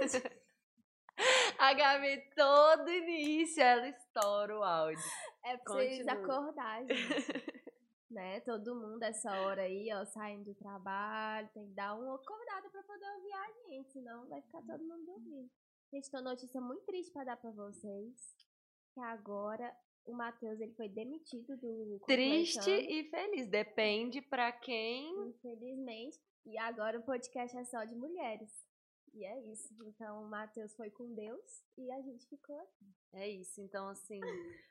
A 1.58 1.74
Gabi, 1.74 2.22
todo 2.34 2.90
início, 2.90 3.62
ela 3.62 3.86
estoura 3.88 4.58
o 4.58 4.62
áudio. 4.62 5.04
É 5.44 5.58
pra 5.58 5.74
vocês 5.74 6.08
acordarem, 6.08 6.88
né? 8.10 8.40
Todo 8.40 8.74
mundo 8.74 9.02
essa 9.02 9.30
hora 9.42 9.62
aí, 9.62 9.90
ó, 9.92 10.04
saindo 10.06 10.44
do 10.44 10.54
trabalho, 10.54 11.50
tem 11.52 11.66
que 11.66 11.74
dar 11.74 11.94
uma 11.94 12.14
acordada 12.14 12.70
pra 12.70 12.82
poder 12.82 13.06
ouvir 13.16 13.32
a 13.32 13.52
gente, 13.68 13.92
senão 13.92 14.26
vai 14.26 14.40
ficar 14.40 14.62
todo 14.62 14.82
mundo 14.82 15.04
dormindo. 15.04 15.50
Gente, 15.92 16.10
tem 16.10 16.20
uma 16.20 16.30
notícia 16.30 16.60
muito 16.60 16.84
triste 16.86 17.12
pra 17.12 17.24
dar 17.24 17.36
pra 17.36 17.50
vocês, 17.50 18.34
que 18.94 19.00
agora 19.00 19.70
o 20.06 20.14
Matheus, 20.14 20.58
ele 20.60 20.72
foi 20.72 20.88
demitido 20.88 21.56
do 21.58 22.00
Triste 22.06 22.70
e 22.70 23.10
feliz, 23.10 23.46
depende 23.46 24.22
pra 24.22 24.50
quem... 24.50 25.28
Infelizmente, 25.28 26.18
e 26.46 26.56
agora 26.58 26.98
o 26.98 27.04
podcast 27.04 27.56
é 27.56 27.64
só 27.64 27.84
de 27.84 27.94
mulheres. 27.94 28.50
E 29.12 29.24
é 29.24 29.40
isso. 29.50 29.74
Então, 29.84 30.22
o 30.22 30.28
Matheus 30.28 30.74
foi 30.74 30.90
com 30.90 31.12
Deus 31.14 31.64
e 31.76 31.90
a 31.90 32.00
gente 32.00 32.26
ficou 32.28 32.58
aqui. 32.60 32.86
É 33.12 33.28
isso. 33.28 33.60
Então, 33.60 33.88
assim, 33.88 34.20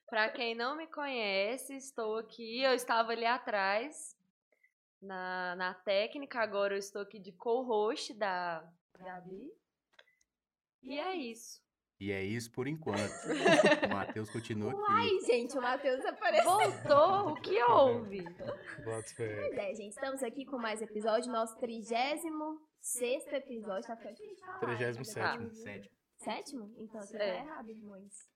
para 0.07 0.29
quem 0.29 0.55
não 0.55 0.77
me 0.77 0.87
conhece, 0.87 1.75
estou 1.75 2.17
aqui. 2.17 2.61
Eu 2.61 2.73
estava 2.73 3.11
ali 3.11 3.25
atrás 3.25 4.17
na, 5.01 5.55
na 5.55 5.73
técnica, 5.73 6.39
agora 6.39 6.73
eu 6.73 6.79
estou 6.79 7.01
aqui 7.01 7.19
de 7.19 7.31
co-host 7.33 8.13
da 8.13 8.65
Gabi. 8.97 9.51
E 10.83 10.97
é 10.97 11.15
isso. 11.15 11.61
E 11.99 12.13
é 12.13 12.23
isso 12.23 12.49
por 12.53 12.65
enquanto. 12.65 12.97
o 13.85 13.93
Matheus 13.93 14.29
continua 14.29 14.71
aqui. 14.71 14.81
Ai, 14.87 15.19
gente, 15.25 15.57
o 15.57 15.61
Matheus 15.61 16.05
apareceu. 16.05 16.49
Voltou, 16.49 17.31
o 17.31 17.41
que 17.41 17.61
houve? 17.61 18.23
Pois 18.85 19.17
é, 19.19 19.75
gente, 19.75 19.91
estamos 19.91 20.23
aqui 20.23 20.45
com 20.45 20.57
mais 20.57 20.81
episódio, 20.81 21.29
nosso 21.29 21.57
trigésimo 21.57 22.68
sexto 22.81 23.33
episódio, 23.33 23.87
tá 23.87 23.95
ficando 23.95 24.15
difícil 24.15 24.45
falar. 24.45 24.59
37 24.59 24.97
né? 24.97 25.03
sétimo. 25.53 25.99
Sétimo? 26.17 26.75
Então 26.77 27.01
você 27.01 27.17
é. 27.17 27.19
tá 27.19 27.25
errado, 27.25 27.69
irmãos. 27.69 28.29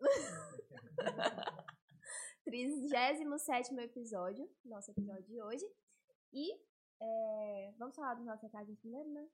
Trigésimo 2.44 3.38
sétimo 3.38 3.80
episódio, 3.80 4.50
nosso 4.64 4.90
episódio 4.90 5.24
de 5.24 5.40
hoje. 5.40 5.64
E 6.32 6.52
é, 7.00 7.72
vamos 7.78 7.94
falar 7.94 8.14
dos 8.14 8.24
nossos 8.24 8.42
recados 8.42 8.76
primeiro, 8.80 9.08
né? 9.10 9.28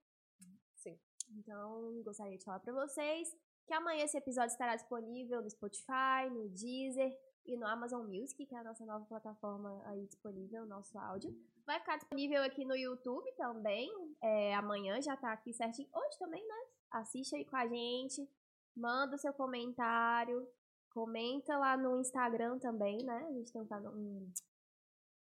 Sim. 0.74 0.98
Então, 1.30 2.02
gostaria 2.02 2.36
de 2.36 2.44
falar 2.44 2.60
para 2.60 2.72
vocês 2.72 3.28
que 3.66 3.74
amanhã 3.74 4.04
esse 4.04 4.16
episódio 4.16 4.52
estará 4.52 4.76
disponível 4.76 5.42
no 5.42 5.50
Spotify, 5.50 6.30
no 6.30 6.48
Deezer 6.48 7.12
e 7.48 7.56
no 7.56 7.66
Amazon 7.66 8.06
Music, 8.06 8.44
que 8.44 8.54
é 8.54 8.58
a 8.58 8.64
nossa 8.64 8.84
nova 8.84 9.06
plataforma 9.06 9.82
aí 9.86 10.06
disponível, 10.06 10.66
nosso 10.66 10.98
áudio. 10.98 11.34
Vai 11.66 11.80
ficar 11.80 11.96
disponível 11.96 12.42
aqui 12.42 12.64
no 12.64 12.76
YouTube 12.76 13.30
também. 13.36 13.90
É, 14.22 14.54
amanhã 14.54 15.00
já 15.00 15.16
tá 15.16 15.32
aqui 15.32 15.52
certinho. 15.54 15.88
Hoje 15.92 16.18
também, 16.18 16.46
né? 16.46 16.54
Assiste 16.90 17.34
aí 17.34 17.46
com 17.46 17.56
a 17.56 17.66
gente. 17.66 18.28
Manda 18.76 19.16
o 19.16 19.18
seu 19.18 19.32
comentário. 19.32 20.46
Comenta 20.90 21.56
lá 21.56 21.76
no 21.76 21.98
Instagram 21.98 22.58
também, 22.58 22.98
né? 23.04 23.26
A 23.28 23.32
gente 23.32 23.50
tem 23.50 23.62
um, 23.62 24.30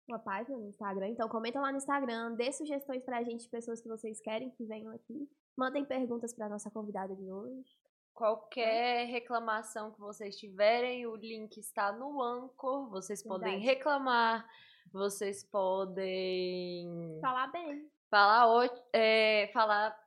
uma 0.09 0.19
página 0.21 0.57
no 0.57 0.69
Instagram. 0.69 1.09
Então 1.09 1.29
comenta 1.29 1.61
lá 1.61 1.73
no 1.73 1.79
Instagram. 1.79 2.35
Dê 2.37 2.53
sugestões 2.53 3.03
pra 3.05 3.25
gente 3.25 3.49
pessoas 3.49 3.81
que 3.81 3.89
vocês 3.89 4.21
querem 4.21 4.51
que 4.51 4.65
venham 4.65 4.93
aqui. 4.95 5.29
Mandem 5.57 5.85
perguntas 5.85 6.33
pra 6.33 6.49
nossa 6.49 6.71
convidada 6.71 7.17
de 7.17 7.31
hoje. 7.31 7.82
Qualquer 8.15 9.07
reclamação 9.07 9.93
que 9.93 10.01
vocês 10.01 10.37
tiverem, 10.37 11.07
o 11.07 11.17
link 11.17 11.57
está 11.59 11.93
no 11.93 12.23
Anchor. 12.23 12.91
Vocês 12.91 13.23
Verdade. 13.23 13.41
podem 13.41 13.61
reclamar 13.61 14.47
vocês 14.93 15.43
podem 15.45 17.19
falar 17.21 17.47
bem. 17.49 17.91
Falar, 18.11 18.69
é, 18.93 19.51
falar 19.55 19.99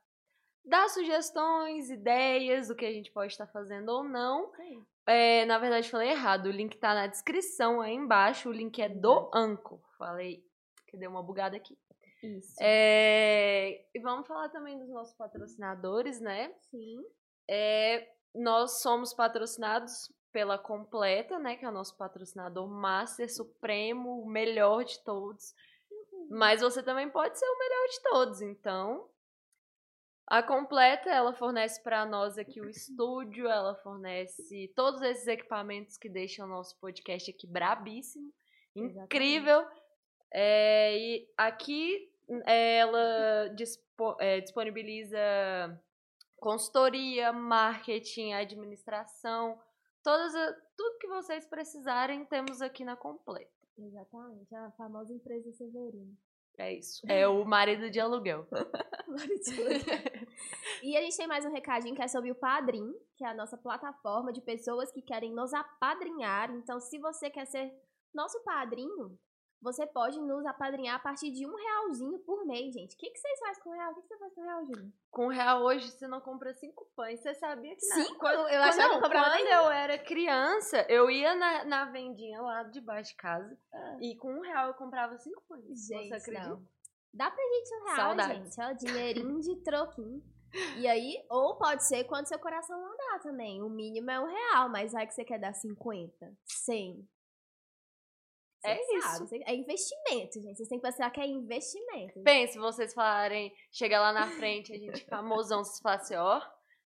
dar 0.64 0.88
sugestões, 0.88 1.90
ideias 1.90 2.68
do 2.68 2.76
que 2.76 2.84
a 2.84 2.92
gente 2.92 3.10
pode 3.10 3.32
estar 3.32 3.46
fazendo 3.48 3.88
ou 3.88 4.04
não. 4.04 4.52
É, 5.06 5.44
na 5.44 5.58
verdade, 5.58 5.90
falei 5.90 6.10
errado. 6.10 6.46
O 6.46 6.52
link 6.52 6.76
tá 6.78 6.94
na 6.94 7.06
descrição 7.06 7.80
aí 7.80 7.94
embaixo. 7.94 8.48
O 8.48 8.52
link 8.52 8.80
é 8.80 8.88
do 8.88 9.30
Anco. 9.34 9.82
Falei 9.98 10.44
que 10.88 10.96
deu 10.96 11.10
uma 11.10 11.22
bugada 11.22 11.56
aqui. 11.56 11.76
Isso. 12.22 12.56
É, 12.60 13.84
e 13.94 14.00
vamos 14.00 14.26
falar 14.26 14.48
também 14.50 14.78
dos 14.78 14.88
nossos 14.88 15.14
patrocinadores, 15.16 16.20
né? 16.20 16.52
Sim. 16.70 17.02
É, 17.48 18.08
nós 18.34 18.80
somos 18.80 19.14
patrocinados 19.14 20.12
pela 20.32 20.58
Completa, 20.58 21.38
né, 21.38 21.56
que 21.56 21.64
é 21.64 21.68
o 21.68 21.72
nosso 21.72 21.96
patrocinador 21.96 22.68
master 22.68 23.32
supremo, 23.32 24.22
o 24.22 24.28
melhor 24.28 24.84
de 24.84 25.02
todos. 25.02 25.54
Mas 26.30 26.60
você 26.60 26.82
também 26.82 27.08
pode 27.08 27.38
ser 27.38 27.46
o 27.46 27.58
melhor 27.58 27.88
de 27.88 28.02
todos, 28.02 28.42
então 28.42 29.08
a 30.28 30.42
Completa, 30.42 31.08
ela 31.08 31.32
fornece 31.32 31.80
para 31.82 32.04
nós 32.04 32.36
aqui 32.36 32.60
o 32.60 32.68
estúdio, 32.68 33.46
ela 33.46 33.76
fornece 33.76 34.72
todos 34.74 35.00
esses 35.02 35.28
equipamentos 35.28 35.96
que 35.96 36.08
deixam 36.08 36.46
o 36.46 36.48
nosso 36.48 36.76
podcast 36.80 37.30
aqui 37.30 37.46
brabíssimo, 37.46 38.32
incrível. 38.74 39.64
É, 40.32 40.98
e 40.98 41.28
aqui 41.36 42.10
ela 42.44 43.48
dispo, 43.54 44.16
é, 44.18 44.40
disponibiliza 44.40 45.16
consultoria, 46.46 47.32
marketing, 47.32 48.32
administração, 48.32 49.58
Todas, 50.06 50.32
tudo 50.76 50.98
que 51.00 51.08
vocês 51.08 51.44
precisarem, 51.48 52.24
temos 52.26 52.62
aqui 52.62 52.84
na 52.84 52.94
Completa. 52.94 53.50
Exatamente, 53.76 54.54
a 54.54 54.70
famosa 54.78 55.12
empresa 55.12 55.50
Severino. 55.50 56.16
É 56.56 56.72
isso. 56.72 57.02
É 57.08 57.26
o 57.26 57.44
marido 57.44 57.90
de 57.90 57.98
aluguel. 57.98 58.46
marido 59.08 59.40
de 59.42 59.60
aluguel. 59.60 60.12
e 60.84 60.96
a 60.96 61.00
gente 61.00 61.16
tem 61.16 61.26
mais 61.26 61.44
um 61.44 61.50
recadinho 61.50 61.96
que 61.96 62.02
é 62.02 62.06
sobre 62.06 62.30
o 62.30 62.36
Padrim, 62.36 62.94
que 63.16 63.24
é 63.24 63.28
a 63.28 63.34
nossa 63.34 63.58
plataforma 63.58 64.32
de 64.32 64.40
pessoas 64.40 64.92
que 64.92 65.02
querem 65.02 65.32
nos 65.32 65.52
apadrinhar. 65.52 66.52
Então, 66.52 66.78
se 66.78 67.00
você 67.00 67.28
quer 67.28 67.46
ser 67.46 67.74
nosso 68.14 68.40
padrinho, 68.44 69.18
você 69.66 69.84
pode 69.84 70.20
nos 70.20 70.46
apadrinhar 70.46 70.94
a 70.94 70.98
partir 71.00 71.32
de 71.32 71.44
um 71.44 71.52
realzinho 71.52 72.20
por 72.20 72.46
mês, 72.46 72.72
gente. 72.72 72.94
O 72.94 72.98
que, 72.98 73.10
que 73.10 73.18
vocês 73.18 73.40
fazem 73.40 73.62
com 73.64 73.70
real? 73.72 73.90
O 73.90 73.94
que, 73.96 74.02
que 74.02 74.06
você 74.06 74.18
faz 74.18 74.32
com 74.32 74.42
real, 74.42 74.64
Júlio? 74.64 74.92
Com 75.10 75.26
real 75.26 75.62
hoje 75.64 75.90
você 75.90 76.06
não 76.06 76.20
compra 76.20 76.54
cinco 76.54 76.86
pães. 76.94 77.20
Você 77.20 77.34
sabia 77.34 77.74
que 77.74 77.84
não? 77.88 77.96
Cinco? 77.96 78.18
Quando, 78.20 78.48
eu 78.48 78.62
achava 78.62 78.88
não, 78.88 78.94
que 78.96 79.02
comprava 79.02 79.30
Quando 79.30 79.46
eu 79.48 79.70
era 79.72 79.98
criança, 79.98 80.86
eu 80.88 81.10
ia 81.10 81.34
na, 81.34 81.64
na 81.64 81.84
vendinha 81.86 82.40
lá 82.40 82.62
debaixo 82.62 83.10
de 83.10 83.16
casa 83.16 83.58
ah. 83.74 83.96
e 84.00 84.16
com 84.16 84.32
um 84.32 84.40
real 84.40 84.68
eu 84.68 84.74
comprava 84.74 85.18
cinco 85.18 85.42
pães. 85.48 85.86
Gente, 85.86 86.08
você 86.08 86.14
acredita? 86.14 86.48
Não. 86.48 86.62
Dá 87.12 87.28
pra 87.28 87.44
gente 87.44 87.74
um 87.74 87.94
real, 87.94 88.28
gente. 88.28 88.60
É 88.60 88.72
o 88.72 88.76
dinheirinho 88.76 89.40
de 89.40 89.56
troquinho. 89.64 90.22
E 90.78 90.86
aí, 90.86 91.24
ou 91.28 91.56
pode 91.56 91.84
ser 91.84 92.04
quando 92.04 92.28
seu 92.28 92.38
coração 92.38 92.80
mandar 92.80 93.20
também. 93.20 93.62
O 93.62 93.68
mínimo 93.68 94.10
é 94.10 94.20
um 94.20 94.26
real, 94.26 94.68
mas 94.68 94.92
vai 94.92 95.06
que 95.06 95.12
você 95.12 95.24
quer 95.24 95.40
dar 95.40 95.52
50, 95.52 96.32
100, 96.44 97.08
é 98.70 98.96
isso. 98.96 99.28
É 99.44 99.54
investimento, 99.54 100.40
gente. 100.40 100.56
Vocês 100.56 100.68
têm 100.68 100.78
que 100.78 100.86
pensar 100.86 101.10
que 101.10 101.20
é 101.20 101.26
investimento. 101.26 102.22
Pense, 102.22 102.58
vocês 102.58 102.92
falarem, 102.94 103.52
chega 103.72 104.00
lá 104.00 104.12
na 104.12 104.28
frente, 104.32 104.72
a 104.72 104.78
gente 104.78 105.04
famosão, 105.06 105.64
vocês 105.64 105.80
falam 105.80 105.98
assim, 105.98 106.16
ó, 106.16 106.40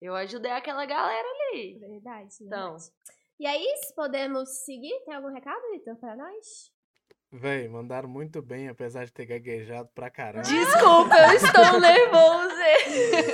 eu 0.01 0.15
ajudei 0.15 0.51
aquela 0.51 0.85
galera 0.85 1.29
ali. 1.29 1.79
Verdade. 1.79 2.35
Então. 2.41 2.71
Verdade. 2.73 2.93
E 3.41 3.47
aí, 3.47 3.75
podemos 3.97 4.49
seguir? 4.65 5.01
Tem 5.05 5.15
algum 5.15 5.33
recado, 5.33 5.61
Vitor, 5.73 5.97
pra 5.97 6.15
nós? 6.15 6.73
Véi, 7.35 7.67
mandaram 7.67 8.07
muito 8.07 8.43
bem, 8.43 8.69
apesar 8.69 9.07
de 9.07 9.13
ter 9.13 9.25
gaguejado 9.25 9.89
pra 9.95 10.11
caramba. 10.11 10.47
Desculpa, 10.47 11.17
eu 11.17 11.33
estou 11.33 11.81
nervoso. 11.81 12.55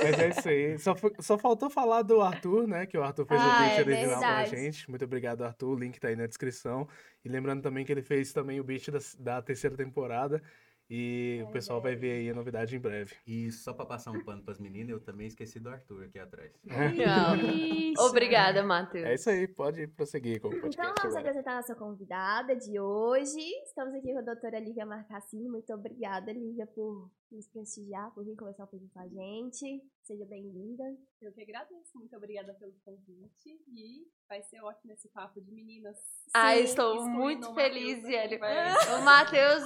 Mas 0.03 0.19
é 0.19 0.29
isso 0.29 0.49
aí. 0.49 0.79
Só, 0.79 0.95
só 1.19 1.37
faltou 1.37 1.69
falar 1.69 2.03
do 2.03 2.21
Arthur, 2.21 2.65
né? 2.65 2.85
Que 2.85 2.97
o 2.97 3.03
Arthur 3.03 3.25
fez 3.25 3.41
ah, 3.41 3.45
o 3.45 3.59
beat 3.59 3.77
é 3.77 3.81
original 3.81 4.19
pra 4.19 4.45
gente. 4.45 4.89
Muito 4.89 5.03
obrigado, 5.03 5.43
Arthur. 5.43 5.69
O 5.71 5.75
link 5.75 5.99
tá 5.99 6.07
aí 6.07 6.15
na 6.15 6.27
descrição. 6.27 6.87
E 7.25 7.27
lembrando 7.27 7.61
também 7.61 7.83
que 7.83 7.91
ele 7.91 8.01
fez 8.01 8.31
também 8.31 8.57
o 8.57 8.63
beat 8.63 8.89
da, 8.89 8.99
da 9.19 9.41
terceira 9.41 9.75
temporada. 9.75 10.41
E 10.89 11.39
é, 11.39 11.43
o 11.43 11.51
pessoal 11.51 11.79
é. 11.79 11.83
vai 11.83 11.95
ver 11.95 12.11
aí 12.13 12.29
a 12.29 12.33
novidade 12.33 12.75
em 12.75 12.79
breve. 12.79 13.15
E 13.27 13.51
só 13.51 13.73
para 13.73 13.85
passar 13.85 14.11
um 14.11 14.23
pano 14.23 14.41
para 14.41 14.53
as 14.53 14.59
meninas, 14.59 14.89
eu 14.89 14.99
também 14.99 15.27
esqueci 15.27 15.59
do 15.59 15.69
Arthur 15.69 16.05
aqui 16.05 16.17
atrás. 16.17 16.51
Obrigada, 17.99 18.63
Matheus. 18.63 19.05
É 19.05 19.13
isso 19.13 19.29
aí, 19.29 19.47
pode 19.47 19.85
prosseguir 19.87 20.41
com 20.41 20.47
o 20.47 20.51
podcast. 20.51 20.79
Então 20.79 20.93
vamos 21.03 21.15
apresentar 21.15 21.51
a 21.51 21.55
nossa 21.57 21.75
convidada 21.75 22.55
de 22.55 22.79
hoje. 22.79 23.39
Estamos 23.63 23.93
aqui 23.93 24.11
com 24.11 24.19
a 24.19 24.23
doutora 24.23 24.59
Lívia 24.59 24.85
Marcassini. 24.85 25.47
Muito 25.47 25.71
obrigada, 25.73 26.31
Lívia, 26.31 26.65
por 26.65 27.11
nos 27.31 27.47
prestigiar, 27.47 28.11
por 28.13 28.23
vir 28.25 28.35
conversar 28.35 28.63
um 28.63 28.67
pouquinho 28.67 28.91
com 28.91 28.99
a 28.99 29.07
gente. 29.07 29.83
Seja 30.03 30.25
bem-vinda. 30.25 30.83
Eu 31.21 31.31
que 31.33 31.41
agradeço. 31.41 31.97
Muito 31.97 32.15
obrigada 32.15 32.53
pelo 32.55 32.73
convite. 32.83 33.61
E 33.67 34.07
vai 34.27 34.41
ser 34.43 34.61
ótimo 34.61 34.93
esse 34.93 35.07
papo 35.09 35.39
de 35.41 35.51
meninas. 35.51 35.97
Ah, 36.33 36.57
estou 36.57 37.07
muito 37.07 37.53
feliz, 37.53 38.03
Yeli. 38.03 38.37
O 38.37 39.03
Matheus 39.03 39.63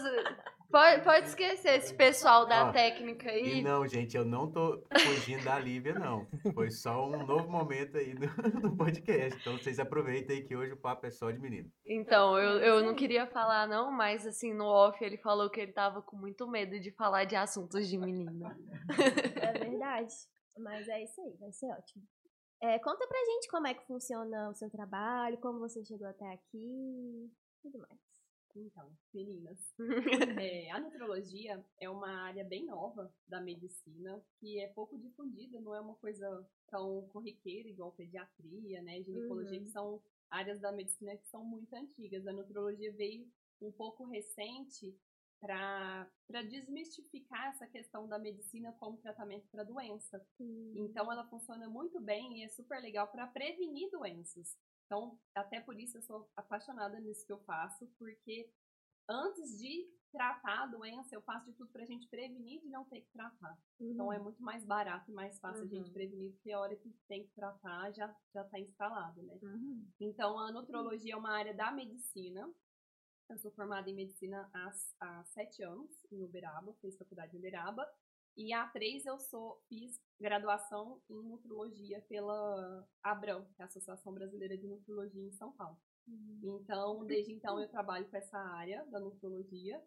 Pode, 0.73 1.03
pode 1.03 1.27
esquecer 1.27 1.75
esse 1.75 1.93
pessoal 1.93 2.47
da 2.47 2.69
ah, 2.69 2.73
técnica 2.73 3.29
aí. 3.29 3.61
não, 3.61 3.87
gente, 3.87 4.17
eu 4.17 4.25
não 4.25 4.51
tô 4.51 4.83
fugindo 5.05 5.43
da 5.43 5.59
Lívia, 5.59 5.93
não. 5.93 6.25
Foi 6.51 6.71
só 6.71 7.11
um 7.11 7.27
novo 7.27 7.47
momento 7.47 7.95
aí 7.95 8.15
no, 8.15 8.59
no, 8.59 8.73
podcast. 8.75 9.39
Então 9.39 9.55
vocês 9.55 9.77
aproveitem 9.77 10.37
aí 10.37 10.43
que 10.43 10.55
hoje 10.55 10.73
o 10.73 10.77
papo 10.77 11.05
é 11.05 11.11
só 11.11 11.29
de 11.29 11.39
menino. 11.39 11.69
Então, 11.85 12.39
eu, 12.39 12.57
eu 12.57 12.83
não 12.83 12.95
queria 12.95 13.27
falar, 13.27 13.67
não, 13.67 13.91
mas 13.91 14.25
assim, 14.25 14.51
no 14.51 14.65
off 14.65 14.97
ele 15.05 15.17
falou 15.17 15.47
que 15.47 15.59
ele 15.61 15.73
tava 15.73 16.01
com 16.01 16.17
muito 16.17 16.47
medo 16.47 16.79
de 16.79 16.91
falar 16.93 17.25
de 17.25 17.35
assuntos 17.53 17.87
de 17.87 17.97
menina. 17.97 18.57
É 19.41 19.53
verdade. 19.53 20.13
Mas 20.57 20.87
é 20.87 21.03
isso 21.03 21.21
aí, 21.21 21.35
vai 21.37 21.51
ser 21.51 21.67
ótimo. 21.71 22.03
É, 22.61 22.79
conta 22.79 23.05
pra 23.07 23.17
gente 23.25 23.47
como 23.49 23.67
é 23.67 23.73
que 23.73 23.85
funciona 23.85 24.49
o 24.49 24.53
seu 24.55 24.69
trabalho, 24.69 25.37
como 25.39 25.59
você 25.59 25.83
chegou 25.83 26.07
até 26.07 26.25
aqui, 26.31 27.31
tudo 27.61 27.79
mais. 27.79 27.99
Então, 28.55 28.87
meninas, 29.13 29.73
é, 30.39 30.69
a 30.71 30.79
nutrologia 30.79 31.65
é 31.79 31.89
uma 31.89 32.07
área 32.27 32.43
bem 32.43 32.65
nova 32.67 33.11
da 33.27 33.41
medicina, 33.41 34.23
que 34.39 34.59
é 34.59 34.67
pouco 34.67 34.95
difundida, 34.97 35.59
não 35.59 35.73
é 35.73 35.81
uma 35.81 35.95
coisa 35.95 36.47
tão 36.69 37.07
corriqueira 37.09 37.67
igual 37.67 37.91
pediatria, 37.93 38.81
né, 38.83 39.01
ginecologia, 39.01 39.57
Uhum. 39.57 39.65
que 39.65 39.71
são 39.71 40.01
áreas 40.29 40.59
da 40.61 40.71
medicina 40.71 41.17
que 41.17 41.27
são 41.29 41.43
muito 41.43 41.73
antigas. 41.75 42.27
A 42.27 42.31
nutrologia 42.33 42.93
veio 42.93 43.27
um 43.59 43.71
pouco 43.71 44.05
recente 44.05 44.95
para 45.43 46.41
desmistificar 46.49 47.49
essa 47.49 47.67
questão 47.67 48.07
da 48.07 48.17
medicina 48.17 48.71
como 48.79 48.97
tratamento 48.97 49.45
para 49.51 49.63
doença. 49.65 50.25
Então 50.75 51.11
ela 51.11 51.27
funciona 51.27 51.67
muito 51.69 51.99
bem 51.99 52.39
e 52.39 52.43
é 52.45 52.47
super 52.49 52.79
legal 52.81 53.07
para 53.11 53.27
prevenir 53.27 53.89
doenças. 53.91 54.57
Então, 54.85 55.19
até 55.35 55.59
por 55.59 55.77
isso 55.77 55.97
eu 55.97 56.01
sou 56.01 56.29
apaixonada 56.35 56.97
nisso 56.99 57.25
que 57.25 57.33
eu 57.33 57.39
faço, 57.43 57.87
porque 57.99 58.49
antes 59.09 59.57
de 59.59 59.89
tratar 60.11 60.63
a 60.63 60.67
doença, 60.67 61.15
eu 61.15 61.21
faço 61.23 61.47
de 61.47 61.57
tudo 61.57 61.71
pra 61.71 61.85
gente 61.85 62.07
prevenir 62.07 62.61
de 62.61 62.69
não 62.69 62.85
ter 62.85 63.01
que 63.01 63.11
tratar. 63.11 63.57
Então 63.81 64.13
é 64.13 64.19
muito 64.19 64.41
mais 64.43 64.63
barato 64.63 65.09
e 65.09 65.13
mais 65.13 65.39
fácil 65.39 65.63
a 65.63 65.67
gente 65.67 65.87
Uhum. 65.87 65.93
prevenir, 65.93 66.31
porque 66.33 66.51
a 66.51 66.59
hora 66.59 66.75
que 66.75 66.89
tem 67.07 67.25
que 67.25 67.33
tratar 67.33 67.91
já 67.91 68.15
já 68.33 68.43
tá 68.45 68.59
instalado, 68.59 69.21
né? 69.23 69.39
Uhum. 69.41 69.87
Então, 69.99 70.39
a 70.39 70.51
nutrologia 70.51 71.13
é 71.13 71.17
uma 71.17 71.31
área 71.31 71.53
da 71.53 71.71
medicina. 71.71 72.47
Eu 73.29 73.37
sou 73.37 73.51
formada 73.51 73.89
em 73.89 73.95
medicina 73.95 74.49
há, 74.53 74.71
há 74.99 75.23
sete 75.25 75.63
anos, 75.63 75.89
em 76.11 76.23
Uberaba, 76.23 76.73
fiz 76.81 76.97
faculdade 76.97 77.35
em 77.35 77.39
Uberaba. 77.39 77.87
E 78.35 78.51
há 78.51 78.67
três 78.67 79.05
eu 79.05 79.19
sou, 79.19 79.61
fiz 79.69 79.99
graduação 80.19 81.01
em 81.09 81.23
nutrologia 81.23 82.01
pela 82.09 82.87
ABRAM, 83.03 83.45
que 83.55 83.61
é 83.61 83.63
a 83.63 83.67
Associação 83.67 84.13
Brasileira 84.13 84.57
de 84.57 84.67
Nutrologia 84.67 85.23
em 85.23 85.31
São 85.33 85.51
Paulo. 85.53 85.77
Então, 86.43 87.05
desde 87.05 87.31
então, 87.31 87.59
eu 87.59 87.69
trabalho 87.69 88.09
com 88.09 88.17
essa 88.17 88.37
área 88.37 88.85
da 88.87 88.99
nutrologia. 88.99 89.81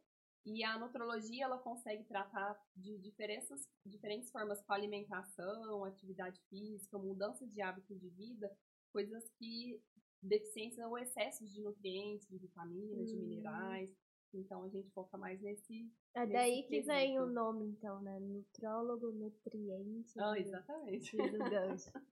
E 0.45 0.63
a 0.63 0.79
nutrologia, 0.79 1.45
ela 1.45 1.59
consegue 1.59 2.05
tratar 2.05 2.57
de 2.77 2.99
diferentes, 2.99 3.69
diferentes 3.85 4.31
formas 4.31 4.63
com 4.63 4.73
alimentação, 4.73 5.85
atividade 5.85 6.41
física, 6.49 6.97
mudança 6.99 7.47
de 7.47 7.61
hábitos 7.61 8.01
de 8.01 8.09
vida, 8.11 8.51
coisas 8.93 9.29
que 9.39 9.83
deficiências 10.27 10.85
ou 10.87 10.99
excessos 10.99 11.53
de 11.53 11.63
nutrientes, 11.63 12.29
de 12.29 12.39
vitaminas, 12.39 13.11
de 13.11 13.17
Hum. 13.17 13.21
minerais. 13.21 13.95
Então 14.35 14.65
a 14.65 14.69
gente 14.69 14.91
foca 14.91 15.17
mais 15.17 15.41
nesse. 15.41 15.91
É 16.15 16.21
nesse 16.21 16.33
daí 16.33 16.63
que 16.65 16.83
vem 16.83 17.19
o 17.19 17.23
quesito. 17.23 17.33
nome, 17.35 17.67
então, 17.69 18.03
né? 18.03 18.19
Nutrólogo, 18.21 19.13
nutriente. 19.13 20.13
Ah, 20.19 20.39
exatamente. 20.39 21.17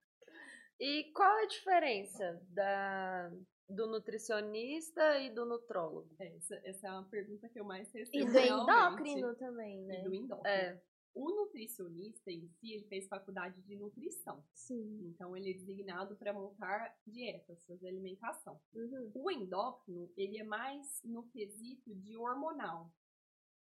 E 0.80 1.04
qual 1.12 1.36
a 1.38 1.46
diferença 1.46 2.42
da, 2.50 3.30
do 3.68 3.86
nutricionista 3.86 5.18
e 5.20 5.30
do 5.32 5.44
nutrólogo? 5.46 6.10
É, 6.18 6.36
Essa, 6.36 6.60
essa 6.64 6.88
é 6.88 6.90
uma 6.90 7.04
pergunta 7.08 7.48
que 7.48 7.60
eu 7.60 7.64
mais 7.64 7.90
recebo. 7.92 8.16
E 8.16 8.24
do 8.26 8.32
realmente. 8.32 8.70
endócrino 9.10 9.34
também, 9.36 9.82
E 9.84 9.86
né? 9.86 10.02
do 10.02 10.12
endócrino. 10.14 10.48
É. 10.48 10.82
O 11.14 11.30
nutricionista 11.30 12.30
em 12.30 12.48
si, 12.48 12.72
ele 12.72 12.84
fez 12.86 13.06
faculdade 13.06 13.62
de 13.62 13.76
nutrição. 13.76 14.44
Sim. 14.52 14.98
Então, 15.06 15.36
ele 15.36 15.50
é 15.50 15.54
designado 15.54 16.16
para 16.16 16.32
montar 16.32 16.96
dietas, 17.06 17.64
fazer 17.64 17.86
alimentação. 17.88 18.60
Uhum. 18.74 19.12
O 19.14 19.30
endócrino, 19.30 20.12
ele 20.16 20.38
é 20.38 20.44
mais 20.44 21.00
no 21.04 21.22
quesito 21.28 21.94
de 21.94 22.16
hormonal. 22.16 22.92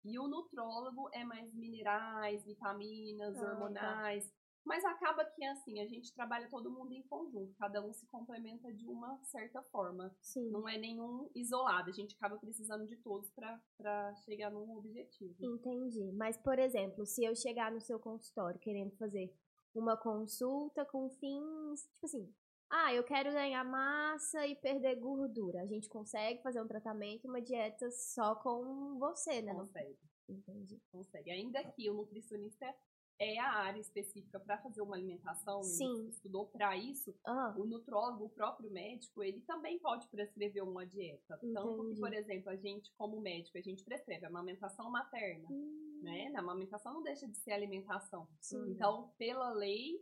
E 0.03 0.19
o 0.19 0.27
nutrólogo 0.27 1.09
é 1.13 1.23
mais 1.23 1.53
minerais, 1.53 2.43
vitaminas, 2.43 3.37
Ah, 3.37 3.41
tá. 3.41 4.33
Mas 4.65 4.83
acaba 4.85 5.25
que, 5.25 5.43
assim, 5.43 5.81
a 5.81 5.87
gente 5.87 6.13
trabalha 6.13 6.49
todo 6.49 6.71
mundo 6.71 6.93
em 6.93 7.01
conjunto. 7.03 7.53
Cada 7.55 7.85
um 7.85 7.91
se 7.91 8.05
complementa 8.07 8.71
de 8.73 8.87
uma 8.87 9.19
certa 9.23 9.61
forma. 9.63 10.15
Sim. 10.21 10.49
Não 10.49 10.67
é 10.67 10.77
nenhum 10.77 11.29
isolado. 11.35 11.89
A 11.89 11.93
gente 11.93 12.15
acaba 12.15 12.37
precisando 12.37 12.87
de 12.87 12.95
todos 12.97 13.29
para 13.31 14.15
chegar 14.25 14.49
num 14.49 14.77
objetivo. 14.77 15.35
Entendi. 15.41 16.11
Mas, 16.13 16.37
por 16.37 16.57
exemplo, 16.59 17.05
se 17.05 17.23
eu 17.25 17.35
chegar 17.35 17.71
no 17.71 17.81
seu 17.81 17.99
consultório 17.99 18.59
querendo 18.59 18.95
fazer 18.95 19.33
uma 19.75 19.97
consulta 19.97 20.85
com 20.85 21.09
fins, 21.09 21.83
tipo 21.93 22.05
assim, 22.05 22.33
ah, 22.69 22.93
eu 22.93 23.03
quero 23.03 23.31
ganhar 23.31 23.63
massa 23.63 24.47
e 24.47 24.55
perder 24.55 24.95
gordura. 24.95 25.61
A 25.61 25.65
gente 25.67 25.89
consegue 25.89 26.41
fazer 26.41 26.61
um 26.61 26.67
tratamento, 26.67 27.27
uma 27.27 27.41
dieta 27.41 27.91
só 27.91 28.35
com 28.35 28.97
você, 28.97 29.41
né? 29.41 29.53
Consegue. 29.53 29.97
Entendi. 30.27 30.81
consegue. 30.91 31.29
Ainda 31.31 31.63
que 31.63 31.89
o 31.89 31.93
nutricionista 31.93 32.73
é 33.19 33.39
a 33.39 33.51
área 33.51 33.79
específica 33.79 34.39
para 34.39 34.57
fazer 34.61 34.81
uma 34.81 34.95
alimentação, 34.95 35.63
Sim. 35.63 36.07
estudou 36.09 36.47
para 36.47 36.75
isso, 36.75 37.13
Ah, 37.25 37.53
o 37.57 37.65
nutrólogo, 37.65 38.25
o 38.25 38.29
próprio 38.29 38.69
médico, 38.71 39.23
ele 39.23 39.41
também 39.41 39.79
pode 39.79 40.07
prescrever 40.07 40.63
uma 40.63 40.85
dieta. 40.85 41.37
Tanto 41.37 41.75
que, 41.75 41.81
Entendi. 41.83 41.99
por 41.99 42.13
exemplo, 42.13 42.49
a 42.49 42.55
gente, 42.55 42.91
como 42.97 43.19
médico, 43.21 43.57
a 43.57 43.61
gente 43.61 43.83
prescreve 43.83 44.25
amamentação 44.25 44.89
materna, 44.89 45.47
hum, 45.49 45.99
né? 46.01 46.29
Na 46.29 46.39
amamentação 46.39 46.93
não 46.93 47.03
deixa 47.03 47.27
de 47.27 47.37
ser 47.37 47.51
alimentação. 47.51 48.27
sim. 48.41 48.71
Então, 48.71 49.13
pela 49.17 49.51
lei, 49.53 49.99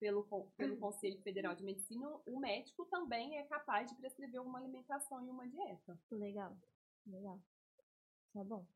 pelo, 0.00 0.24
pelo 0.56 0.76
Conselho 0.78 1.20
Federal 1.22 1.54
de 1.54 1.64
Medicina, 1.64 2.08
o 2.26 2.38
médico 2.38 2.84
também 2.86 3.38
é 3.38 3.44
capaz 3.44 3.88
de 3.90 3.96
prescrever 3.96 4.40
uma 4.42 4.58
alimentação 4.58 5.24
e 5.24 5.30
uma 5.30 5.46
dieta. 5.48 5.98
Legal. 6.10 6.56
Legal. 7.06 7.40
Tá 8.32 8.44
bom. 8.44 8.66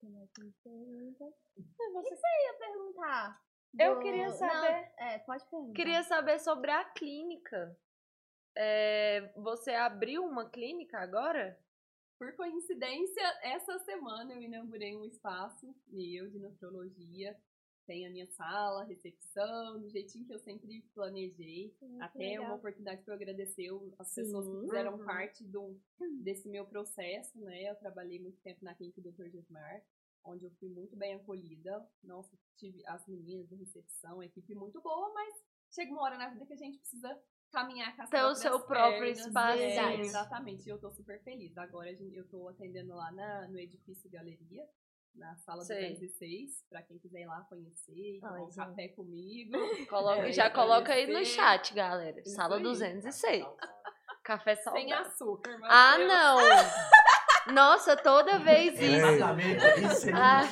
Tem 0.00 0.10
uma 0.10 0.26
pergunta? 0.34 1.24
O 1.24 2.02
que 2.02 2.16
você 2.16 2.26
ia 2.46 2.54
perguntar? 2.58 3.42
Eu 3.78 3.94
Do- 3.96 4.00
queria 4.00 4.28
Não, 4.28 4.32
saber- 4.36 4.92
é, 4.98 5.18
pode 5.18 5.44
perguntar. 5.50 5.74
Queria 5.74 6.02
saber 6.04 6.38
sobre 6.40 6.70
a 6.70 6.84
clínica. 6.84 7.76
É, 8.56 9.32
você 9.36 9.72
abriu 9.72 10.24
uma 10.24 10.48
clínica 10.48 10.98
agora? 10.98 11.58
Por 12.18 12.34
coincidência, 12.34 13.22
essa 13.42 13.78
semana 13.80 14.32
eu 14.34 14.42
inaugurei 14.42 14.96
um 14.96 15.04
espaço 15.04 15.74
meu 15.86 16.28
de 16.28 16.38
nutrologia. 16.38 17.36
Tem 17.88 18.06
a 18.06 18.10
minha 18.10 18.26
sala, 18.26 18.84
recepção, 18.84 19.80
do 19.80 19.88
jeitinho 19.88 20.26
que 20.26 20.34
eu 20.34 20.38
sempre 20.38 20.82
planejei. 20.94 21.74
Que 21.78 21.86
Até 22.02 22.32
uma 22.38 22.40
legal. 22.42 22.56
oportunidade 22.58 23.02
para 23.02 23.14
eu 23.14 23.16
agradecer 23.16 23.68
as 23.98 24.08
Sim. 24.08 24.20
pessoas 24.24 24.46
que 24.46 24.60
fizeram 24.60 24.98
Uhum. 24.98 25.06
parte 25.06 25.42
do, 25.42 25.74
desse 26.22 26.50
meu 26.50 26.66
processo, 26.66 27.40
né? 27.40 27.62
Eu 27.62 27.74
trabalhei 27.76 28.20
muito 28.20 28.38
tempo 28.42 28.62
na 28.62 28.74
clínica 28.74 29.00
do 29.00 29.10
Dr. 29.10 29.30
Gesmar, 29.30 29.80
onde 30.22 30.44
eu 30.44 30.50
fui 30.60 30.68
muito 30.68 30.94
bem 30.96 31.14
acolhida. 31.14 31.82
Nossa, 32.04 32.36
tive 32.58 32.82
as 32.86 33.08
meninas 33.08 33.48
da 33.48 33.56
recepção, 33.56 34.22
equipe 34.22 34.54
muito 34.54 34.82
boa, 34.82 35.10
mas 35.14 35.32
chega 35.70 35.90
uma 35.90 36.02
hora 36.02 36.18
na 36.18 36.28
vida 36.28 36.44
que 36.44 36.52
a 36.52 36.56
gente 36.58 36.78
precisa 36.78 37.18
caminhar 37.50 37.96
com 37.96 38.02
as 38.02 38.10
Ter 38.10 38.22
o 38.22 38.34
seu 38.34 38.60
próprio 38.66 39.06
espacinho. 39.06 39.64
É, 39.64 40.00
exatamente, 40.00 40.66
e 40.66 40.68
eu 40.70 40.78
tô 40.78 40.90
super 40.90 41.22
feliz. 41.22 41.56
Agora 41.56 41.90
eu 41.90 42.28
tô 42.28 42.48
atendendo 42.48 42.94
lá 42.94 43.10
na, 43.12 43.48
no 43.48 43.58
edifício 43.58 44.10
Galeria, 44.10 44.68
na 45.18 45.36
sala 45.36 45.64
Sei. 45.64 45.90
206, 45.90 46.64
pra 46.70 46.82
quem 46.82 46.98
quiser 46.98 47.20
ir 47.22 47.26
lá 47.26 47.40
conhecer, 47.48 48.18
tomar 48.20 48.34
Ai, 48.34 48.40
um 48.42 48.50
café 48.50 48.88
comigo. 48.88 49.52
Coloca, 49.88 50.28
É, 50.28 50.32
já 50.32 50.48
coloca 50.50 50.92
aí 50.92 51.06
no 51.06 51.24
chat, 51.24 51.74
galera. 51.74 52.20
Isso 52.20 52.34
Sala 52.34 52.56
aí. 52.56 52.62
206. 52.62 53.44
Café 54.24 54.56
Sem 54.56 54.64
saudável. 54.64 54.98
açúcar, 55.06 55.58
mas 55.58 55.70
Ah, 55.72 55.98
não! 55.98 56.38
Nossa, 57.52 57.96
toda 57.96 58.38
vez 58.38 58.78
É 58.80 58.84
isso. 58.84 59.06
exatamente 59.06 59.64
isso 59.84 60.06
aí. 60.08 60.14
Ah. 60.14 60.42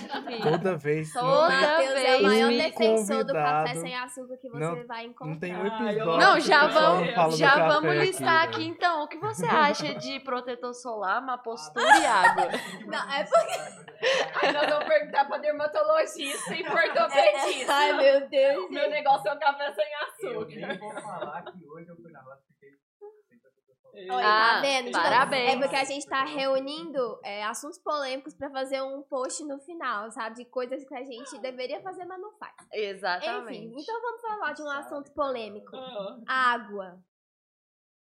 Toda 0.42 0.76
vez. 0.76 1.12
Toda 1.12 1.48
Matheus 1.48 1.90
é 1.90 1.92
o 1.92 1.94
vez 1.94 2.22
maior 2.22 2.50
um 2.52 2.56
defensor 2.56 3.24
do 3.24 3.32
café 3.32 3.74
sem 3.74 3.96
açúcar 3.96 4.36
que 4.38 4.48
você 4.48 4.58
Não- 4.58 4.86
vai 4.86 5.04
encontrar. 5.04 5.26
Não 5.32 5.38
tem 5.38 5.54
um 5.56 5.62
Ah, 5.62 5.82
eu- 5.82 5.88
episódio. 5.90 6.20
Não, 6.26 6.40
já 6.40 6.66
vamos, 6.66 7.38
já 7.38 7.68
vamos 7.68 7.94
listar 7.96 8.44
aqui, 8.44 8.58
velho. 8.58 8.68
então. 8.70 9.02
O 9.04 9.08
que 9.08 9.18
você 9.18 9.46
acha 9.46 9.94
de 9.94 10.20
protetor 10.20 10.74
solar, 10.74 11.22
uma 11.22 11.38
postura 11.38 11.84
e 11.98 12.06
água? 12.06 12.48
Não, 12.86 13.12
é 13.12 13.24
porque... 13.24 13.86
Aí 14.46 14.52
nós 14.52 14.68
vamos 14.68 14.84
perguntar 14.86 15.24
pra 15.26 15.38
dermatologista 15.38 16.54
e 16.54 16.62
pra 16.64 16.74
ortopedista. 16.84 17.72
Ai, 17.72 17.92
meu 17.94 18.28
Deus. 18.28 18.70
Meu 18.70 18.90
negócio 18.90 19.28
é 19.28 19.34
o 19.34 19.38
café 19.38 19.72
sem 19.72 19.84
Eu 20.30 20.40
açúcar. 20.40 20.66
nem 20.66 20.78
vou 20.78 20.92
falar 21.00 21.42
que 21.42 21.68
hoje 21.68 21.88
eu 21.88 21.96
fui 21.96 22.12
na 22.12 22.20
roça 22.20 22.42
porque 22.48 22.76
sem 23.28 23.38
protetor 23.38 23.64
solar. 23.66 23.76
Olha, 24.10 24.26
Ah, 24.26 24.54
tá 24.56 24.60
vendo? 24.60 24.86
Tipo, 24.86 24.98
parabéns. 24.98 25.54
É 25.54 25.58
porque 25.58 25.76
a 25.76 25.84
gente 25.84 26.06
tá 26.06 26.24
reunindo 26.24 27.18
é, 27.24 27.44
assuntos 27.44 27.78
polêmicos 27.78 28.34
pra 28.34 28.50
fazer 28.50 28.82
um 28.82 29.02
post 29.02 29.42
no 29.44 29.58
final, 29.60 30.10
sabe? 30.10 30.36
De 30.36 30.44
coisas 30.44 30.84
que 30.84 30.94
a 30.94 31.02
gente 31.04 31.38
deveria 31.40 31.80
fazer, 31.82 32.04
mas 32.04 32.20
não 32.20 32.32
faz. 32.38 32.54
Exatamente. 32.72 33.58
Enfim, 33.64 33.80
então 33.80 34.00
vamos 34.02 34.20
falar 34.20 34.52
de 34.52 34.62
um 34.62 34.70
assunto 34.70 35.10
polêmico. 35.12 35.74
Ah, 35.76 36.52
Água. 36.52 36.98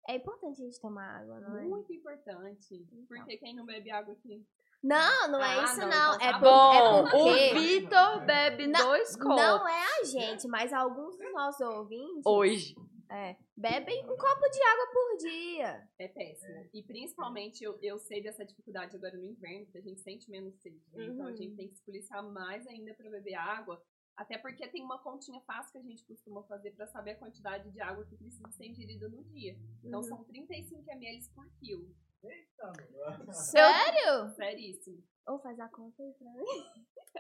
É 0.08 0.16
importante 0.16 0.62
a 0.62 0.64
gente 0.64 0.80
tomar 0.80 1.20
água, 1.20 1.38
não 1.40 1.58
é? 1.58 1.64
Muito 1.64 1.92
importante. 1.92 2.86
Porque 3.06 3.36
quem 3.36 3.54
não 3.54 3.66
bebe 3.66 3.90
água 3.90 4.14
aqui? 4.14 4.42
Não, 4.82 5.28
não 5.28 5.42
é 5.42 5.58
Ah, 5.58 5.64
isso 5.64 5.80
não, 5.80 5.88
não. 5.88 6.14
então 6.14 6.26
É, 6.28 6.32
tá 6.32 6.38
por, 6.38 6.44
Bom, 6.44 6.72
é 6.72 7.00
o 7.00 7.10
porque 7.10 7.54
Vitor 7.54 8.20
bebe 8.24 8.66
Não, 8.68 8.80
dois 8.86 9.16
copos 9.16 9.36
não 9.36 9.68
é 9.68 9.84
a 10.00 10.04
gente, 10.04 10.48
mas 10.48 10.72
alguns 10.72 11.18
dos 11.18 11.32
nossos 11.32 11.60
ouvintes 11.60 12.22
hoje. 12.24 12.74
É, 13.10 13.36
bebem 13.56 14.04
um 14.04 14.16
copo 14.16 14.48
de 14.50 14.62
água 14.62 14.86
por 14.92 15.16
dia. 15.18 15.88
É 15.98 16.08
péssimo. 16.08 16.68
E 16.74 16.82
principalmente 16.82 17.62
eu, 17.64 17.78
eu 17.82 17.98
sei 17.98 18.22
dessa 18.22 18.44
dificuldade 18.44 18.96
agora 18.96 19.16
no 19.16 19.24
inverno, 19.24 19.66
que 19.66 19.78
a 19.78 19.80
gente 19.82 20.00
sente 20.00 20.30
menos 20.30 20.54
sede. 20.60 20.80
né? 20.92 21.06
Então 21.06 21.26
a 21.26 21.30
Uhum. 21.30 21.36
gente 21.36 21.56
tem 21.56 21.68
que 21.68 21.76
se 21.76 21.82
policiar 21.84 22.22
mais 22.22 22.66
ainda 22.66 22.94
pra 22.94 23.10
beber 23.10 23.34
água. 23.34 23.82
Até 24.16 24.36
porque 24.36 24.66
tem 24.68 24.82
uma 24.82 24.98
continha 25.00 25.40
fácil 25.42 25.70
que 25.72 25.78
a 25.78 25.82
gente 25.82 26.04
costuma 26.04 26.42
fazer 26.42 26.72
para 26.72 26.86
saber 26.88 27.12
a 27.12 27.16
quantidade 27.18 27.70
de 27.70 27.80
água 27.80 28.04
que 28.04 28.16
precisa 28.16 28.50
ser 28.50 28.66
ingerida 28.66 29.08
no 29.08 29.22
dia. 29.24 29.56
Então 29.84 30.00
Uhum. 30.00 30.06
são 30.08 30.24
35 30.24 30.84
ml 30.90 31.28
por 31.34 31.48
quilo. 31.60 31.94
Sério? 33.32 34.28
Seríssimo. 34.34 35.02
Ou 35.26 35.38
faz 35.40 35.58
a 35.60 35.68
conta 35.68 36.02
aí 36.02 36.12
pra 36.14 36.32
mim. 36.32 36.44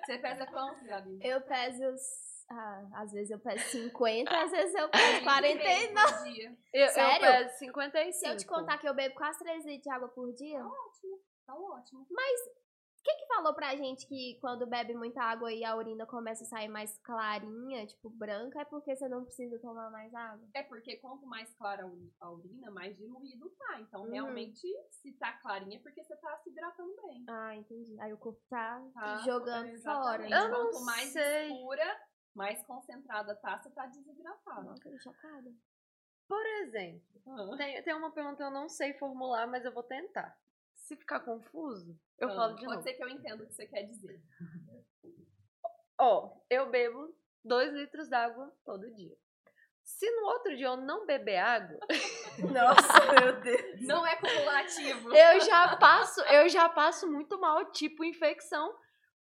Você 0.04 0.18
pesa 0.18 0.46
quanto, 0.46 0.84
Gabi? 0.84 1.18
Eu 1.22 1.40
peso. 1.42 1.84
Ah, 2.50 2.82
às 2.94 3.12
vezes 3.12 3.30
eu 3.30 3.38
peso 3.38 3.62
50, 3.70 4.30
às 4.30 4.50
vezes 4.50 4.74
eu 4.74 4.88
peso 4.88 5.22
49. 5.22 6.12
por 6.14 6.24
dia. 6.32 6.58
Eu, 6.72 6.82
eu 6.86 6.88
Sério? 6.92 7.20
peso 7.20 7.58
55. 7.58 8.12
Se 8.14 8.26
eu 8.28 8.36
te 8.36 8.46
contar 8.46 8.78
que 8.78 8.88
eu 8.88 8.94
bebo 8.94 9.14
quase 9.14 9.38
3 9.40 9.64
litros 9.66 9.82
de 9.82 9.90
água 9.90 10.08
por 10.08 10.32
dia, 10.34 10.64
o 10.64 10.68
Ótimo. 10.68 11.18
Tá 11.46 11.54
ótimo. 11.54 12.06
que 13.04 13.14
que 13.14 13.26
falou 13.26 13.54
pra 13.54 13.74
gente 13.74 14.06
que 14.06 14.38
quando 14.40 14.66
bebe 14.66 14.92
muita 14.92 15.22
água 15.22 15.50
e 15.50 15.64
a 15.64 15.74
urina 15.74 16.04
começa 16.04 16.44
a 16.44 16.46
sair 16.46 16.68
mais 16.68 16.98
clarinha, 16.98 17.86
tipo 17.86 18.10
branca, 18.10 18.60
é 18.60 18.64
porque 18.66 18.94
você 18.94 19.08
não 19.08 19.24
precisa 19.24 19.58
tomar 19.60 19.90
mais 19.90 20.12
água? 20.14 20.46
É 20.54 20.62
porque 20.62 20.96
quanto 20.98 21.24
mais 21.26 21.50
clara 21.54 21.84
a 21.84 21.86
uri- 21.86 22.12
a 22.20 22.30
urina, 22.30 22.70
mais 22.70 22.94
diluído 22.98 23.48
tá. 23.58 23.80
Então, 23.80 24.02
Uhum. 24.02 24.10
realmente, 24.10 24.60
se 24.90 25.12
tá 25.18 25.32
clarinha, 25.40 25.78
é 25.78 25.80
porque 25.82 26.02
você 26.04 26.16
tá 26.16 26.36
se 26.38 26.50
hidratando 26.50 26.94
bem. 27.06 27.24
Ah, 27.30 27.56
entendi. 27.56 27.98
Aí 27.98 28.12
o 28.12 28.18
corpo 28.18 28.40
tá, 28.50 28.82
Tá? 28.92 29.16
jogando 29.24 29.68
fora. 29.82 30.26
Exatamente. 30.26 30.32
Eu 30.34 30.48
não 30.50 30.70
Quanto 30.70 30.84
mais 30.84 31.08
sei. 31.10 31.50
escura, 31.52 32.00
mais 32.38 32.62
concentrada 32.64 33.34
tá, 33.34 33.58
você 33.58 33.68
tá. 33.70 33.90
Nossa, 34.62 34.82
tô 34.82 34.98
chocada. 34.98 35.52
Por 36.28 36.46
exemplo, 36.62 37.02
Ah. 37.26 37.56
tem, 37.56 37.82
tem 37.82 37.94
uma 37.94 38.12
pergunta 38.12 38.36
que 38.36 38.42
eu 38.44 38.50
não 38.50 38.68
sei 38.68 38.94
formular, 38.94 39.46
mas 39.48 39.64
eu 39.64 39.72
vou 39.72 39.82
tentar. 39.82 40.38
Se 40.76 40.96
ficar 40.96 41.20
confuso, 41.20 41.98
eu 42.18 42.30
Ah, 42.30 42.34
falo 42.36 42.54
de 42.54 42.60
Pode 42.64 42.76
novo. 42.76 42.82
ser 42.82 42.94
que 42.94 43.02
eu 43.02 43.08
entenda 43.08 43.42
o 43.42 43.46
que 43.46 43.52
você 43.54 43.66
quer 43.66 43.82
dizer. 43.82 44.22
Ó, 46.00 46.36
eu 46.48 46.70
bebo 46.70 47.12
2 47.44 47.72
litros 47.72 48.08
d'água 48.08 48.54
todo 48.64 48.88
dia. 48.94 49.16
Se 49.82 50.08
no 50.10 50.26
outro 50.26 50.54
dia 50.56 50.66
eu 50.66 50.76
não 50.76 51.06
beber 51.06 51.38
água, 51.38 51.78
Nossa, 52.38 53.12
meu 53.20 53.40
Deus. 53.40 53.80
Não 53.86 54.06
é 54.06 54.14
cumulativo. 54.16 55.12
eu 55.14 55.40
já 55.40 55.76
passo, 55.76 56.20
eu 56.22 56.48
já 56.48 56.68
passo 56.68 57.10
muito 57.10 57.38
mal, 57.40 57.64
tipo 57.72 58.04
infecção. 58.04 58.78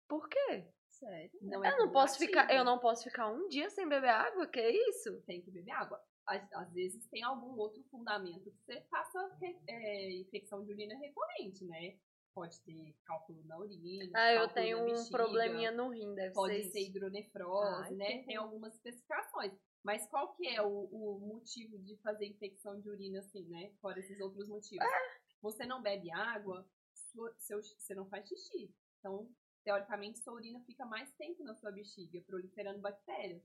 Por 0.09 0.29
quê? 0.29 0.69
Sério? 0.99 1.31
Não 1.43 1.65
é 1.65 1.71
Eu 1.73 1.79
não 1.79 1.91
posso 1.93 2.15
cumulativo. 2.19 2.19
ficar, 2.43 2.55
eu 2.55 2.65
não 2.65 2.79
posso 2.79 3.05
ficar 3.05 3.29
um 3.31 3.49
dia 3.49 3.69
sem 3.71 3.89
beber 3.89 4.09
água, 4.11 4.47
que 4.47 4.61
isso? 4.89 5.21
Tem 5.23 5.43
que 5.43 5.51
beber 5.51 5.73
água. 5.73 6.01
Às, 6.27 6.53
às 6.55 6.73
vezes 6.73 7.07
tem 7.09 7.23
algum 7.23 7.57
outro 7.59 7.83
fundamento 7.85 8.51
que 8.51 8.59
você 8.65 8.81
faça 8.91 9.37
re- 9.41 9.61
é, 9.69 10.13
infecção 10.21 10.65
de 10.65 10.73
urina 10.73 10.97
recorrente, 10.99 11.65
né? 11.67 11.99
Pode 12.35 12.61
ter 12.63 12.95
cálculo 13.05 13.43
na 13.45 13.59
urina. 13.59 14.11
Ah, 14.15 14.33
eu 14.33 14.49
tenho 14.49 14.83
um 14.83 14.87
bexiga, 14.87 15.17
probleminha 15.17 15.71
no 15.71 15.89
rim, 15.91 16.15
deve 16.15 16.35
Pode 16.35 16.55
ser 16.65 16.71
ser 16.71 16.81
isso. 16.81 16.91
hidronefrose, 16.91 17.85
Ai, 17.85 17.95
né? 17.95 18.19
que 18.19 18.27
Tem 18.27 18.37
bom. 18.37 18.43
algumas 18.45 18.75
especificações. 18.75 19.53
Mas 19.85 20.07
qual 20.09 20.35
que 20.35 20.49
é 20.49 20.61
o, 20.61 20.69
o 20.69 21.19
motivo 21.21 21.79
de 21.79 21.97
fazer 21.99 22.27
infecção 22.27 22.81
de 22.81 22.89
urina 22.91 23.21
assim, 23.21 23.45
né? 23.49 23.71
Fora 23.81 24.01
esses 24.01 24.19
outros 24.21 24.49
motivos. 24.49 24.85
É. 24.85 24.99
Você 25.41 25.65
não 25.65 25.81
bebe 25.81 26.11
água, 26.11 26.69
sua- 26.93 27.33
seu- 27.39 27.63
você 27.63 27.95
não 27.95 28.07
faz 28.09 28.27
xixi. 28.29 28.75
Então, 28.99 29.31
teoricamente, 29.67 30.21
sua 30.21 30.35
urina 30.35 30.61
fica 30.61 30.87
mais 30.87 31.13
tempo 31.15 31.43
na 31.43 31.53
sua 31.57 31.73
bexiga, 31.73 32.23
proliferando 32.25 32.79
bactérias. 32.79 33.43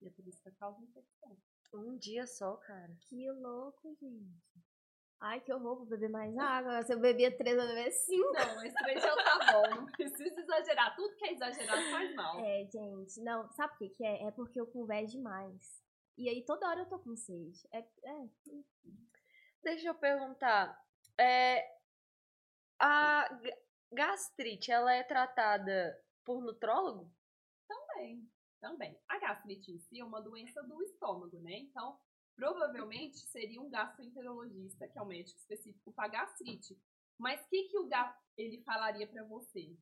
E 0.00 0.08
é 0.08 0.10
por 0.10 0.26
isso 0.26 0.42
que 0.42 0.50
causa 0.52 0.82
infecção. 0.82 1.36
Um 1.74 1.98
dia 1.98 2.26
só, 2.26 2.56
cara. 2.56 2.96
Que 3.02 3.30
louco, 3.30 3.94
gente. 4.00 4.64
Ai, 5.20 5.38
que 5.42 5.52
horror, 5.52 5.76
vou 5.76 5.86
beber 5.86 6.08
mais 6.08 6.34
água. 6.38 6.82
Se 6.82 6.94
eu 6.94 6.98
bebia 6.98 7.36
três, 7.36 7.58
eu 7.58 7.66
beber 7.66 7.92
cinco. 7.92 8.32
Não, 8.32 8.64
esse 8.64 8.74
três 8.74 9.02
já 9.02 9.14
tá 9.14 9.52
bom. 9.52 9.76
Não 9.76 9.86
precisa 9.92 10.40
exagerar. 10.40 10.96
Tudo 10.96 11.14
que 11.14 11.26
é 11.26 11.32
exagerado 11.34 11.90
faz 11.90 12.14
mal. 12.14 12.40
É, 12.40 12.64
gente, 12.64 13.20
não, 13.20 13.46
sabe 13.50 13.74
o 13.74 13.76
que 13.76 13.90
que 13.90 14.04
é? 14.04 14.24
É 14.24 14.30
porque 14.30 14.58
eu 14.58 14.66
converso 14.66 15.12
demais. 15.12 15.84
E 16.16 16.26
aí 16.26 16.42
toda 16.42 16.66
hora 16.66 16.80
eu 16.80 16.88
tô 16.88 16.98
com 16.98 17.14
sede. 17.14 17.68
É, 17.70 17.80
é. 17.80 18.28
Deixa 19.62 19.88
eu 19.88 19.94
perguntar. 19.94 20.82
É, 21.18 21.62
a 22.78 23.28
gastrite, 23.92 24.70
ela 24.70 24.92
é 24.94 25.02
tratada 25.02 25.96
por 26.24 26.42
nutrólogo? 26.42 27.12
Também, 27.68 28.28
também. 28.60 28.98
A 29.08 29.18
gastrite 29.18 29.72
em 29.72 29.78
si 29.78 30.00
é 30.00 30.04
uma 30.04 30.20
doença 30.20 30.62
do 30.62 30.82
estômago, 30.82 31.38
né? 31.40 31.58
Então, 31.58 31.98
provavelmente 32.36 33.18
seria 33.18 33.60
um 33.60 33.70
gastroenterologista, 33.70 34.88
que 34.88 34.98
é 34.98 35.02
um 35.02 35.06
médico 35.06 35.38
específico 35.38 35.92
para 35.92 36.08
gastrite. 36.08 36.78
Mas 37.18 37.40
o 37.44 37.48
que, 37.48 37.64
que 37.68 37.78
o 37.78 37.86
gas 37.86 38.16
ele 38.36 38.62
falaria 38.62 39.06
para 39.06 39.22
você? 39.24 39.76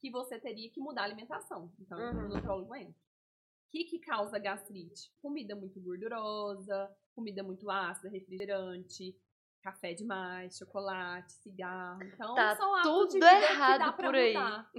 Que 0.00 0.10
você 0.10 0.40
teria 0.40 0.70
que 0.70 0.80
mudar 0.80 1.02
a 1.02 1.04
alimentação. 1.04 1.72
Então, 1.78 1.98
Uhum. 1.98 2.26
o 2.26 2.28
nutrólogo 2.28 2.74
entra. 2.74 2.92
O 2.92 3.70
que, 3.70 3.84
que 3.84 3.98
causa 3.98 4.38
gastrite? 4.38 5.12
Comida 5.20 5.54
muito 5.54 5.78
gordurosa, 5.80 6.96
comida 7.14 7.42
muito 7.42 7.68
ácida, 7.68 8.08
refrigerante, 8.08 9.14
café 9.62 9.92
demais, 9.94 10.56
chocolate, 10.56 11.32
cigarro. 11.34 12.02
Então, 12.02 12.34
Tá 12.34 12.56
são 12.56 12.82
tudo 12.82 13.24
errado 13.24 13.92
por 13.96 14.14
aí. 14.14 14.34
mudar, 14.34 14.70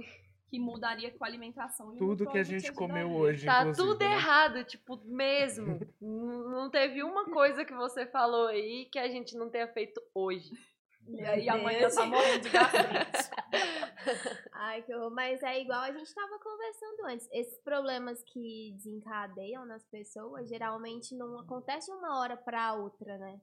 que 0.48 0.58
mudaria 0.58 1.10
com 1.16 1.24
a 1.24 1.28
alimentação. 1.28 1.94
Tudo 1.96 2.28
que 2.28 2.38
a 2.38 2.42
gente 2.42 2.72
comeu 2.72 3.06
ajudaria. 3.06 3.22
hoje, 3.22 3.46
Tá 3.46 3.72
tudo 3.72 3.98
né? 4.04 4.12
errado, 4.12 4.64
tipo, 4.64 5.00
mesmo. 5.04 5.78
Não 6.00 6.68
teve 6.70 7.02
uma 7.02 7.24
coisa 7.26 7.64
que 7.64 7.74
você 7.74 8.06
falou 8.06 8.48
aí 8.48 8.86
que 8.92 8.98
a 8.98 9.08
gente 9.08 9.36
não 9.36 9.48
tenha 9.48 9.68
feito 9.68 10.00
hoje. 10.14 10.50
E 11.08 11.20
aí 11.24 11.48
amanhã 11.48 11.80
Deus. 11.80 11.94
tá 11.94 12.04
morrendo 12.06 12.42
de 12.42 12.48
gastrite. 12.50 13.30
Ai, 14.52 14.82
que 14.82 14.94
horror. 14.94 15.10
Mas 15.10 15.42
é 15.42 15.60
igual 15.60 15.80
a 15.80 15.92
gente 15.92 16.14
tava 16.14 16.38
conversando 16.38 17.06
antes. 17.06 17.28
Esses 17.32 17.58
problemas 17.62 18.22
que 18.24 18.72
desencadeiam 18.76 19.64
nas 19.64 19.84
pessoas, 19.86 20.48
geralmente 20.48 21.16
não 21.16 21.38
acontece 21.40 21.86
de 21.90 21.96
uma 21.96 22.20
hora 22.20 22.36
pra 22.36 22.74
outra, 22.74 23.16
né? 23.18 23.40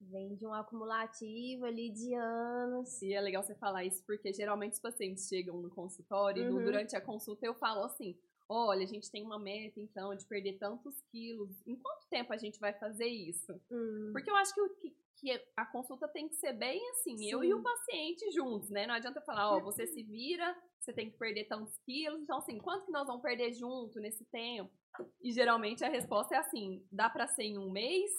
Vem 0.00 0.34
de 0.36 0.46
um 0.46 0.52
acumulativo 0.52 1.64
ali 1.64 1.90
de 1.90 2.14
anos. 2.14 3.00
e 3.02 3.12
é 3.14 3.20
legal 3.20 3.42
você 3.42 3.54
falar 3.54 3.84
isso, 3.84 4.04
porque 4.06 4.32
geralmente 4.32 4.74
os 4.74 4.80
pacientes 4.80 5.26
chegam 5.26 5.60
no 5.60 5.70
consultório 5.70 6.42
e 6.42 6.50
Uhum. 6.50 6.62
durante 6.64 6.94
a 6.94 7.00
consulta 7.00 7.46
eu 7.46 7.54
falo 7.54 7.84
assim: 7.84 8.16
olha, 8.48 8.82
a 8.84 8.86
gente 8.86 9.10
tem 9.10 9.22
uma 9.24 9.38
meta 9.38 9.80
então 9.80 10.14
de 10.14 10.26
perder 10.26 10.58
tantos 10.58 11.00
quilos. 11.10 11.50
Em 11.66 11.76
quanto 11.76 12.06
tempo 12.08 12.32
a 12.32 12.36
gente 12.36 12.60
vai 12.60 12.72
fazer 12.74 13.06
isso? 13.06 13.52
Hum, 13.70 14.10
Porque 14.12 14.30
eu 14.30 14.36
acho 14.36 14.54
que, 14.54 14.60
o- 14.60 14.74
que, 14.76 14.96
que 15.16 15.44
a 15.56 15.64
consulta 15.64 16.06
tem 16.08 16.28
que 16.28 16.34
ser 16.36 16.52
bem 16.52 16.78
assim, 16.90 17.30
eu 17.30 17.40
Sim. 17.40 17.48
e 17.48 17.54
o 17.54 17.62
paciente 17.62 18.30
juntos, 18.32 18.68
né? 18.70 18.86
Não 18.86 18.94
adianta 18.94 19.18
eu 19.18 19.24
falar, 19.24 19.50
ó, 19.56 19.60
você 19.60 19.86
se 19.86 20.02
vira, 20.02 20.54
você 20.78 20.92
tem 20.92 21.10
que 21.10 21.16
perder 21.16 21.44
tantos 21.48 21.76
quilos. 21.78 22.20
Então, 22.22 22.36
assim, 22.38 22.58
quanto 22.58 22.84
que 22.84 22.92
nós 22.92 23.06
vamos 23.06 23.22
perder 23.22 23.52
junto 23.54 23.98
nesse 23.98 24.24
tempo? 24.26 24.70
E 25.22 25.32
geralmente 25.32 25.82
a 25.84 25.88
resposta 25.88 26.34
é 26.34 26.38
assim: 26.38 26.86
dá 26.92 27.08
pra 27.08 27.26
ser 27.26 27.44
em 27.44 27.58
um 27.58 27.70
mês? 27.70 28.10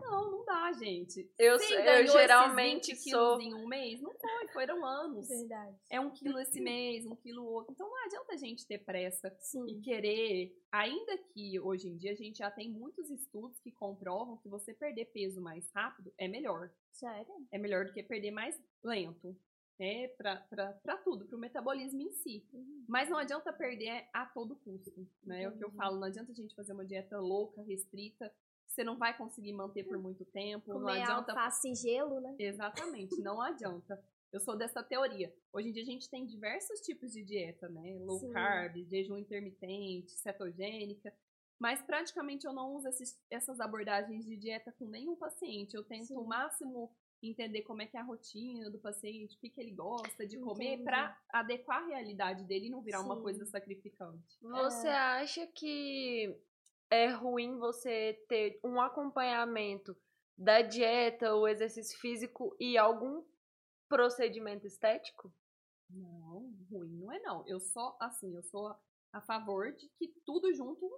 Não, 0.00 0.30
não 0.30 0.44
dá, 0.44 0.72
gente. 0.72 1.30
Eu, 1.38 1.58
Você 1.58 1.74
eu 1.74 1.84
ganhou 1.84 2.02
esses 2.04 2.12
geralmente 2.12 2.92
20 2.94 3.10
sou. 3.10 3.38
quilos 3.38 3.44
em 3.44 3.54
um 3.62 3.66
mês? 3.68 4.00
Não 4.00 4.12
foi, 4.14 4.48
foram 4.48 4.84
anos. 4.84 5.28
verdade. 5.28 5.76
É 5.90 6.00
um 6.00 6.10
quilo 6.10 6.38
esse 6.38 6.60
mês, 6.60 7.06
um 7.06 7.16
quilo 7.16 7.44
outro. 7.44 7.72
Então 7.72 7.88
não 7.88 8.04
adianta 8.04 8.34
a 8.34 8.36
gente 8.36 8.66
ter 8.66 8.78
pressa 8.78 9.28
e 9.40 9.44
Sim. 9.44 9.80
querer. 9.82 10.56
Ainda 10.72 11.18
que 11.18 11.58
hoje 11.60 11.88
em 11.88 11.96
dia 11.96 12.12
a 12.12 12.16
gente 12.16 12.38
já 12.38 12.50
tem 12.50 12.70
muitos 12.70 13.10
estudos 13.10 13.58
que 13.60 13.72
comprovam 13.72 14.36
que 14.38 14.48
você 14.48 14.72
perder 14.72 15.06
peso 15.06 15.40
mais 15.40 15.70
rápido 15.74 16.12
é 16.16 16.28
melhor. 16.28 16.70
Sério? 16.92 17.32
É 17.50 17.58
melhor 17.58 17.84
do 17.86 17.92
que 17.92 18.02
perder 18.02 18.30
mais 18.30 18.58
lento. 18.82 19.36
Né, 19.80 20.08
pra, 20.08 20.34
pra, 20.50 20.72
pra 20.72 20.96
tudo, 20.96 21.24
pro 21.28 21.38
metabolismo 21.38 22.00
em 22.02 22.10
si. 22.10 22.44
Mas 22.88 23.08
não 23.08 23.16
adianta 23.16 23.52
perder 23.52 24.08
a 24.12 24.26
todo 24.26 24.56
custo. 24.56 25.06
Né? 25.22 25.44
É 25.44 25.48
o 25.48 25.56
que 25.56 25.62
eu 25.62 25.68
Uhum. 25.68 25.74
falo, 25.76 25.96
não 26.00 26.08
adianta 26.08 26.32
a 26.32 26.34
gente 26.34 26.52
fazer 26.52 26.72
uma 26.72 26.84
dieta 26.84 27.16
louca, 27.20 27.62
restrita, 27.62 28.28
você 28.78 28.84
não 28.84 28.96
vai 28.96 29.16
conseguir 29.16 29.52
manter 29.52 29.82
por 29.84 29.98
muito 29.98 30.24
tempo. 30.26 30.72
não 30.72 30.80
Comer 30.80 31.02
adianta 31.02 31.32
alface 31.32 31.72
e 31.72 31.74
gelo, 31.74 32.20
né? 32.20 32.36
Exatamente, 32.38 33.20
não 33.20 33.42
adianta. 33.42 34.00
Eu 34.32 34.38
sou 34.40 34.56
dessa 34.56 34.82
teoria. 34.84 35.34
Hoje 35.52 35.70
em 35.70 35.72
dia 35.72 35.82
a 35.82 35.86
gente 35.86 36.08
tem 36.08 36.24
diversos 36.24 36.80
tipos 36.82 37.12
de 37.12 37.24
dieta, 37.24 37.68
né? 37.68 37.96
Low 38.00 38.20
Sim. 38.20 38.30
carb, 38.30 38.76
jejum 38.88 39.16
intermitente, 39.18 40.12
cetogênica. 40.12 41.12
Mas 41.58 41.82
praticamente 41.82 42.46
eu 42.46 42.52
não 42.52 42.72
uso 42.76 42.86
esses- 42.88 43.18
essas 43.28 43.58
abordagens 43.58 44.24
de 44.24 44.36
dieta 44.36 44.72
com 44.78 44.86
nenhum 44.86 45.16
paciente. 45.16 45.74
Eu 45.74 45.82
tento 45.82 46.06
Sim. 46.08 46.16
o 46.16 46.24
máximo 46.24 46.94
entender 47.20 47.62
como 47.62 47.82
é 47.82 47.86
que 47.86 47.96
é 47.96 48.00
a 48.00 48.04
rotina 48.04 48.70
do 48.70 48.78
paciente, 48.78 49.34
o 49.36 49.40
que, 49.40 49.50
que 49.50 49.60
ele 49.60 49.72
gosta 49.72 50.24
de 50.24 50.38
comer, 50.38 50.84
para 50.84 51.18
adequar 51.30 51.82
a 51.82 51.86
realidade 51.88 52.44
dele 52.44 52.66
e 52.68 52.70
não 52.70 52.80
virar 52.80 53.00
uma 53.00 53.16
Sim. 53.16 53.22
coisa 53.22 53.44
sacrificante. 53.46 54.38
Você 54.40 54.86
É. 54.86 54.94
acha 54.96 55.44
que 55.48 56.38
é 56.90 57.08
ruim 57.08 57.58
você 57.58 58.14
ter 58.28 58.58
um 58.64 58.80
acompanhamento 58.80 59.96
da 60.36 60.62
dieta, 60.62 61.34
o 61.34 61.46
exercício 61.48 61.98
físico 61.98 62.56
e 62.58 62.78
algum 62.78 63.24
procedimento 63.88 64.66
estético? 64.66 65.32
Não, 65.90 66.54
ruim 66.70 66.96
não 66.98 67.12
é 67.12 67.18
não. 67.20 67.46
Eu 67.46 67.60
só, 67.60 67.96
assim, 68.00 68.34
eu 68.34 68.42
sou 68.42 68.74
a 69.12 69.20
favor 69.22 69.72
de 69.72 69.88
que 69.98 70.08
tudo 70.24 70.52
junto 70.54 70.88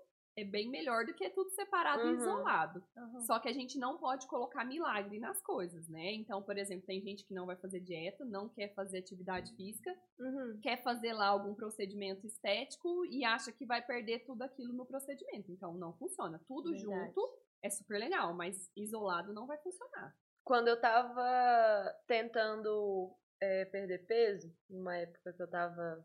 é 0.40 0.44
bem 0.44 0.68
melhor 0.70 1.04
do 1.04 1.14
que 1.14 1.28
tudo 1.30 1.50
separado 1.50 2.02
e 2.02 2.06
Uhum. 2.06 2.16
isolado. 2.16 2.84
Aham. 2.96 3.20
Só 3.22 3.38
que 3.38 3.48
a 3.48 3.52
gente 3.52 3.78
não 3.78 3.98
pode 3.98 4.26
colocar 4.26 4.64
milagre 4.64 5.18
nas 5.18 5.40
coisas, 5.42 5.88
né? 5.88 6.12
Então, 6.14 6.42
por 6.42 6.56
exemplo, 6.58 6.86
tem 6.86 7.00
gente 7.00 7.24
que 7.26 7.34
não 7.34 7.46
vai 7.46 7.56
fazer 7.56 7.80
dieta, 7.80 8.24
não 8.24 8.48
quer 8.48 8.74
fazer 8.74 8.98
atividade 8.98 9.54
física, 9.56 9.94
Uhum. 10.18 10.58
quer 10.62 10.82
fazer 10.82 11.12
lá 11.12 11.26
algum 11.28 11.54
procedimento 11.54 12.26
estético 12.26 13.04
e 13.06 13.24
acha 13.24 13.52
que 13.52 13.64
vai 13.66 13.80
perder 13.84 14.24
tudo 14.24 14.42
aquilo 14.42 14.72
no 14.72 14.86
procedimento. 14.86 15.50
Então, 15.52 15.74
não 15.74 15.92
funciona. 15.96 16.40
Tudo 16.46 16.70
Verdade. 16.70 16.82
junto 17.06 17.38
é 17.62 17.70
super 17.70 17.98
legal, 17.98 18.34
mas 18.34 18.70
isolado 18.76 19.32
não 19.32 19.46
vai 19.46 19.58
funcionar. 19.58 20.14
Quando 20.42 20.68
eu 20.68 20.80
tava 20.80 21.94
tentando 22.06 23.14
é, 23.40 23.64
perder 23.66 24.06
peso, 24.06 24.52
numa 24.68 24.96
época 24.96 25.32
que 25.32 25.42
eu 25.42 25.48
tava 25.50 26.04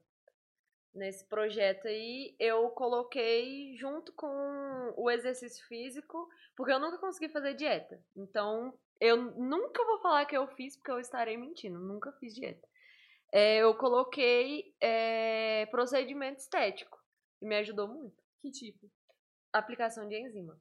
nesse 0.96 1.26
projeto 1.28 1.88
aí, 1.88 2.36
eu 2.40 2.70
coloquei 2.72 3.76
junto 3.78 4.12
com 4.14 4.94
o 4.98 5.10
exercício 5.12 5.66
físico, 5.68 6.28
porque 6.56 6.72
eu 6.72 6.80
nunca 6.80 6.98
consegui 6.98 7.32
fazer 7.32 7.54
dieta. 7.54 8.02
Então, 8.16 8.74
eu 9.00 9.18
nunca 9.18 9.84
vou 9.86 10.00
falar 10.00 10.26
que 10.26 10.36
eu 10.38 10.48
fiz, 10.56 10.76
porque 10.78 10.92
eu 10.92 11.00
estarei 11.00 11.38
mentindo. 11.38 11.78
Nunca 11.80 12.12
fiz 12.14 12.34
dieta. 12.34 12.68
É, 13.32 13.58
eu 13.58 13.76
coloquei 13.76 14.74
é, 14.82 15.66
procedimento 15.68 16.40
estético. 16.40 16.98
E 17.42 17.46
me 17.46 17.58
ajudou 17.58 17.88
muito. 17.88 18.24
Que 18.42 18.50
tipo? 18.50 18.90
Aplicação 19.52 20.08
de 20.08 20.16
enzima. 20.20 20.58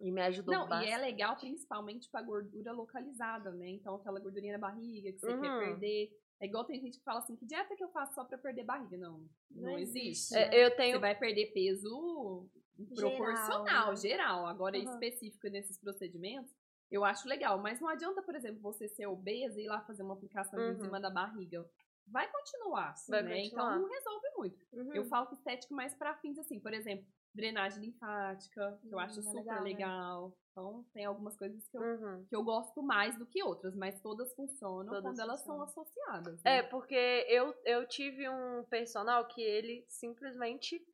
E 0.00 0.10
me 0.10 0.22
ajudou 0.22 0.54
Não, 0.54 0.66
bastante. 0.68 0.88
e 0.88 0.92
é 0.92 0.96
legal 0.96 1.36
principalmente 1.36 2.08
pra 2.10 2.22
gordura 2.22 2.72
localizada, 2.72 3.50
né? 3.52 3.68
Então, 3.68 3.96
aquela 3.96 4.18
gordurinha 4.18 4.54
na 4.54 4.58
barriga 4.58 5.12
que 5.12 5.18
você 5.20 5.26
quer 5.26 5.50
Uhum. 5.50 5.58
perder. 5.58 6.10
É 6.40 6.46
igual 6.46 6.64
tem 6.64 6.80
gente 6.80 6.98
que 6.98 7.04
fala 7.04 7.18
assim, 7.20 7.36
que 7.36 7.44
dieta 7.44 7.76
que 7.76 7.84
eu 7.84 7.90
faço 7.90 8.14
só 8.14 8.24
pra 8.24 8.38
perder 8.38 8.64
barriga? 8.64 8.96
Não, 8.96 9.18
não, 9.50 9.62
Não 9.72 9.78
existe. 9.78 10.08
existe, 10.08 10.34
né? 10.34 10.48
É, 10.56 10.64
eu 10.64 10.70
Você 10.70 10.76
tenho 10.76 10.98
vai 11.00 11.14
perder 11.14 11.52
peso 11.52 12.48
Geral, 12.92 13.10
proporcional, 13.16 13.90
né? 13.90 13.96
geral. 13.96 14.46
Agora, 14.46 14.78
Uhum. 14.78 14.84
específico 14.84 15.48
nesses 15.48 15.76
procedimentos, 15.78 16.50
eu 16.90 17.04
acho 17.04 17.28
legal. 17.28 17.58
Mas 17.58 17.78
não 17.78 17.88
adianta, 17.88 18.22
por 18.22 18.34
exemplo, 18.34 18.58
você 18.62 18.88
ser 18.88 19.06
obesa 19.06 19.60
e 19.60 19.64
ir 19.64 19.68
lá 19.68 19.82
fazer 19.82 20.02
uma 20.02 20.14
aplicação 20.14 20.58
Uhum. 20.58 20.70
em 20.70 20.80
cima 20.80 20.98
da 20.98 21.10
barriga. 21.10 21.68
Vai 22.06 22.26
continuar, 22.32 22.90
assim, 22.92 23.12
Vai 23.12 23.22
né? 23.22 23.36
continuar. 23.42 23.66
Então, 23.76 23.82
não 23.82 23.88
resolve 23.88 24.26
muito. 24.38 24.66
Uhum. 24.72 24.94
Eu 24.94 25.04
falo 25.04 25.26
que 25.26 25.34
estético 25.34 25.74
mais 25.74 25.94
pra 25.94 26.16
fins 26.16 26.38
assim, 26.38 26.58
por 26.58 26.72
exemplo, 26.72 27.06
drenagem 27.34 27.80
linfática, 27.80 28.78
que 28.82 28.94
eu 28.94 28.98
Hum, 28.98 29.00
acho 29.00 29.20
é 29.20 29.22
super 29.22 29.34
legal, 29.34 29.62
legal. 29.62 30.28
né? 30.28 30.34
Então, 30.50 30.84
tem 30.92 31.04
algumas 31.04 31.36
coisas 31.36 31.66
que 31.68 31.76
eu, 31.76 31.80
Uhum. 31.82 32.24
que 32.28 32.36
eu 32.36 32.42
gosto 32.42 32.82
mais 32.82 33.16
do 33.18 33.24
que 33.26 33.42
outras, 33.42 33.74
mas 33.74 34.00
todas 34.00 34.34
funcionam 34.34 34.86
Todas 34.88 35.02
quando 35.02 35.20
elas 35.20 35.40
são 35.40 35.62
associadas. 35.62 36.44
É, 36.44 36.62
né? 36.62 36.62
porque 36.64 36.94
eu, 37.28 37.54
eu 37.64 37.86
tive 37.86 38.28
um 38.28 38.64
personal 38.64 39.26
que 39.28 39.40
ele 39.40 39.84
simplesmente 39.88 40.84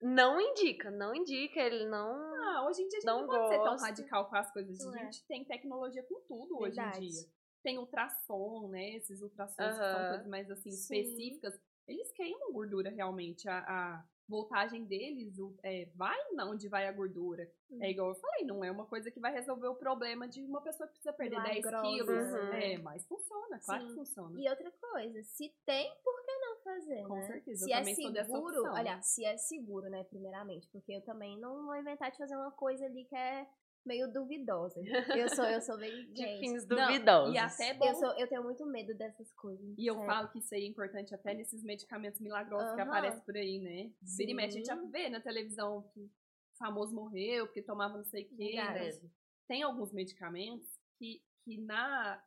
não 0.00 0.40
indica, 0.40 0.90
não 0.90 1.14
indica, 1.14 1.60
ele 1.60 1.84
não. 1.86 2.34
Ah, 2.44 2.66
hoje 2.66 2.82
em 2.82 2.88
dia 2.88 2.98
a 2.98 3.00
gente 3.02 3.10
não, 3.10 3.20
não 3.22 3.28
pode 3.28 3.48
ser 3.48 3.58
tão 3.58 3.72
gosta. 3.72 3.86
radical 3.86 4.28
com 4.30 4.36
as 4.36 4.50
coisas. 4.52 4.80
A 4.80 4.98
é. 4.98 5.04
gente 5.04 5.26
tem 5.26 5.44
tecnologia 5.44 6.02
com 6.04 6.20
tudo 6.22 6.56
hoje 6.56 6.80
em 6.80 6.84
Verdade. 6.84 7.08
dia. 7.08 7.28
Tem 7.62 7.78
ultrassom, 7.78 8.68
né? 8.68 8.96
Esses 8.96 9.20
ultrassons 9.20 9.76
que 9.76 9.90
são 9.90 10.06
coisas 10.08 10.26
mais 10.26 10.50
assim, 10.50 10.70
Sim. 10.70 11.00
específicas. 11.00 11.60
Eles 11.86 12.10
queimam 12.12 12.52
gordura 12.52 12.88
realmente. 12.88 13.46
A, 13.48 13.58
a 13.58 14.04
voltagem 14.30 14.84
deles 14.84 15.34
é, 15.62 15.86
vai 15.94 16.16
onde 16.48 16.68
vai 16.68 16.86
a 16.86 16.92
gordura. 16.92 17.50
Uhum. 17.68 17.82
É 17.82 17.90
igual 17.90 18.08
eu 18.10 18.14
falei, 18.14 18.44
não 18.46 18.64
é 18.64 18.70
uma 18.70 18.86
coisa 18.86 19.10
que 19.10 19.20
vai 19.20 19.32
resolver 19.32 19.66
o 19.68 19.74
problema 19.74 20.26
de 20.28 20.42
uma 20.42 20.62
pessoa 20.62 20.86
que 20.86 20.94
precisa 20.94 21.12
perder 21.12 21.42
10 21.42 21.56
Milagrosa, 21.66 21.82
quilos. 21.82 22.32
né? 22.32 22.72
É, 22.74 22.78
mas 22.78 23.04
funciona, 23.06 23.58
claro 23.58 23.82
Sim. 23.82 23.88
que 23.88 23.94
funciona. 23.94 24.40
E 24.40 24.48
outra 24.48 24.70
coisa, 24.70 25.22
se 25.24 25.52
tem, 25.66 25.92
por 26.02 26.24
que 26.24 26.38
não 26.38 26.56
fazer, 26.62 27.02
Com 27.06 27.14
né? 27.16 27.26
certeza, 27.26 27.64
Se 27.64 27.70
eu 27.70 27.74
é 27.76 27.78
também 27.80 27.94
sou 27.94 28.12
dessa 28.12 28.32
seguro, 28.32 28.60
opção. 28.60 28.76
aliás, 28.76 29.06
se 29.06 29.24
é 29.24 29.36
seguro, 29.36 29.90
né, 29.90 30.04
primeiramente, 30.04 30.68
porque 30.68 30.92
eu 30.92 31.02
também 31.02 31.38
não 31.38 31.66
vou 31.66 31.76
inventar 31.76 32.10
de 32.10 32.18
fazer 32.18 32.36
uma 32.36 32.52
coisa 32.52 32.86
ali 32.86 33.04
que 33.04 33.16
é 33.16 33.46
meio 33.84 34.12
duvidosa. 34.12 34.80
Eu 35.16 35.28
sou, 35.28 35.44
eu 35.44 35.60
sou 35.60 35.76
bem 35.78 36.06
De 36.12 36.22
gente, 36.22 36.40
fins 36.40 36.66
Não, 36.66 36.86
duvidosos. 36.86 37.34
e 37.34 37.38
até 37.38 37.74
bom 37.74 37.86
Eu, 37.86 37.94
sou, 37.94 38.12
eu 38.18 38.28
tenho 38.28 38.42
muito 38.42 38.66
medo 38.66 38.94
dessas 38.94 39.32
coisas. 39.32 39.74
E 39.76 39.86
eu 39.86 39.94
sério. 39.94 40.10
falo 40.10 40.28
que 40.28 40.38
isso 40.38 40.54
aí 40.54 40.64
é 40.64 40.66
importante 40.66 41.14
até 41.14 41.34
nesses 41.34 41.62
medicamentos 41.62 42.20
milagrosos 42.20 42.74
que 42.74 42.80
Aham. 42.80 42.88
aparecem 42.90 43.20
por 43.24 43.36
aí, 43.36 43.58
né? 43.58 43.92
Vira 44.02 44.44
a 44.44 44.48
gente 44.48 44.66
já 44.66 44.76
vê 44.76 45.08
na 45.08 45.20
televisão 45.20 45.82
que 45.92 46.00
o 46.00 46.10
famoso 46.58 46.94
morreu 46.94 47.46
porque 47.46 47.62
tomava 47.62 47.96
não 47.96 48.04
sei 48.04 48.24
o 48.24 48.28
quê. 48.36 48.54
Então, 48.54 49.10
tem 49.48 49.62
alguns 49.62 49.92
medicamentos 49.92 50.78
que, 50.98 51.22
que, 51.44 51.58
na, 51.58 52.22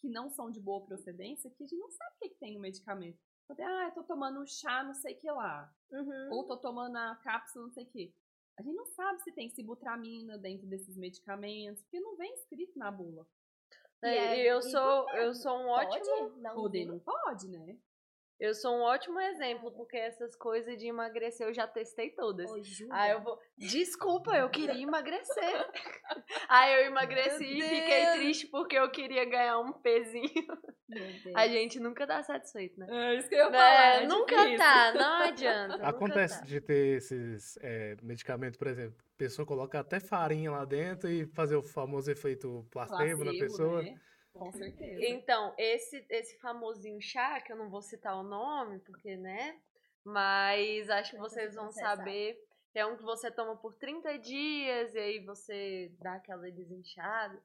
que 0.00 0.08
não 0.08 0.30
são 0.30 0.50
de 0.50 0.60
boa 0.60 0.84
procedência 0.84 1.50
que 1.50 1.62
a 1.62 1.66
gente 1.66 1.76
não 1.78 1.90
sabe 1.90 2.10
o 2.16 2.18
que, 2.20 2.28
que 2.30 2.38
tem 2.38 2.54
no 2.54 2.60
medicamento. 2.60 3.18
Ah, 3.60 3.86
eu 3.88 3.92
tô 3.92 4.02
tomando 4.04 4.40
um 4.40 4.46
chá 4.46 4.82
não 4.82 4.94
sei 4.94 5.14
o 5.14 5.18
que 5.18 5.30
lá. 5.30 5.70
Uhum. 5.90 6.28
Ou 6.30 6.46
tô 6.46 6.56
tomando 6.56 6.96
a 6.96 7.16
cápsula 7.16 7.66
não 7.66 7.72
sei 7.72 7.84
o 7.84 7.90
que. 7.90 8.14
A 8.62 8.64
gente 8.64 8.76
não 8.76 8.86
sabe 8.86 9.20
se 9.22 9.32
tem 9.32 9.50
sibutramina 9.50 10.38
dentro 10.38 10.68
desses 10.68 10.96
medicamentos, 10.96 11.82
porque 11.82 11.98
não 11.98 12.16
vem 12.16 12.32
escrito 12.34 12.78
na 12.78 12.92
bula. 12.92 13.26
É, 14.00 14.36
E 14.36 14.40
é- 14.46 14.52
eu 14.52 14.58
e 14.60 14.62
sou, 14.62 15.10
eu 15.16 15.34
sou 15.34 15.58
um 15.58 15.64
Pode? 15.66 15.96
ótimo. 15.96 16.28
Não, 16.40 16.54
Poder 16.54 16.84
não 16.86 17.00
pode, 17.00 17.48
né? 17.48 17.76
Eu 18.40 18.54
sou 18.54 18.76
um 18.76 18.80
ótimo 18.82 19.20
exemplo, 19.20 19.70
porque 19.72 19.96
essas 19.96 20.34
coisas 20.34 20.76
de 20.76 20.88
emagrecer 20.88 21.46
eu 21.46 21.54
já 21.54 21.66
testei 21.66 22.10
todas. 22.10 22.50
Ô? 22.50 22.60
Aí 22.90 23.12
eu 23.12 23.22
vou. 23.22 23.38
Desculpa, 23.56 24.36
eu 24.36 24.50
queria 24.50 24.82
emagrecer. 24.82 25.70
Aí 26.48 26.74
eu 26.74 26.86
emagreci 26.86 27.44
e 27.44 27.62
fiquei 27.62 28.06
triste 28.14 28.46
porque 28.48 28.76
eu 28.76 28.90
queria 28.90 29.24
ganhar 29.24 29.58
um 29.60 29.72
pezinho. 29.72 30.28
A 31.34 31.48
gente 31.48 31.80
nunca 31.80 32.06
dá 32.06 32.22
satisfeito, 32.22 32.78
né? 32.78 32.86
É 32.90 33.14
isso 33.14 33.28
que 33.28 33.34
eu 33.34 33.38
ia 33.44 33.50
Né, 33.50 33.56
falar. 33.58 34.02
é 34.02 34.06
nunca 34.06 34.36
difícil. 34.36 34.58
tá, 34.58 34.92
não 34.94 35.22
adianta. 35.22 35.76
nunca 35.76 35.88
Acontece 35.88 36.38
tá. 36.40 36.44
de 36.44 36.60
ter 36.60 36.96
esses 36.98 37.56
é, 37.62 37.96
medicamentos, 38.02 38.58
por 38.58 38.66
exemplo, 38.66 38.96
a 39.00 39.16
pessoa 39.16 39.46
coloca 39.46 39.80
até 39.80 39.98
farinha 40.00 40.50
lá 40.50 40.64
dentro 40.66 41.08
e 41.08 41.24
fazer 41.26 41.56
o 41.56 41.62
famoso 41.62 42.10
efeito 42.10 42.66
placebo, 42.70 43.24
na 43.24 43.30
Placebo, 43.30 43.38
pessoa. 43.38 43.82
né? 43.82 43.94
Com 44.34 44.50
certeza. 44.52 45.04
Então, 45.04 45.54
esse, 45.58 46.04
esse 46.08 46.38
famosinho 46.38 47.00
chá, 47.00 47.40
que 47.40 47.52
eu 47.52 47.56
não 47.56 47.68
vou 47.68 47.82
citar 47.82 48.16
o 48.16 48.22
nome, 48.22 48.78
porque, 48.80 49.16
né? 49.16 49.60
Mas 50.04 50.88
acho 50.90 51.12
que 51.12 51.18
vocês 51.18 51.54
você 51.54 51.60
vão 51.60 51.70
sabe. 51.70 51.98
saber. 51.98 52.44
É 52.74 52.86
um 52.86 52.96
que 52.96 53.02
você 53.02 53.30
toma 53.30 53.56
por 53.56 53.74
30 53.74 54.18
dias 54.18 54.94
e 54.94 54.98
aí 54.98 55.24
você 55.24 55.92
dá 55.98 56.14
aquela 56.14 56.50
desinchada. 56.50 57.38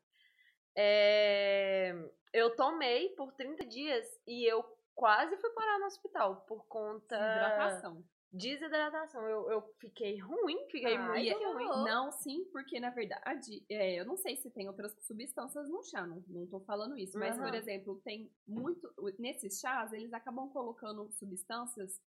É, 0.75 1.93
Eu 2.31 2.55
tomei 2.55 3.09
por 3.09 3.33
30 3.33 3.65
dias 3.65 4.05
e 4.25 4.45
eu 4.45 4.63
quase 4.95 5.35
fui 5.37 5.49
parar 5.49 5.79
no 5.79 5.85
hospital 5.85 6.37
por 6.47 6.65
conta 6.67 7.15
Hidratação. 7.15 8.03
Desidratação. 8.31 9.27
Eu, 9.27 9.49
eu 9.51 9.75
fiquei 9.79 10.19
ruim, 10.19 10.57
fiquei 10.69 10.97
Ai, 10.97 11.25
muito 11.25 11.43
ruim. 11.53 11.67
Não, 11.83 12.11
sim, 12.11 12.45
porque 12.51 12.79
na 12.79 12.89
verdade, 12.91 13.65
é, 13.69 13.99
eu 13.99 14.05
não 14.05 14.15
sei 14.17 14.35
se 14.37 14.51
tem 14.51 14.67
outras 14.67 14.93
substâncias 15.05 15.67
no 15.69 15.83
chá, 15.83 16.05
não, 16.05 16.23
não 16.27 16.47
tô 16.47 16.59
falando 16.61 16.97
isso, 16.97 17.17
mas, 17.17 17.37
por 17.39 17.53
Aham. 17.53 17.55
exemplo, 17.55 17.99
tem 18.03 18.31
muito. 18.47 18.93
Nesses 19.19 19.59
chás, 19.59 19.91
eles 19.93 20.13
acabam 20.13 20.49
colocando 20.49 21.11
substâncias 21.11 21.99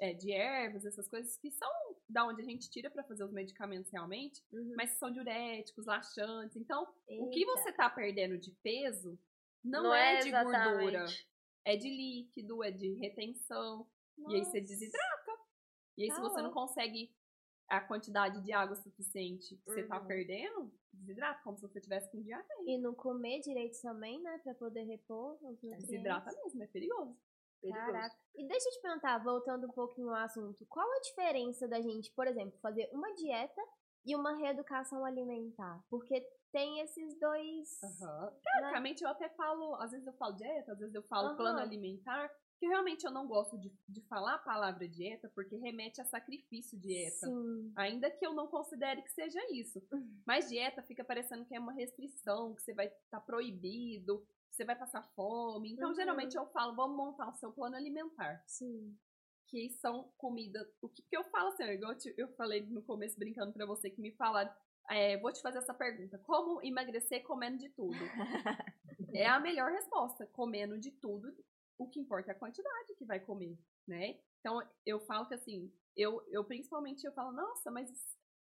é, 0.00 0.12
de 0.14 0.32
ervas, 0.32 0.84
essas 0.84 1.08
coisas 1.08 1.36
que 1.38 1.50
são 1.50 1.68
da 2.08 2.26
onde 2.26 2.42
a 2.42 2.44
gente 2.44 2.70
tira 2.70 2.90
pra 2.90 3.04
fazer 3.04 3.24
os 3.24 3.32
medicamentos 3.32 3.90
realmente, 3.92 4.42
Uhum. 4.52 4.76
mas 4.76 4.92
que 4.92 4.98
são 4.98 5.10
diuréticos, 5.10 5.86
laxantes. 5.86 6.56
Então, 6.56 6.86
o 7.18 7.28
que 7.28 7.44
Eita. 7.44 7.46
você 7.46 7.72
tá 7.72 7.90
perdendo 7.90 8.38
de 8.38 8.52
peso 8.62 9.18
não, 9.64 9.82
Não 9.82 9.94
é, 9.94 10.16
é 10.20 10.24
de 10.24 10.32
gordura, 10.32 11.18
é 11.64 11.76
de 11.76 11.88
líquido, 11.90 12.62
é 12.62 12.70
de 12.70 12.94
retenção. 12.94 13.86
E 14.26 14.34
aí 14.36 14.44
você 14.44 14.60
Nossa. 14.60 14.60
desidrata. 14.60 15.25
E 15.96 16.04
aí, 16.04 16.10
se 16.10 16.20
você 16.20 16.42
não 16.42 16.52
consegue 16.52 17.14
a 17.68 17.80
quantidade 17.80 18.42
de 18.42 18.52
água 18.52 18.76
suficiente 18.76 19.56
que 19.56 19.64
você 19.64 19.82
tá 19.82 20.00
Uhum. 20.00 20.06
perdendo, 20.06 20.72
desidrata, 20.92 21.42
como 21.42 21.56
se 21.56 21.62
você 21.62 21.80
tivesse 21.80 22.10
com 22.10 22.22
diarreia. 22.22 22.62
E 22.64 22.78
não 22.78 22.94
comer 22.94 23.40
direito 23.40 23.80
também, 23.82 24.20
né? 24.22 24.38
Pra 24.38 24.54
poder 24.54 24.84
repor 24.84 25.34
os 25.34 25.42
nutrientes. 25.42 25.88
Desidrata 25.88 26.30
mesmo, 26.44 26.62
é 26.62 26.66
perigoso. 26.66 27.18
perigoso. 27.60 27.86
Caraca. 27.86 28.16
E 28.36 28.46
deixa 28.46 28.68
eu 28.68 28.72
te 28.72 28.82
perguntar, 28.82 29.18
voltando 29.18 29.66
um 29.66 29.72
pouquinho 29.72 30.10
ao 30.10 30.16
assunto, 30.16 30.64
qual 30.66 30.86
a 30.88 31.00
diferença 31.00 31.66
da 31.66 31.80
gente, 31.80 32.12
por 32.12 32.26
exemplo, 32.28 32.56
fazer 32.60 32.88
uma 32.92 33.12
dieta 33.14 33.62
e 34.04 34.14
uma 34.14 34.36
reeducação 34.36 35.04
alimentar? 35.04 35.84
Porque 35.90 36.20
tem 36.52 36.80
esses 36.80 37.18
dois. 37.18 37.80
Né? 37.82 38.40
Teoricamente, 38.44 39.02
eu 39.02 39.10
até 39.10 39.28
falo, 39.30 39.74
às 39.76 39.90
vezes 39.90 40.06
eu 40.06 40.12
falo 40.12 40.36
dieta, 40.36 40.72
às 40.72 40.78
vezes 40.78 40.94
eu 40.94 41.02
falo 41.02 41.28
Aham. 41.28 41.36
plano 41.36 41.58
alimentar, 41.58 42.30
que 42.58 42.66
realmente 42.66 43.04
eu 43.04 43.10
não 43.10 43.26
gosto 43.26 43.58
de, 43.58 43.70
de 43.88 44.00
falar 44.08 44.34
a 44.34 44.38
palavra 44.38 44.88
dieta, 44.88 45.30
porque 45.34 45.56
remete 45.56 46.00
a 46.00 46.04
sacrifício 46.04 46.78
dieta. 46.78 47.26
Sim. 47.26 47.72
Ainda 47.76 48.10
que 48.10 48.26
eu 48.26 48.32
não 48.32 48.46
considere 48.46 49.02
que 49.02 49.10
seja 49.12 49.40
isso. 49.52 49.82
Mas 50.26 50.48
dieta 50.48 50.82
fica 50.82 51.04
parecendo 51.04 51.44
que 51.44 51.54
é 51.54 51.60
uma 51.60 51.72
restrição, 51.74 52.54
que 52.54 52.62
você 52.62 52.72
vai 52.72 52.86
estar 52.86 53.20
proibido, 53.20 54.20
que 54.50 54.56
você 54.56 54.64
vai 54.64 54.76
passar 54.76 55.02
fome. 55.14 55.72
Então, 55.72 55.90
Uhum. 55.90 55.94
geralmente 55.94 56.34
eu 56.36 56.46
falo, 56.46 56.74
vamos 56.74 56.96
montar 56.96 57.28
o 57.28 57.36
seu 57.36 57.52
plano 57.52 57.76
alimentar. 57.76 58.42
Sim. 58.46 58.96
Que 59.48 59.68
são 59.70 60.10
comida. 60.16 60.66
O 60.82 60.88
que, 60.88 61.02
que 61.02 61.16
eu 61.16 61.24
falo 61.24 61.48
assim, 61.50 61.62
igual 61.64 61.92
eu 61.92 61.98
te- 61.98 62.14
eu 62.16 62.28
falei 62.36 62.66
no 62.66 62.82
começo 62.82 63.18
brincando 63.18 63.52
pra 63.52 63.66
você 63.66 63.90
que 63.90 64.00
me 64.00 64.12
falaram. 64.12 64.50
é, 64.90 65.16
vou 65.18 65.32
te 65.32 65.40
fazer 65.42 65.58
essa 65.58 65.74
pergunta: 65.74 66.18
como 66.18 66.60
emagrecer 66.64 67.22
comendo 67.22 67.58
de 67.58 67.68
tudo? 67.70 67.92
é 69.14 69.26
a 69.26 69.38
melhor 69.38 69.70
resposta. 69.70 70.26
Comendo 70.32 70.78
de 70.78 70.90
tudo, 70.90 71.32
o 71.78 71.88
que 71.88 72.00
importa 72.00 72.30
é 72.30 72.34
a 72.34 72.38
quantidade 72.38 72.94
que 72.96 73.04
vai 73.04 73.20
comer. 73.20 73.58
né? 73.86 74.18
Então, 74.40 74.60
eu 74.84 75.00
falo 75.00 75.26
que 75.26 75.34
assim, 75.34 75.72
eu, 75.96 76.22
eu 76.28 76.44
principalmente 76.44 77.04
eu 77.04 77.12
falo, 77.12 77.32
nossa, 77.32 77.70
mas 77.70 77.90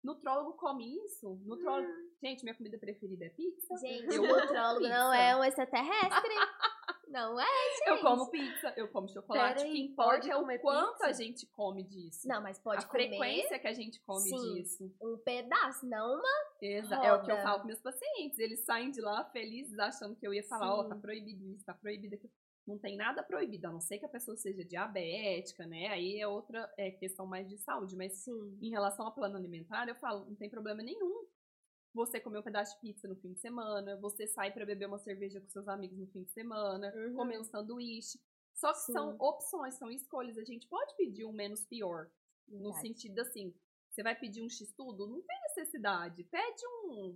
nutrólogo 0.04 0.54
come 0.54 0.98
isso? 1.06 1.36
Nutrólogo. 1.46 1.92
Gente, 2.24 2.44
minha 2.44 2.56
comida 2.56 2.78
preferida 2.78 3.26
é 3.26 3.30
pizza. 3.30 3.76
Gente, 3.78 4.16
eu 4.16 4.22
nutrólogo 4.22 4.80
pizza. 4.80 4.94
não 4.94 5.14
é 5.14 5.36
um 5.36 5.44
extraterrestre. 5.44 6.36
não 7.08 7.40
é, 7.40 7.46
gente. 7.78 7.88
Eu 7.88 8.02
como 8.02 8.30
pizza, 8.30 8.74
eu 8.78 8.88
como 8.90 9.08
chocolate. 9.10 9.64
O 9.64 9.72
que 9.72 9.80
importa 9.80 10.28
é 10.28 10.36
o 10.36 10.60
quanto 10.60 10.92
pizza? 10.94 11.08
a 11.08 11.14
gente 11.14 11.48
come 11.48 11.84
disso. 11.84 12.28
Não, 12.28 12.42
mas 12.42 12.60
pode 12.60 12.86
a 12.86 12.88
comer 12.88 13.10
frequência 13.10 13.60
que 13.60 13.68
a 13.68 13.74
gente 13.74 14.00
come 14.02 14.30
Sim. 14.30 14.54
disso. 14.54 14.96
um 15.02 15.18
pedaço, 15.18 15.86
não 15.88 16.20
uma. 16.20 16.46
Exa 16.62 16.96
é 16.96 17.14
o 17.14 17.22
que 17.24 17.32
eu 17.32 17.38
falo 17.38 17.62
com 17.62 17.68
meus 17.68 17.82
pacientes. 17.82 18.40
Eles 18.40 18.64
saem 18.66 18.92
de 18.92 19.02
lá 19.02 19.24
felizes, 19.32 19.78
achando 19.80 20.16
que 20.16 20.26
eu 20.26 20.34
ia 20.34 20.44
falar, 20.44 20.74
ó, 20.74 20.84
Sim. 20.84 20.90
tá 20.90 20.96
proibido 20.96 21.46
isso, 21.48 21.66
tá 21.66 21.74
proibido 21.74 22.16
aquilo. 22.16 22.34
Não 22.68 22.80
tem 22.80 22.98
nada 22.98 23.22
proibido, 23.22 23.68
a 23.68 23.72
não 23.72 23.80
ser 23.80 24.00
que 24.00 24.06
a 24.06 24.10
pessoa 24.10 24.36
seja 24.36 24.66
diabética, 24.66 25.68
né? 25.68 25.88
Aí 25.90 26.20
é 26.20 26.28
outra 26.28 26.68
é, 26.78 26.90
questão 26.92 27.28
mais 27.28 27.48
de 27.48 27.58
saúde. 27.60 27.96
Mas 27.96 28.14
Sim. 28.24 28.58
em 28.62 28.70
relação 28.72 29.06
ao 29.06 29.14
plano 29.14 29.38
alimentar, 29.38 29.88
eu 29.88 29.96
falo, 29.96 30.26
não 30.26 30.36
tem 30.36 30.50
problema 30.50 30.82
nenhum. 30.82 31.28
Você 31.94 32.20
comer 32.20 32.40
um 32.40 32.44
pedaço 32.44 32.74
de 32.76 32.82
pizza 32.82 33.08
no 33.08 33.16
fim 33.16 33.34
de 33.34 33.40
semana, 33.40 33.96
você 34.02 34.28
sai 34.28 34.52
pra 34.52 34.66
beber 34.66 34.88
uma 34.88 34.98
cerveja 35.00 35.40
com 35.40 35.48
seus 35.48 35.68
amigos 35.68 35.98
no 35.98 36.08
fim 36.08 36.24
de 36.24 36.32
semana, 36.32 36.92
Uhum. 36.96 37.14
comer 37.14 37.40
um 37.40 37.44
sanduíche. 37.46 38.20
Só 38.54 38.72
que 38.74 38.80
Sim. 38.80 38.94
são 38.94 39.16
opções, 39.20 39.76
são 39.76 39.90
escolhas. 39.92 40.38
A 40.38 40.44
gente 40.44 40.68
pode 40.68 40.96
pedir 40.98 41.24
um 41.26 41.32
menos 41.32 41.64
pior. 41.66 42.10
No 42.48 42.64
Verdade. 42.74 42.82
sentido 42.88 43.20
assim, 43.20 43.54
você 43.92 44.02
vai 44.04 44.16
pedir 44.16 44.42
um 44.42 44.50
X-tudo? 44.50 45.08
Não 45.08 45.22
tem 45.22 45.40
necessidade. 45.42 46.24
Pede 46.26 46.62
um 46.86 47.16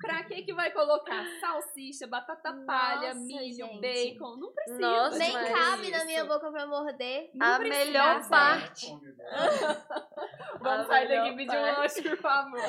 Pra 0.00 0.24
que 0.24 0.42
que 0.42 0.54
vai 0.54 0.70
colocar 0.72 1.24
salsicha, 1.40 2.06
batata 2.06 2.52
palha, 2.66 3.08
Nossa, 3.14 3.20
milho, 3.20 3.54
gente. 3.54 3.80
bacon? 3.80 4.36
Não 4.36 4.52
precisa. 4.52 4.78
Nossa, 4.80 5.18
Nem 5.18 5.32
cabe 5.32 5.90
na 5.90 5.96
disso. 5.98 6.06
minha 6.06 6.24
boca 6.24 6.50
pra 6.50 6.66
morder. 6.66 7.30
Não 7.34 7.46
a 7.54 7.58
precisa, 7.58 7.84
melhor 7.84 8.28
parte. 8.28 8.86
Vamos 10.60 10.80
A 10.80 10.86
sair 10.86 11.08
daqui 11.08 11.28
e 11.30 11.36
pedir 11.36 11.56
um 11.56 11.62
lanche, 11.62 12.02
por 12.02 12.16
favor. 12.18 12.60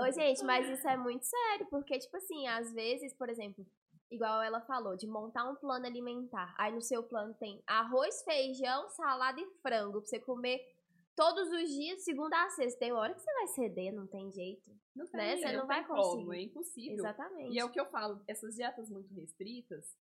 Ô, 0.00 0.12
gente, 0.12 0.44
mas 0.44 0.68
isso 0.68 0.88
é 0.88 0.96
muito 0.96 1.24
sério, 1.24 1.66
porque, 1.70 1.98
tipo 1.98 2.16
assim, 2.16 2.46
às 2.48 2.72
vezes, 2.72 3.12
por 3.16 3.28
exemplo, 3.28 3.64
igual 4.10 4.42
ela 4.42 4.60
falou, 4.62 4.96
de 4.96 5.06
montar 5.06 5.44
um 5.44 5.56
plano 5.56 5.86
alimentar. 5.86 6.54
Aí 6.58 6.72
no 6.72 6.80
seu 6.82 7.02
plano 7.02 7.34
tem 7.34 7.62
arroz, 7.66 8.22
feijão, 8.24 8.88
salada 8.90 9.40
e 9.40 9.46
frango 9.62 10.00
pra 10.00 10.06
você 10.06 10.20
comer 10.20 10.60
todos 11.16 11.50
os 11.50 11.68
dias, 11.70 12.04
segunda 12.04 12.44
a 12.44 12.50
sexta. 12.50 12.78
Tem 12.78 12.92
hora 12.92 13.14
que 13.14 13.20
você 13.20 13.32
vai 13.32 13.46
ceder, 13.48 13.92
não 13.92 14.06
tem 14.06 14.30
jeito. 14.30 14.70
Não 14.94 15.06
tem, 15.06 15.18
Né? 15.20 15.36
Você 15.36 15.52
não 15.52 15.58
tem 15.60 15.66
vai 15.66 15.86
como, 15.86 16.02
conseguir. 16.02 16.36
é 16.36 16.42
impossível. 16.42 16.98
Exatamente. 16.98 17.54
E 17.54 17.58
é 17.58 17.64
o 17.64 17.70
que 17.70 17.80
eu 17.80 17.86
falo, 17.86 18.22
essas 18.28 18.54
dietas 18.54 18.88
muito 18.90 19.12
restritas, 19.14 19.96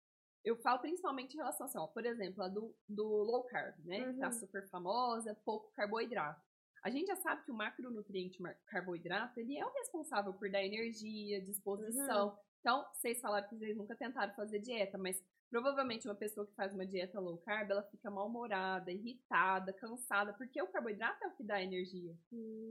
eu 0.44 0.56
falo 0.58 0.80
principalmente 0.80 1.34
em 1.34 1.38
relação 1.38 1.68
assim, 1.68 1.78
ó, 1.78 1.86
por 1.88 2.04
exemplo, 2.06 2.42
a 2.44 2.48
do, 2.48 2.76
do 2.90 3.04
low 3.06 3.44
carb, 3.44 3.76
né? 3.86 4.12
Que 4.12 4.20
tá 4.20 4.28
Uhum. 4.28 4.34
super 4.34 4.68
famosa, 4.70 5.36
pouco 5.46 5.72
carboidrato. 5.74 6.42
A 6.84 6.90
gente 6.90 7.06
já 7.08 7.16
sabe 7.18 7.44
que 7.46 7.52
o 7.52 7.56
macronutriente 7.56 8.42
carboidrato, 8.66 9.40
ele 9.40 9.56
é 9.56 9.64
o 9.64 9.70
responsável 9.72 10.34
por 10.34 10.50
dar 10.50 10.64
energia, 10.64 11.40
disposição. 11.40 12.30
Uhum. 12.30 12.36
Então, 12.60 12.86
vocês 12.94 13.20
falaram 13.22 13.48
que 13.48 13.56
vocês 13.56 13.78
nunca 13.78 13.96
tentaram 13.96 14.34
fazer 14.34 14.60
dieta, 14.60 14.98
mas 14.98 15.24
provavelmente 15.52 16.08
uma 16.08 16.16
pessoa 16.16 16.48
que 16.48 16.56
faz 16.56 16.74
uma 16.74 16.86
dieta 16.86 17.20
low 17.20 17.38
carb, 17.40 17.70
ela 17.70 17.84
fica 17.84 18.10
mal-humorada, 18.10 18.90
irritada, 18.92 19.74
cansada, 19.74 20.34
porque 20.34 20.62
o 20.62 20.68
carboidrato 20.68 21.24
é 21.26 21.28
o 21.28 21.36
que 21.36 21.44
dá 21.44 21.62
energia. 21.62 22.16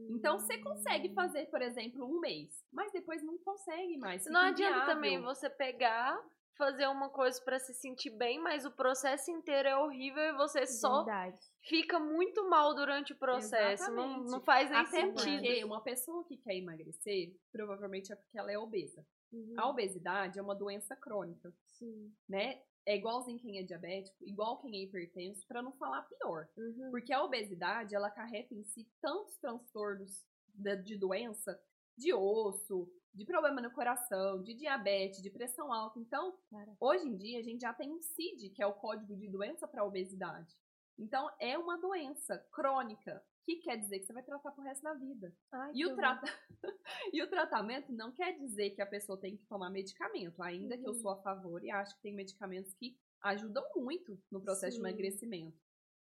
Então, 0.08 0.38
você 0.38 0.56
Hum. 0.56 0.64
consegue 0.64 1.12
fazer, 1.14 1.46
por 1.50 1.60
exemplo, 1.60 2.04
um 2.06 2.18
mês, 2.18 2.64
mas 2.72 2.90
depois 2.90 3.22
não 3.22 3.36
consegue 3.38 3.98
mais. 3.98 4.24
Não 4.26 4.40
adianta 4.40 4.70
inviável. 4.78 4.94
também 4.94 5.20
você 5.20 5.50
pegar, 5.50 6.18
fazer 6.56 6.86
uma 6.88 7.10
coisa 7.10 7.40
pra 7.44 7.58
se 7.58 7.74
sentir 7.74 8.10
bem, 8.10 8.38
mas 8.40 8.64
o 8.64 8.70
processo 8.70 9.30
inteiro 9.30 9.68
é 9.68 9.76
horrível 9.76 10.22
e 10.22 10.32
você 10.36 10.66
só 10.66 11.04
Verdade. 11.04 11.38
fica 11.62 11.98
muito 12.00 12.48
mal 12.48 12.74
durante 12.74 13.12
o 13.12 13.18
processo. 13.18 13.90
Não, 13.92 14.24
não 14.24 14.40
faz 14.40 14.70
nem 14.70 14.78
Até 14.80 15.00
sentido. 15.02 15.14
porque 15.42 15.64
uma 15.64 15.82
pessoa 15.82 16.24
que 16.24 16.36
quer 16.38 16.56
emagrecer, 16.56 17.34
provavelmente 17.52 18.10
é 18.12 18.16
porque 18.16 18.38
ela 18.38 18.50
é 18.50 18.58
obesa. 18.58 19.06
Uhum. 19.32 19.54
A 19.58 19.68
obesidade 19.68 20.38
é 20.38 20.42
uma 20.42 20.56
doença 20.56 20.96
crônica, 20.96 21.52
Sim. 21.78 22.12
né? 22.28 22.60
É 22.90 22.96
igualzinho 22.96 23.38
quem 23.38 23.57
é 23.57 23.62
diabético, 23.62 24.16
igual 24.20 24.59
quem 24.59 24.74
é 24.74 24.83
hipertenso, 24.83 25.46
pra 25.46 25.62
não 25.62 25.70
falar 25.74 26.03
pior. 26.03 26.48
Uhum. 26.57 26.90
Porque 26.90 27.12
a 27.12 27.22
obesidade, 27.22 27.94
ela 27.94 28.09
acarreta 28.09 28.53
em 28.53 28.64
si 28.64 28.85
tantos 29.00 29.37
transtornos 29.37 30.26
de, 30.53 30.76
de 30.79 30.96
doença, 30.96 31.57
de 31.96 32.12
osso, 32.12 32.92
de 33.14 33.24
problema 33.24 33.61
no 33.61 33.70
coração, 33.70 34.42
de 34.42 34.55
diabetes, 34.55 35.22
de 35.22 35.31
pressão 35.31 35.72
alta. 35.72 36.00
Então, 36.00 36.37
hoje 36.81 37.07
em 37.07 37.16
dia, 37.16 37.38
a 37.38 37.42
gente 37.42 37.61
já 37.61 37.72
tem 37.72 37.92
um 37.92 38.03
CID, 38.03 38.50
que 38.50 38.61
é 38.61 38.66
o 38.66 38.74
código 38.74 39.14
de 39.14 39.29
doença 39.29 39.68
para 39.68 39.85
obesidade. 39.85 40.53
Então, 40.98 41.29
é 41.40 41.57
uma 41.59 41.79
doença 41.79 42.38
crônica, 42.53 43.22
que 43.44 43.57
quer 43.57 43.76
dizer 43.79 44.00
que 44.00 44.07
você 44.07 44.12
vai 44.12 44.22
tratar 44.22 44.53
pro 44.53 44.62
resto 44.62 44.83
da 44.83 44.92
vida. 44.94 45.35
Ai, 45.53 45.72
E 45.74 45.87
o, 45.87 45.96
trata... 45.96 46.26
e 47.12 47.22
o 47.22 47.29
tratamento 47.31 47.90
não 47.92 48.12
quer 48.12 48.37
dizer 48.38 48.70
que 48.70 48.83
a 48.83 48.87
pessoa 48.87 49.18
tem 49.18 49.37
que 49.37 49.46
tomar 49.46 49.70
medicamento, 49.70 50.42
ainda 50.42 50.76
que 50.76 50.85
eu 50.87 50.92
Uhum. 50.92 50.98
sou 51.00 51.11
a 51.12 51.22
favor 51.22 51.64
e 51.64 51.70
acho 51.70 51.94
que 51.96 52.03
tem 52.03 52.14
medicamentos 52.14 52.74
que 52.74 52.98
ajudam 53.22 53.64
muito 53.76 54.18
no 54.31 54.42
processo 54.42 54.76
Sim. 54.76 54.83
de 54.83 54.88
emagrecimento. 54.88 55.59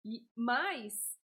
E, 0.05 0.27
mas 0.37 1.19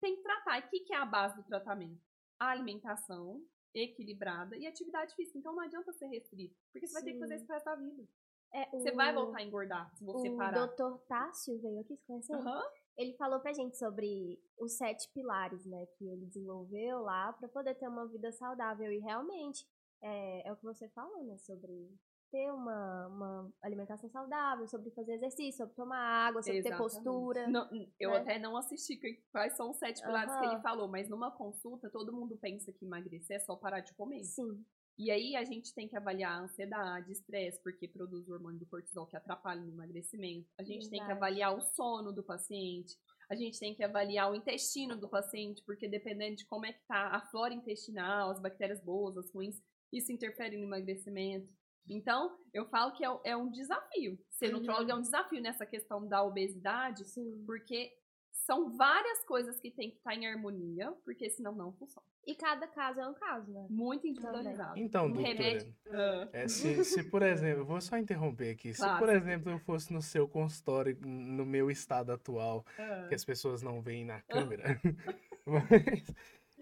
tem 0.00 0.16
que 0.16 0.22
tratar. 0.22 0.58
E 0.58 0.66
o 0.66 0.68
que, 0.68 0.80
que 0.80 0.92
é 0.92 0.96
a 0.98 1.06
base 1.06 1.36
do 1.36 1.44
tratamento? 1.44 2.00
A 2.38 2.48
alimentação 2.50 3.42
equilibrada 3.74 4.56
e 4.56 4.66
atividade 4.66 5.14
física. 5.14 5.38
Então 5.38 5.54
não 5.54 5.62
adianta 5.62 5.92
ser 5.92 6.06
restrito, 6.06 6.54
porque 6.72 6.86
você 6.86 6.92
vai 6.92 7.02
ter 7.02 7.12
que 7.14 7.18
fazer 7.20 7.34
Sim. 7.34 7.36
isso 7.38 7.46
pro 7.46 7.54
resto 7.54 7.64
da 7.66 7.74
vida. 7.76 8.08
É, 8.52 8.70
Você 8.70 8.90
o- 8.92 8.96
vai 8.96 9.12
voltar 9.12 9.38
a 9.38 9.42
engordar 9.42 9.92
se 9.96 10.04
você 10.04 10.28
o 10.28 10.36
parar. 10.36 10.66
Dr. 10.66 10.98
Tássio 11.08 11.58
veio 11.60 11.80
aqui, 11.80 11.96
você 11.96 12.04
conhece 12.06 12.32
ele? 12.32 12.42
Aham. 12.42 12.62
Ele 12.96 13.16
falou 13.16 13.40
pra 13.40 13.52
gente 13.52 13.76
sobre 13.76 14.40
os 14.58 14.76
sete 14.76 15.10
pilares, 15.12 15.64
né, 15.66 15.86
que 15.98 16.06
ele 16.08 16.26
desenvolveu 16.26 17.00
lá 17.00 17.32
pra 17.32 17.48
poder 17.48 17.74
ter 17.74 17.88
uma 17.88 18.06
vida 18.06 18.30
saudável. 18.32 18.92
E 18.92 18.98
realmente, 19.00 19.66
é, 20.02 20.48
é 20.48 20.52
o 20.52 20.56
que 20.56 20.62
você 20.64 20.88
falou, 20.90 21.24
né, 21.24 21.36
sobre 21.38 21.90
ter 22.30 22.50
uma, 22.52 23.06
uma 23.06 23.52
alimentação 23.62 24.10
saudável, 24.10 24.66
sobre 24.66 24.90
fazer 24.90 25.14
exercício, 25.14 25.58
sobre 25.58 25.74
tomar 25.76 25.98
água, 26.26 26.42
sobre 26.42 26.62
ter 26.62 26.68
Exatamente. 26.68 26.94
postura. 26.94 27.48
Não, 27.48 27.68
eu 27.98 28.10
né? 28.10 28.16
até 28.18 28.38
não 28.40 28.56
assisti 28.56 28.96
que- 28.96 29.22
quais 29.30 29.56
são 29.56 29.70
os 29.70 29.76
sete 29.78 30.02
pilares 30.02 30.36
que 30.36 30.44
Aham. 30.44 30.52
ele 30.52 30.62
falou, 30.62 30.88
mas 30.88 31.08
numa 31.08 31.30
consulta 31.30 31.88
todo 31.90 32.12
mundo 32.12 32.36
pensa 32.36 32.72
que 32.72 32.84
emagrecer 32.84 33.36
é 33.36 33.40
só 33.40 33.54
parar 33.54 33.80
de 33.80 33.94
comer. 33.94 34.24
Sim, 34.24 34.64
E 34.96 35.10
aí 35.10 35.34
a 35.34 35.42
gente 35.44 35.74
tem 35.74 35.88
que 35.88 35.96
avaliar 35.96 36.32
a 36.38 36.42
ansiedade, 36.44 37.10
estresse, 37.10 37.60
porque 37.62 37.88
produz 37.88 38.28
o 38.28 38.32
hormônio 38.32 38.60
do 38.60 38.66
cortisol 38.66 39.06
que 39.06 39.16
atrapalha 39.16 39.60
no 39.60 39.72
emagrecimento. 39.72 40.48
A 40.58 40.62
gente 40.62 40.88
tem 40.88 41.00
que 41.00 41.06
Verdade. 41.06 41.12
avaliar 41.18 41.56
o 41.56 41.60
sono 41.60 42.12
do 42.12 42.22
paciente. 42.22 42.94
A 43.28 43.34
gente 43.34 43.58
tem 43.58 43.74
que 43.74 43.82
avaliar 43.82 44.30
o 44.30 44.34
intestino 44.36 44.96
do 44.96 45.08
paciente, 45.08 45.62
porque 45.66 45.88
dependendo 45.88 46.36
de 46.36 46.46
como 46.46 46.66
é 46.66 46.72
que 46.72 46.86
tá 46.86 47.08
a 47.08 47.20
flora 47.30 47.52
intestinal, 47.54 48.30
as 48.30 48.40
bactérias 48.40 48.80
boas, 48.84 49.16
as 49.16 49.32
ruins, 49.34 49.56
isso 49.92 50.12
interfere 50.12 50.56
no 50.56 50.64
emagrecimento. 50.64 51.48
Então, 51.88 52.38
eu 52.52 52.66
falo 52.68 52.92
que 52.92 53.04
é, 53.04 53.10
um- 53.10 53.20
é 53.24 53.36
um 53.36 53.50
desafio. 53.50 54.18
Ser 54.30 54.52
Uhum. 54.54 54.60
nutrólogo 54.60 54.90
é 54.90 54.94
um 54.94 55.02
desafio 55.02 55.40
nessa 55.42 55.66
questão 55.66 56.06
da 56.06 56.22
obesidade, 56.22 57.04
sim. 57.04 57.44
porque 57.46 57.90
são 58.34 58.76
várias 58.76 59.24
coisas 59.24 59.58
que 59.60 59.70
tem 59.70 59.90
que 59.90 59.96
estar 59.96 60.14
em 60.14 60.26
harmonia, 60.26 60.92
porque 61.04 61.30
senão 61.30 61.54
não 61.54 61.72
funciona. 61.72 62.04
E 62.26 62.34
cada 62.34 62.66
caso 62.66 63.00
é 63.00 63.06
um 63.08 63.14
caso, 63.14 63.50
né? 63.50 63.66
Muito 63.70 64.06
individualizado. 64.06 64.78
Então, 64.78 65.06
um 65.06 65.12
doutora, 65.12 65.34
remédio. 65.34 65.74
Ah. 65.90 66.28
é, 66.32 66.48
se, 66.48 66.84
se, 66.84 67.04
por 67.04 67.22
exemplo, 67.22 67.64
vou 67.64 67.80
só 67.80 67.96
interromper 67.96 68.50
aqui. 68.50 68.72
Se, 68.74 68.80
Claro. 68.80 68.98
por 68.98 69.08
exemplo, 69.14 69.50
eu 69.52 69.58
fosse 69.60 69.92
no 69.92 70.02
seu 70.02 70.26
consultório, 70.28 70.98
no 71.06 71.46
meu 71.46 71.70
estado 71.70 72.12
atual, 72.12 72.64
Ah. 72.78 73.06
que 73.08 73.14
as 73.14 73.24
pessoas 73.24 73.62
não 73.62 73.80
veem 73.80 74.04
na 74.04 74.20
câmera, 74.22 74.64
mas, 75.46 76.12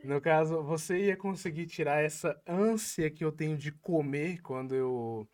no 0.05 0.21
caso, 0.21 0.63
você 0.63 0.99
ia 1.07 1.17
conseguir 1.17 1.67
tirar 1.67 2.03
essa 2.05 2.41
ânsia 2.47 3.11
que 3.11 3.25
eu 3.25 3.33
tenho 3.33 3.57
de 3.57 3.73
comer 3.73 4.41
quando 4.43 4.75
eu, 4.75 5.29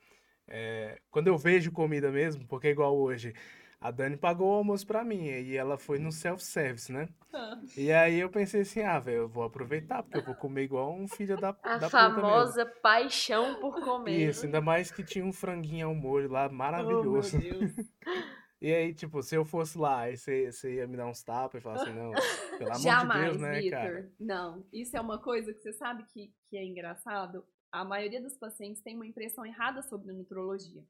é, 0.47 1.01
quando 1.11 1.27
eu 1.29 1.37
vejo 1.37 1.73
comida 1.73 2.11
mesmo, 2.11 2.47
porque 2.47 2.69
é 2.69 2.71
igual 2.71 2.97
hoje. 2.97 3.35
A 3.81 3.93
Dani 3.93 4.17
pagou 4.17 4.49
o 4.49 4.55
almoço 4.57 4.85
pra 4.87 5.05
mim 5.05 5.25
e 5.27 5.57
ela 5.57 5.79
foi 5.79 6.01
no 6.01 6.11
self-service, 6.11 6.91
né? 6.91 7.09
Ah. 7.33 7.61
E 7.77 7.93
aí 7.93 8.19
eu 8.19 8.29
pensei 8.29 8.63
assim, 8.63 8.83
ah, 8.83 8.99
velho, 8.99 9.19
eu 9.19 9.29
vou 9.29 9.45
aproveitar, 9.45 10.03
porque 10.03 10.19
eu 10.19 10.25
vou 10.25 10.35
comer 10.35 10.65
igual 10.65 10.93
um 10.93 11.07
filho 11.07 11.37
da, 11.41 11.57
A 11.63 11.79
da 11.79 11.89
famosa 11.89 12.67
paixão 12.67 13.61
por 13.61 13.81
comer. 13.81 14.31
Isso, 14.31 14.47
ainda 14.47 14.61
mais 14.61 14.91
que 14.91 15.05
tinha 15.05 15.25
um 15.25 15.33
franguinho 15.33 15.87
ao 15.89 15.95
molho 15.95 16.29
lá, 16.29 16.47
Oh, 16.47 16.49
meu 16.49 16.57
maravilhoso. 16.59 17.39
Deus. 17.39 17.73
E 18.61 18.75
aí, 18.75 18.93
tipo, 18.93 19.23
se 19.23 19.37
eu 19.37 19.45
fosse 19.45 19.79
lá, 19.79 20.01
aí 20.01 20.17
você, 20.17 20.51
você 20.51 20.75
ia 20.75 20.87
me 20.89 20.97
dar 20.97 21.07
uns 21.07 21.23
tapas 21.23 21.61
e 21.61 21.63
falar 21.63 21.77
assim, 21.81 21.93
não, 21.93 22.11
pelo 22.59 22.71
amor 22.71 22.81
Jamais, 22.83 23.21
de 23.23 23.29
Deus, 23.29 23.41
né, 23.41 23.61
Vitor. 23.61 23.79
cara? 23.79 24.13
Não, 24.19 24.67
isso 24.73 24.97
é 24.97 25.01
uma 25.01 25.23
coisa 25.23 25.55
que 25.55 25.61
você 25.61 25.73
sabe 25.75 26.05
que, 26.13 26.33
que 26.51 26.57
é 26.57 26.65
engraçado. 26.65 27.45
A 27.71 27.85
maioria 27.85 28.21
dos 28.21 28.37
pacientes 28.37 28.83
tem 28.83 28.97
uma 28.97 29.07
impressão 29.07 29.47
errada 29.47 29.81
sobre 29.83 30.11
a 30.11 30.15
nutrologia. 30.15 30.83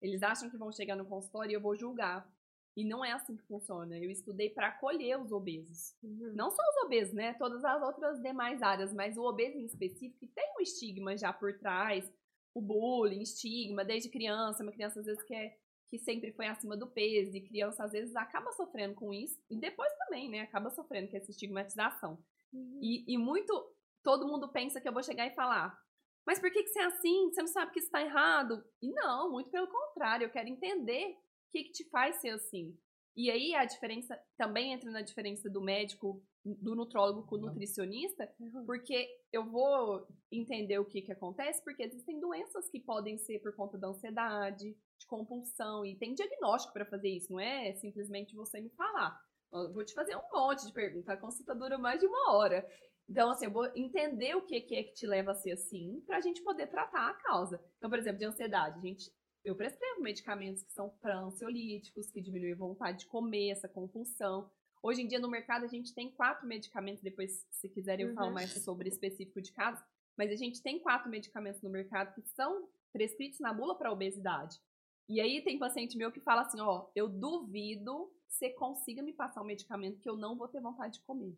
Eles 0.00 0.22
acham 0.22 0.48
que 0.48 0.56
vão 0.56 0.72
chegar 0.72 0.96
no 0.96 1.06
consultório 1.06 1.52
e 1.52 1.54
eu 1.54 1.60
vou 1.60 1.76
julgar. 1.76 2.28
E 2.76 2.84
não 2.84 3.04
é 3.04 3.12
assim 3.12 3.36
que 3.36 3.46
funciona. 3.46 3.98
Eu 3.98 4.10
estudei 4.10 4.48
para 4.48 4.68
acolher 4.68 5.20
os 5.20 5.32
obesos. 5.32 5.94
Uhum. 6.02 6.32
Não 6.34 6.50
só 6.50 6.62
os 6.62 6.86
obesos, 6.86 7.12
né? 7.12 7.34
Todas 7.34 7.64
as 7.64 7.82
outras 7.82 8.20
demais 8.22 8.62
áreas, 8.62 8.92
mas 8.94 9.16
o 9.16 9.22
obeso 9.22 9.58
em 9.58 9.64
específico 9.64 10.26
tem 10.34 10.54
um 10.56 10.62
estigma 10.62 11.16
já 11.16 11.32
por 11.32 11.58
trás, 11.58 12.10
o 12.54 12.62
bullying, 12.62 13.22
estigma, 13.22 13.84
desde 13.84 14.08
criança, 14.08 14.62
uma 14.62 14.72
criança 14.72 15.00
às 15.00 15.06
vezes 15.06 15.22
que 15.22 15.34
é 15.34 15.56
que 15.90 15.98
sempre 15.98 16.32
foi 16.32 16.46
acima 16.46 16.76
do 16.76 16.86
peso, 16.86 17.36
e 17.36 17.40
criança 17.40 17.82
às 17.82 17.90
vezes 17.90 18.14
acaba 18.14 18.52
sofrendo 18.52 18.94
com 18.94 19.12
isso, 19.12 19.42
e 19.50 19.58
depois 19.58 19.92
também, 19.98 20.30
né, 20.30 20.40
acaba 20.40 20.70
sofrendo 20.70 21.10
com 21.10 21.16
essa 21.16 21.32
estigmatização. 21.32 22.16
Uhum. 22.52 22.78
E, 22.80 23.12
e 23.12 23.18
muito, 23.18 23.52
todo 24.00 24.28
mundo 24.28 24.48
pensa 24.48 24.80
que 24.80 24.88
eu 24.88 24.92
vou 24.92 25.02
chegar 25.02 25.26
e 25.26 25.34
falar, 25.34 25.76
mas 26.30 26.38
por 26.38 26.48
que, 26.52 26.62
que 26.62 26.68
você 26.68 26.78
é 26.78 26.84
assim? 26.84 27.28
Você 27.28 27.40
não 27.40 27.48
sabe 27.48 27.72
que 27.72 27.80
isso 27.80 27.88
está 27.88 28.00
errado? 28.00 28.64
E 28.80 28.88
não, 28.92 29.32
muito 29.32 29.50
pelo 29.50 29.66
contrário, 29.66 30.26
eu 30.26 30.30
quero 30.30 30.48
entender 30.48 31.06
o 31.08 31.50
que, 31.50 31.64
que 31.64 31.72
te 31.72 31.90
faz 31.90 32.20
ser 32.20 32.28
assim. 32.28 32.78
E 33.16 33.28
aí 33.28 33.52
a 33.56 33.64
diferença 33.64 34.16
também 34.38 34.72
entra 34.72 34.88
na 34.92 35.02
diferença 35.02 35.50
do 35.50 35.60
médico, 35.60 36.22
do 36.44 36.76
nutrólogo 36.76 37.26
com 37.26 37.34
o 37.34 37.40
nutricionista, 37.40 38.32
Uhum. 38.38 38.64
porque 38.64 39.08
eu 39.32 39.44
vou 39.50 40.06
entender 40.30 40.78
o 40.78 40.84
que, 40.84 41.02
que 41.02 41.10
acontece, 41.10 41.64
porque 41.64 41.82
existem 41.82 42.20
doenças 42.20 42.70
que 42.70 42.78
podem 42.78 43.18
ser 43.18 43.40
por 43.40 43.52
conta 43.56 43.76
da 43.76 43.88
ansiedade, 43.88 44.72
de 45.00 45.06
compulsão, 45.08 45.84
e 45.84 45.96
tem 45.98 46.14
diagnóstico 46.14 46.72
para 46.72 46.86
fazer 46.86 47.08
isso, 47.08 47.32
não 47.32 47.40
é 47.40 47.74
simplesmente 47.74 48.36
você 48.36 48.60
me 48.60 48.70
falar. 48.70 49.20
Eu 49.52 49.72
vou 49.72 49.84
te 49.84 49.94
fazer 49.94 50.14
um 50.14 50.22
monte 50.32 50.64
de 50.64 50.72
perguntas, 50.72 51.08
a 51.08 51.16
consulta 51.16 51.56
dura 51.56 51.76
mais 51.76 51.98
de 51.98 52.06
uma 52.06 52.36
hora. 52.36 52.64
Então, 53.10 53.30
assim, 53.32 53.46
eu 53.46 53.50
vou 53.50 53.66
entender 53.74 54.36
o 54.36 54.42
que, 54.42 54.54
é 54.54 54.82
que 54.84 54.94
te 54.94 55.04
leva 55.04 55.32
a 55.32 55.34
ser 55.34 55.50
assim, 55.50 56.00
pra 56.06 56.20
gente 56.20 56.42
poder 56.42 56.68
tratar 56.68 57.10
a 57.10 57.14
causa. 57.14 57.60
Então, 57.76 57.90
por 57.90 57.98
exemplo, 57.98 58.20
de 58.20 58.24
ansiedade, 58.24 58.78
a 58.78 58.80
gente 58.80 59.12
eu 59.42 59.56
prescrevo 59.56 60.02
medicamentos 60.02 60.62
que 60.62 60.70
são 60.72 60.90
para 61.00 61.18
ansiolíticos, 61.18 62.10
que 62.10 62.20
diminuem 62.20 62.52
a 62.52 62.56
vontade 62.56 62.98
de 63.00 63.06
comer, 63.06 63.48
essa 63.50 63.66
compulsão. 63.68 64.50
Hoje 64.82 65.02
em 65.02 65.08
dia, 65.08 65.18
no 65.18 65.30
mercado, 65.30 65.64
a 65.64 65.68
gente 65.68 65.94
tem 65.94 66.10
quatro 66.10 66.46
medicamentos. 66.46 67.02
Depois, 67.02 67.46
se 67.50 67.68
quiserem, 67.68 68.06
eu 68.06 68.14
falo 68.14 68.28
Uhum. 68.28 68.34
mais 68.34 68.52
sobre 68.62 68.88
específico 68.88 69.40
de 69.40 69.50
caso. 69.52 69.82
Mas 70.16 70.30
a 70.30 70.36
gente 70.36 70.62
tem 70.62 70.78
quatro 70.78 71.08
medicamentos 71.10 71.62
no 71.62 71.70
mercado 71.70 72.14
que 72.14 72.20
são 72.28 72.68
prescritos 72.92 73.40
na 73.40 73.52
bula 73.52 73.76
para 73.76 73.90
obesidade. 73.90 74.58
E 75.08 75.20
aí, 75.20 75.42
tem 75.42 75.58
paciente 75.58 75.96
meu 75.96 76.12
que 76.12 76.20
fala 76.20 76.42
assim: 76.42 76.60
ó, 76.60 76.90
eu 76.94 77.08
duvido 77.08 78.12
que 78.28 78.34
você 78.34 78.50
consiga 78.50 79.02
me 79.02 79.14
passar 79.14 79.40
um 79.40 79.46
medicamento 79.46 79.98
que 80.00 80.08
eu 80.08 80.16
não 80.18 80.36
vou 80.36 80.48
ter 80.48 80.60
vontade 80.60 80.94
de 80.98 81.04
comer. 81.04 81.34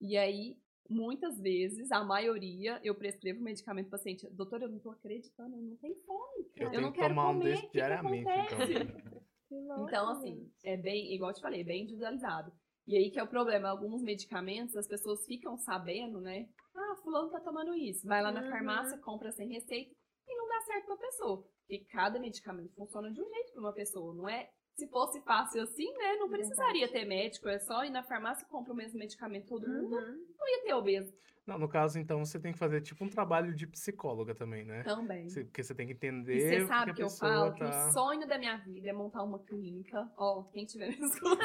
E 0.00 0.16
aí, 0.16 0.58
muitas 0.88 1.40
vezes, 1.40 1.90
a 1.92 2.04
maioria, 2.04 2.80
eu 2.82 2.94
prescrevo 2.94 3.42
medicamento 3.42 3.88
pro 3.88 3.98
paciente. 3.98 4.26
Doutor, 4.30 4.62
eu 4.62 4.68
não 4.68 4.78
tô 4.78 4.90
acreditando, 4.90 5.56
eu 5.56 5.62
não 5.62 5.76
tenho 5.76 5.96
fome. 6.04 6.50
Eu, 6.56 6.64
Eu 6.66 6.70
tenho 6.70 6.82
não 6.82 6.92
que 6.92 6.98
quero 6.98 7.14
tomar 7.14 7.30
um 7.30 7.32
comer, 7.38 7.50
desse 7.50 7.62
o 7.62 7.66
que 7.66 7.68
que 7.68 7.72
diariamente, 7.78 8.30
então. 8.30 8.58
Louco, 9.50 9.82
Então, 9.88 10.08
assim, 10.10 10.52
é 10.64 10.76
bem, 10.76 11.14
igual 11.14 11.30
eu 11.30 11.34
te 11.36 11.40
falei, 11.40 11.62
bem 11.62 11.82
individualizado. 11.84 12.52
E 12.86 12.96
aí 12.96 13.10
que 13.10 13.18
é 13.18 13.22
o 13.22 13.28
problema, 13.28 13.68
alguns 13.68 14.02
medicamentos 14.02 14.76
as 14.76 14.86
pessoas 14.88 15.24
ficam 15.24 15.56
sabendo, 15.58 16.20
né? 16.20 16.48
Ah, 16.74 16.96
fulano 17.02 17.30
tá 17.30 17.40
tomando 17.40 17.74
isso. 17.74 18.06
Vai 18.06 18.22
lá 18.22 18.30
na 18.32 18.42
Uhum. 18.42 18.48
farmácia, 18.50 18.98
compra 18.98 19.32
sem 19.32 19.48
receita 19.48 19.92
e 20.28 20.36
não 20.36 20.48
dá 20.48 20.60
certo 20.62 20.86
pra 20.86 20.96
pessoa. 20.96 21.48
Porque 21.66 21.84
cada 21.90 22.18
medicamento 22.20 22.74
funciona 22.74 23.10
de 23.12 23.20
um 23.20 23.28
jeito 23.28 23.52
pra 23.52 23.60
uma 23.60 23.72
pessoa, 23.72 24.14
não 24.14 24.28
é? 24.28 24.50
Se 24.76 24.86
fosse 24.88 25.20
fácil 25.22 25.62
assim, 25.62 25.90
né? 25.96 26.16
Não 26.16 26.28
precisaria 26.28 26.86
ter 26.86 27.04
médico, 27.06 27.48
é 27.48 27.58
só 27.58 27.82
ir 27.84 27.90
na 27.90 28.02
farmácia 28.02 28.44
e 28.44 28.48
compra 28.48 28.72
o 28.72 28.76
mesmo 28.76 28.98
medicamento 28.98 29.46
todo 29.46 29.66
mundo, 29.66 29.96
Uhum. 29.96 30.26
não 30.38 30.48
ia 30.48 30.62
ter 30.64 30.74
obeso 30.74 31.12
Não, 31.46 31.58
no 31.58 31.68
caso, 31.68 31.98
então, 31.98 32.24
você 32.24 32.38
tem 32.38 32.52
que 32.52 32.58
fazer 32.58 32.80
tipo 32.82 33.02
um 33.04 33.08
trabalho 33.08 33.54
de 33.54 33.66
psicóloga 33.66 34.34
também, 34.34 34.64
né? 34.64 34.82
também. 34.82 35.28
Você- 35.30 35.44
Porque 35.44 35.62
você 35.62 35.74
tem 35.74 35.86
que 35.86 35.92
E 35.92 35.96
entender 35.96 36.40
você 36.40 36.62
o 36.64 36.66
sabe 36.66 36.90
que 36.90 36.96
que 36.96 37.02
a 37.02 37.06
eu 37.06 37.10
falo 37.10 37.52
que 37.54 37.60
tá... 37.60 37.88
o 37.88 37.92
sonho 37.92 38.26
da 38.26 38.36
minha 38.36 38.56
vida 38.58 38.88
é 38.90 38.92
montar 38.92 39.22
uma 39.22 39.38
clínica. 39.38 40.10
Ó, 40.18 40.42
quem 40.52 40.66
tiver 40.66 40.88
me 40.88 40.96
escutando. 41.06 41.38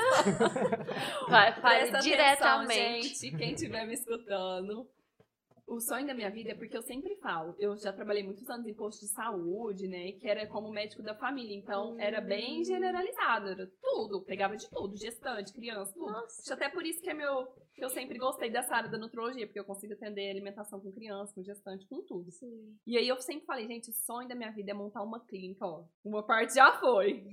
Vai, 1.30 1.54
fale 1.62 1.90
Presta 1.92 1.98
atenção, 2.00 2.02
diretamente. 2.02 3.08
gente, 3.16 3.38
quem 3.38 3.54
estiver 3.54 3.86
me 3.86 3.94
escutando. 3.94 4.90
O 5.72 5.80
sonho 5.80 6.06
da 6.06 6.14
minha 6.14 6.30
vida 6.30 6.52
é 6.52 6.54
porque 6.54 6.76
eu 6.76 6.82
sempre 6.82 7.16
falo, 7.16 7.56
eu 7.58 7.78
já 7.78 7.94
trabalhei 7.94 8.24
muitos 8.24 8.50
anos 8.50 8.68
em 8.68 8.74
posto 8.74 9.00
de 9.00 9.08
saúde, 9.08 9.88
né, 9.88 10.12
que 10.12 10.28
era 10.28 10.46
como 10.46 10.70
médico 10.70 11.02
da 11.02 11.16
família, 11.16 11.56
então 11.56 11.98
era 11.98 12.20
bem 12.20 12.62
generalizado, 12.62 13.48
era 13.48 13.72
tudo, 13.82 14.22
pegava 14.22 14.58
de 14.58 14.70
tudo, 14.70 14.98
gestante, 14.98 15.54
criança, 15.54 15.94
tudo. 15.94 16.12
Nossa. 16.12 16.54
Até 16.54 16.68
por 16.68 16.86
isso 16.86 17.02
que 17.02 17.10
é 17.10 17.14
meu, 17.14 17.48
que 17.74 17.86
eu 17.86 17.90
sempre 17.90 18.18
gostei 18.18 18.50
dessa 18.50 18.76
área 18.76 18.90
da 18.90 18.98
nutrologia, 18.98 19.48
porque 19.48 19.62
eu 19.62 19.64
consigo 19.64 19.94
atender 19.94 20.30
alimentação 20.30 20.78
com 20.82 20.92
criança, 20.92 21.34
com 21.34 21.42
gestante, 21.42 21.88
com 21.88 22.02
tudo. 22.02 22.30
Sim. 22.32 22.78
E 22.86 22.98
aí 22.98 23.08
eu 23.08 23.22
sempre 23.22 23.46
falei, 23.46 23.66
gente, 23.66 23.92
o 23.92 23.94
sonho 23.94 24.28
da 24.28 24.36
minha 24.36 24.52
vida 24.52 24.72
é 24.72 24.74
montar 24.74 25.02
uma 25.02 25.22
clínica, 25.26 25.66
ó. 25.66 25.86
Uma 26.04 26.22
parte 26.22 26.56
já 26.56 26.78
foi. 26.82 27.24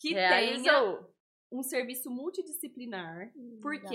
Que 0.00 0.14
tenha 0.14 0.28
Realizou. 0.28 1.14
um 1.52 1.62
serviço 1.62 2.10
multidisciplinar, 2.10 3.30
Hum, 3.36 3.60
legal. 3.62 3.92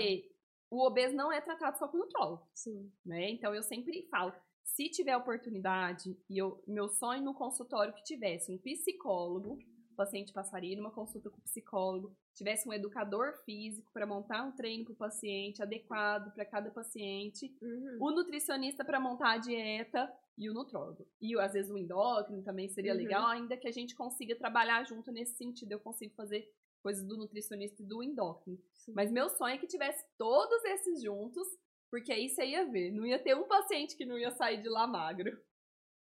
O 0.70 0.86
obeso 0.86 1.14
não 1.16 1.32
é 1.32 1.40
tratado 1.40 1.78
só 1.78 1.88
com 1.88 1.98
nutrólogo, 1.98 2.46
Sim. 2.54 2.90
né? 3.04 3.30
Então 3.30 3.54
eu 3.54 3.62
sempre 3.62 4.06
falo, 4.10 4.32
se 4.64 4.88
tiver 4.88 5.16
oportunidade, 5.16 6.16
e 6.28 6.38
eu, 6.38 6.62
meu 6.66 6.88
sonho 6.88 7.22
no 7.22 7.34
consultório 7.34 7.92
que 7.94 8.04
tivesse 8.04 8.52
um 8.52 8.58
psicólogo, 8.58 9.58
o 9.92 9.96
paciente 9.96 10.32
passaria 10.32 10.76
numa 10.76 10.90
consulta 10.92 11.28
com 11.28 11.38
o 11.38 11.42
psicólogo, 11.42 12.16
tivesse 12.34 12.66
um 12.68 12.72
educador 12.72 13.34
físico 13.44 13.90
para 13.92 14.06
montar 14.06 14.42
um 14.44 14.52
treino 14.52 14.84
para 14.84 14.92
o 14.94 14.96
paciente 14.96 15.62
adequado 15.62 16.32
para 16.32 16.44
cada 16.46 16.70
paciente, 16.70 17.52
Uhum. 17.60 17.98
o 18.00 18.10
nutricionista 18.12 18.84
para 18.84 19.00
montar 19.00 19.32
a 19.32 19.38
dieta 19.38 20.10
e 20.38 20.48
o 20.48 20.54
nutrólogo. 20.54 21.06
E 21.20 21.38
às 21.38 21.52
vezes 21.52 21.70
o 21.70 21.76
endócrino 21.76 22.42
também 22.42 22.68
seria 22.68 22.92
Uhum. 22.92 22.98
legal, 22.98 23.26
ainda 23.26 23.56
que 23.58 23.68
a 23.68 23.72
gente 23.72 23.94
consiga 23.94 24.34
trabalhar 24.36 24.84
junto 24.84 25.10
nesse 25.12 25.34
sentido. 25.36 25.72
Eu 25.72 25.80
consigo 25.80 26.14
fazer 26.14 26.48
coisas 26.80 27.06
do 27.06 27.16
nutricionista 27.16 27.82
e 27.82 27.86
do 27.86 28.02
endócrino. 28.02 28.58
Sim. 28.74 28.92
Mas 28.94 29.12
meu 29.12 29.28
sonho 29.28 29.54
é 29.54 29.58
que 29.58 29.66
tivesse 29.66 30.04
todos 30.18 30.64
esses 30.64 31.02
juntos, 31.02 31.46
porque 31.90 32.12
aí 32.12 32.28
você 32.28 32.44
ia 32.44 32.64
ver, 32.70 32.90
não 32.90 33.06
ia 33.06 33.18
ter 33.18 33.34
um 33.36 33.46
paciente 33.46 33.96
que 33.96 34.04
não 34.04 34.18
ia 34.18 34.30
sair 34.30 34.62
de 34.62 34.68
lá 34.68 34.86
magro. 34.86 35.30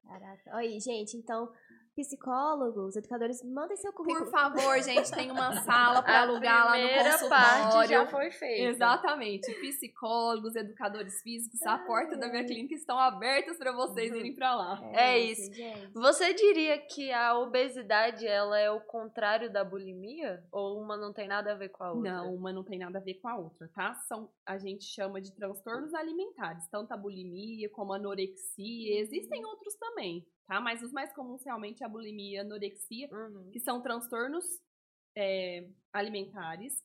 Caraca. 0.02 0.57
Aí, 0.57 0.81
gente, 0.81 1.16
então, 1.16 1.52
psicólogos, 1.98 2.94
educadores, 2.94 3.42
mandem 3.42 3.76
seu 3.76 3.92
currículo. 3.92 4.26
Por 4.26 4.30
favor, 4.30 4.80
gente, 4.80 5.11
tem 5.11 5.32
uma 5.32 5.61
sala 5.62 6.00
para 6.00 6.20
alugar 6.20 6.64
lá 6.66 6.78
no 6.78 6.87
primeira 6.87 7.28
parte 7.28 7.62
consultório. 7.64 7.88
já 7.88 8.06
foi 8.06 8.30
feita. 8.30 8.70
Exatamente. 8.70 9.52
Psicólogos, 9.54 10.54
educadores 10.54 11.20
físicos, 11.22 11.61
a 11.62 11.76
porta 11.78 12.16
da 12.16 12.28
minha 12.28 12.44
clínica 12.44 12.74
estão 12.74 12.96
abertas 12.96 13.58
para 13.58 13.72
vocês 13.72 14.14
irem 14.14 14.32
para 14.32 14.54
lá. 14.54 14.80
É 14.94 15.18
isso. 15.18 15.52
gente. 15.52 15.90
Você 15.92 16.32
diria 16.34 16.78
que 16.78 17.11
a 17.11 17.37
obesidade 17.37 18.24
ela 18.24 18.56
é 18.58 18.70
o 18.70 18.80
contrário 18.80 19.52
da 19.52 19.64
bulimia? 19.64 20.44
Ou 20.52 20.80
uma 20.80 20.96
não 20.96 21.12
tem 21.12 21.26
nada 21.26 21.52
a 21.52 21.54
ver 21.56 21.70
com 21.70 21.82
a 21.82 21.92
outra? 21.92 22.12
Não, 22.12 22.32
uma 22.32 22.52
não 22.52 22.62
tem 22.62 22.78
nada 22.78 22.98
a 22.98 23.02
ver 23.02 23.14
com 23.14 23.28
a 23.28 23.37
outra, 23.37 23.68
tá? 23.74 23.94
São, 24.06 24.30
a 24.46 24.56
gente 24.56 24.84
chama 24.84 25.20
de 25.20 25.32
transtornos 25.32 25.92
alimentares, 25.94 26.64
tanto 26.68 26.92
a 26.92 26.96
bulimia 26.96 27.68
como 27.70 27.92
a 27.92 27.96
anorexia, 27.96 29.00
existem 29.00 29.44
outros 29.44 29.74
também, 29.74 30.24
tá? 30.48 30.61
Mas 30.61 30.82
os 30.82 30.90
mais 30.92 31.12
comuns 31.12 31.44
realmente 31.44 31.82
é 31.82 31.87
a 31.87 31.88
bulimia 31.88 32.37
e 32.37 32.38
a 32.38 32.42
anorexia, 32.42 33.08
Uhum. 33.12 33.50
que 33.52 33.61
são 33.61 33.80
transtornos 33.80 34.44
é, 35.16 35.68
alimentares 35.92 36.82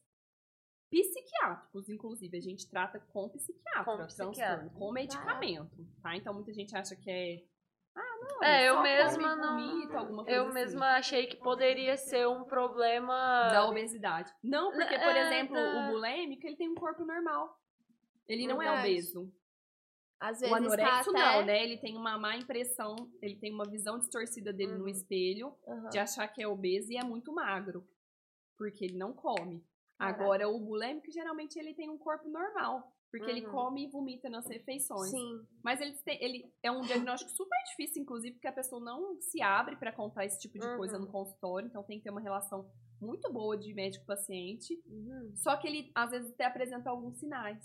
psiquiátricos, 0.91 1.89
inclusive. 1.89 2.37
A 2.37 2.41
gente 2.41 2.69
trata 2.69 2.99
com 2.99 3.29
psiquiatra, 3.29 3.83
Com 3.83 4.05
psiquiatra. 4.05 4.69
com 4.69 4.91
medicamento, 4.91 5.87
tá? 6.01 6.15
Então 6.15 6.33
muita 6.33 6.53
gente 6.53 6.75
acha 6.75 6.95
que 6.95 7.09
é. 7.09 7.43
Ah, 7.95 8.17
não, 8.21 8.43
É, 8.43 8.69
eu 8.69 8.75
só 8.75 8.81
mesma 8.83 9.35
não- 9.35 10.27
Eu 10.27 10.45
assim. 10.45 10.53
mesma 10.53 10.85
achei 10.97 11.27
que 11.27 11.35
poderia 11.37 11.95
ser 11.97 12.27
um 12.27 12.43
problema. 12.43 13.13
da 13.51 13.67
obesidade. 13.67 14.31
Não, 14.43 14.71
porque, 14.71 14.97
por 14.97 15.15
É, 15.15 15.21
exemplo, 15.27 15.55
da- 15.55 15.89
o 15.89 15.91
bulêmico, 15.91 16.45
ele 16.45 16.55
tem 16.55 16.69
um 16.69 16.75
corpo 16.75 17.05
normal. 17.05 17.55
Ele 18.27 18.47
não 18.47 18.59
é 18.61 18.65
Verdade. 18.65 18.89
obeso. 18.89 19.33
Às 20.23 20.37
O 20.37 20.41
vezes 20.41 20.49
tá 20.51 20.57
anorexo 20.57 21.09
até... 21.09 21.19
não, 21.19 21.45
né? 21.45 21.63
Ele 21.63 21.77
tem 21.77 21.97
uma 21.97 22.17
má 22.17 22.37
impressão, 22.37 22.95
ele 23.21 23.35
tem 23.35 23.53
uma 23.53 23.65
visão 23.69 23.99
distorcida 23.99 24.53
dele 24.53 24.73
no 24.73 24.83
Uhum. 24.83 24.87
espelho, 24.87 25.53
Aham. 25.67 25.89
de 25.89 25.99
achar 25.99 26.27
que 26.29 26.41
é 26.41 26.47
obeso 26.47 26.91
e 26.91 26.97
é 26.97 27.03
muito 27.03 27.33
magro. 27.33 27.85
Porque 28.57 28.85
ele 28.85 28.97
não 28.97 29.11
come. 29.13 29.61
Caraca. 29.97 30.23
Agora, 30.23 30.47
o 30.49 30.59
bulêmico, 30.59 31.11
geralmente, 31.11 31.57
ele 31.59 31.73
tem 31.73 31.89
um 31.89 31.97
corpo 31.97 32.29
normal. 32.29 32.91
Porque 33.11 33.29
ele 33.29 33.45
Uhum. 33.45 33.51
come 33.51 33.83
e 33.85 33.91
vomita 33.91 34.27
nas 34.27 34.47
refeições. 34.47 35.11
Sim. 35.11 35.45
Mas 35.63 35.79
ele, 35.79 35.93
tem- 36.03 36.23
ele 36.23 36.51
é 36.63 36.71
um 36.71 36.81
diagnóstico 36.81 37.29
super 37.37 37.57
difícil, 37.69 38.01
inclusive, 38.01 38.33
porque 38.33 38.47
a 38.47 38.51
pessoa 38.53 38.81
não 38.83 39.21
se 39.21 39.39
abre 39.41 39.75
pra 39.75 39.91
contar 39.91 40.25
esse 40.25 40.39
tipo 40.39 40.57
de 40.57 40.75
coisa 40.77 40.97
Uhum. 40.97 41.05
no 41.05 41.11
consultório. 41.11 41.67
Então, 41.67 41.83
tem 41.83 41.99
que 41.99 42.05
ter 42.05 42.09
uma 42.09 42.21
relação 42.21 42.67
muito 42.99 43.31
boa 43.31 43.55
de 43.55 43.71
médico-paciente. 43.73 44.81
Uhum. 44.87 45.31
Só 45.35 45.55
que 45.57 45.67
ele, 45.67 45.91
às 45.93 46.09
vezes, 46.09 46.31
até 46.33 46.45
apresenta 46.45 46.89
alguns 46.89 47.19
sinais. 47.19 47.59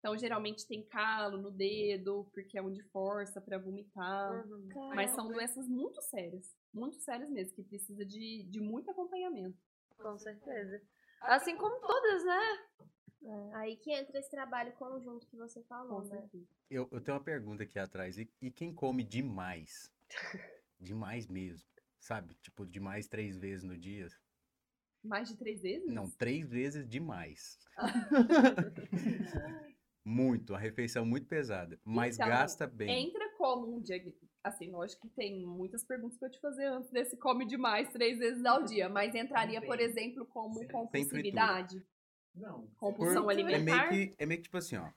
Então, 0.00 0.16
geralmente 0.16 0.66
tem 0.66 0.82
calo 0.82 1.36
no 1.36 1.50
dedo, 1.50 2.26
porque 2.32 2.56
é 2.56 2.62
onde 2.62 2.82
força 2.84 3.38
pra 3.38 3.58
vomitar. 3.58 4.46
Uhum. 4.48 4.94
Mas 4.94 5.10
são 5.10 5.28
doenças 5.28 5.68
muito 5.68 6.00
sérias. 6.00 6.56
Muito 6.72 6.98
sérias 7.00 7.28
mesmo, 7.28 7.54
que 7.54 7.62
precisa 7.62 8.04
de, 8.04 8.42
de 8.44 8.60
muito 8.60 8.90
acompanhamento. 8.90 9.58
Com 9.98 10.18
certeza. 10.18 10.82
Assim 11.20 11.54
como 11.54 11.78
todas, 11.80 12.24
né? 12.24 12.58
É, 13.22 13.54
aí 13.56 13.76
que 13.76 13.92
entra 13.92 14.18
esse 14.18 14.30
trabalho 14.30 14.72
conjunto 14.72 15.26
que 15.26 15.36
você 15.36 15.62
falou, 15.64 16.02
né? 16.04 16.30
Eu, 16.70 16.88
eu 16.90 17.00
tenho 17.02 17.18
uma 17.18 17.22
pergunta 17.22 17.64
aqui 17.64 17.78
atrás. 17.78 18.16
E, 18.18 18.32
e 18.40 18.50
quem 18.50 18.74
come 18.74 19.04
demais? 19.04 19.92
demais 20.80 21.26
mesmo. 21.26 21.68
Sabe? 21.98 22.34
Tipo, 22.36 22.64
demais 22.64 23.06
três 23.06 23.36
vezes 23.36 23.62
no 23.62 23.76
dia. 23.76 24.08
Mais 25.04 25.28
de 25.28 25.36
três 25.36 25.60
vezes? 25.60 25.92
Não, 25.92 26.10
três 26.10 26.48
vezes 26.48 26.88
demais. 26.88 27.58
muito, 30.04 30.52
uma 30.52 30.58
refeição 30.58 31.04
muito 31.04 31.26
pesada. 31.26 31.78
Mas 31.84 32.16
Então, 32.16 32.28
gasta 32.28 32.66
bem. 32.66 33.06
Entra 33.08 33.28
como 33.36 33.76
um 33.76 33.80
diagnóstico. 33.80 34.26
Assim, 34.42 34.70
lógico 34.70 35.02
que 35.02 35.14
tem 35.14 35.44
muitas 35.44 35.84
perguntas 35.84 36.16
pra 36.18 36.28
eu 36.28 36.32
te 36.32 36.40
fazer 36.40 36.64
antes 36.64 36.90
desse 36.90 37.14
come 37.18 37.44
demais 37.44 37.90
três 37.92 38.18
vezes 38.18 38.42
ao 38.46 38.62
dia, 38.62 38.88
mas 38.88 39.14
entraria, 39.14 39.60
por 39.60 39.78
exemplo, 39.78 40.24
como 40.26 40.66
compulsividade, 40.68 41.82
Não. 42.34 42.66
compulsão 42.78 43.24
Por- 43.24 43.32
é 43.32 43.34
meio 43.42 43.48
alimentar. 43.54 43.88
que 43.90 44.14
é 44.18 44.24
meio 44.24 44.38
que 44.38 44.44
tipo 44.44 44.56
assim, 44.56 44.76
ó. 44.76 44.88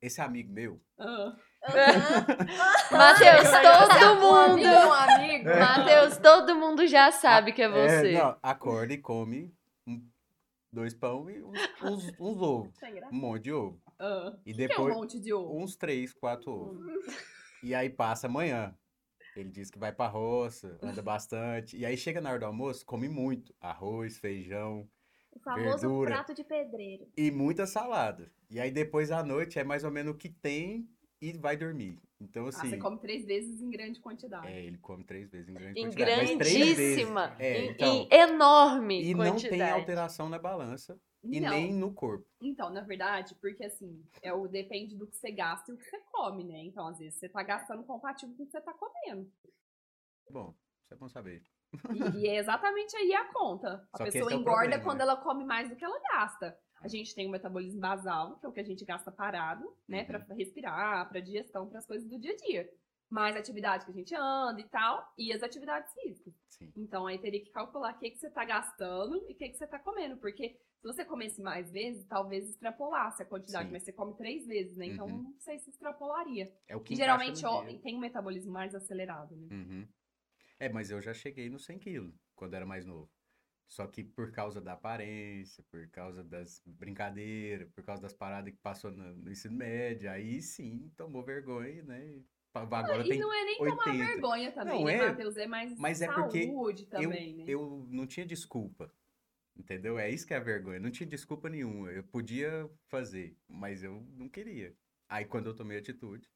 Esse 0.00 0.20
amigo 0.20 0.52
meu, 0.52 0.80
Ah. 0.96 1.36
Matheus, 2.90 3.50
todo 3.50 4.28
Um 4.28 4.34
amigo, 4.34 4.66
mundo. 4.66 4.88
um 4.88 4.92
amigo. 4.92 5.48
Matheus, 5.48 6.16
todo 6.18 6.54
mundo 6.56 6.86
já 6.86 7.10
sabe 7.10 7.52
que 7.52 7.62
é 7.62 7.66
é, 7.66 7.68
você. 7.70 8.12
não, 8.12 8.36
acorda 8.42 8.92
e 8.92 8.98
come 8.98 9.52
um- 9.86 10.04
dois 10.72 10.94
pão 10.94 11.28
e 11.30 11.42
uns, 11.42 11.58
uns, 11.82 12.08
uns 12.20 12.42
ovos. 12.42 12.78
Sem 12.78 12.94
graça. 12.94 13.12
Um 13.14 13.18
monte 13.18 13.42
de 13.44 13.52
ovo. 13.52 13.80
Ah. 14.04 14.36
E 14.44 14.52
Que 14.52 14.62
é 14.62 14.64
um 14.64 14.68
depois 14.68 14.94
monte 14.96 15.20
de 15.20 15.32
ovo. 15.32 15.56
uns 15.62 15.76
três, 15.76 16.12
quatro 16.12 16.50
ovos. 16.50 16.86
E 17.62 17.74
aí 17.74 17.88
passa 17.88 18.26
amanhã. 18.26 18.74
Ele 19.36 19.48
diz 19.50 19.70
que 19.70 19.78
vai 19.78 19.92
pra 19.92 20.08
roça, 20.08 20.76
anda 20.82 21.00
bastante. 21.02 21.76
E 21.76 21.86
aí 21.86 21.96
chega 21.96 22.20
na 22.20 22.30
hora 22.30 22.40
do 22.40 22.46
almoço, 22.46 22.84
come 22.84 23.08
muito. 23.08 23.54
Arroz, 23.60 24.18
feijão 24.18 24.88
O 25.30 25.38
famoso 25.40 25.78
Verdura. 25.78 26.10
prato 26.10 26.34
de 26.34 26.44
pedreiro. 26.44 27.06
e 27.16 27.30
muita 27.30 27.66
salada. 27.66 28.30
E 28.50 28.58
aí 28.60 28.70
depois 28.70 29.10
à 29.10 29.22
noite 29.22 29.58
é 29.58 29.64
mais 29.64 29.84
ou 29.84 29.90
menos 29.90 30.12
o 30.14 30.18
que 30.18 30.28
tem 30.28 30.86
e 31.20 31.32
vai 31.38 31.56
dormir. 31.56 31.98
Então 32.20 32.46
Ah, 32.46 32.48
assim, 32.50 32.68
você 32.70 32.76
come 32.76 32.98
três 32.98 33.24
vezes 33.24 33.60
em 33.62 33.70
grande 33.70 34.00
quantidade. 34.00 34.46
é, 34.48 34.64
ele 34.64 34.76
come 34.78 35.02
três 35.04 35.30
vezes 35.30 35.48
em 35.48 35.54
grande 35.54 35.80
Em 35.80 35.84
quantidade. 35.84 36.16
mas 36.34 36.36
três 36.38 36.54
vezes. 36.76 36.76
grandíssima. 36.76 37.36
É, 37.38 37.58
em, 37.64 37.70
então. 37.70 37.88
em 37.88 38.08
enorme 38.12 39.02
E 39.04 39.14
não 39.14 39.24
quantidade. 39.30 39.48
tem 39.62 39.70
alteração 39.70 40.28
na 40.28 40.38
balança 40.38 41.00
e 41.22 41.40
Não. 41.40 41.50
nem 41.50 41.72
no 41.72 41.92
corpo. 41.92 42.26
Então, 42.40 42.70
na 42.70 42.80
verdade, 42.80 43.34
porque 43.36 43.64
assim, 43.64 44.04
é 44.22 44.32
o, 44.32 44.48
depende 44.48 44.96
do 44.96 45.06
que 45.06 45.16
você 45.16 45.30
gasta 45.30 45.70
e 45.70 45.74
o 45.74 45.78
que 45.78 45.84
você 45.84 46.00
come, 46.10 46.44
né? 46.44 46.58
Então, 46.64 46.86
às 46.88 46.98
vezes, 46.98 47.18
você 47.18 47.28
tá 47.28 47.42
gastando 47.42 47.84
compatível 47.84 48.34
com 48.36 48.42
o 48.42 48.46
que 48.46 48.52
você 48.52 48.60
tá 48.60 48.74
comendo. 48.74 49.30
Bom, 50.30 50.54
isso 50.82 50.94
é 50.94 50.96
bom 50.96 51.08
saber. 51.08 51.42
E, 51.94 52.20
e 52.20 52.28
é 52.28 52.36
exatamente 52.36 52.96
aí 52.96 53.14
a 53.14 53.32
conta. 53.32 53.88
A 53.92 53.98
Só 53.98 54.04
pessoa 54.04 54.32
é 54.32 54.34
engorda 54.34 54.62
problema, 54.62 54.82
quando 54.84 54.98
né? 54.98 55.04
ela 55.04 55.16
come 55.16 55.44
mais 55.44 55.68
do 55.68 55.76
que 55.76 55.84
ela 55.84 56.00
gasta. 56.00 56.58
A 56.80 56.88
gente 56.88 57.14
tem 57.14 57.28
o 57.28 57.30
metabolismo 57.30 57.80
basal, 57.80 58.38
que 58.38 58.46
é 58.46 58.48
o 58.48 58.52
que 58.52 58.60
a 58.60 58.64
gente 58.64 58.84
gasta 58.84 59.12
parado, 59.12 59.64
né? 59.86 60.00
Uhum. 60.00 60.06
Pra 60.06 60.34
respirar, 60.34 61.08
pra 61.08 61.20
digestão, 61.20 61.68
pras 61.68 61.86
coisas 61.86 62.08
do 62.08 62.18
dia 62.18 62.32
a 62.32 62.36
dia. 62.36 62.70
Mais 63.12 63.36
atividade 63.36 63.84
que 63.84 63.90
a 63.90 63.94
gente 63.94 64.14
anda 64.14 64.58
e 64.60 64.68
tal, 64.68 65.06
e 65.18 65.32
as 65.34 65.42
atividades 65.42 65.92
físicas. 65.92 66.32
Sim. 66.48 66.72
Então, 66.76 67.06
aí 67.06 67.18
teria 67.18 67.42
que 67.44 67.50
calcular 67.50 67.94
o 67.94 67.98
que, 67.98 68.10
que 68.10 68.16
você 68.16 68.30
tá 68.30 68.42
gastando 68.44 69.16
e 69.28 69.32
o 69.32 69.36
que, 69.36 69.50
que 69.50 69.54
você 69.56 69.66
tá 69.66 69.78
comendo. 69.78 70.16
Porque 70.16 70.48
se 70.80 70.86
você 70.86 71.04
comesse 71.04 71.42
mais 71.42 71.70
vezes, 71.70 72.06
talvez 72.06 72.48
extrapolasse 72.48 73.22
a 73.22 73.26
quantidade. 73.26 73.66
Sim. 73.66 73.72
Mas 73.72 73.82
você 73.82 73.92
come 73.92 74.16
três 74.16 74.46
vezes, 74.46 74.76
né? 74.78 74.86
Então, 74.86 75.06
Uhum. 75.06 75.22
não 75.24 75.38
sei 75.40 75.58
se 75.58 75.68
extrapolaria. 75.68 76.50
É 76.66 76.74
o 76.74 76.80
que 76.80 76.94
E 76.94 76.96
geralmente 76.96 77.42
no 77.42 77.50
homem 77.50 77.78
tem 77.80 77.94
um 77.94 78.00
metabolismo 78.00 78.50
mais 78.50 78.74
acelerado, 78.74 79.36
né? 79.36 79.48
Uhum. 79.50 79.88
É, 80.58 80.68
mas 80.70 80.90
eu 80.90 81.00
já 81.02 81.12
cheguei 81.12 81.50
nos 81.50 81.64
100 81.66 81.78
quilos 81.80 82.14
quando 82.34 82.54
era 82.54 82.64
mais 82.64 82.86
novo. 82.86 83.10
Só 83.66 83.86
que 83.86 84.02
por 84.04 84.32
causa 84.32 84.60
da 84.60 84.72
aparência, 84.74 85.64
por 85.70 85.88
causa 85.90 86.22
das 86.24 86.62
brincadeiras, 86.66 87.70
por 87.72 87.82
causa 87.84 88.02
das 88.02 88.14
paradas 88.14 88.52
que 88.52 88.60
passou 88.60 88.90
no, 88.90 89.14
no 89.16 89.30
ensino 89.30 89.56
médio, 89.56 90.10
aí 90.10 90.40
sim 90.42 90.90
tomou 90.96 91.22
vergonha, 91.22 91.82
né? 91.82 92.22
Agora 92.54 93.02
e 93.04 93.08
tem 93.08 93.18
não 93.18 93.32
é 93.32 93.44
nem 93.44 93.58
tomar 93.58 93.86
80. 93.88 93.92
vergonha 93.92 94.52
também, 94.52 94.78
Não, 94.78 94.84
né, 94.84 94.94
é, 94.94 95.06
Matheus? 95.08 95.36
É 95.36 95.46
mais 95.46 95.78
mas 95.78 96.02
é 96.02 96.12
porque 96.12 96.46
saúde 96.46 96.82
eu, 96.82 96.88
também, 96.88 97.34
né? 97.34 97.44
eu 97.46 97.86
não 97.90 98.06
tinha 98.06 98.26
desculpa. 98.26 98.92
Entendeu? 99.56 99.98
É 99.98 100.10
isso 100.10 100.26
que 100.26 100.32
é 100.34 100.36
a 100.36 100.40
vergonha. 100.40 100.80
Não 100.80 100.90
tinha 100.90 101.06
desculpa 101.06 101.48
nenhuma. 101.48 101.90
Eu 101.90 102.02
podia 102.04 102.70
fazer, 102.86 103.36
mas 103.48 103.82
eu 103.82 104.00
não 104.12 104.28
queria. 104.28 104.74
Aí 105.08 105.24
quando 105.24 105.46
eu 105.46 105.54
tomei 105.54 105.78
atitude, 105.78 106.30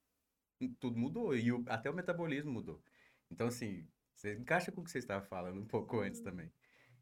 tudo 0.79 0.99
mudou. 0.99 1.35
E 1.35 1.51
o- 1.51 1.65
até 1.67 1.91
o 1.91 1.95
metabolismo 1.95 2.53
mudou. 2.53 2.83
Então, 3.31 3.49
assim, 3.49 3.87
você 4.15 4.35
encaixa 4.35 4.71
com 4.71 4.83
o 4.83 4.85
que 4.85 4.91
você 4.91 4.99
estava 4.99 5.25
falando 5.25 5.61
um 5.61 5.67
pouco 5.67 5.99
antes 5.99 6.21
também. 6.21 6.51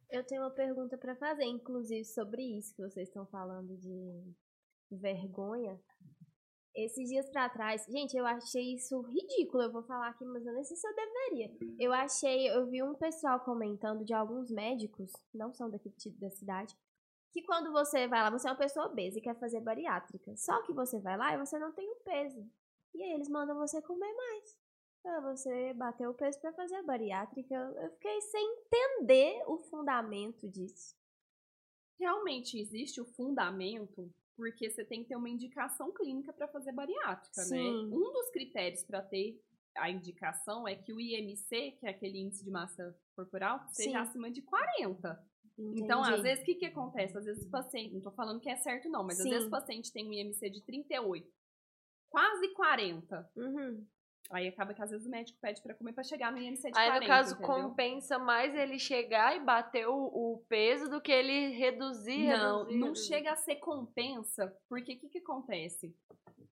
Eu 0.09 0.25
tenho 0.25 0.43
uma 0.43 0.51
pergunta 0.51 0.97
pra 0.97 1.17
fazer, 1.17 1.45
inclusive, 1.45 2.05
sobre 2.05 2.43
isso 2.43 2.75
que 2.75 2.83
vocês 2.83 3.09
estão 3.09 3.27
falando 3.27 3.77
de 3.77 4.35
vergonha. 4.91 5.81
Esses 6.75 7.09
dias 7.09 7.29
pra 7.31 7.49
trás, 7.49 7.87
gente, 7.87 8.17
eu 8.17 8.27
achei 8.27 8.75
isso 8.75 9.01
ridículo. 9.03 9.63
Eu 9.63 9.73
vou 9.73 9.83
falar 9.85 10.09
aqui, 10.09 10.25
mas 10.25 10.45
eu 10.45 10.53
nem 10.53 10.65
sei 10.65 10.77
se 10.77 10.87
eu 10.87 10.95
deveria. 10.95 11.57
Eu 11.79 11.93
achei, 11.93 12.51
eu 12.51 12.67
vi 12.67 12.83
um 12.83 12.95
pessoal 12.95 13.39
comentando 13.41 14.05
de 14.05 14.13
alguns 14.13 14.51
médicos, 14.51 15.13
não 15.33 15.53
são 15.55 15.71
daqui 15.71 15.93
da 16.19 16.31
cidade, 16.31 16.77
que 17.35 17.43
quando 17.43 17.73
você 17.73 18.09
vai 18.09 18.21
lá, 18.23 18.31
você 18.31 18.49
é 18.49 18.51
uma 18.51 18.57
pessoa 18.57 18.87
obesa 18.87 19.19
e 19.19 19.23
quer 19.23 19.39
fazer 19.39 19.61
bariátrica. 19.61 20.37
Só 20.37 20.63
que 20.63 20.73
você 20.73 21.01
vai 21.01 21.17
lá 21.17 21.35
e 21.35 21.39
você 21.39 21.59
não 21.59 21.73
tem 21.73 21.89
o 21.91 21.97
peso. 21.97 22.49
E 22.95 23.03
aí 23.03 23.13
eles 23.13 23.29
mandam 23.29 23.57
você 23.57 23.83
comer 23.83 24.13
mais. 24.15 24.57
Pra 25.03 25.21
você 25.21 25.75
bater 25.75 26.09
o 26.09 26.15
peso 26.15 26.41
pra 26.41 26.53
fazer 26.53 26.77
a 26.77 26.83
bariátrica. 26.83 27.55
Eu 27.55 27.91
fiquei 27.91 28.21
sem 28.21 28.57
entender 28.61 29.43
o 29.49 29.59
fundamento 29.59 30.49
disso. 30.49 30.97
Realmente 31.99 32.59
existe 32.59 33.01
o 33.01 33.05
fundamento, 33.05 34.09
porque 34.37 34.71
você 34.71 34.85
tem 34.85 35.03
que 35.03 35.09
ter 35.09 35.17
uma 35.17 35.29
indicação 35.29 35.93
clínica 35.93 36.33
para 36.33 36.49
fazer 36.49 36.73
bariátrica, 36.73 37.41
né? 37.43 37.47
Sim. 37.47 37.87
Um 37.87 38.13
dos 38.13 38.31
critérios 38.31 38.83
para 38.85 39.03
ter 39.03 39.41
a 39.77 39.91
indicação 39.91 40.67
é 40.67 40.77
que 40.77 40.93
o 40.93 41.01
IMC, 41.01 41.73
que 41.73 41.87
é 41.87 41.91
aquele 41.91 42.19
índice 42.19 42.45
de 42.45 42.51
massa 42.51 42.97
corporal, 43.15 43.65
seja 43.69 43.91
Sim. 43.91 43.97
acima 43.97 44.31
de 44.31 44.43
40. 44.43 45.21
Então, 45.57 46.01
Entendi. 46.01 46.15
às 46.15 46.23
vezes, 46.23 46.43
o 46.43 46.47
que, 46.47 46.55
que 46.57 46.67
acontece? 46.67 47.17
Às 47.17 47.25
vezes 47.25 47.45
o 47.45 47.51
paciente, 47.51 47.95
não 47.95 48.01
tô 48.01 48.11
falando 48.11 48.41
que 48.41 48.51
é 48.51 48.57
certo 48.57 48.89
não, 48.89 49.05
mas 49.05 49.19
às 49.19 49.25
Sim. 49.25 49.31
vezes 49.31 49.47
o 49.47 49.51
paciente 49.51 49.93
tem 49.93 50.09
um 50.09 50.13
IMC 50.13 50.51
de 50.51 50.61
38, 50.63 51.29
quase 52.09 52.49
40. 52.55 53.31
Uhum. 53.37 53.87
Aí 54.31 54.49
acaba 54.49 54.73
que 54.73 54.83
às 54.83 54.91
vezes 54.91 55.07
o 55.07 55.11
médico 55.11 55.39
pede 55.41 55.61
para 55.63 55.75
comer 55.75 55.93
para 55.93 56.03
chegar 56.03 56.33
no 56.33 56.39
IMC 56.39 56.71
de 56.71 56.79
Aí, 56.79 56.89
40, 56.89 57.01
no 57.01 57.07
caso, 57.07 57.35
entendeu? 57.35 57.47
compensa 57.69 58.19
mais 58.19 58.55
ele 58.55 58.79
chegar 58.79 59.37
e 59.37 59.41
bater 59.41 59.87
o, 59.87 59.95
o 59.95 60.45
peso 60.49 60.89
do 60.89 61.01
que 61.01 61.13
ele 61.13 61.49
reduzir, 61.51 62.27
Não, 62.29 62.59
reduzir, 62.61 62.79
não 62.79 62.87
reduzir. 62.89 63.07
chega 63.09 63.33
a 63.33 63.37
ser 63.37 63.57
compensa, 63.57 64.57
porque 64.69 64.95
o 64.95 64.99
que, 64.99 65.09
que 65.09 65.19
acontece? 65.19 65.95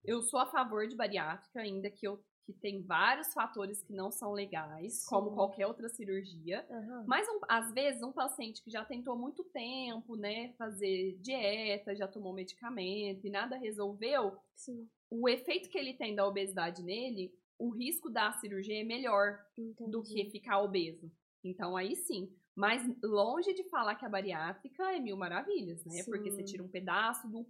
Eu 0.05 0.21
sou 0.23 0.39
a 0.41 0.47
favor 0.47 0.87
de 0.87 0.95
bariátrica, 0.97 1.61
ainda 1.61 1.91
que 1.91 2.07
eu 2.07 2.23
que 2.45 2.53
tem 2.53 2.83
vários 2.83 3.33
fatores 3.33 3.81
que 3.85 3.93
não 3.93 4.11
são 4.11 4.33
legais, 4.33 5.07
como 5.07 5.29
Sim. 5.31 5.37
qualquer 5.37 5.65
outra 5.69 5.89
cirurgia. 5.89 6.67
Aham. 6.69 7.05
Mas 7.07 7.25
um- 7.29 7.39
às 7.49 7.73
vezes 7.73 8.03
um 8.03 8.11
paciente 8.11 8.61
que 8.65 8.69
já 8.69 8.85
tentou 8.85 9.17
muito 9.17 9.45
tempo, 9.45 10.17
né, 10.17 10.53
fazer 10.59 11.17
dieta, 11.21 11.95
já 11.95 12.09
tomou 12.09 12.33
medicamento 12.33 13.25
e 13.25 13.31
nada 13.31 13.57
resolveu, 13.57 14.37
Sim, 14.57 14.89
o 15.09 15.29
efeito 15.29 15.69
que 15.69 15.79
ele 15.79 15.95
tem 15.95 16.17
da 16.17 16.27
obesidade 16.27 16.83
nele, 16.83 17.33
o 17.63 17.71
risco 17.71 18.11
da 18.11 18.33
cirurgia 18.33 18.81
é 18.81 18.85
melhor 18.85 19.39
do 19.57 20.03
que 20.03 20.21
entendi. 20.21 20.31
ficar 20.33 20.61
obeso. 20.61 21.11
Então, 21.45 21.77
aí 21.77 21.95
sim. 21.95 22.29
Mas 22.57 22.83
longe 23.03 23.55
de 23.55 23.63
falar 23.71 23.95
que 23.95 24.05
a 24.05 24.09
bariátrica 24.09 24.93
é 24.93 24.99
mil 24.99 25.17
maravilhas, 25.17 25.85
né? 25.85 26.03
Porque 26.05 26.31
você 26.31 26.43
Sim. 26.43 26.45
tira 26.45 26.63
um 26.65 26.69
pedaço 26.69 27.29
do- 27.29 27.47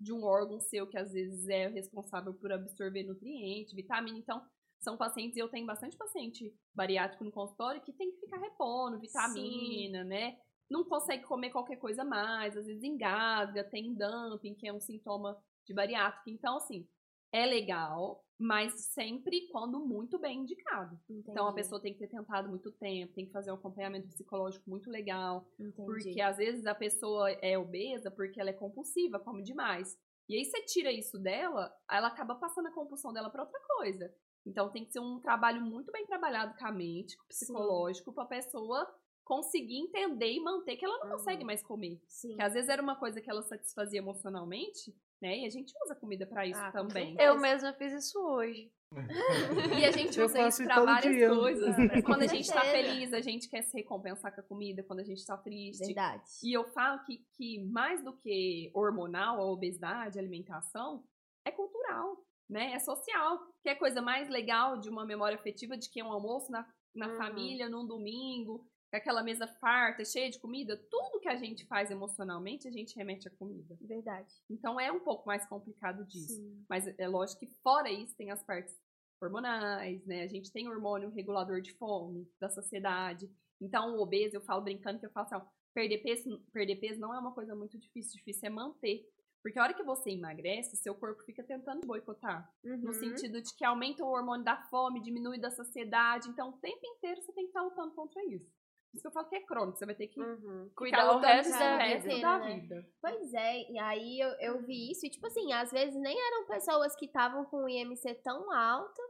de 0.00 0.12
um 0.12 0.24
órgão 0.24 0.58
seu 0.60 0.86
que 0.86 0.96
às 0.98 1.12
vezes 1.12 1.46
é 1.48 1.68
responsável 1.68 2.32
por 2.32 2.50
absorver 2.50 3.02
nutriente, 3.04 3.76
vitamina. 3.76 4.16
Então, 4.18 4.42
são 4.80 4.96
pacientes, 4.96 5.36
eu 5.36 5.48
tenho 5.48 5.66
bastante 5.66 5.94
paciente 5.96 6.54
bariátrico 6.74 7.22
no 7.22 7.30
consultório 7.30 7.82
que 7.82 7.92
tem 7.92 8.10
que 8.12 8.20
ficar 8.20 8.38
repondo 8.38 8.98
vitamina, 8.98 10.02
né? 10.04 10.38
Não 10.70 10.84
consegue 10.84 11.24
comer 11.24 11.50
qualquer 11.50 11.76
coisa 11.76 12.02
mais, 12.02 12.56
às 12.56 12.64
vezes 12.66 12.82
engasga, 12.82 13.62
tem 13.62 13.94
dumping, 13.94 14.54
que 14.54 14.66
é 14.66 14.72
um 14.72 14.80
sintoma 14.80 15.36
de 15.66 15.74
bariátrica. 15.74 16.30
Então, 16.30 16.56
assim, 16.56 16.88
é 17.32 17.46
legal, 17.46 18.24
mas 18.38 18.72
sempre 18.92 19.48
quando 19.52 19.84
muito 19.86 20.18
bem 20.18 20.40
indicado. 20.40 20.98
Então 21.08 21.46
a 21.46 21.50
Entendi, 21.50 21.54
pessoa 21.54 21.80
tem 21.80 21.92
que 21.92 21.98
ter 21.98 22.08
tentado 22.08 22.48
muito 22.48 22.72
tempo, 22.72 23.12
tem 23.12 23.26
que 23.26 23.32
fazer 23.32 23.50
um 23.50 23.54
acompanhamento 23.56 24.08
psicológico 24.08 24.68
muito 24.68 24.90
legal, 24.90 25.46
entendi. 25.58 25.84
porque 25.84 26.20
às 26.20 26.38
vezes 26.38 26.64
a 26.66 26.74
pessoa 26.74 27.30
é 27.30 27.58
obesa 27.58 28.10
porque 28.10 28.40
ela 28.40 28.50
é 28.50 28.54
compulsiva, 28.54 29.18
come 29.18 29.42
demais. 29.42 29.96
E 30.28 30.36
aí 30.36 30.44
você 30.44 30.62
tira 30.64 30.92
isso 30.92 31.18
dela, 31.18 31.72
ela 31.90 32.08
acaba 32.08 32.34
passando 32.36 32.68
a 32.68 32.72
compulsão 32.72 33.12
dela 33.12 33.30
para 33.30 33.42
outra 33.42 33.60
coisa. 33.76 34.14
Então 34.46 34.70
tem 34.70 34.84
que 34.84 34.92
ser 34.92 35.00
um 35.00 35.20
trabalho 35.20 35.60
muito 35.60 35.92
bem 35.92 36.06
trabalhado 36.06 36.56
com 36.56 36.66
a 36.66 36.72
mente, 36.72 37.16
com 37.16 37.24
o 37.24 37.28
psicológico, 37.28 38.12
para 38.12 38.24
a 38.24 38.28
pessoa 38.28 38.86
conseguir 39.34 39.78
entender 39.78 40.32
e 40.32 40.40
manter 40.40 40.76
que 40.76 40.84
ela 40.84 40.98
não 40.98 41.06
Uhum. 41.06 41.12
consegue 41.18 41.44
mais 41.44 41.62
comer. 41.62 42.00
Sim. 42.08 42.34
Que 42.34 42.42
às 42.42 42.52
vezes 42.54 42.68
era 42.68 42.82
uma 42.82 42.96
coisa 42.96 43.20
que 43.20 43.30
ela 43.30 43.42
satisfazia 43.42 43.98
emocionalmente, 44.00 44.92
né? 45.22 45.38
E 45.38 45.46
a 45.46 45.48
gente 45.50 45.72
usa 45.84 45.94
comida 45.94 46.26
para 46.26 46.44
isso 46.46 46.58
Ah, 46.60 46.72
também. 46.72 47.14
Eu 47.18 47.38
mesma 47.38 47.72
fiz 47.74 47.92
isso 47.92 48.18
hoje. 48.18 48.72
E 49.82 49.84
a 49.84 49.92
gente 49.92 50.20
usa 50.20 50.48
isso 50.48 50.64
pra 50.64 50.80
várias 50.84 51.14
dia. 51.14 51.28
coisas. 51.28 51.76
Com 51.76 52.02
Quando 52.02 52.22
a 52.22 52.26
gente 52.26 52.48
tá 52.52 52.62
feliz, 52.62 53.12
a 53.12 53.20
gente 53.20 53.48
quer 53.48 53.62
se 53.62 53.76
recompensar 53.76 54.34
com 54.34 54.40
a 54.40 54.44
comida. 54.44 54.82
Quando 54.82 54.98
a 55.00 55.04
gente 55.04 55.24
tá 55.24 55.36
triste. 55.36 55.86
Verdade. 55.86 56.24
E 56.42 56.52
eu 56.52 56.64
falo 56.72 56.98
que, 57.04 57.18
que 57.36 57.60
mais 57.70 58.02
do 58.02 58.12
que 58.16 58.68
hormonal, 58.74 59.38
a 59.40 59.44
obesidade, 59.46 60.18
a 60.18 60.22
alimentação, 60.22 61.04
é 61.44 61.52
cultural, 61.52 62.16
né? 62.48 62.72
É 62.72 62.78
social. 62.80 63.38
Que 63.62 63.68
é 63.68 63.72
a 63.72 63.78
coisa 63.78 64.02
mais 64.02 64.28
legal 64.28 64.78
de 64.80 64.88
uma 64.90 65.06
memória 65.06 65.36
afetiva 65.38 65.76
de 65.76 65.88
que 65.88 66.00
é 66.00 66.04
um 66.04 66.12
almoço 66.12 66.50
na, 66.50 66.66
na 66.92 67.06
Uhum. 67.08 67.16
família, 67.16 67.68
num 67.68 67.86
domingo, 67.86 68.66
aquela 68.98 69.22
mesa 69.22 69.46
farta, 69.46 70.04
cheia 70.04 70.30
de 70.30 70.38
comida. 70.40 70.76
Tudo 70.90 71.20
que 71.20 71.28
a 71.28 71.36
gente 71.36 71.66
faz 71.66 71.90
emocionalmente, 71.90 72.66
a 72.66 72.70
gente 72.70 72.96
remete 72.96 73.28
à 73.28 73.30
comida. 73.30 73.76
Verdade. 73.80 74.32
Então 74.50 74.78
é 74.80 74.90
um 74.90 75.00
pouco 75.00 75.26
mais 75.26 75.46
complicado 75.46 76.04
disso. 76.06 76.34
Sim. 76.34 76.64
Mas 76.68 76.86
é 76.98 77.06
lógico 77.08 77.40
que 77.40 77.46
fora 77.62 77.90
isso 77.90 78.16
tem 78.16 78.30
as 78.30 78.42
partes 78.42 78.74
hormonais, 79.22 80.04
né? 80.06 80.22
A 80.22 80.28
gente 80.28 80.50
tem 80.52 80.68
hormônio 80.68 81.10
regulador 81.10 81.60
de 81.60 81.72
fome 81.74 82.26
da 82.40 82.48
sociedade. 82.48 83.30
Então, 83.60 83.96
o 83.96 84.00
obeso, 84.00 84.36
eu 84.36 84.40
falo 84.40 84.62
brincando 84.62 84.98
que 84.98 85.06
eu 85.06 85.10
falo 85.10 85.26
assim, 85.26 85.34
ó, 85.36 85.42
perder 85.74 85.98
peso, 85.98 86.40
perder 86.52 86.76
peso 86.76 86.98
não 86.98 87.14
é 87.14 87.18
uma 87.18 87.32
coisa 87.34 87.54
muito 87.54 87.78
difícil, 87.78 88.16
difícil 88.16 88.46
é 88.46 88.50
manter. 88.50 89.06
Porque 89.42 89.58
a 89.58 89.62
hora 89.62 89.74
que 89.74 89.82
você 89.82 90.10
emagrece, 90.10 90.76
seu 90.76 90.94
corpo 90.94 91.22
fica 91.24 91.42
tentando 91.42 91.86
boicotar. 91.86 92.50
No 92.62 92.88
Uhum. 92.88 92.92
sentido 92.92 93.40
de 93.40 93.54
que 93.54 93.64
aumenta 93.64 94.04
o 94.04 94.08
hormônio 94.08 94.44
da 94.44 94.56
fome, 94.64 95.00
diminui 95.02 95.38
da 95.38 95.50
saciedade. 95.50 96.28
Então, 96.28 96.50
o 96.50 96.58
tempo 96.58 96.80
inteiro 96.82 97.20
você 97.22 97.32
tem 97.32 97.44
que 97.44 97.50
estar 97.50 97.62
lutando 97.62 97.94
contra 97.94 98.22
isso. 98.26 98.50
Por 98.90 98.96
isso 98.96 99.02
que 99.02 99.06
eu 99.08 99.12
falo 99.12 99.28
que 99.28 99.36
é 99.36 99.40
crônico, 99.42 99.78
você 99.78 99.86
vai 99.86 99.94
ter 99.94 100.08
que 100.08 100.20
Uhum. 100.20 100.68
Cuidar 100.74 101.12
o 101.12 101.18
resto 101.20 101.50
da 101.52 101.78
vida. 101.78 101.84
resto 101.84 102.08
vida, 102.08 102.20
da 102.20 102.38
né? 102.38 102.54
vida. 102.60 102.88
Pois 103.00 103.34
é, 103.34 103.70
e 103.70 103.78
aí 103.78 104.20
eu, 104.20 104.28
eu 104.40 104.62
vi 104.62 104.90
isso, 104.90 105.06
e 105.06 105.10
tipo 105.10 105.26
assim, 105.26 105.52
às 105.52 105.70
vezes 105.70 105.94
nem 106.00 106.18
eram 106.18 106.46
pessoas 106.46 106.94
que 106.96 107.06
estavam 107.06 107.44
com 107.44 107.64
o 107.64 107.68
IMC 107.68 108.14
tão 108.16 108.52
alto, 108.52 109.00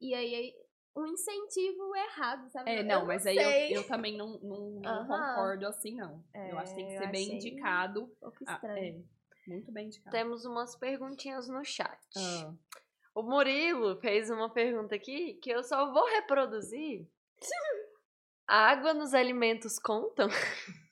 e 0.00 0.14
aí 0.14 0.54
um 0.96 1.06
incentivo 1.06 1.94
errado, 1.96 2.48
sabe? 2.50 2.70
É, 2.70 2.80
Eu 2.80 2.84
não, 2.84 3.06
mas 3.06 3.26
aí 3.26 3.36
sei. 3.36 3.72
eu, 3.76 3.80
eu 3.82 3.86
também 3.86 4.16
não, 4.16 4.38
não, 4.38 4.70
não 4.80 4.84
Aham. 4.84 5.06
concordo 5.06 5.66
assim, 5.66 5.94
não. 5.96 6.24
É, 6.34 6.50
eu 6.52 6.58
acho 6.58 6.72
que 6.74 6.80
tem 6.80 6.86
que 6.88 6.96
ser 6.96 7.06
bem 7.08 7.34
indicado. 7.34 8.02
Um 8.04 8.06
pouco 8.20 8.38
Ah, 8.46 8.54
estranho. 8.54 9.04
é, 9.46 9.50
muito 9.50 9.70
bem 9.72 9.86
indicado. 9.86 10.16
Temos 10.16 10.44
umas 10.44 10.74
perguntinhas 10.76 11.48
no 11.48 11.64
chat. 11.64 11.98
Ah, 12.16 12.52
O 13.14 13.22
Murilo 13.22 14.00
fez 14.00 14.30
uma 14.30 14.48
pergunta 14.50 14.94
aqui 14.94 15.34
que 15.34 15.50
eu 15.50 15.62
só 15.62 15.92
vou 15.92 16.06
reproduzir. 16.06 17.06
A 18.48 18.70
água 18.70 18.94
nos 18.94 19.12
alimentos 19.12 19.78
contam? 19.78 20.28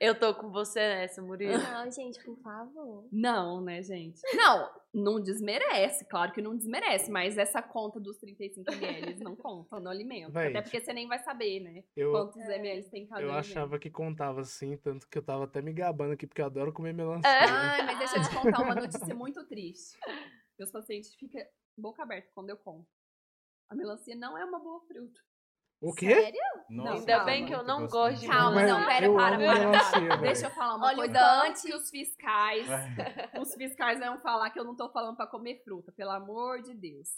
Eu 0.00 0.18
tô 0.18 0.34
com 0.34 0.50
você 0.50 0.80
nessa, 0.80 1.22
Murilo. 1.22 1.56
Não, 1.56 1.88
gente, 1.88 2.20
por 2.24 2.36
favor. 2.38 3.06
Não, 3.12 3.60
né, 3.60 3.80
gente? 3.84 4.20
Não, 4.34 4.68
não 4.92 5.20
desmerece, 5.20 6.04
claro 6.06 6.32
que 6.32 6.42
não 6.42 6.56
desmerece, 6.56 7.08
mas 7.08 7.38
essa 7.38 7.62
conta 7.62 8.00
dos 8.00 8.16
35 8.18 8.72
ml 8.72 9.22
não 9.22 9.36
conta 9.36 9.78
no 9.78 9.88
alimento. 9.88 10.32
Véi, 10.32 10.48
Até 10.48 10.62
porque 10.62 10.80
você 10.80 10.92
nem 10.92 11.06
vai 11.06 11.20
saber, 11.20 11.60
né? 11.60 11.84
Eu, 11.96 12.10
Quantos 12.10 12.42
ml 12.42 12.82
tem 12.90 13.06
cada 13.06 13.22
eu 13.22 13.28
alimento. 13.28 13.46
achava 13.46 13.78
que 13.78 13.88
contava 13.88 14.40
assim, 14.40 14.76
tanto 14.76 15.06
que 15.08 15.16
eu 15.16 15.22
tava 15.22 15.44
até 15.44 15.62
me 15.62 15.72
gabando 15.72 16.14
aqui, 16.14 16.26
porque 16.26 16.42
eu 16.42 16.46
adoro 16.46 16.72
comer 16.72 16.92
melancia. 16.92 17.30
Ai, 17.30 17.86
mas 17.86 17.98
deixa 18.00 18.16
eu 18.16 18.22
te 18.24 18.34
contar 18.34 18.60
uma 18.62 18.74
notícia 18.74 19.14
muito 19.14 19.46
triste. 19.46 19.96
Meus 20.58 20.72
pacientes 20.72 21.14
ficam 21.14 21.46
boca 21.78 22.02
aberta 22.02 22.28
quando 22.34 22.50
eu 22.50 22.56
conto. 22.56 22.88
A 23.68 23.76
melancia 23.76 24.16
não 24.16 24.36
é 24.36 24.44
uma 24.44 24.58
boa 24.58 24.80
fruta. 24.80 25.20
O 25.82 25.92
quê? 25.92 26.14
Sério? 26.14 26.40
Nossa, 26.70 26.92
Ainda 26.92 27.18
tá 27.18 27.24
bem 27.24 27.44
que 27.44 27.52
eu 27.52 27.64
não 27.64 27.88
gosto 27.88 28.20
de 28.20 28.28
Calma, 28.28 28.52
Mas 28.52 28.70
não, 28.70 28.86
pera, 28.86 29.06
eu 29.06 29.14
para, 29.14 29.36
para, 29.36 29.70
para. 29.90 30.16
Deixa 30.18 30.46
eu 30.46 30.50
falar 30.50 30.76
uma 30.76 30.86
Olha 30.86 30.96
coisa 30.96 31.42
antes 31.42 31.62
que 31.62 31.74
os 31.74 31.90
fiscais, 31.90 32.66
os 33.40 33.54
fiscais 33.54 33.98
vão 33.98 34.16
falar 34.20 34.50
que 34.50 34.60
eu 34.60 34.64
não 34.64 34.76
tô 34.76 34.88
falando 34.90 35.16
pra 35.16 35.26
comer 35.26 35.60
fruta, 35.64 35.90
pelo 35.90 36.12
amor 36.12 36.62
de 36.62 36.72
Deus. 36.72 37.08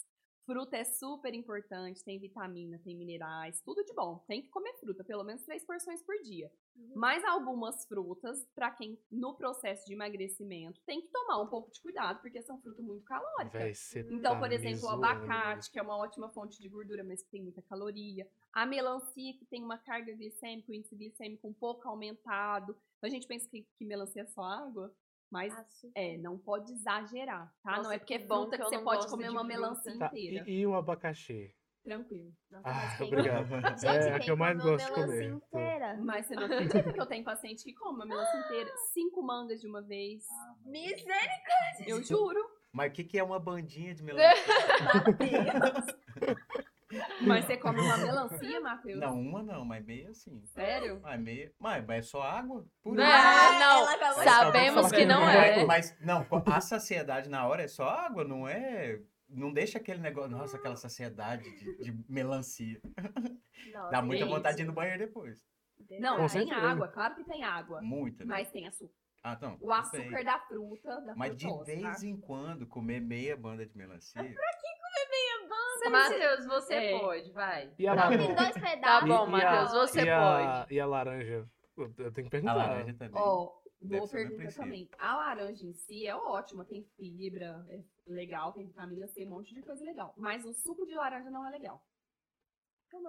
Fruta 0.45 0.77
é 0.77 0.83
super 0.83 1.33
importante, 1.33 2.03
tem 2.03 2.19
vitamina, 2.19 2.79
tem 2.83 2.95
minerais, 2.95 3.61
tudo 3.61 3.83
de 3.83 3.91
bom. 3.93 4.23
Tem 4.27 4.43
que 4.43 4.49
comer 4.49 4.73
fruta, 4.79 5.03
pelo 5.03 5.23
menos 5.23 5.43
três 5.43 5.65
porções 5.65 6.03
por 6.03 6.15
dia. 6.21 6.51
Mas 6.93 7.23
algumas 7.23 7.85
frutas, 7.87 8.45
pra 8.53 8.69
quem 8.69 8.99
no 9.11 9.33
processo 9.33 9.85
de 9.87 9.93
emagrecimento, 9.93 10.79
tem 10.85 11.01
que 11.01 11.07
tomar 11.07 11.41
um 11.41 11.47
pouco 11.47 11.71
de 11.71 11.81
cuidado, 11.81 12.21
porque 12.21 12.41
são 12.43 12.61
frutas 12.61 12.85
muito 12.85 13.03
calóricas. 13.05 13.53
Véi, 13.59 13.73
Então, 14.13 14.33
tá 14.33 14.39
por 14.39 14.51
exemplo, 14.51 14.85
o 14.85 14.89
abacate, 14.89 15.71
que 15.71 15.79
é 15.79 15.81
uma 15.81 15.97
ótima 15.97 16.29
fonte 16.29 16.61
de 16.61 16.69
gordura, 16.69 17.03
mas 17.03 17.23
que 17.23 17.31
tem 17.31 17.41
muita 17.41 17.63
caloria. 17.63 18.29
A 18.53 18.67
melancia, 18.67 19.33
que 19.33 19.45
tem 19.45 19.63
uma 19.63 19.79
carga 19.79 20.13
glicêmica, 20.13 20.71
o 20.71 20.75
índice 20.75 20.95
glicêmico 20.95 21.47
um 21.47 21.53
pouco 21.53 21.87
aumentado. 21.87 22.77
Então, 22.97 23.07
a 23.07 23.09
gente 23.09 23.25
pensa 23.25 23.49
que, 23.49 23.65
que 23.77 23.85
melancia 23.85 24.21
é 24.21 24.25
só 24.27 24.43
água, 24.43 24.93
mas 25.31 25.53
Açúcar. 25.57 25.91
é, 25.95 26.17
não 26.17 26.37
pode 26.37 26.71
exagerar, 26.71 27.53
tá? 27.63 27.71
não 27.71 27.77
Nossa, 27.83 27.95
é 27.95 27.97
porque 27.99 28.13
é 28.15 28.19
bom 28.19 28.49
que 28.49 28.57
que, 28.57 28.63
você 28.63 28.75
não 28.77 28.83
pode 28.83 29.07
comer 29.07 29.29
uma 29.29 29.41
fruta. 29.41 29.55
melancia 29.59 29.97
Tá, 29.97 30.07
inteira. 30.07 30.43
e, 30.49 30.59
e 30.61 30.67
um 30.67 30.75
abacaxi? 30.75 31.53
Tranquilo. 31.83 32.31
Nossa, 32.49 32.67
Ah, 32.67 32.97
tem- 32.97 33.07
obrigado. 33.07 33.47
Gente, 33.79 33.85
É, 34.07 34.13
a 34.13 34.19
que 34.19 34.31
eu 34.31 34.37
mais 34.37 34.57
gosto 34.57 34.85
de 34.87 34.91
comer. 34.93 35.23
Inteira. 35.33 35.97
Mas 36.01 36.25
você 36.25 36.35
não 36.35 36.45
acredita 36.45 36.91
que 36.93 36.99
eu 36.99 37.05
tenho 37.05 37.23
paciente 37.23 37.63
que 37.63 37.73
come 37.75 38.01
a 38.01 38.05
melancia 38.07 38.39
inteira, 38.39 38.71
cinco 38.91 39.21
mangas 39.21 39.61
de 39.61 39.67
uma 39.67 39.83
vez. 39.83 40.23
Misericórdia. 40.65 41.85
Eu 41.85 42.01
juro. 42.01 42.39
Mas 42.73 42.91
o 42.91 42.93
que, 42.95 43.03
que 43.03 43.19
é 43.19 43.23
uma 43.23 43.39
bandinha 43.39 43.93
de 43.93 44.01
melancia? 44.03 44.35
Mas 47.21 47.45
você 47.45 47.57
come 47.57 47.79
uma 47.81 47.97
melancia, 47.97 48.59
Matheus? 48.59 48.99
não, 48.99 49.19
uma 49.19 49.43
não, 49.43 49.65
mas 49.65 49.85
meia 49.85 50.13
sim. 50.13 50.43
Sério? 50.45 50.99
Mas 51.01 51.19
meia. 51.19 51.51
Mas, 51.59 51.85
mas 51.85 51.97
é 51.97 52.01
só 52.01 52.21
água? 52.21 52.65
Pura. 52.81 53.03
Não, 53.03 53.59
não. 53.59 54.15
de 54.17 54.23
Sabemos 54.23 54.91
que 54.91 55.05
não 55.05 55.21
não 55.21 55.29
é. 55.29 55.65
Mas, 55.65 55.95
não, 56.01 56.25
a 56.45 56.61
saciedade 56.61 57.29
na 57.29 57.47
hora 57.47 57.63
é 57.63 57.67
só 57.67 57.87
água, 57.87 58.23
não 58.23 58.47
é. 58.47 58.99
Não 59.27 59.51
deixa 59.51 59.77
aquele 59.77 59.99
negócio. 59.99 60.29
Nossa, 60.29 60.57
aquela 60.57 60.75
saciedade 60.75 61.43
de, 61.57 61.83
de 61.83 62.03
melancia. 62.07 62.79
Nossa, 63.73 63.91
Dá 63.91 64.01
muita 64.01 64.25
vontade 64.25 64.57
de 64.57 64.63
ir 64.63 64.65
no 64.65 64.73
banheiro 64.73 64.99
depois. 64.99 65.43
Não, 65.99 66.17
Com 66.17 66.27
tem 66.27 66.47
certeza. 66.47 66.55
água, 66.67 66.87
claro 66.87 67.15
que 67.15 67.23
tem 67.23 67.43
água. 67.43 67.81
Muita. 67.81 68.23
né? 68.23 68.29
Mas 68.29 68.51
tem 68.51 68.67
açúcar. 68.67 68.93
Ah, 69.23 69.33
então. 69.33 69.57
O 69.59 69.73
açúcar 69.73 70.17
bem. 70.17 70.23
da 70.23 70.39
fruta, 70.39 71.01
da 71.01 71.15
Mas 71.15 71.35
de 71.35 71.47
vez 71.63 71.81
tá? 71.81 72.05
em 72.05 72.15
quando 72.15 72.67
comer 72.67 73.01
meia 73.01 73.35
banda 73.35 73.65
de 73.65 73.75
melancia. 73.75 74.21
Matheus, 75.89 76.45
você 76.45 76.73
É. 76.73 76.99
pode, 76.99 77.31
vai. 77.31 77.73
E 77.77 77.87
a, 77.87 77.95
Não, 77.95 78.03
la- 78.09 78.17
tem 78.17 78.35
dois 78.35 78.53
Tá 78.53 78.59
pedaços. 78.61 79.09
bom, 79.09 79.27
e 79.27 79.31
Matheus, 79.31 79.73
a- 79.73 79.87
você 79.87 80.01
e 80.03 80.09
a- 80.09 80.19
pode. 80.61 80.73
E 80.73 80.79
a 80.79 80.85
laranja? 80.85 81.49
Eu 81.77 81.93
tenho 81.93 82.13
que 82.13 82.21
A 82.21 82.29
perguntar. 82.29 82.53
laranja 82.55 82.93
também. 82.93 83.21
Ó, 83.21 83.51
Deve 83.81 83.97
boa 83.99 84.09
pergunta 84.09 84.51
também. 84.55 84.89
A 84.97 85.15
laranja 85.17 85.65
em 85.65 85.73
si 85.73 86.07
é 86.07 86.15
ótima, 86.15 86.63
tem 86.65 86.83
fibra, 86.95 87.65
é 87.69 87.81
legal, 88.07 88.53
tem 88.53 88.65
vitamina 88.65 89.07
C, 89.07 89.25
um 89.25 89.29
monte 89.31 89.53
de 89.53 89.61
coisa 89.61 89.83
legal. 89.83 90.13
Mas 90.17 90.43
o 90.45 90.53
suco 90.53 90.85
de 90.85 90.95
laranja 90.95 91.29
não 91.29 91.45
é 91.45 91.49
legal. 91.51 91.83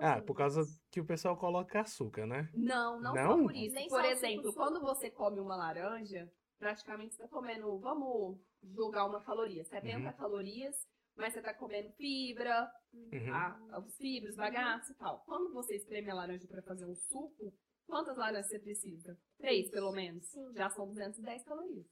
Ah, 0.01 0.21
por 0.21 0.35
causa 0.35 0.63
que 0.91 1.01
o 1.01 1.05
pessoal 1.05 1.37
coloca 1.37 1.81
açúcar, 1.81 2.27
né? 2.27 2.51
Não, 2.53 3.01
não, 3.01 3.15
Não? 3.15 3.37
só 3.37 3.43
por 3.43 3.55
isso. 3.55 3.75
Nem 3.75 3.89
por 3.89 4.05
exemplo, 4.05 4.47
suco, 4.51 4.57
quando 4.59 4.81
você 4.81 5.09
come 5.11 5.39
uma 5.39 5.55
laranja, 5.55 6.29
praticamente 6.59 7.15
você 7.15 7.23
tá 7.23 7.29
comendo, 7.29 7.79
vamos 7.79 8.37
jogar 8.75 9.05
uma 9.07 9.21
caloria, 9.21 9.65
70 9.65 10.09
Uhum. 10.09 10.13
calorias, 10.17 10.77
mas 11.17 11.33
você 11.33 11.43
tá 11.43 11.55
comendo 11.55 11.91
fibra, 11.93 12.71
Uhum. 12.93 13.33
a- 13.35 13.81
os 13.85 13.97
fibras, 13.97 14.37
bagaço 14.37 14.93
e 14.93 14.95
tal. 14.97 15.23
Quando 15.25 15.53
você 15.53 15.77
espreme 15.77 16.11
a 16.11 16.15
laranja 16.15 16.47
para 16.47 16.63
fazer 16.63 16.87
um 16.87 16.95
suco, 16.95 17.53
quantas 17.87 18.17
laranjas 18.17 18.49
você 18.49 18.59
precisa? 18.59 19.19
Três, 19.39 19.71
pelo 19.71 19.93
menos. 19.93 20.27
Sim. 20.27 20.53
Já 20.55 20.71
são 20.71 20.87
210 20.89 21.45
calorias. 21.45 21.87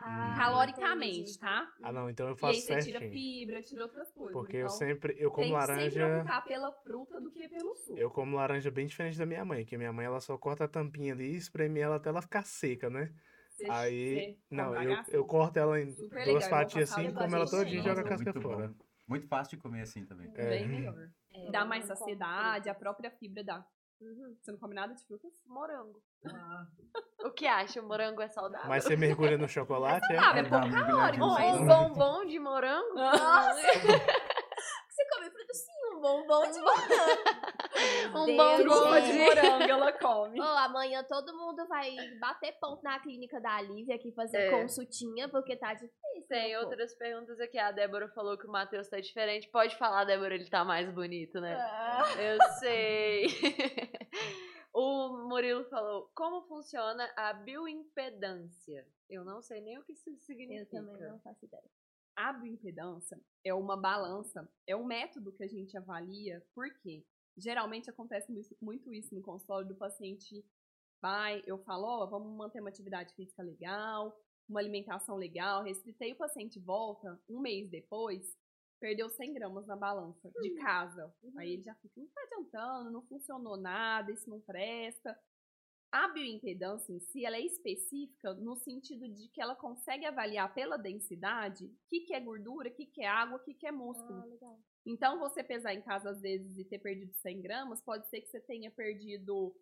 Ah, 0.00 0.34
Caloricamente, 0.36 1.18
entendi. 1.20 1.38
tá? 1.40 1.68
Ah, 1.82 1.90
não, 1.92 2.08
então 2.08 2.28
eu 2.28 2.34
E 2.34 2.38
faço 2.38 2.54
aí 2.54 2.60
você 2.60 2.84
tira 2.84 3.00
certinho. 3.00 3.12
fibra, 3.12 3.62
tira 3.62 3.82
outras 3.82 4.08
coisas. 4.12 4.32
Porque 4.32 4.56
então, 4.58 4.66
eu 4.66 4.70
sempre, 4.70 5.16
eu 5.18 5.30
como 5.30 5.46
tem 5.46 5.54
que 5.58 5.66
sempre 5.66 5.74
laranja, 5.74 6.18
optar 6.18 6.40
pela 6.42 6.72
fruta 6.84 7.20
do 7.20 7.30
que 7.32 7.48
pelo 7.48 7.74
suco. 7.74 7.98
eu 7.98 8.08
como 8.10 8.36
laranja 8.36 8.70
bem 8.70 8.86
diferente 8.86 9.18
da 9.18 9.26
minha 9.26 9.44
mãe, 9.44 9.64
que 9.64 9.76
minha 9.76 9.92
mãe 9.92 10.06
ela 10.06 10.20
só 10.20 10.38
corta 10.38 10.64
a 10.64 10.68
tampinha 10.68 11.12
ali 11.12 11.32
e 11.32 11.36
espreme 11.36 11.80
ela 11.80 11.96
até 11.96 12.10
ela 12.10 12.22
ficar 12.22 12.44
seca, 12.44 12.88
né? 12.88 13.12
Você- 13.58 13.70
Aí, 13.70 14.38
não, 14.48 14.80
eu, 14.80 14.96
eu 15.08 15.24
corto 15.24 15.58
ela 15.58 15.80
em 15.80 15.90
Super 15.90 16.24
duas 16.24 16.44
legal, 16.44 16.50
fatias 16.50 16.92
assim, 16.92 17.12
como 17.12 17.34
ela 17.34 17.44
todinha 17.50 17.80
e 17.80 17.82
joga 17.82 18.02
a 18.02 18.04
casca 18.04 18.32
muito 18.32 18.40
fora. 18.40 18.68
bom. 18.68 18.74
Muito 19.08 19.26
fácil 19.26 19.56
de 19.56 19.62
comer 19.62 19.80
assim 19.82 20.04
também. 20.04 20.30
É. 20.34 20.48
Bem 20.50 20.68
melhor. 20.68 20.94
É, 21.34 21.50
Dá 21.50 21.64
mais 21.64 21.84
saciedade, 21.86 22.68
a 22.68 22.74
própria 22.74 23.10
fibra 23.10 23.42
dá. 23.42 23.66
Uhum. 24.00 24.36
Você 24.40 24.52
não 24.52 24.58
come 24.60 24.74
nada 24.76 24.94
de 24.94 25.04
frutas? 25.04 25.32
Morango. 25.46 26.00
O 27.20 27.32
que 27.32 27.48
acha? 27.48 27.82
O 27.82 27.86
morango 27.88 28.22
é 28.22 28.28
saudável? 28.28 28.68
Mas 28.68 28.84
você 28.84 28.96
mergulha 28.96 29.36
no 29.36 29.48
chocolate, 29.48 30.06
é? 30.12 30.16
Ah, 30.18 30.38
é 30.38 30.42
Dá 30.44 30.48
pouco 30.60 30.70
calórico, 30.70 31.24
Um, 31.24 31.28
no 31.28 31.34
mas... 31.34 31.60
um 31.60 31.66
bombom 31.66 32.24
de 32.26 32.38
morango? 32.38 32.94
Nossa! 32.94 33.60
Você 34.98 35.08
come 35.14 35.30
fruta 35.30 35.54
sim, 35.54 35.94
um 35.94 36.00
bombom 36.00 36.50
de 36.50 36.60
morango. 36.60 37.48
Um 38.18 38.24
Deus, 38.26 38.64
bombom 38.64 39.00
de 39.00 39.12
morango 39.12 39.62
ela 39.70 39.92
come. 39.98 40.40
Ô, 40.40 40.44
amanhã 40.44 41.04
todo 41.04 41.36
mundo 41.36 41.64
vai 41.68 41.94
bater 42.18 42.58
ponto 42.58 42.82
na 42.82 42.98
clínica 42.98 43.40
da 43.40 43.60
Lívia 43.60 43.94
aqui 43.94 44.10
fazer 44.12 44.38
É. 44.38 44.50
consultinha, 44.50 45.28
porque 45.28 45.54
tá 45.56 45.74
difícil. 45.74 46.26
Tem 46.28 46.54
pô? 46.54 46.60
outras 46.62 46.94
perguntas 46.96 47.38
aqui. 47.38 47.56
A 47.58 47.70
Débora 47.70 48.08
falou 48.08 48.36
que 48.36 48.46
o 48.46 48.50
Matheus 48.50 48.88
tá 48.88 48.98
diferente. 48.98 49.48
Pode 49.50 49.76
falar, 49.76 50.04
Débora, 50.04 50.34
ele 50.34 50.48
tá 50.50 50.64
mais 50.64 50.90
bonito, 50.92 51.40
né? 51.40 51.54
Ah, 51.60 52.02
Eu 52.20 52.38
sei. 52.58 53.26
o 54.74 55.28
Murilo 55.28 55.64
falou: 55.68 56.10
como 56.14 56.42
funciona 56.48 57.08
a 57.16 57.32
bioimpedância? 57.34 58.84
Eu 59.08 59.24
não 59.24 59.40
sei 59.42 59.60
nem 59.60 59.78
o 59.78 59.84
que 59.84 59.92
isso 59.92 60.10
eu 60.10 60.18
significa. 60.18 60.66
também 60.70 61.00
não 61.08 61.20
faço 61.20 61.44
ideia. 61.44 61.62
A 62.18 62.32
bioimpedância 62.32 63.16
é 63.44 63.54
uma 63.54 63.76
balança, 63.76 64.50
é 64.66 64.74
um 64.74 64.84
método 64.84 65.32
que 65.32 65.44
a 65.44 65.46
gente 65.46 65.76
avalia, 65.78 66.44
porque 66.52 67.06
geralmente 67.36 67.88
acontece 67.88 68.32
muito, 68.32 68.56
muito 68.60 68.92
isso 68.92 69.14
no 69.14 69.22
consultório 69.22 69.68
do 69.68 69.76
paciente 69.76 70.44
vai, 71.00 71.44
eu 71.46 71.58
falo, 71.58 71.84
ó, 71.84 72.06
vamos 72.06 72.36
manter 72.36 72.60
uma 72.60 72.70
atividade 72.70 73.14
física 73.14 73.40
legal, 73.40 74.20
uma 74.48 74.58
alimentação 74.58 75.14
legal, 75.14 75.62
restritei, 75.62 76.12
o 76.12 76.16
paciente 76.16 76.58
volta, 76.58 77.20
um 77.28 77.38
mês 77.38 77.70
depois, 77.70 78.36
perdeu 78.80 79.08
100 79.08 79.34
gramas 79.34 79.68
na 79.68 79.76
balança 79.76 80.28
de 80.42 80.54
casa. 80.56 81.14
Aí 81.36 81.52
ele 81.52 81.62
já 81.62 81.74
fica, 81.76 82.00
não 82.00 82.08
tá 82.08 82.20
adiantando, 82.22 82.90
não 82.90 83.02
funcionou 83.02 83.56
nada, 83.56 84.10
isso 84.10 84.28
não 84.28 84.40
presta. 84.40 85.16
A 85.90 86.08
bioimpedância 86.08 86.92
em 86.92 87.00
si, 87.00 87.24
ela 87.24 87.36
é 87.36 87.40
específica 87.40 88.34
no 88.34 88.56
sentido 88.56 89.08
de 89.08 89.28
que 89.28 89.40
ela 89.40 89.56
consegue 89.56 90.04
avaliar 90.04 90.52
pela 90.52 90.76
densidade 90.76 91.64
o 91.64 91.88
que, 91.88 92.00
que 92.00 92.14
é 92.14 92.20
gordura, 92.20 92.68
o 92.68 92.74
que, 92.74 92.84
que 92.84 93.02
é 93.02 93.08
água, 93.08 93.38
o 93.38 93.42
que, 93.42 93.54
que 93.54 93.66
é 93.66 93.72
músculo. 93.72 94.38
Ah. 94.42 94.56
Então, 94.84 95.18
você 95.18 95.42
pesar 95.42 95.72
em 95.72 95.80
casa 95.80 96.10
às 96.10 96.20
vezes 96.20 96.58
e 96.58 96.64
ter 96.64 96.78
perdido 96.78 97.14
100 97.14 97.40
gramas, 97.40 97.80
pode 97.80 98.06
ser 98.08 98.20
que 98.20 98.28
você 98.28 98.38
tenha 98.38 98.70
perdido 98.70 99.54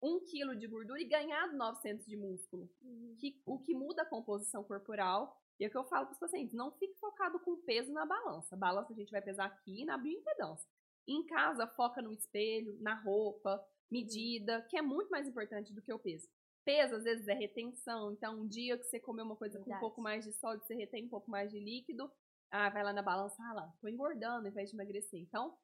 1 0.00 0.20
quilo 0.30 0.56
de 0.56 0.68
gordura 0.68 1.00
e 1.00 1.04
ganhado 1.04 1.56
900 1.56 2.06
de 2.06 2.16
músculo. 2.16 2.70
Uhum. 2.82 3.16
Que, 3.18 3.42
o 3.44 3.58
que 3.58 3.74
muda 3.74 4.02
a 4.02 4.06
composição 4.06 4.62
corporal. 4.62 5.36
E 5.58 5.64
é 5.64 5.68
o 5.68 5.70
que 5.70 5.76
eu 5.76 5.84
falo 5.84 6.06
para 6.06 6.14
os 6.14 6.18
pacientes, 6.18 6.54
não 6.54 6.72
fique 6.72 6.98
focado 6.98 7.38
com 7.40 7.56
peso 7.56 7.92
na 7.92 8.06
balança. 8.06 8.54
A 8.54 8.58
balança 8.58 8.92
a 8.92 8.96
gente 8.96 9.10
vai 9.10 9.20
pesar 9.20 9.46
aqui 9.46 9.84
na 9.84 9.98
bioimpedância. 9.98 10.66
Em 11.06 11.26
casa, 11.26 11.66
foca 11.66 12.00
no 12.00 12.12
espelho, 12.12 12.78
na 12.80 12.94
roupa, 12.94 13.62
medida, 13.90 14.62
que 14.62 14.76
é 14.76 14.82
muito 14.82 15.10
mais 15.10 15.26
importante 15.26 15.72
do 15.72 15.82
que 15.82 15.92
o 15.92 15.98
peso. 15.98 16.28
Peso, 16.64 16.94
às 16.94 17.04
vezes, 17.04 17.26
é 17.26 17.34
retenção. 17.34 18.12
Então, 18.12 18.40
um 18.40 18.46
dia 18.46 18.78
que 18.78 18.84
você 18.84 19.00
comeu 19.00 19.24
uma 19.24 19.36
coisa 19.36 19.58
com 19.58 19.62
um 19.62 19.64
Verdade. 19.64 19.80
pouco 19.80 20.00
mais 20.00 20.24
de 20.24 20.32
sódio, 20.32 20.64
você 20.64 20.74
retém 20.74 21.06
um 21.06 21.08
pouco 21.08 21.30
mais 21.30 21.50
de 21.50 21.58
líquido. 21.58 22.10
Ah, 22.50 22.68
vai 22.68 22.82
lá 22.82 22.92
na 22.92 23.02
balança, 23.02 23.36
ah 23.42 23.52
lá, 23.52 23.74
tô 23.80 23.88
engordando 23.88 24.46
ao 24.46 24.50
invés 24.52 24.68
de 24.68 24.76
emagrecer. 24.76 25.20
Então, 25.20 25.56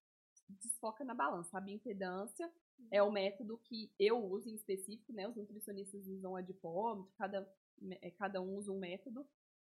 desfoca 0.49 1.05
na 1.05 1.15
balança. 1.15 1.57
A 1.57 1.61
bioimpedância 1.61 2.51
é 2.91 3.03
o 3.03 3.11
método 3.11 3.59
que 3.65 3.93
eu 3.99 4.25
uso 4.25 4.49
em 4.49 4.55
específico, 4.55 5.13
né? 5.13 5.29
Os 5.29 5.37
nutricionistas 5.37 6.07
usam 6.07 6.37
adipômetro, 6.37 7.13
cada, 7.17 7.49
é, 8.01 8.11
cada 8.13 8.41
um 8.41 8.55
usa 8.57 8.73
um 8.73 8.79
método. 8.79 9.27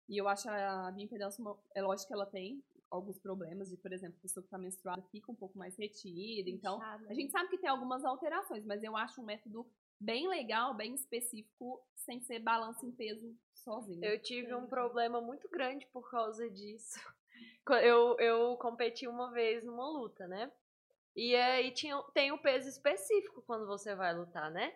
E 0.08 0.16
eu 0.16 0.26
acho 0.28 0.48
a 0.48 0.90
bioimpedância, 0.92 1.42
uma, 1.42 1.58
é 1.74 1.82
lógico 1.82 2.08
que 2.08 2.14
ela 2.14 2.26
tem 2.26 2.64
alguns 2.90 3.18
problemas, 3.18 3.68
de, 3.68 3.76
por 3.76 3.92
exemplo, 3.92 4.16
a 4.18 4.22
pessoa 4.22 4.42
que 4.42 4.46
está 4.46 4.58
menstruada 4.58 5.02
fica 5.10 5.30
um 5.30 5.34
pouco 5.34 5.58
mais 5.58 5.76
retida. 5.76 6.48
Então, 6.50 6.80
a 6.82 7.14
gente 7.14 7.30
sabe 7.30 7.48
que 7.50 7.58
tem 7.58 7.68
algumas 7.70 8.04
alterações, 8.04 8.64
mas 8.64 8.82
eu 8.82 8.96
acho 8.96 9.20
um 9.20 9.24
método 9.24 9.70
bem 10.00 10.28
legal, 10.28 10.74
bem 10.74 10.94
específico, 10.94 11.82
sem 11.96 12.20
ser 12.20 12.38
balança 12.40 12.86
em 12.86 12.92
peso 12.92 13.36
sozinho. 13.54 14.04
Eu 14.04 14.20
tive 14.22 14.54
um 14.54 14.66
problema 14.66 15.20
muito 15.20 15.48
grande 15.48 15.86
por 15.92 16.10
causa 16.10 16.48
disso. 16.50 16.98
Eu, 17.82 18.16
eu 18.18 18.56
competi 18.56 19.06
uma 19.06 19.30
vez 19.30 19.62
numa 19.62 19.86
luta, 19.86 20.26
né? 20.26 20.50
E 21.14 21.36
aí 21.36 21.70
tinha, 21.72 22.02
tem 22.14 22.32
um 22.32 22.38
peso 22.38 22.66
específico 22.66 23.42
quando 23.42 23.66
você 23.66 23.94
vai 23.94 24.14
lutar, 24.14 24.50
né? 24.50 24.74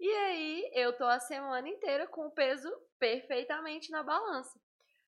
E 0.00 0.08
aí 0.08 0.70
eu 0.74 0.96
tô 0.96 1.04
a 1.04 1.20
semana 1.20 1.68
inteira 1.68 2.06
com 2.06 2.26
o 2.26 2.30
peso 2.30 2.68
perfeitamente 2.98 3.90
na 3.90 4.02
balança. 4.02 4.58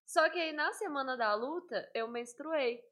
Só 0.06 0.28
que 0.30 0.38
aí 0.38 0.52
na 0.52 0.72
semana 0.72 1.16
da 1.16 1.34
luta 1.34 1.88
eu 1.94 2.06
menstruei. 2.08 2.82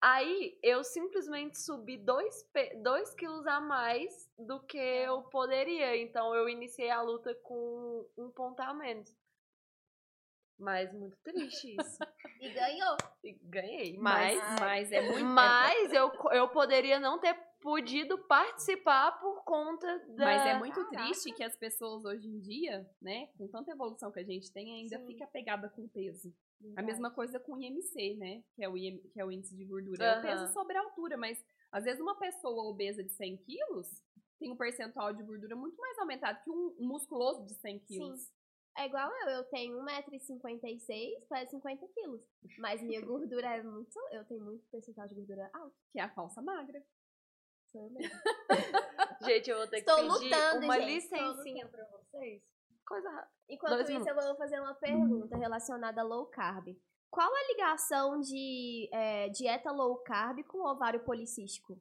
Aí 0.00 0.56
eu 0.62 0.84
simplesmente 0.84 1.58
subi 1.58 1.96
2 1.96 2.48
dois 2.82 3.14
quilos 3.14 3.46
a 3.46 3.60
mais 3.60 4.30
do 4.38 4.60
que 4.60 4.78
eu 4.78 5.22
poderia. 5.24 5.96
Então 5.96 6.34
eu 6.34 6.48
iniciei 6.48 6.90
a 6.90 7.02
luta 7.02 7.34
com 7.42 8.06
um 8.16 8.30
ponto 8.30 8.60
a 8.60 8.72
menos. 8.72 9.12
Mas 10.58 10.92
muito 10.92 11.16
triste 11.22 11.76
isso. 11.80 11.98
E 12.40 12.50
ganhou. 12.50 12.96
E 13.24 13.32
ganhei. 13.42 13.98
mas, 13.98 14.38
Mas, 14.38 14.60
mas 14.60 14.92
é 14.92 15.00
muito. 15.10 15.24
mas 15.24 15.92
eu, 15.92 16.12
eu 16.30 16.48
poderia 16.50 17.00
não 17.00 17.18
ter 17.18 17.34
podido 17.60 18.18
participar 18.18 19.12
por 19.20 19.44
conta 19.44 19.98
da. 20.10 20.24
Mas 20.24 20.46
é 20.46 20.58
muito 20.58 20.74
Caraca. 20.74 21.04
triste 21.04 21.32
que 21.32 21.42
as 21.42 21.56
pessoas 21.56 22.04
hoje 22.04 22.28
em 22.28 22.38
dia, 22.38 22.88
né, 23.00 23.28
com 23.36 23.48
tanta 23.48 23.72
evolução 23.72 24.10
que 24.10 24.20
a 24.20 24.24
gente 24.24 24.52
tem, 24.52 24.72
ainda 24.80 24.98
Sim. 24.98 25.06
fica 25.06 25.24
apegada 25.24 25.68
com 25.68 25.82
o 25.82 25.88
peso. 25.88 26.32
A 26.60 26.64
Verdade. 26.64 26.86
mesma 26.86 27.10
coisa 27.10 27.38
com 27.38 27.54
o 27.54 27.60
IMC, 27.60 28.16
né, 28.16 28.42
que 28.54 28.64
é 28.64 28.68
o, 28.68 28.76
IM, 28.76 28.98
que 29.12 29.20
é 29.20 29.24
o 29.24 29.30
índice 29.30 29.56
de 29.56 29.64
gordura. 29.64 30.04
É 30.04 30.18
o 30.18 30.22
peso 30.22 30.52
sobre 30.52 30.76
a 30.76 30.80
altura, 30.80 31.16
mas 31.16 31.44
às 31.70 31.84
vezes 31.84 32.00
uma 32.00 32.16
pessoa 32.18 32.64
obesa 32.64 33.02
de 33.02 33.10
100 33.12 33.36
quilos 33.38 34.02
tem 34.38 34.50
um 34.50 34.56
percentual 34.56 35.12
de 35.12 35.22
gordura 35.22 35.56
muito 35.56 35.76
mais 35.80 35.98
aumentado 35.98 36.42
que 36.42 36.50
um 36.50 36.74
musculoso 36.78 37.44
de 37.44 37.54
100 37.54 37.78
quilos. 37.80 38.32
É 38.76 38.86
igual 38.86 39.10
eu, 39.22 39.30
eu 39.30 39.44
tenho 39.44 39.76
1,56m, 39.84 41.26
peso 41.28 41.50
50 41.50 41.88
quilos. 41.88 42.22
Mas 42.58 42.80
minha 42.80 43.04
gordura 43.04 43.56
é 43.56 43.62
muito. 43.62 43.98
Eu 44.12 44.24
tenho 44.26 44.44
muito 44.44 44.64
percentual 44.70 45.08
de 45.08 45.16
gordura 45.16 45.50
alto. 45.52 45.74
Que 45.92 45.98
é 45.98 46.02
a 46.02 46.14
falsa 46.14 46.40
magra. 46.40 46.80
Sou 47.72 47.84
eu 47.84 47.90
mesmo. 47.90 48.18
Gente, 49.22 49.50
eu 49.50 49.58
vou 49.58 49.66
ter 49.66 49.78
Estou 49.78 49.96
que 49.96 50.02
pedir 50.02 50.24
lutando, 50.24 50.64
uma 50.64 50.80
gente, 50.80 50.94
licencinha 50.94 51.68
pra 51.68 51.84
vocês. 51.86 52.42
Coisa 52.86 53.10
rápida. 53.10 53.32
Enquanto 53.48 53.74
Dois 53.74 53.88
isso, 53.88 54.08
eu 54.08 54.14
vou 54.14 54.36
fazer 54.36 54.60
uma 54.60 54.74
pergunta 54.74 55.36
relacionada 55.36 56.00
a 56.00 56.04
low 56.04 56.26
carb. 56.26 56.68
Qual 57.10 57.34
a 57.34 57.46
ligação 57.48 58.20
de 58.20 58.88
é, 58.92 59.28
dieta 59.30 59.72
low 59.72 59.98
carb 60.02 60.42
com 60.44 60.66
ovário 60.66 61.04
policístico? 61.04 61.80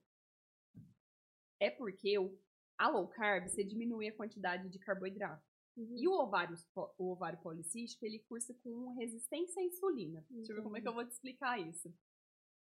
É 1.59 1.69
porque 1.69 2.17
o, 2.17 2.37
a 2.77 2.89
low 2.89 3.07
carb, 3.07 3.47
você 3.47 3.63
diminui 3.63 4.07
a 4.07 4.15
quantidade 4.15 4.69
de 4.69 4.79
carboidrato. 4.79 5.45
E 5.77 6.07
o 6.07 6.13
ovário, 6.13 6.55
o 6.97 7.11
ovário 7.11 7.39
policístico, 7.39 8.03
ele 8.03 8.19
cursa 8.27 8.53
com 8.63 8.95
resistência 8.95 9.61
à 9.61 9.65
insulina. 9.65 10.25
Deixa 10.29 10.51
eu 10.51 10.55
ver 10.57 10.63
como 10.63 10.75
é 10.75 10.81
que 10.81 10.87
eu 10.87 10.93
vou 10.93 11.05
te 11.05 11.11
explicar 11.11 11.59
isso. 11.59 11.93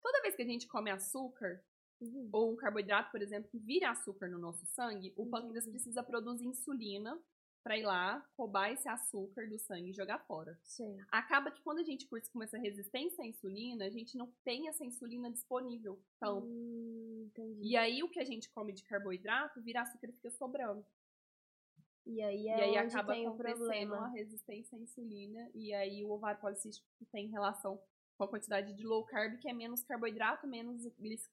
Toda 0.02 0.20
vez 0.20 0.36
que 0.36 0.42
a 0.42 0.46
gente 0.46 0.68
come 0.68 0.90
açúcar, 0.90 1.64
Uhum. 2.00 2.28
ou 2.32 2.52
um 2.52 2.56
carboidrato, 2.56 3.10
por 3.10 3.22
exemplo, 3.22 3.48
que 3.50 3.58
vira 3.58 3.90
açúcar 3.90 4.28
no 4.28 4.38
nosso 4.38 4.66
sangue, 4.66 5.12
o 5.16 5.26
pâncreas 5.26 5.66
precisa 5.66 6.02
produzir 6.02 6.44
insulina 6.46 7.18
para 7.62 7.76
ir 7.76 7.82
lá, 7.84 8.24
roubar 8.38 8.70
esse 8.70 8.88
açúcar 8.88 9.48
do 9.48 9.58
sangue 9.58 9.90
e 9.90 9.92
jogar 9.92 10.20
fora. 10.20 10.56
Sim. 10.62 10.96
Acaba 11.10 11.50
que 11.50 11.60
quando 11.62 11.78
a 11.80 11.82
gente 11.82 12.06
cursa 12.06 12.30
com 12.32 12.40
essa 12.42 12.56
resistência 12.58 13.24
à 13.24 13.26
insulina, 13.26 13.86
a 13.86 13.90
gente 13.90 14.16
não 14.16 14.30
tem 14.44 14.68
essa 14.68 14.84
insulina 14.84 15.28
disponível. 15.30 15.98
Então, 16.16 16.42
Hum, 16.44 17.28
e 17.60 17.76
aí 17.76 18.04
o 18.04 18.08
que 18.08 18.20
a 18.20 18.24
gente 18.24 18.48
come 18.50 18.72
de 18.72 18.84
carboidrato 18.84 19.60
vira 19.62 19.80
açúcar 19.82 20.08
e 20.10 20.12
fica 20.12 20.30
sobrando. 20.30 20.84
E 22.06 22.22
aí 22.22 22.42
E 22.44 22.48
é 22.48 22.54
aí 22.64 22.70
onde 22.84 22.94
acaba 22.94 23.12
tem 23.14 23.26
acontecendo 23.26 23.56
problema. 23.56 23.96
a 24.06 24.08
resistência 24.10 24.78
à 24.78 24.80
insulina. 24.80 25.50
E 25.52 25.74
aí 25.74 26.04
o 26.04 26.10
ovário 26.10 26.40
policístico 26.40 26.86
tem 27.10 27.26
relação 27.28 27.80
com 28.16 28.24
a 28.24 28.28
quantidade 28.28 28.72
de 28.74 28.82
low 28.86 29.04
carb, 29.04 29.38
que 29.38 29.48
é 29.48 29.52
menos 29.52 29.82
carboidrato, 29.84 30.46
menos 30.46 30.82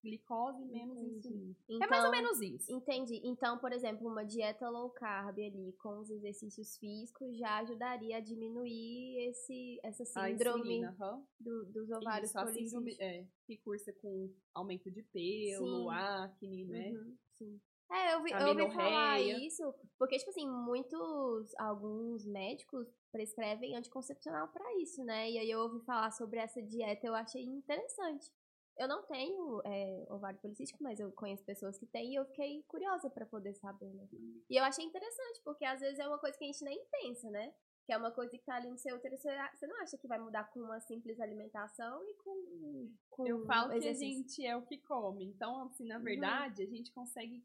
glicose, 0.03 0.65
menos 0.65 0.97
Entendi. 0.97 1.17
insulina. 1.17 1.55
Então, 1.69 1.88
é 1.88 1.89
mais 1.89 2.05
ou 2.05 2.11
menos 2.11 2.41
isso. 2.41 2.71
Entendi. 2.71 3.21
Então, 3.23 3.57
por 3.57 3.71
exemplo, 3.71 4.07
uma 4.07 4.25
dieta 4.25 4.69
low 4.69 4.89
carb 4.89 5.38
ali 5.39 5.71
com 5.81 5.99
os 5.99 6.09
exercícios 6.09 6.77
físicos 6.77 7.38
já 7.38 7.59
ajudaria 7.59 8.17
a 8.17 8.19
diminuir 8.19 9.29
esse, 9.29 9.79
essa 9.81 10.03
síndrome 10.05 10.59
insulina, 10.59 10.95
aham. 10.99 11.25
do- 11.39 11.65
dos 11.65 11.89
ovários 11.89 12.29
Isso, 12.29 12.39
a 12.39 12.47
síndrome 12.47 12.95
é, 12.99 13.25
que 13.45 13.57
cursa 13.57 13.93
com 13.93 14.34
aumento 14.53 14.91
de 14.91 15.03
pelo, 15.03 15.89
Sim. 15.89 15.89
acne, 15.89 16.65
né? 16.65 16.91
Uhum, 16.91 17.17
sim. 17.34 17.61
É, 17.93 18.15
eu, 18.15 18.23
vi, 18.23 18.31
eu 18.31 18.47
ouvi 18.47 18.73
falar 18.73 19.21
isso, 19.21 19.73
porque, 19.99 20.17
tipo 20.17 20.31
assim, 20.31 20.49
muitos, 20.49 21.53
alguns 21.59 22.25
médicos 22.25 22.87
prescrevem 23.11 23.75
anticoncepcional 23.75 24.47
pra 24.47 24.65
isso, 24.81 25.03
né? 25.03 25.29
E 25.29 25.37
aí 25.37 25.51
eu 25.51 25.59
ouvi 25.59 25.79
falar 25.85 26.11
sobre 26.11 26.39
essa 26.39 26.59
dieta, 26.61 27.05
eu 27.05 27.13
achei 27.13 27.43
interessante. 27.43 28.31
Eu 28.75 28.87
não 28.87 29.03
tenho 29.03 29.61
é, 29.63 30.05
ovário 30.09 30.39
policístico, 30.39 30.81
mas 30.81 30.99
eu 30.99 31.11
conheço 31.11 31.45
pessoas 31.45 31.77
que 31.77 31.85
têm 31.85 32.13
e 32.13 32.15
eu 32.15 32.25
fiquei 32.25 32.63
curiosa 32.63 33.07
pra 33.11 33.27
poder 33.27 33.53
saber, 33.53 33.93
né? 33.93 34.07
E 34.49 34.57
eu 34.59 34.63
achei 34.63 34.83
interessante, 34.83 35.41
porque 35.43 35.63
às 35.63 35.79
vezes 35.79 35.99
é 35.99 36.07
uma 36.07 36.17
coisa 36.17 36.35
que 36.35 36.43
a 36.43 36.47
gente 36.47 36.63
nem 36.63 36.83
pensa, 36.89 37.29
né? 37.29 37.53
Que 37.85 37.93
é 37.93 37.97
uma 37.97 38.11
coisa 38.11 38.31
que 38.31 38.43
tá 38.43 38.55
ali 38.55 38.69
no 38.69 38.77
seu 38.77 38.95
útero, 38.95 39.15
você 39.17 39.67
não 39.67 39.79
acha 39.81 39.97
que 39.97 40.07
vai 40.07 40.17
mudar 40.17 40.45
com 40.45 40.61
uma 40.61 40.79
simples 40.79 41.19
alimentação 41.19 42.01
e 42.03 42.15
com, 42.15 42.91
com 43.11 43.27
Eu 43.27 43.45
falo 43.45 43.69
que 43.69 43.75
a 43.75 43.77
exercício. 43.77 44.23
gente 44.23 44.45
é 44.47 44.57
o 44.57 44.65
que 44.65 44.79
come. 44.79 45.25
Então, 45.25 45.65
assim, 45.65 45.85
na 45.85 45.99
verdade, 45.99 46.63
a 46.63 46.67
gente 46.67 46.91
consegue. 46.91 47.43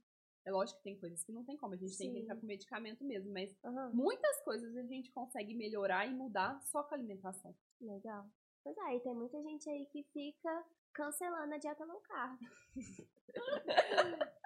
É 0.49 0.51
lógico 0.51 0.79
que 0.79 0.85
tem 0.85 0.99
coisas 0.99 1.23
que 1.23 1.31
não 1.31 1.45
tem 1.45 1.59
como, 1.59 1.75
a 1.75 1.77
gente 1.77 1.99
tem 1.99 2.11
que 2.11 2.17
Sim. 2.17 2.23
entrar 2.23 2.37
com 2.37 2.47
medicamento 2.47 3.05
mesmo, 3.05 3.31
mas 3.31 3.55
Aham. 3.63 3.91
muitas 3.93 4.41
coisas 4.45 4.75
a 4.79 4.83
gente 4.83 5.13
consegue 5.13 5.55
melhorar 5.55 6.07
e 6.07 6.15
mudar 6.15 6.59
só 6.63 6.83
com 6.83 6.95
a 6.95 6.97
alimentação. 6.97 7.55
Legal. 7.79 8.27
Pois 8.65 8.75
é, 8.79 8.97
e 8.97 9.01
tem 9.01 9.15
muita 9.15 9.43
gente 9.43 9.69
aí 9.69 9.85
que 9.93 10.05
fica 10.05 10.65
cancelando 10.95 11.53
a 11.53 11.59
dieta 11.59 11.85
low 11.85 12.01
carb. 12.01 12.41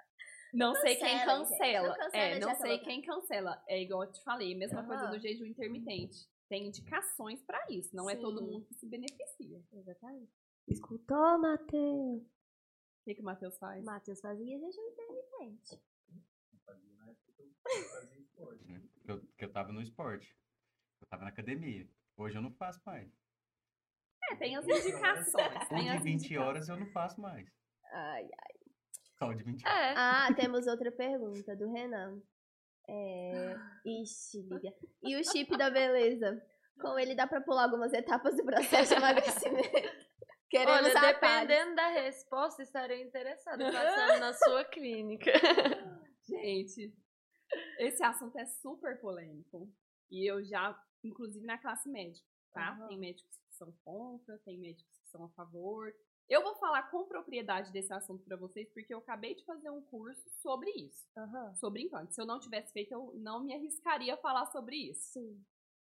Não 0.53 0.75
sei 0.75 0.97
quem 0.97 1.17
cancela, 1.25 1.39
cancela. 1.39 1.87
Não 1.87 1.95
cancela 1.95 2.23
é, 2.23 2.39
não 2.39 2.55
sei 2.55 2.77
quem 2.79 3.01
cancela. 3.01 3.63
É 3.67 3.81
igual 3.81 4.03
eu 4.03 4.11
te 4.11 4.21
falei, 4.23 4.53
mesma 4.53 4.81
Aham. 4.81 4.87
coisa 4.87 5.07
do 5.07 5.17
jejum 5.19 5.45
intermitente. 5.45 6.29
Tem 6.47 6.67
indicações 6.67 7.41
pra 7.41 7.65
isso, 7.71 7.95
não 7.95 8.07
é 8.07 8.15
todo 8.15 8.39
Sim. 8.39 8.45
mundo 8.45 8.65
que 8.65 8.75
se 8.75 8.85
beneficia. 8.85 9.63
Exatamente. 9.71 10.31
Escutou, 10.67 11.39
Matheus? 11.39 12.21
O 12.21 13.05
que, 13.05 13.15
que 13.15 13.21
o 13.21 13.25
Matheus 13.25 13.57
faz? 13.57 13.83
Matheus 13.83 14.21
fazia 14.21 14.59
jejum 14.59 14.87
intermitente. 14.89 15.81
Né? 18.65 18.81
Eu, 19.05 19.21
que 19.37 19.45
eu 19.45 19.51
tava 19.51 19.71
no 19.71 19.81
esporte. 19.81 20.35
Eu 21.01 21.07
tava 21.07 21.23
na 21.23 21.29
academia. 21.29 21.87
Hoje 22.17 22.37
eu 22.37 22.41
não 22.41 22.51
faço 22.51 22.81
mais. 22.85 23.11
É, 24.31 24.35
tem 24.35 24.55
as 24.55 24.65
indicações. 24.65 25.65
O 25.65 25.69
Tem 25.69 25.83
de 25.83 25.89
as 25.89 26.03
20 26.03 26.13
indicações. 26.13 26.47
horas 26.47 26.69
eu 26.69 26.77
não 26.77 26.87
faço 26.91 27.19
mais. 27.19 27.49
Ai, 27.91 28.27
Só 29.17 29.29
o 29.29 29.33
de 29.35 29.43
20 29.43 29.65
horas. 29.67 29.77
É. 29.77 29.93
Ah, 29.97 30.33
temos 30.35 30.67
outra 30.67 30.91
pergunta 30.91 31.55
do 31.55 31.71
Renan. 31.71 32.21
É... 32.87 33.55
Ixi, 33.85 34.41
Lívia. 34.41 34.73
E 35.03 35.15
o 35.15 35.23
chip 35.23 35.55
da 35.57 35.69
beleza? 35.69 36.41
Com 36.79 36.97
ele 36.97 37.15
dá 37.15 37.27
pra 37.27 37.41
pular 37.41 37.65
algumas 37.65 37.93
etapas 37.93 38.35
do 38.35 38.43
processo 38.45 38.93
de 38.93 38.95
emagrecimento. 38.99 39.69
Queremos 40.49 40.95
Olha, 40.95 41.13
dependendo 41.13 41.75
da 41.75 41.87
resposta, 41.89 42.61
estarei 42.61 43.01
interessada 43.01 43.71
passando 43.71 44.19
na 44.19 44.33
sua 44.33 44.63
clínica. 44.65 45.31
Gente, 46.27 46.93
Esse 47.79 48.03
assunto 48.03 48.37
é 48.37 48.45
super 48.45 48.99
polêmico. 48.99 49.69
E 50.11 50.29
eu 50.29 50.43
já, 50.43 50.79
inclusive 51.03 51.45
na 51.45 51.57
classe 51.57 51.89
médica, 51.89 52.27
tá? 52.53 52.71
Aham. 52.71 52.87
Tem 52.87 52.97
médicos 52.97 53.37
que 53.37 53.55
são 53.55 53.71
contra, 53.83 54.37
tem 54.39 54.57
médicos 54.57 54.97
que 54.99 55.09
são 55.09 55.23
a 55.25 55.29
favor. 55.29 55.93
Eu 56.29 56.41
vou 56.41 56.55
falar 56.55 56.83
com 56.89 57.05
propriedade 57.05 57.71
desse 57.71 57.91
assunto 57.91 58.23
pra 58.23 58.37
vocês, 58.37 58.69
porque 58.73 58.93
eu 58.93 58.99
acabei 58.99 59.35
de 59.35 59.43
fazer 59.43 59.69
um 59.69 59.81
curso 59.81 60.29
sobre 60.41 60.69
isso, 60.71 61.05
Aham. 61.17 61.53
sobre 61.55 61.83
implante. 61.83 62.15
Se 62.15 62.21
eu 62.21 62.25
não 62.25 62.39
tivesse 62.39 62.71
feito, 62.71 62.93
eu 62.93 63.11
não 63.15 63.43
me 63.43 63.53
arriscaria 63.53 64.13
a 64.13 64.17
falar 64.17 64.45
sobre 64.47 64.75
isso. 64.77 65.13
Sim. 65.13 65.43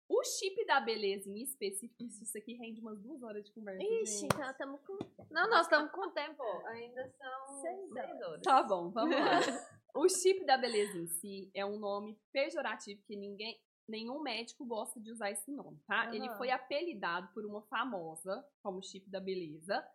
O 0.06 0.22
chip 0.22 0.66
da 0.66 0.80
beleza 0.80 1.30
em 1.30 1.40
específico, 1.42 2.02
isso 2.02 2.36
aqui 2.36 2.54
rende 2.54 2.80
umas 2.80 3.00
duas 3.00 3.22
horas 3.22 3.44
de 3.44 3.52
conversa. 3.52 3.82
Ixi, 3.82 4.20
gente. 4.20 4.34
então 4.34 4.50
estamos 4.50 4.80
com. 4.82 4.98
Não, 5.30 5.48
nós 5.48 5.62
estamos 5.62 5.90
com 5.92 6.10
tempo. 6.10 6.42
Ainda 6.66 7.08
são 7.16 7.62
seis 7.62 7.90
horas. 8.22 8.42
Tá 8.42 8.62
bom, 8.62 8.90
vamos 8.90 9.16
lá. 9.16 9.40
O 9.94 10.08
chip 10.08 10.44
da 10.44 10.56
beleza 10.56 10.98
em 10.98 11.06
si 11.06 11.50
é 11.54 11.64
um 11.64 11.78
nome 11.78 12.18
pejorativo 12.32 13.00
que 13.06 13.16
ninguém, 13.16 13.58
nenhum 13.88 14.20
médico 14.20 14.64
gosta 14.66 15.00
de 15.00 15.10
usar 15.10 15.30
esse 15.30 15.50
nome, 15.52 15.78
tá? 15.86 16.04
Aham. 16.06 16.14
Ele 16.14 16.28
foi 16.36 16.50
apelidado 16.50 17.32
por 17.32 17.44
uma 17.46 17.62
famosa 17.62 18.44
como 18.60 18.82
chip 18.82 19.08
da 19.08 19.20
beleza, 19.20 19.86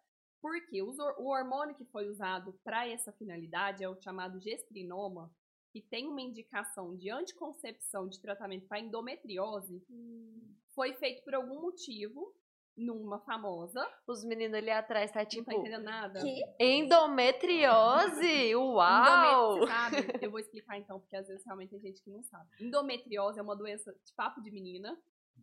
porque 0.42 0.82
o 0.82 1.26
hormônio 1.28 1.76
que 1.76 1.84
foi 1.86 2.08
usado 2.08 2.54
para 2.64 2.88
essa 2.88 3.12
finalidade 3.12 3.84
é 3.84 3.90
o 3.90 4.00
chamado 4.02 4.40
gestrinoma, 4.40 5.30
que 5.74 5.82
tem 5.82 6.08
uma 6.08 6.22
indicação 6.22 6.96
de 6.96 7.12
anticoncepção 7.12 8.08
de 8.08 8.22
tratamento 8.22 8.68
para 8.68 8.80
endometriose, 8.80 9.84
Hum. 9.90 10.56
foi 10.74 10.94
feito 10.94 11.24
por 11.26 11.36
algum 11.36 11.62
motivo 11.62 12.34
numa 12.80 13.20
famosa. 13.20 13.86
Os 14.08 14.24
meninos 14.24 14.58
ali 14.58 14.70
atrás 14.72 15.12
tá 15.12 15.20
Não 15.20 15.26
tipo. 15.28 15.46
tá 15.46 15.54
entendendo 15.54 15.84
nada? 15.84 16.20
Que? 16.22 16.42
Endometriose! 16.60 18.56
Uau! 18.56 19.58
Endometri- 19.58 19.68
sabe? 19.68 19.96
Eu 20.26 20.32
vou 20.32 20.40
explicar 20.40 20.78
então, 20.78 21.00
porque 21.00 21.16
às 21.16 21.28
vezes 21.28 21.46
realmente 21.46 21.72
tem 21.72 21.80
gente 21.80 22.02
que 22.02 22.10
não 22.10 22.24
sabe. 22.24 22.50
Endometriose 22.62 23.40
é 23.40 23.42
uma 23.42 23.56
doença 23.56 23.92
de 24.06 24.14
papo 24.14 24.42
de 24.42 24.52
menina, 24.52 24.98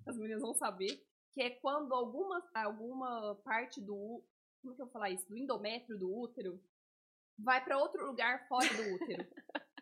as 0.06 0.16
meninas 0.16 0.42
vão 0.42 0.54
saber, 0.54 1.02
que 1.34 1.42
é 1.42 1.50
quando 1.50 1.92
alguma, 1.94 2.42
alguma 2.54 3.34
parte 3.44 3.80
do. 3.80 4.22
Como 4.62 4.74
que 4.74 4.82
eu 4.82 4.86
vou 4.86 4.92
falar 4.92 5.10
isso? 5.10 5.28
Do 5.28 5.36
endométrio 5.36 5.98
do 5.98 6.12
útero 6.12 6.60
vai 7.38 7.62
pra 7.62 7.78
outro 7.78 8.04
lugar 8.06 8.46
fora 8.48 8.66
do 8.68 8.94
útero. 8.94 9.26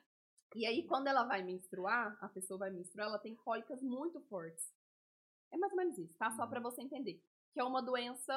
E 0.56 0.64
aí, 0.66 0.86
quando 0.86 1.08
ela 1.08 1.24
vai 1.24 1.42
menstruar, 1.42 2.16
a 2.20 2.28
pessoa 2.28 2.56
vai 2.56 2.70
menstruar, 2.70 3.08
ela 3.08 3.18
tem 3.18 3.34
cólicas 3.34 3.82
muito 3.82 4.20
fortes. 4.28 4.72
É 5.52 5.56
mais 5.56 5.72
ou 5.72 5.76
menos 5.78 5.98
isso, 5.98 6.16
tá? 6.16 6.30
Só 6.30 6.46
pra 6.46 6.60
você 6.60 6.80
entender. 6.80 7.20
Que 7.54 7.60
é 7.60 7.64
uma 7.64 7.80
doença 7.80 8.34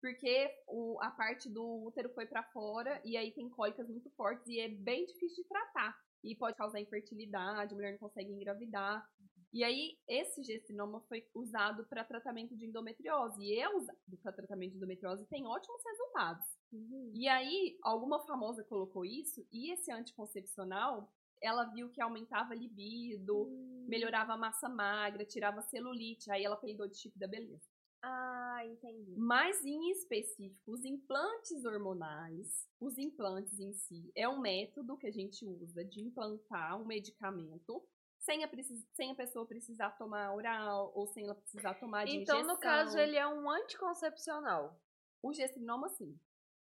porque 0.00 0.48
o- 0.68 0.98
a 1.00 1.10
parte 1.10 1.48
do 1.52 1.84
útero 1.86 2.12
foi 2.14 2.26
pra 2.26 2.42
fora 2.52 3.00
e 3.04 3.16
aí 3.16 3.32
tem 3.32 3.48
cólicas 3.48 3.88
muito 3.88 4.10
fortes 4.10 4.46
e 4.46 4.60
é 4.60 4.68
bem 4.68 5.04
difícil 5.06 5.42
de 5.42 5.48
tratar. 5.48 5.96
E 6.22 6.36
pode 6.36 6.56
causar 6.56 6.80
infertilidade, 6.80 7.72
a 7.72 7.76
mulher 7.76 7.92
não 7.92 7.98
consegue 7.98 8.30
engravidar. 8.32 9.04
E 9.52 9.64
aí, 9.64 9.96
esse 10.06 10.42
gestrinoma 10.42 11.00
foi 11.08 11.24
usado 11.34 11.86
para 11.86 12.04
tratamento 12.04 12.54
de 12.56 12.66
endometriose. 12.66 13.40
E 13.42 13.58
é 13.58 13.68
usado 13.68 13.96
para 14.22 14.32
tratamento 14.32 14.72
de 14.72 14.76
endometriose 14.76 15.22
e 15.22 15.28
tem 15.28 15.46
ótimos 15.46 15.80
resultados. 15.84 16.44
Uhum. 16.72 17.12
E 17.14 17.26
aí, 17.28 17.78
alguma 17.82 18.20
famosa 18.26 18.62
colocou 18.64 19.04
isso, 19.06 19.46
e 19.50 19.72
esse 19.72 19.90
anticoncepcional, 19.90 21.10
ela 21.40 21.64
viu 21.72 21.88
que 21.90 22.02
aumentava 22.02 22.52
a 22.52 22.56
libido, 22.56 23.44
Hum. 23.46 23.86
melhorava 23.88 24.34
a 24.34 24.36
massa 24.36 24.68
magra, 24.68 25.24
tirava 25.24 25.62
celulite, 25.62 26.30
aí 26.30 26.44
ela 26.44 26.56
apelidou 26.56 26.86
de 26.88 26.98
chip 26.98 27.16
da 27.18 27.26
beleza. 27.28 27.64
Ah, 28.02 28.60
entendi. 28.64 29.14
Mas 29.16 29.64
em 29.64 29.90
específico, 29.90 30.72
os 30.72 30.84
implantes 30.84 31.64
hormonais, 31.64 32.68
os 32.80 32.96
implantes 32.96 33.58
em 33.58 33.72
si, 33.72 34.10
é 34.14 34.28
um 34.28 34.40
método 34.40 34.96
que 34.96 35.06
a 35.06 35.10
gente 35.10 35.44
usa 35.44 35.84
de 35.84 36.00
implantar 36.00 36.80
um 36.80 36.84
medicamento 36.84 37.82
sem 38.20 38.44
a, 38.44 38.50
sem 38.94 39.10
a 39.10 39.14
pessoa 39.14 39.46
precisar 39.46 39.90
tomar 39.92 40.32
oral 40.34 40.92
ou 40.94 41.06
sem 41.08 41.24
ela 41.24 41.34
precisar 41.34 41.74
tomar 41.74 42.04
de 42.04 42.12
Então, 42.16 42.38
no 42.38 42.44
injeção. 42.52 42.60
caso, 42.60 42.98
ele 42.98 43.16
é 43.16 43.26
um 43.26 43.50
anticoncepcional. 43.50 44.80
O 45.22 45.32
gestrinoma, 45.32 45.88
sim. 45.88 46.18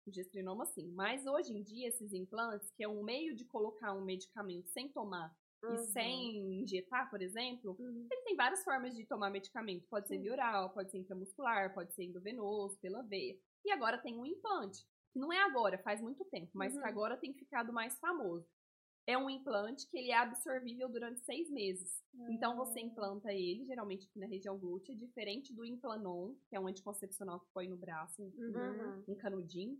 O 0.08 0.12
gestrinoma, 0.12 0.66
sim. 0.66 0.92
Mas 0.94 1.26
hoje 1.28 1.54
em 1.54 1.62
dia, 1.62 1.88
esses 1.90 2.14
implantes, 2.14 2.72
que 2.72 2.84
é 2.84 2.88
um 2.88 3.04
meio 3.04 3.36
de 3.36 3.46
colocar 3.46 3.94
um 3.94 4.04
medicamento 4.04 4.70
sem 4.70 4.90
tomar 4.90 5.36
e 5.64 5.68
Uhum. 5.68 5.78
sem 5.78 6.62
injetar, 6.64 7.10
por 7.10 7.22
exemplo, 7.22 7.76
Uhum. 7.80 8.08
ele 8.12 8.22
tem 8.24 8.36
várias 8.36 8.64
formas 8.64 8.96
de 8.96 9.06
tomar 9.06 9.30
medicamento. 9.30 9.88
Pode 9.90 10.08
ser 10.08 10.18
via 10.20 10.32
oral, 10.32 10.70
pode 10.72 10.92
ser 10.92 10.98
intramuscular, 11.00 11.74
pode 11.74 11.94
ser 11.94 12.04
endovenoso, 12.06 12.80
pela 12.80 13.04
veia. 13.04 13.38
E 13.66 13.72
agora 13.72 13.98
tem 13.98 14.18
um 14.18 14.26
implante, 14.26 14.80
que 15.14 15.20
não 15.20 15.32
é 15.32 15.40
agora, 15.44 15.78
faz 15.80 16.02
muito 16.02 16.26
tempo, 16.26 16.52
mas 16.54 16.74
que 16.74 16.80
Uhum. 16.80 16.86
agora 16.88 17.18
tem 17.18 17.34
ficado 17.34 17.72
mais 17.72 17.98
famoso. 18.00 18.48
É 19.08 19.18
um 19.18 19.30
implante 19.30 19.88
que 19.90 19.98
ele 19.98 20.12
é 20.12 20.16
absorvível 20.18 20.88
durante 20.88 21.22
seis 21.26 21.50
meses. 21.50 22.02
Então 22.30 22.56
você 22.56 22.80
Ah. 22.80 22.84
implanta 22.84 23.34
ele, 23.34 23.66
geralmente 23.66 24.08
aqui 24.08 24.20
na 24.20 24.28
região 24.28 24.58
glútea, 24.60 24.96
diferente 24.96 25.54
do 25.56 25.66
Implanon, 25.66 26.36
que 26.50 26.56
é 26.56 26.60
um 26.60 26.68
anticoncepcional 26.68 27.40
que 27.40 27.48
põe 27.54 27.68
no 27.68 27.78
braço, 27.78 28.22
um, 28.24 28.32
Uhum. 28.38 29.04
um 29.08 29.16
canudinho. 29.16 29.80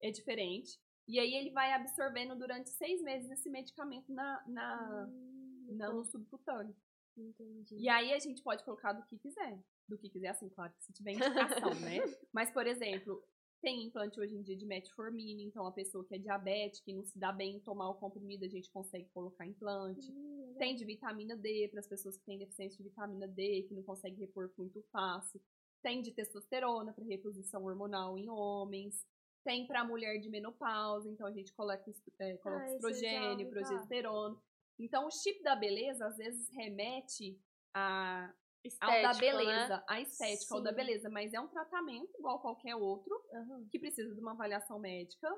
É 0.00 0.10
diferente. 0.10 0.78
E 1.08 1.18
aí 1.18 1.34
ele 1.34 1.50
vai 1.50 1.72
absorvendo 1.72 2.36
durante 2.36 2.70
seis 2.70 3.02
meses 3.02 3.30
esse 3.30 3.50
medicamento 3.50 4.12
na, 4.12 4.42
na, 4.46 5.06
Hum, 5.08 5.76
na- 5.76 5.92
no 5.92 6.04
subcutâneo. 6.04 6.74
Entendi. 7.16 7.76
E 7.76 7.88
aí 7.88 8.12
a 8.12 8.18
gente 8.18 8.42
pode 8.42 8.64
colocar 8.64 8.92
do 8.92 9.04
que 9.06 9.18
quiser. 9.18 9.58
Do 9.88 9.98
que 9.98 10.08
quiser, 10.08 10.28
assim, 10.28 10.48
claro 10.48 10.72
que 10.72 10.84
se 10.84 10.92
tiver 10.92 11.12
indicação, 11.12 11.74
né? 11.80 11.98
Mas, 12.32 12.50
por 12.52 12.66
exemplo, 12.66 13.22
tem 13.60 13.84
implante 13.84 14.18
hoje 14.20 14.36
em 14.36 14.42
dia 14.42 14.56
de 14.56 14.64
metformina, 14.64 15.42
então 15.42 15.66
a 15.66 15.72
pessoa 15.72 16.04
que 16.04 16.14
é 16.14 16.18
diabética 16.18 16.90
e 16.90 16.94
não 16.94 17.04
se 17.04 17.18
dá 17.18 17.32
bem 17.32 17.56
em 17.56 17.60
tomar 17.60 17.90
o 17.90 17.94
comprimido, 17.94 18.44
a 18.44 18.48
gente 18.48 18.70
consegue 18.70 19.08
colocar 19.10 19.44
implante. 19.46 20.10
Hum. 20.12 20.54
Tem 20.58 20.74
de 20.76 20.84
vitamina 20.84 21.36
D 21.36 21.68
para 21.70 21.80
as 21.80 21.86
pessoas 21.88 22.16
que 22.16 22.24
têm 22.24 22.38
deficiência 22.38 22.76
de 22.78 22.84
vitamina 22.84 23.26
D, 23.26 23.64
que 23.68 23.74
não 23.74 23.82
conseguem 23.82 24.18
repor 24.20 24.50
muito 24.56 24.80
fácil. 24.92 25.40
Tem 25.82 26.00
de 26.00 26.12
testosterona 26.12 26.92
para 26.92 27.04
reposição 27.04 27.64
hormonal 27.64 28.16
em 28.16 28.28
homens. 28.30 29.04
Tem 29.44 29.66
para 29.66 29.84
mulher 29.84 30.18
de 30.18 30.28
menopausa, 30.28 31.08
então 31.08 31.26
a 31.26 31.32
gente 31.32 31.52
coloca, 31.54 31.82
é, 32.18 32.36
coloca 32.38 32.62
Ah, 32.62 32.74
estrogênio, 32.74 33.50
falar. 33.50 33.66
progesterona. 33.66 34.36
Então 34.78 35.06
o 35.06 35.10
chip 35.10 35.42
da 35.42 35.56
beleza 35.56 36.06
às 36.06 36.16
vezes 36.16 36.48
remete 36.50 37.38
a, 37.74 38.32
ao 38.80 39.02
da 39.02 39.12
né? 39.12 39.18
beleza, 39.18 39.84
a 39.88 40.00
estética, 40.00 40.54
ao 40.54 40.60
da 40.60 40.72
beleza, 40.72 41.08
mas 41.08 41.32
é 41.32 41.40
um 41.40 41.48
tratamento 41.48 42.14
igual 42.18 42.40
qualquer 42.40 42.74
outro 42.76 43.14
Aham. 43.32 43.68
que 43.70 43.78
precisa 43.78 44.14
de 44.14 44.20
uma 44.20 44.32
avaliação 44.32 44.78
médica 44.78 45.28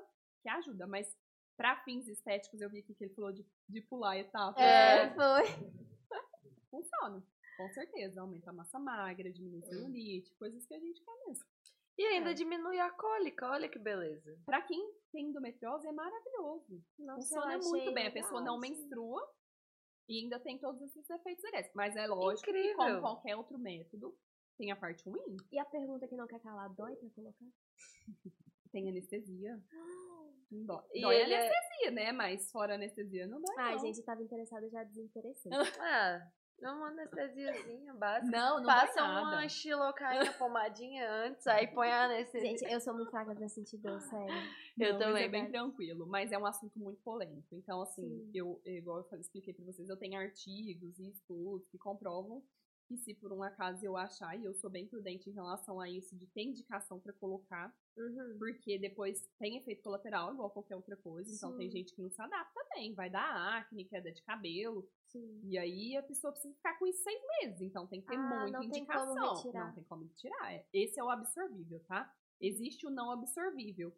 que 0.41 0.49
ajuda, 0.49 0.85
mas 0.87 1.15
para 1.57 1.81
fins 1.83 2.07
estéticos 2.07 2.59
eu 2.61 2.69
vi 2.69 2.79
aqui 2.79 2.93
que 2.93 3.03
ele 3.05 3.13
falou 3.13 3.31
de, 3.31 3.45
de 3.69 3.81
pular 3.81 4.17
etapa. 4.17 4.61
É, 4.61 5.07
né? 5.07 5.13
foi. 5.15 5.43
Funciona. 6.69 7.23
Com 7.55 7.69
certeza, 7.69 8.19
aumenta 8.19 8.49
a 8.49 8.53
massa 8.53 8.79
magra, 8.79 9.31
diminui 9.31 9.59
a 9.59 9.67
celulite, 9.67 10.33
coisas 10.35 10.65
que 10.65 10.73
a 10.73 10.79
gente 10.79 11.01
quer 11.03 11.27
mesmo. 11.27 11.45
E 11.97 12.05
ainda 12.07 12.31
É. 12.31 12.33
diminui 12.33 12.79
a 12.79 12.89
cólica, 12.91 13.47
olha 13.49 13.69
que 13.69 13.77
beleza. 13.79 14.35
Pra 14.45 14.61
quem 14.61 14.79
tem 15.11 15.27
endometriose 15.27 15.87
é 15.87 15.91
maravilhoso. 15.91 16.83
Nossa, 16.97 17.21
Funciona 17.21 17.57
muito 17.59 17.93
bem. 17.93 18.07
A 18.07 18.11
pessoa 18.11 18.41
não 18.41 18.59
menstrua 18.59 19.21
e 20.09 20.23
ainda 20.23 20.39
tem 20.39 20.57
todos 20.59 20.81
esses 20.81 21.07
efeitos 21.09 21.43
legais. 21.43 21.69
Mas 21.75 21.95
é 21.95 22.07
lógico 22.07 22.45
que, 22.45 22.49
Incrível. 22.51 22.75
como 22.77 22.99
qualquer 23.01 23.35
outro 23.35 23.59
método, 23.59 24.15
tem 24.57 24.71
a 24.71 24.75
parte 24.75 25.07
ruim. 25.07 25.37
E 25.51 25.59
a 25.59 25.65
pergunta 25.65 26.07
que 26.07 26.15
não 26.15 26.25
quer 26.27 26.39
calar, 26.39 26.73
dói 26.73 26.95
pra 26.95 27.09
colocar? 27.11 27.45
Tem 28.71 28.89
anestesia. 28.89 29.59
Não 30.51 30.65
dói. 30.67 30.83
E 30.93 31.01
dói 31.01 31.15
ele 31.15 31.33
é- 31.33 31.39
anestesia, 31.47 31.91
né? 31.91 32.11
Mas 32.11 32.51
fora 32.51 32.75
anestesia 32.75 33.25
não 33.25 33.41
dói. 33.41 33.55
Ai, 33.57 33.71
não. 33.73 33.79
gente, 33.79 33.97
eu 33.97 34.05
tava 34.05 34.21
interessada, 34.21 34.69
já 34.69 34.83
desinteressei. 34.83 35.51
Ah, 35.81 36.21
é 36.61 36.69
uma 36.71 36.87
anestesiazinha 36.87 37.93
básica. 37.93 38.37
Não, 38.37 38.59
não 38.59 38.65
Passa 38.65 39.03
uma 39.03 39.47
xilocaína 39.47 40.31
pomadinha 40.33 41.09
antes, 41.09 41.45
aí 41.47 41.67
põe 41.67 41.89
a 41.89 42.05
anestesia. 42.05 42.49
Gente, 42.49 42.71
eu 42.71 42.79
sou 42.79 42.93
muito 42.93 43.11
fraca 43.11 43.35
pra 43.35 43.47
sentir 43.49 43.77
dor, 43.77 43.99
sério. 44.01 44.33
eu 44.79 44.93
Não, 44.93 44.99
também. 44.99 45.13
Mas 45.13 45.21
é 45.23 45.27
bem 45.29 45.51
tranquilo, 45.51 46.07
mas 46.07 46.31
é 46.31 46.37
um 46.37 46.45
assunto 46.45 46.77
muito 46.79 47.01
polêmico. 47.01 47.55
Então, 47.55 47.81
assim, 47.81 48.07
Sim. 48.07 48.31
eu, 48.33 48.61
igual 48.65 49.05
eu 49.11 49.19
expliquei 49.19 49.53
pra 49.53 49.65
vocês, 49.65 49.89
eu 49.89 49.97
tenho 49.97 50.19
artigos 50.19 50.99
e 50.99 51.09
estudos 51.09 51.67
que 51.67 51.77
comprovam 51.77 52.43
que 52.87 52.97
se 52.97 53.13
por 53.15 53.31
um 53.31 53.41
acaso 53.41 53.83
eu 53.85 53.95
achar, 53.97 54.37
e 54.39 54.43
eu 54.43 54.53
sou 54.53 54.69
bem 54.69 54.87
prudente 54.87 55.29
em 55.29 55.33
relação 55.33 55.79
a 55.79 55.89
isso, 55.89 56.15
de 56.17 56.27
ter 56.27 56.43
indicação 56.43 56.99
pra 56.99 57.13
colocar, 57.13 57.73
Uhum. 57.97 58.37
porque 58.39 58.77
depois 58.79 59.27
tem 59.39 59.57
efeito 59.57 59.83
colateral, 59.83 60.33
igual 60.33 60.49
qualquer 60.49 60.75
outra 60.75 60.97
coisa. 60.97 61.31
Então, 61.33 61.55
tem 61.57 61.69
Sim. 61.69 61.77
gente 61.77 61.93
que 61.95 62.01
não 62.01 62.09
se 62.09 62.21
adapta 62.21 62.59
bem, 62.73 62.93
vai 62.93 63.09
dar 63.09 63.57
acne, 63.59 63.85
queda 63.85 64.11
de 64.11 64.21
cabelo, 64.23 64.89
Sim. 65.07 65.41
e 65.43 65.57
aí 65.57 65.95
a 65.95 66.03
pessoa 66.03 66.31
precisa 66.33 66.53
ficar 66.55 66.77
com 66.79 66.87
isso 66.87 67.03
seis 67.03 67.21
meses. 67.41 67.61
Então, 67.61 67.85
tem 67.87 68.01
que 68.01 68.07
ter 68.07 68.15
Ah, 68.15 68.39
muita 68.41 68.57
não 68.59 68.69
tem 68.69 68.85
como 68.85 68.99
indicação. 69.11 69.35
retirar. 69.35 69.67
Não 69.67 69.73
tem 69.75 69.83
como 69.83 70.03
retirar. 70.05 70.53
é. 70.53 70.65
Esse 70.73 70.99
é 70.99 71.03
o 71.03 71.09
absorvível, 71.09 71.79
tá? 71.81 72.11
Existe 72.41 72.85
o 72.85 72.89
não 72.89 73.11
absorvível, 73.11 73.95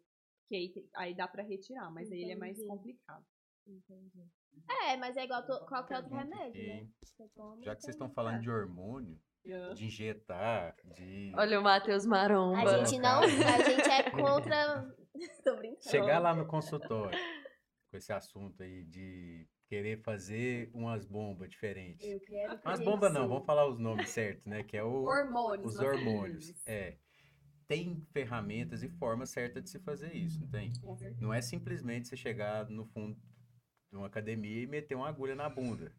que 0.48 0.54
aí, 0.54 0.88
aí 0.94 1.14
dá 1.16 1.26
pra 1.26 1.42
retirar, 1.42 1.90
mas 1.90 2.12
aí 2.12 2.22
ele 2.22 2.32
é 2.32 2.36
mais 2.36 2.56
Entendi. 2.58 2.68
complicado. 2.68 3.26
Entendi. 3.66 4.30
É, 4.68 4.96
mas 4.96 5.16
é 5.16 5.24
igual 5.24 5.44
to- 5.44 5.64
qualquer 5.66 5.96
outro 5.98 6.10
Pergunta 6.10 6.36
remédio, 6.36 6.66
né? 6.66 6.88
Já 7.62 7.74
que 7.76 7.82
vocês 7.82 7.94
estão 7.94 8.10
falando 8.10 8.40
de 8.40 8.50
hormônio, 8.50 9.18
de 9.74 9.86
injetar, 9.86 10.74
de 10.94 11.32
Olha 11.36 11.60
o 11.60 11.62
Matheus 11.62 12.04
Maromba. 12.04 12.58
A 12.58 12.84
gente 12.84 13.00
não. 13.00 13.20
A 13.20 13.26
gente 13.62 13.88
é 13.90 14.10
contra. 14.10 14.94
Tô 15.44 15.56
brincando. 15.56 15.82
chegar 15.90 16.18
lá 16.18 16.34
no 16.34 16.46
consultório 16.46 17.18
com 17.90 17.96
esse 17.96 18.12
assunto 18.12 18.62
aí 18.62 18.84
de 18.84 19.48
querer 19.68 20.02
fazer 20.02 20.70
umas 20.74 21.06
bombas 21.06 21.48
diferentes. 21.48 22.06
Eu 22.06 22.20
quero 22.20 22.60
Umas 22.64 22.78
ter 22.78 22.84
bombas 22.84 23.12
não, 23.14 23.26
vamos 23.28 23.46
falar 23.46 23.66
os 23.66 23.78
nomes 23.78 24.10
certos, 24.10 24.44
né? 24.44 24.62
Que 24.62 24.76
é 24.76 24.82
o, 24.82 25.04
Hormônios. 25.04 25.72
os 25.74 25.78
masculinos. 25.80 26.06
hormônios. 26.12 26.66
É. 26.66 26.98
Tem 27.66 28.00
ferramentas 28.12 28.82
e 28.82 28.88
formas 28.90 29.30
certas 29.30 29.64
de 29.64 29.70
se 29.70 29.80
fazer 29.80 30.12
isso, 30.14 30.40
não 30.40 30.48
tem? 30.48 30.72
Não 31.20 31.32
é 31.34 31.40
simplesmente 31.40 32.06
você 32.08 32.16
chegar 32.16 32.68
no 32.68 32.84
fundo 32.86 33.16
de 33.90 33.96
uma 33.96 34.06
academia 34.06 34.62
e 34.62 34.66
meter 34.66 34.94
uma 34.94 35.08
agulha 35.08 35.34
na 35.34 35.48
bunda. 35.48 35.92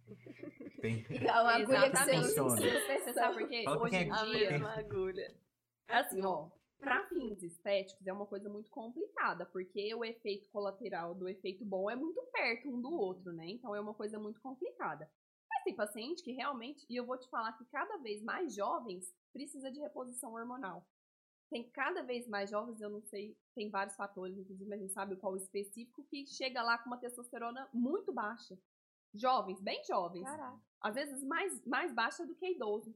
Tem... 0.82 1.06
É 1.28 1.42
uma 1.42 1.54
agulha 1.54 1.90
que 1.90 1.98
você 1.98 2.12
Exatamente. 2.12 2.20
usa 2.20 2.32
em 2.32 2.50
Funciona. 2.50 3.00
Você 3.00 3.14
sabe 3.14 3.38
por 3.38 3.48
quê? 3.50 3.66
Hoje 3.68 3.96
em 3.96 4.12
é- 4.12 4.24
dia, 4.24 4.52
mesma 4.52 4.80
agulha. 4.80 5.36
assim, 5.88 6.26
ó, 6.26 6.50
pra 6.80 7.08
fins 7.08 7.42
estéticos 7.42 8.06
é 8.06 8.14
uma 8.14 8.26
coisa 8.26 8.50
muito 8.50 8.70
complicada, 8.70 9.46
porque 9.46 9.94
o 9.96 10.04
efeito 10.06 10.50
colateral 10.50 11.16
do 11.16 11.28
efeito 11.28 11.66
bom 11.66 11.90
é 11.90 11.96
muito 11.96 12.22
perto 12.32 12.70
um 12.70 12.82
do 12.82 12.92
outro, 12.92 13.32
né? 13.34 13.48
Então 13.48 13.76
é 13.76 13.80
uma 13.80 13.94
coisa 13.94 14.20
muito 14.20 14.40
complicada. 14.42 15.10
Mas 15.50 15.64
tem 15.64 15.76
paciente 15.76 16.22
que 16.24 16.34
realmente, 16.34 16.86
e 16.90 16.96
eu 16.96 17.06
vou 17.06 17.18
te 17.18 17.30
falar 17.30 17.54
que 17.54 17.66
cada 17.66 17.98
vez 17.98 18.22
mais 18.22 18.54
jovens 18.54 19.06
precisa 19.34 19.72
de 19.72 19.80
reposição 19.80 20.34
hormonal. 20.34 20.86
Tem 21.50 21.70
cada 21.72 22.02
vez 22.04 22.28
mais 22.28 22.50
jovens, 22.50 22.82
eu 22.82 22.89
não 22.89 23.02
sei, 23.02 23.38
tem 23.56 23.70
vários 23.70 23.95
fatores, 23.95 24.38
inclusive 24.38 24.74
a 24.74 24.78
gente 24.78 24.93
sabe 24.93 25.16
qual 25.16 25.36
específico, 25.38 26.04
que 26.04 26.26
chega 26.26 26.62
lá 26.62 26.78
com 26.78 26.89
uma 26.89 26.98
testosterona 26.98 27.70
muito 27.74 28.12
baixa. 28.12 28.58
Jovens, 29.14 29.62
bem 29.62 29.82
jovens. 29.86 30.24
Caraca. 30.24 30.62
Às 30.82 30.95
vezes 30.95 31.24
mais, 31.24 31.66
mais 31.66 31.93
baixa 31.93 32.26
do 32.26 32.36
que 32.36 32.52
idoso. 32.52 32.93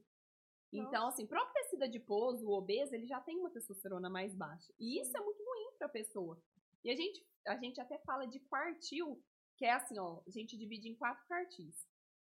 Então, 0.72 1.08
assim, 1.08 1.26
próprio 1.26 1.52
tecido 1.54 1.82
adiposo, 1.84 2.46
o 2.46 2.52
obeso, 2.52 2.94
ele 2.94 3.06
já 3.06 3.20
tem 3.20 3.38
uma 3.38 3.50
testosterona 3.50 4.08
mais 4.08 4.34
baixa. 4.34 4.72
E 4.78 5.00
isso 5.00 5.14
é 5.16 5.20
muito 5.20 5.42
ruim 5.44 5.72
pra 5.78 5.88
pessoa. 5.88 6.42
E 6.82 6.90
a 6.90 6.94
gente, 6.94 7.26
a 7.46 7.56
gente 7.56 7.80
até 7.80 7.98
fala 7.98 8.26
de 8.26 8.40
quartil, 8.40 9.22
que 9.56 9.66
é 9.66 9.72
assim, 9.72 9.98
ó, 9.98 10.22
a 10.26 10.30
gente 10.30 10.56
divide 10.56 10.88
em 10.88 10.94
quatro 10.94 11.26
quartis. 11.26 11.86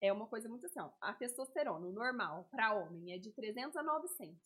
É 0.01 0.12
uma 0.12 0.27
coisa 0.27 0.49
muito 0.49 0.67
assim, 0.67 0.81
ó, 0.81 0.91
a 1.01 1.14
testosterona, 1.14 1.87
o 1.87 1.93
normal, 1.93 2.47
para 2.51 2.75
homem, 2.75 3.14
é 3.14 3.19
de 3.19 3.33
300 3.33 3.75
a 3.77 3.83
900. 3.83 4.39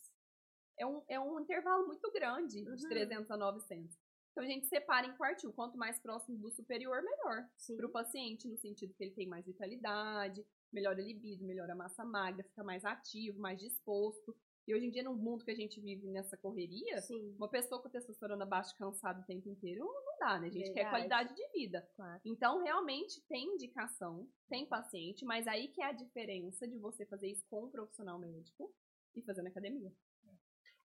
É 0.80 0.86
um, 0.86 1.02
é 1.08 1.20
um 1.20 1.38
intervalo 1.38 1.86
muito 1.86 2.10
grande 2.10 2.64
de 2.64 2.70
Uhum. 2.84 2.88
300 2.88 3.30
a 3.30 3.36
900. 3.36 3.98
Então 4.32 4.44
a 4.44 4.46
gente 4.46 4.66
separa 4.66 5.06
em 5.06 5.14
quartil, 5.14 5.52
quanto 5.52 5.76
mais 5.76 5.98
próximo 5.98 6.38
do 6.38 6.50
superior, 6.50 7.02
melhor 7.02 7.46
para 7.76 7.86
o 7.86 7.90
paciente, 7.90 8.48
no 8.48 8.56
sentido 8.56 8.94
que 8.94 9.04
ele 9.04 9.10
tem 9.12 9.26
mais 9.26 9.44
vitalidade, 9.44 10.42
melhora 10.72 10.98
a 11.00 11.04
libido, 11.04 11.44
melhora 11.44 11.74
a 11.74 11.76
massa 11.76 12.02
magra, 12.04 12.44
fica 12.44 12.64
mais 12.64 12.82
ativo, 12.84 13.38
mais 13.38 13.60
disposto. 13.60 14.34
E 14.66 14.74
hoje 14.74 14.86
em 14.86 14.90
dia, 14.90 15.02
no 15.02 15.14
mundo 15.14 15.44
que 15.44 15.50
a 15.50 15.54
gente 15.54 15.80
vive 15.80 16.06
nessa 16.06 16.36
correria, 16.36 17.00
Sim, 17.02 17.34
uma 17.36 17.48
pessoa 17.48 17.82
com 17.82 17.88
testosterona 17.90 18.46
baixa, 18.46 18.74
cansada 18.78 19.20
o 19.20 19.24
tempo 19.24 19.48
inteiro, 19.48 19.84
não 19.84 20.18
dá, 20.18 20.38
né? 20.38 20.46
A 20.46 20.50
gente 20.50 20.66
quer 20.72 20.84
Verdade. 20.84 20.90
qualidade 20.90 21.34
de 21.34 21.48
vida. 21.52 21.86
claro. 21.96 22.20
Então, 22.24 22.62
realmente, 22.62 23.20
tem 23.28 23.54
indicação, 23.54 24.28
tem 24.48 24.64
paciente, 24.64 25.24
mas 25.24 25.46
aí 25.48 25.68
que 25.68 25.82
é 25.82 25.86
a 25.86 25.92
diferença 25.92 26.66
de 26.68 26.78
você 26.78 27.04
fazer 27.04 27.28
isso 27.28 27.44
com 27.50 27.64
um 27.64 27.70
profissional 27.70 28.18
médico 28.18 28.72
e 29.14 29.22
fazer 29.22 29.42
na 29.42 29.50
academia. 29.50 29.92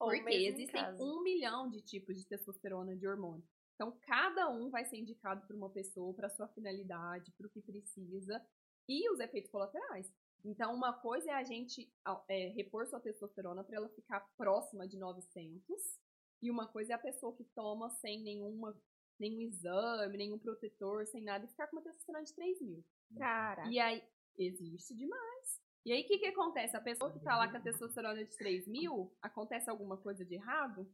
Porque 0.05 0.35
existem 0.35 0.83
um 0.99 1.21
milhão 1.21 1.69
de 1.69 1.81
tipos 1.81 2.17
de 2.17 2.25
testosterona 2.27 2.95
de 2.95 3.07
hormônio. 3.07 3.43
Então, 3.75 3.97
cada 4.01 4.49
um 4.49 4.69
vai 4.69 4.85
ser 4.85 4.97
indicado 4.97 5.45
por 5.47 5.55
uma 5.55 5.69
pessoa, 5.69 6.13
para 6.13 6.29
sua 6.29 6.47
finalidade, 6.49 7.31
para 7.31 7.47
o 7.47 7.49
que 7.49 7.61
precisa 7.61 8.39
e 8.87 9.09
os 9.09 9.19
efeitos 9.19 9.49
colaterais. 9.49 10.11
Então, 10.43 10.73
uma 10.73 10.93
coisa 10.93 11.31
é 11.31 11.33
a 11.33 11.43
gente 11.43 11.91
é, 12.27 12.49
repor 12.49 12.87
sua 12.87 12.99
testosterona 12.99 13.63
para 13.63 13.77
ela 13.77 13.89
ficar 13.89 14.19
próxima 14.37 14.87
de 14.87 14.97
900, 14.97 15.99
e 16.41 16.49
uma 16.49 16.67
coisa 16.67 16.93
é 16.93 16.95
a 16.95 16.99
pessoa 16.99 17.35
que 17.35 17.43
toma 17.55 17.89
sem 17.89 18.21
nenhuma, 18.23 18.75
nenhum 19.19 19.41
exame, 19.41 20.17
nenhum 20.17 20.39
protetor, 20.39 21.05
sem 21.05 21.23
nada, 21.23 21.45
e 21.45 21.47
ficar 21.47 21.67
com 21.67 21.77
uma 21.77 21.83
testosterona 21.83 22.25
de 22.25 22.33
3 22.33 22.61
mil. 22.61 22.83
Caraca. 23.15 23.69
E 23.69 23.79
aí, 23.79 24.03
existe 24.37 24.95
demais. 24.95 25.60
E 25.85 25.91
aí, 25.91 26.01
o 26.03 26.07
que, 26.07 26.19
que 26.19 26.27
acontece? 26.27 26.77
A 26.77 26.81
pessoa 26.81 27.11
que 27.11 27.19
tá 27.19 27.35
lá 27.37 27.49
com 27.49 27.57
a 27.57 27.61
testosterona 27.61 28.23
de 28.23 28.37
3 28.37 28.67
mil, 28.67 29.11
acontece 29.21 29.69
alguma 29.69 29.97
coisa 29.97 30.23
de 30.23 30.35
errado, 30.35 30.87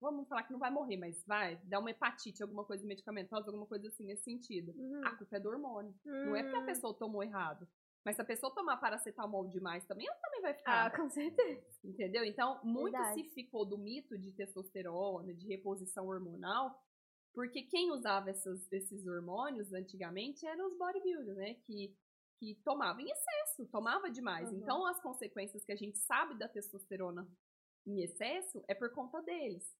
vamos 0.00 0.28
falar 0.28 0.44
que 0.44 0.52
não 0.52 0.58
vai 0.60 0.70
morrer, 0.70 0.96
mas 0.96 1.24
vai, 1.26 1.56
dá 1.64 1.78
uma 1.80 1.90
hepatite, 1.90 2.42
alguma 2.42 2.64
coisa 2.64 2.86
medicamentosa, 2.86 3.46
alguma 3.48 3.66
coisa 3.66 3.88
assim 3.88 4.04
nesse 4.04 4.22
sentido. 4.24 4.72
Uhum. 4.76 5.00
A 5.04 5.16
culpa 5.16 5.36
é 5.36 5.40
do 5.40 5.48
hormônio. 5.48 5.94
Não 6.04 6.36
é 6.36 6.42
porque 6.42 6.56
a 6.56 6.60
Hum. 6.60 6.66
pessoa 6.66 6.94
tomou 6.94 7.22
errado. 7.24 7.66
Mas 8.04 8.16
se 8.16 8.22
a 8.22 8.24
pessoa 8.24 8.54
tomar 8.54 8.76
paracetamol 8.76 9.48
demais 9.48 9.84
também, 9.86 10.06
ela 10.06 10.16
também 10.18 10.42
vai 10.42 10.52
ficar. 10.54 10.86
Ah, 10.86 10.90
com 10.94 11.08
certeza. 11.08 11.64
Entendeu? 11.82 12.22
Então, 12.22 12.60
muito 12.62 12.92
Verdade. 12.92 13.14
se 13.22 13.30
ficou 13.34 13.64
do 13.64 13.78
mito 13.78 14.16
de 14.18 14.30
testosterona, 14.32 15.32
de 15.34 15.46
reposição 15.48 16.06
hormonal, 16.06 16.78
porque 17.32 17.62
quem 17.62 17.90
usava 17.90 18.28
essas- 18.30 18.70
esses 18.70 19.06
hormônios 19.06 19.72
antigamente 19.72 20.46
eram 20.46 20.68
os 20.70 20.76
bodybuilders, 20.78 21.36
né? 21.38 21.54
Que, 21.66 21.96
que 22.38 22.54
tomavam 22.64 23.00
em 23.00 23.10
excesso, 23.10 23.66
tomava 23.66 24.10
demais. 24.10 24.50
Uhum. 24.50 24.58
Então, 24.58 24.86
as 24.86 25.00
consequências 25.00 25.64
que 25.64 25.72
a 25.72 25.76
gente 25.76 25.98
sabe 25.98 26.38
da 26.38 26.48
testosterona 26.48 27.28
em 27.86 28.02
excesso 28.02 28.62
é 28.68 28.74
por 28.74 28.92
conta 28.92 29.22
deles. 29.22 29.76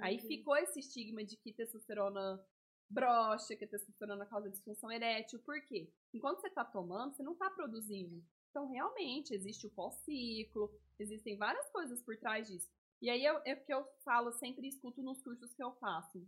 Aí 0.00 0.16
Entendi. 0.16 0.36
ficou 0.36 0.56
esse 0.56 0.80
estigma 0.80 1.24
de 1.24 1.36
que 1.36 1.52
testosterona 1.52 2.44
brocha, 2.88 3.54
que 3.56 3.64
a 3.64 3.68
testosterona 3.68 4.26
causa 4.26 4.50
disfunção 4.50 4.90
erétil. 4.90 5.38
Por 5.40 5.60
quê? 5.66 5.92
Enquanto 6.12 6.40
você 6.40 6.50
tá 6.50 6.64
tomando, 6.64 7.14
você 7.14 7.22
não 7.22 7.36
tá 7.36 7.48
produzindo. 7.50 8.22
Então, 8.50 8.68
realmente, 8.68 9.32
existe 9.32 9.66
o 9.66 9.70
pós-ciclo, 9.70 10.72
existem 10.98 11.36
várias 11.36 11.70
coisas 11.70 12.02
por 12.02 12.16
trás 12.16 12.48
disso. 12.48 12.68
E 13.00 13.08
aí 13.08 13.24
é, 13.24 13.42
é 13.46 13.54
o 13.54 13.64
que 13.64 13.72
eu 13.72 13.86
falo, 14.04 14.32
sempre 14.32 14.66
escuto 14.66 15.02
nos 15.02 15.22
cursos 15.22 15.54
que 15.54 15.62
eu 15.62 15.72
faço. 15.76 16.26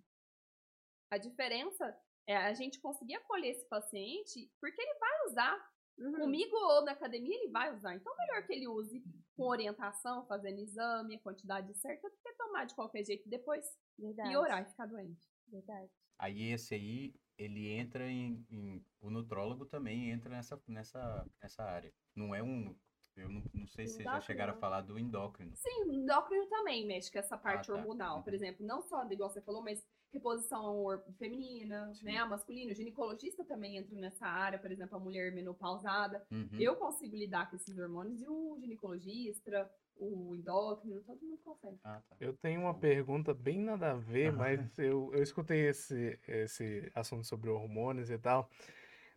A 1.11 1.19
diferença 1.19 1.95
é 2.27 2.37
a 2.37 2.53
gente 2.53 2.81
conseguir 2.81 3.15
acolher 3.15 3.51
esse 3.51 3.69
paciente 3.69 4.51
porque 4.61 4.81
ele 4.81 4.99
vai 4.99 5.27
usar. 5.27 5.73
Uhum. 5.99 6.13
Comigo 6.13 6.57
ou 6.57 6.85
na 6.85 6.93
academia, 6.93 7.37
ele 7.37 7.51
vai 7.51 7.73
usar. 7.75 7.95
Então, 7.95 8.17
melhor 8.17 8.47
que 8.47 8.53
ele 8.55 8.67
use 8.67 9.05
com 9.37 9.45
orientação, 9.45 10.27
fazendo 10.27 10.59
exame, 10.59 11.17
a 11.17 11.21
quantidade 11.21 11.73
certa, 11.75 12.09
do 12.09 12.17
que 12.17 12.33
tomar 12.33 12.65
de 12.65 12.75
qualquer 12.75 13.05
jeito 13.05 13.29
depois 13.29 13.65
Verdade. 13.99 14.31
piorar 14.31 14.63
e 14.63 14.71
ficar 14.71 14.87
doente. 14.87 15.29
Verdade. 15.49 15.91
Aí 16.19 16.51
esse 16.51 16.75
aí, 16.75 17.15
ele 17.37 17.69
entra 17.69 18.09
em, 18.09 18.45
em- 18.51 18.85
O 19.01 19.11
nutrólogo 19.11 19.67
também 19.67 20.11
entra 20.11 20.31
nessa, 20.31 20.61
nessa, 20.67 21.27
nessa 21.43 21.63
área. 21.63 21.93
Não 22.15 22.35
é 22.35 22.43
um. 22.43 22.75
Eu 23.15 23.29
não, 23.29 23.43
não 23.53 23.67
sei 23.67 23.87
se 23.87 23.97
vocês 23.97 24.05
já 24.05 24.21
chegaram 24.23 24.53
a 24.53 24.55
não. 24.55 24.61
falar 24.61 24.81
do 24.81 24.99
endócrino. 24.99 25.55
Sim, 25.57 25.85
o 25.85 25.93
endócrino 25.93 26.47
também 26.47 26.87
mexe 26.87 27.13
com 27.13 27.19
essa 27.19 27.37
parte 27.37 27.67
tá. 27.67 27.75
hormonal. 27.75 28.23
Por 28.23 28.33
exemplo, 28.33 28.65
não 28.65 28.81
só, 28.81 29.05
igual 29.11 29.29
você 29.29 29.43
falou, 29.43 29.63
mas 29.63 29.87
reposição 30.13 31.03
feminina, 31.19 31.93
Sim. 31.95 32.05
né? 32.05 32.19
A 32.19 32.27
masculina. 32.27 32.73
O 32.73 32.75
ginecologista 32.75 33.45
também 33.45 33.79
entra 33.79 33.97
nessa 33.97 34.27
área, 34.27 34.59
por 34.59 34.71
exemplo, 34.71 34.97
a 34.97 35.01
mulher 35.01 35.33
menopausada. 35.33 36.23
Uhum. 36.31 36.49
Eu 36.59 36.77
consigo 36.77 37.17
lidar 37.17 37.49
com 37.49 37.57
esses 37.57 37.79
hormônios 37.79 38.21
e 38.21 38.29
o 38.29 38.59
ginecologista, 38.61 39.71
o 39.97 40.37
endócrino, 40.37 41.01
todo 41.03 41.23
mundo 41.23 41.41
consegue. 41.43 41.79
Ah, 41.85 42.03
tá. 42.09 42.17
Eu 42.21 42.35
tenho 42.35 42.61
uma 42.61 42.75
pergunta 42.75 43.33
bem 43.33 43.61
nada 43.61 43.93
a 43.93 43.95
ver, 43.95 44.33
mas 44.33 44.79
eu, 44.79 45.11
eu 45.15 45.23
escutei 45.23 45.69
esse, 45.69 46.19
esse 46.29 46.91
assunto 46.95 47.25
sobre 47.25 47.49
hormônios 47.49 48.11
e 48.11 48.19
tal. 48.19 48.51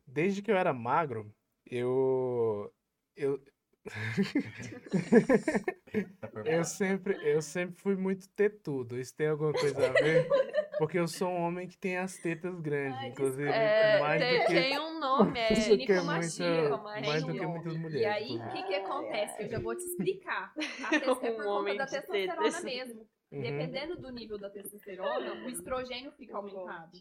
Desde 0.07 0.41
que 0.41 0.51
eu 0.51 0.55
era 0.55 0.73
magro, 0.73 1.33
eu, 1.65 2.71
eu, 3.15 3.43
eu 6.45 6.63
sempre, 6.63 7.15
eu 7.29 7.41
sempre 7.41 7.75
fui 7.75 7.95
muito 7.95 8.29
tetudo. 8.29 8.99
Isso 8.99 9.15
tem 9.15 9.27
alguma 9.27 9.51
coisa 9.51 9.89
a 9.89 9.93
ver? 9.93 10.29
Porque 10.77 10.99
eu 10.99 11.07
sou 11.07 11.29
um 11.29 11.41
homem 11.41 11.67
que 11.67 11.77
tem 11.77 11.97
as 11.97 12.17
tetas 12.17 12.59
grandes, 12.59 13.01
inclusive 13.11 13.49
É, 13.49 13.99
mais 13.99 14.21
tem, 14.21 14.39
do 14.39 14.45
que, 14.45 14.53
tem 14.53 14.79
um 14.79 14.99
nome, 14.99 15.39
é 15.39 15.55
ginecomastia, 15.55 16.69
mais 17.05 17.23
do 17.23 17.33
que 17.33 17.45
muitas 17.45 17.77
mulheres. 17.77 18.01
E 18.01 18.05
aí, 18.05 18.37
o 18.37 18.49
que, 18.51 18.63
que 18.63 18.75
acontece? 18.75 19.43
Eu 19.43 19.49
já 19.49 19.59
vou 19.59 19.75
te 19.75 19.83
explicar. 19.83 20.53
A 20.85 20.89
tes- 20.89 21.01
é 21.01 21.15
por 21.15 21.15
Um 21.31 21.35
conta 21.37 21.49
homem 21.49 21.77
da 21.77 21.85
testosterona 21.85 22.41
tetas. 22.43 22.63
mesmo. 22.63 23.07
Uhum. 23.31 23.41
Dependendo 23.41 23.97
do 23.97 24.11
nível 24.11 24.37
da 24.37 24.49
testosterona, 24.49 25.45
o 25.45 25.49
estrogênio 25.49 26.11
fica 26.11 26.37
aumentado. 26.37 26.97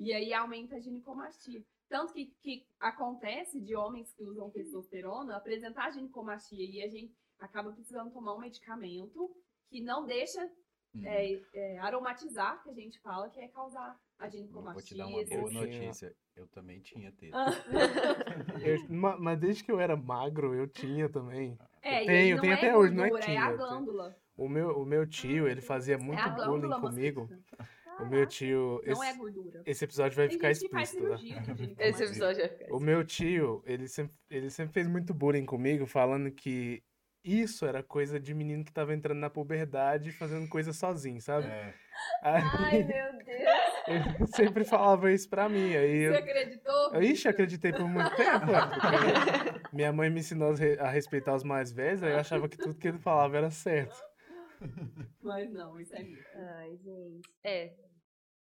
E 0.00 0.12
aí 0.12 0.32
aumenta 0.34 0.76
a 0.76 0.80
ginecomastia. 0.80 1.62
Tanto 1.88 2.12
que, 2.12 2.26
que 2.42 2.66
acontece 2.80 3.60
de 3.60 3.76
homens 3.76 4.12
que 4.14 4.24
usam 4.24 4.50
testosterona 4.50 5.36
apresentar 5.36 5.90
ginecomastia 5.92 6.64
e 6.68 6.82
a 6.82 6.88
gente 6.88 7.14
acaba 7.38 7.70
precisando 7.72 8.10
tomar 8.12 8.34
um 8.34 8.40
medicamento 8.40 9.30
que 9.68 9.80
não 9.80 10.04
deixa 10.06 10.48
Hum. 10.94 11.02
é, 11.06 11.40
é, 11.54 11.78
aromatizar, 11.78 12.62
que 12.62 12.68
a 12.70 12.74
gente 12.74 13.00
fala, 13.00 13.30
que 13.30 13.40
é 13.40 13.48
causar 13.48 13.98
a 14.18 14.26
Eu 14.26 14.30
ginecomastia. 14.30 14.72
Vou 14.74 14.82
te 14.82 14.94
dar 14.94 15.06
uma 15.06 15.24
boa 15.24 15.52
notícia. 15.52 16.14
Eu 16.36 16.46
também 16.48 16.80
tinha 16.80 17.10
teta. 17.12 17.36
Eu- 18.62 18.86
ma- 18.88 19.16
mas 19.18 19.38
desde 19.38 19.64
que 19.64 19.72
eu 19.72 19.80
era 19.80 19.96
magro, 19.96 20.54
eu 20.54 20.66
tinha 20.66 21.08
também. 21.08 21.58
É, 21.82 22.02
e 22.04 22.06
Tenho, 22.06 22.40
tenho 22.40 22.52
é 22.52 22.56
até 22.56 22.76
hoje, 22.76 22.94
não 22.94 23.04
é 23.04 23.08
gordura, 23.08 23.26
tinha, 23.26 23.46
a 23.46 23.50
eu 23.50 23.56
tenho. 23.56 23.68
glândula. 23.68 24.16
O 24.36 24.48
meu, 24.48 24.78
o 24.78 24.86
meu 24.86 25.06
tio, 25.06 25.46
ele 25.48 25.60
fazia 25.60 25.98
muito 25.98 26.18
é 26.20 26.22
a 26.22 26.28
bullying 26.30 26.70
comigo. 26.80 27.28
O 28.00 28.06
meu 28.06 28.26
tio. 28.26 28.80
Não 28.86 29.02
é 29.02 29.08
Esse, 29.10 29.18
gordura. 29.18 29.62
esse 29.66 29.84
episódio 29.84 30.16
vai 30.16 30.28
Tem 30.28 30.36
ficar 30.38 30.50
explícito, 30.50 31.16
ginecomastia. 31.18 31.76
Esse 31.78 32.04
episódio 32.04 32.42
é 32.42 32.48
ficar 32.48 32.74
O 32.74 32.80
meu 32.80 33.04
tio, 33.04 33.62
ele 33.66 33.86
sempre, 33.88 34.16
ele 34.30 34.48
sempre 34.50 34.72
fez 34.72 34.86
muito 34.88 35.12
bullying 35.12 35.44
comigo, 35.44 35.86
falando 35.86 36.30
que 36.30 36.82
isso 37.24 37.64
era 37.66 37.82
coisa 37.82 38.18
de 38.18 38.34
menino 38.34 38.64
que 38.64 38.72
tava 38.72 38.92
entrando 38.94 39.18
na 39.18 39.30
puberdade 39.30 40.08
e 40.10 40.12
fazendo 40.12 40.48
coisa 40.48 40.72
sozinho, 40.72 41.20
sabe? 41.20 41.46
É, 41.46 41.74
Aí, 42.22 42.42
Ai, 42.42 42.82
meu 42.84 43.24
Deus. 43.24 43.72
Ele 43.86 44.26
sempre 44.28 44.64
falava 44.64 45.10
isso 45.12 45.28
pra 45.28 45.48
mim. 45.48 45.74
Aí 45.76 46.06
Você 46.08 46.14
eu, 46.14 46.18
acreditou? 46.18 47.02
ixi, 47.02 47.28
acreditei 47.28 47.72
por 47.72 47.86
muito 47.88 48.14
tempo. 48.16 48.46
porque 48.46 49.74
minha 49.76 49.92
mãe 49.92 50.08
me 50.10 50.20
ensinou 50.20 50.52
a 50.52 50.56
re- 50.56 50.78
a 50.78 50.88
respeitar 50.90 51.34
os 51.34 51.44
mais 51.44 51.70
velhos, 51.72 52.02
aí 52.02 52.12
eu 52.12 52.18
achava 52.18 52.48
que 52.48 52.56
tudo 52.56 52.74
que 52.78 52.88
ele 52.88 52.98
falava 52.98 53.36
era 53.36 53.50
certo. 53.50 53.96
Mas 55.20 55.50
não, 55.52 55.78
isso 55.80 55.94
é 55.94 56.02
mito. 56.02 56.22
Ai, 56.34 56.76
gente. 56.76 57.28
É. 57.44 57.74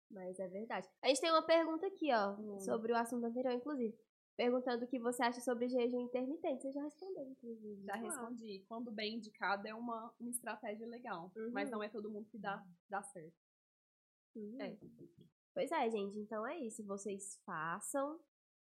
Mas 0.10 0.40
é 0.40 0.48
verdade. 0.48 0.88
A 1.04 1.08
gente 1.10 1.20
tem 1.20 1.30
uma 1.32 1.46
pergunta 1.46 1.86
aqui, 1.86 2.14
ó, 2.14 2.32
Hum. 2.40 2.60
sobre 2.62 2.94
o 2.94 2.96
assunto 2.96 3.26
anterior, 3.26 3.54
inclusive. 3.54 3.94
Perguntando 4.38 4.86
o 4.86 4.88
que 4.88 5.00
você 5.00 5.24
acha 5.24 5.42
sobre 5.42 5.68
jejum 5.68 6.02
intermitente. 6.02 6.62
Você 6.62 6.72
já 6.72 6.84
respondeu, 6.84 7.28
inclusive. 7.28 7.84
Já 7.84 7.96
respondi. 7.96 8.64
Quando 8.70 8.92
bem 8.92 9.16
indicado 9.16 9.68
é 9.68 9.74
uma, 9.74 10.14
uma 10.20 10.30
estratégia 10.30 10.88
legal. 10.88 11.32
Uhum. 11.36 11.50
Mas 11.52 11.72
não 11.72 11.82
é 11.82 11.90
todo 11.90 12.12
mundo 12.12 12.30
que 12.30 12.38
dá, 12.38 12.64
dá 12.88 13.02
certo. 13.02 13.36
Uhum. 14.36 14.62
É. 14.62 14.78
Pois 15.56 15.72
é, 15.72 15.90
gente. 15.90 16.20
Então 16.20 16.46
é 16.46 16.56
isso. 16.60 16.86
Vocês 16.86 17.42
façam. 17.44 18.20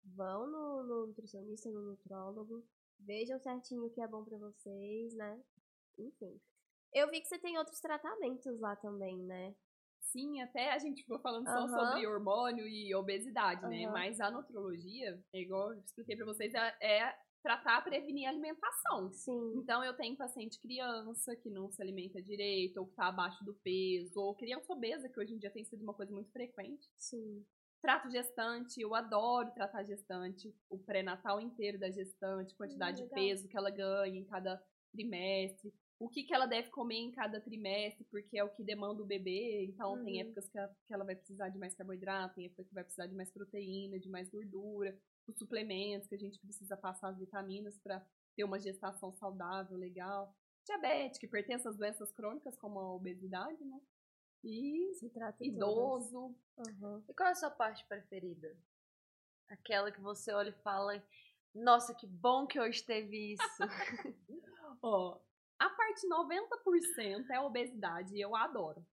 Vão 0.05 0.47
no, 0.47 0.85
no 0.85 1.07
nutricionista, 1.09 1.69
no 1.69 1.83
nutrólogo. 1.83 2.65
Vejam 3.01 3.41
certinho 3.41 3.85
o 3.85 3.91
que 3.91 4.01
é 4.01 4.07
bom 4.07 4.25
pra 4.25 4.39
vocês, 4.39 5.13
né? 5.15 5.43
Enfim. 5.99 6.41
Eu 6.95 7.11
vi 7.11 7.21
que 7.21 7.27
você 7.27 7.39
tem 7.39 7.59
outros 7.59 7.81
tratamentos 7.81 8.61
lá 8.61 8.77
também, 8.77 9.19
né? 9.25 9.57
Sim, 10.01 10.41
até 10.41 10.73
a 10.73 10.79
gente 10.79 11.03
ficou 11.03 11.21
falando 11.21 11.47
só 11.47 11.59
Aham. 11.59 11.69
sobre 11.69 12.07
hormônio 12.07 12.67
e 12.67 12.95
obesidade, 12.95 13.63
né? 13.63 13.85
Aham. 13.85 13.93
Mas 13.93 14.21
a 14.21 14.31
nutrologia, 14.31 15.23
é 15.35 15.41
igual 15.41 15.73
eu 15.73 15.81
expliquei 15.81 16.17
pra 16.17 16.25
vocês, 16.25 16.55
é, 16.55 16.77
é 16.81 17.19
tratar, 17.43 17.83
prevenir 17.83 18.27
a 18.27 18.31
alimentação. 18.31 19.11
Sim. 19.13 19.55
Então, 19.57 19.85
eu 19.85 19.95
tenho 19.95 20.17
paciente 20.17 20.61
criança 20.61 21.37
que 21.37 21.51
não 21.51 21.71
se 21.71 21.81
alimenta 21.81 22.21
direito, 22.23 22.79
ou 22.79 22.87
que 22.87 22.95
tá 22.95 23.09
abaixo 23.09 23.45
do 23.45 23.55
peso, 23.55 24.21
ou 24.21 24.35
criança 24.35 24.73
obesa, 24.73 25.09
que 25.09 25.21
hoje 25.21 25.35
em 25.35 25.39
dia 25.39 25.51
tem 25.51 25.65
sido 25.65 25.83
uma 25.83 25.95
coisa 25.95 26.13
muito 26.13 26.31
frequente. 26.33 26.89
Sim. 26.97 27.45
Trato 27.81 28.11
gestante, 28.11 28.81
eu 28.81 28.95
adoro 28.95 29.53
tratar 29.53 29.85
gestante, 29.85 30.53
o 30.69 30.79
pré-natal 30.79 31.41
inteiro 31.41 31.79
da 31.79 31.91
gestante, 31.91 32.57
quantidade 32.57 32.97
de 32.97 33.03
legal. 33.05 33.15
peso 33.15 33.49
que 33.49 33.57
ela 33.57 33.71
ganha 33.71 34.19
em 34.19 34.25
cada 34.25 34.61
trimestre, 34.91 35.73
o 35.99 36.09
que, 36.09 36.23
que 36.23 36.33
ela 36.35 36.47
deve 36.47 36.71
comer 36.71 36.97
em 36.97 37.11
cada 37.11 37.41
trimestre, 37.41 38.05
porque 38.11 38.39
é 38.39 38.45
o 38.45 38.51
que 38.55 38.63
demanda 38.63 39.03
o 39.03 39.07
bebê. 39.07 39.67
Então, 39.67 40.03
tem 40.05 40.15
Uhum. 40.15 40.21
épocas 40.23 40.49
que, 40.49 40.59
a- 40.59 40.75
que 40.87 40.95
ela 40.95 41.05
vai 41.05 41.17
precisar 41.17 41.49
de 41.49 41.59
mais 41.59 41.75
carboidrato, 41.75 42.35
tem 42.37 42.47
época 42.47 42.65
que 42.65 42.75
vai 42.75 42.85
precisar 42.85 43.07
de 43.07 43.15
mais 43.15 43.31
proteína, 43.31 43.99
de 43.99 44.09
mais 44.09 44.29
gordura, 44.31 44.97
os 45.27 45.37
suplementos 45.37 46.09
que 46.09 46.15
a 46.15 46.19
gente 46.19 46.39
precisa 46.39 46.77
passar 46.77 47.09
as 47.09 47.19
vitaminas 47.19 47.77
para 47.79 48.05
ter 48.37 48.45
uma 48.45 48.61
gestação 48.61 49.13
saudável, 49.15 49.77
legal. 49.77 50.35
Diabético, 50.65 51.25
hipertensão, 51.27 51.71
as 51.73 51.77
doenças 51.77 52.13
crônicas, 52.13 52.57
como 52.59 52.79
a 52.79 52.95
obesidade, 52.95 53.63
né? 53.65 53.81
E 54.45 54.95
Se 54.95 55.11
trata 55.11 55.45
idoso, 55.45 56.35
Aham. 56.59 57.03
E 57.09 57.15
qual 57.15 57.29
é 57.29 57.33
a 57.33 57.35
sua 57.35 57.51
parte 57.51 57.85
preferida? 57.87 58.57
Aquela 59.49 59.91
que 59.91 60.01
você 60.01 60.33
olha 60.33 60.51
e 60.51 60.63
fala, 60.63 61.03
nossa, 61.55 61.95
que 61.95 62.07
bom 62.07 62.47
que 62.47 62.61
hoje 62.61 62.85
teve 62.85 63.33
isso. 63.33 63.43
Ó, 64.83 65.19
a 65.59 65.69
parte 65.71 66.07
90% 66.09 67.31
é 67.31 67.41
obesidade 67.41 68.15
e 68.15 68.21
eu 68.21 68.35
adoro. 68.37 68.85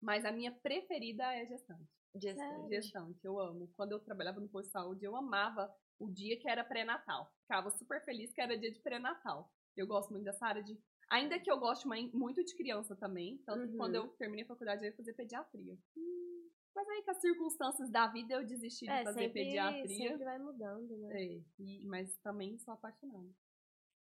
Mas 0.00 0.24
a 0.24 0.32
minha 0.32 0.52
preferida 0.52 1.24
é 1.34 1.46
gestante. 1.46 1.88
Gestante. 2.14 2.68
Gestante, 2.68 3.18
eu 3.24 3.38
amo. 3.38 3.72
Quando 3.76 3.92
eu 3.92 4.00
trabalhava 4.00 4.40
no 4.40 4.48
posto 4.48 4.66
de 4.66 4.72
saúde, 4.72 5.04
eu 5.04 5.16
amava 5.16 5.72
o 5.98 6.10
dia 6.10 6.38
que 6.38 6.48
era 6.48 6.64
pré-natal. 6.64 7.30
Ficava 7.42 7.70
super 7.70 8.04
feliz 8.04 8.32
que 8.32 8.40
era 8.40 8.58
dia 8.58 8.70
de 8.72 8.80
pré-natal. 8.80 9.50
Eu 9.76 9.86
gosto 9.86 10.10
muito 10.10 10.24
dessa 10.24 10.44
área 10.46 10.62
de. 10.62 10.78
Ainda 11.10 11.38
que 11.38 11.50
eu 11.50 11.58
goste 11.58 11.86
muito 12.12 12.44
de 12.44 12.54
criança 12.56 12.96
também. 12.96 13.38
Tanto 13.46 13.66
que 13.66 13.72
Uhum. 13.72 13.78
quando 13.78 13.94
eu 13.94 14.08
terminei 14.16 14.44
a 14.44 14.48
faculdade, 14.48 14.82
eu 14.84 14.90
ia 14.90 14.96
fazer 14.96 15.14
pediatria. 15.14 15.76
Mas 16.74 16.88
aí, 16.88 17.02
com 17.04 17.10
as 17.10 17.20
circunstâncias 17.20 17.90
da 17.90 18.06
vida, 18.08 18.34
eu 18.34 18.46
desisti 18.46 18.86
de 18.86 18.90
É, 18.90 19.04
fazer 19.04 19.20
sempre, 19.20 19.44
pediatria. 19.44 20.08
sempre 20.10 20.24
vai 20.24 20.38
mudando, 20.38 20.96
né? 20.98 21.22
É, 21.22 21.40
e- 21.58 21.84
mas 21.86 22.16
também 22.18 22.58
sou 22.58 22.72
apaixonada. 22.74 23.28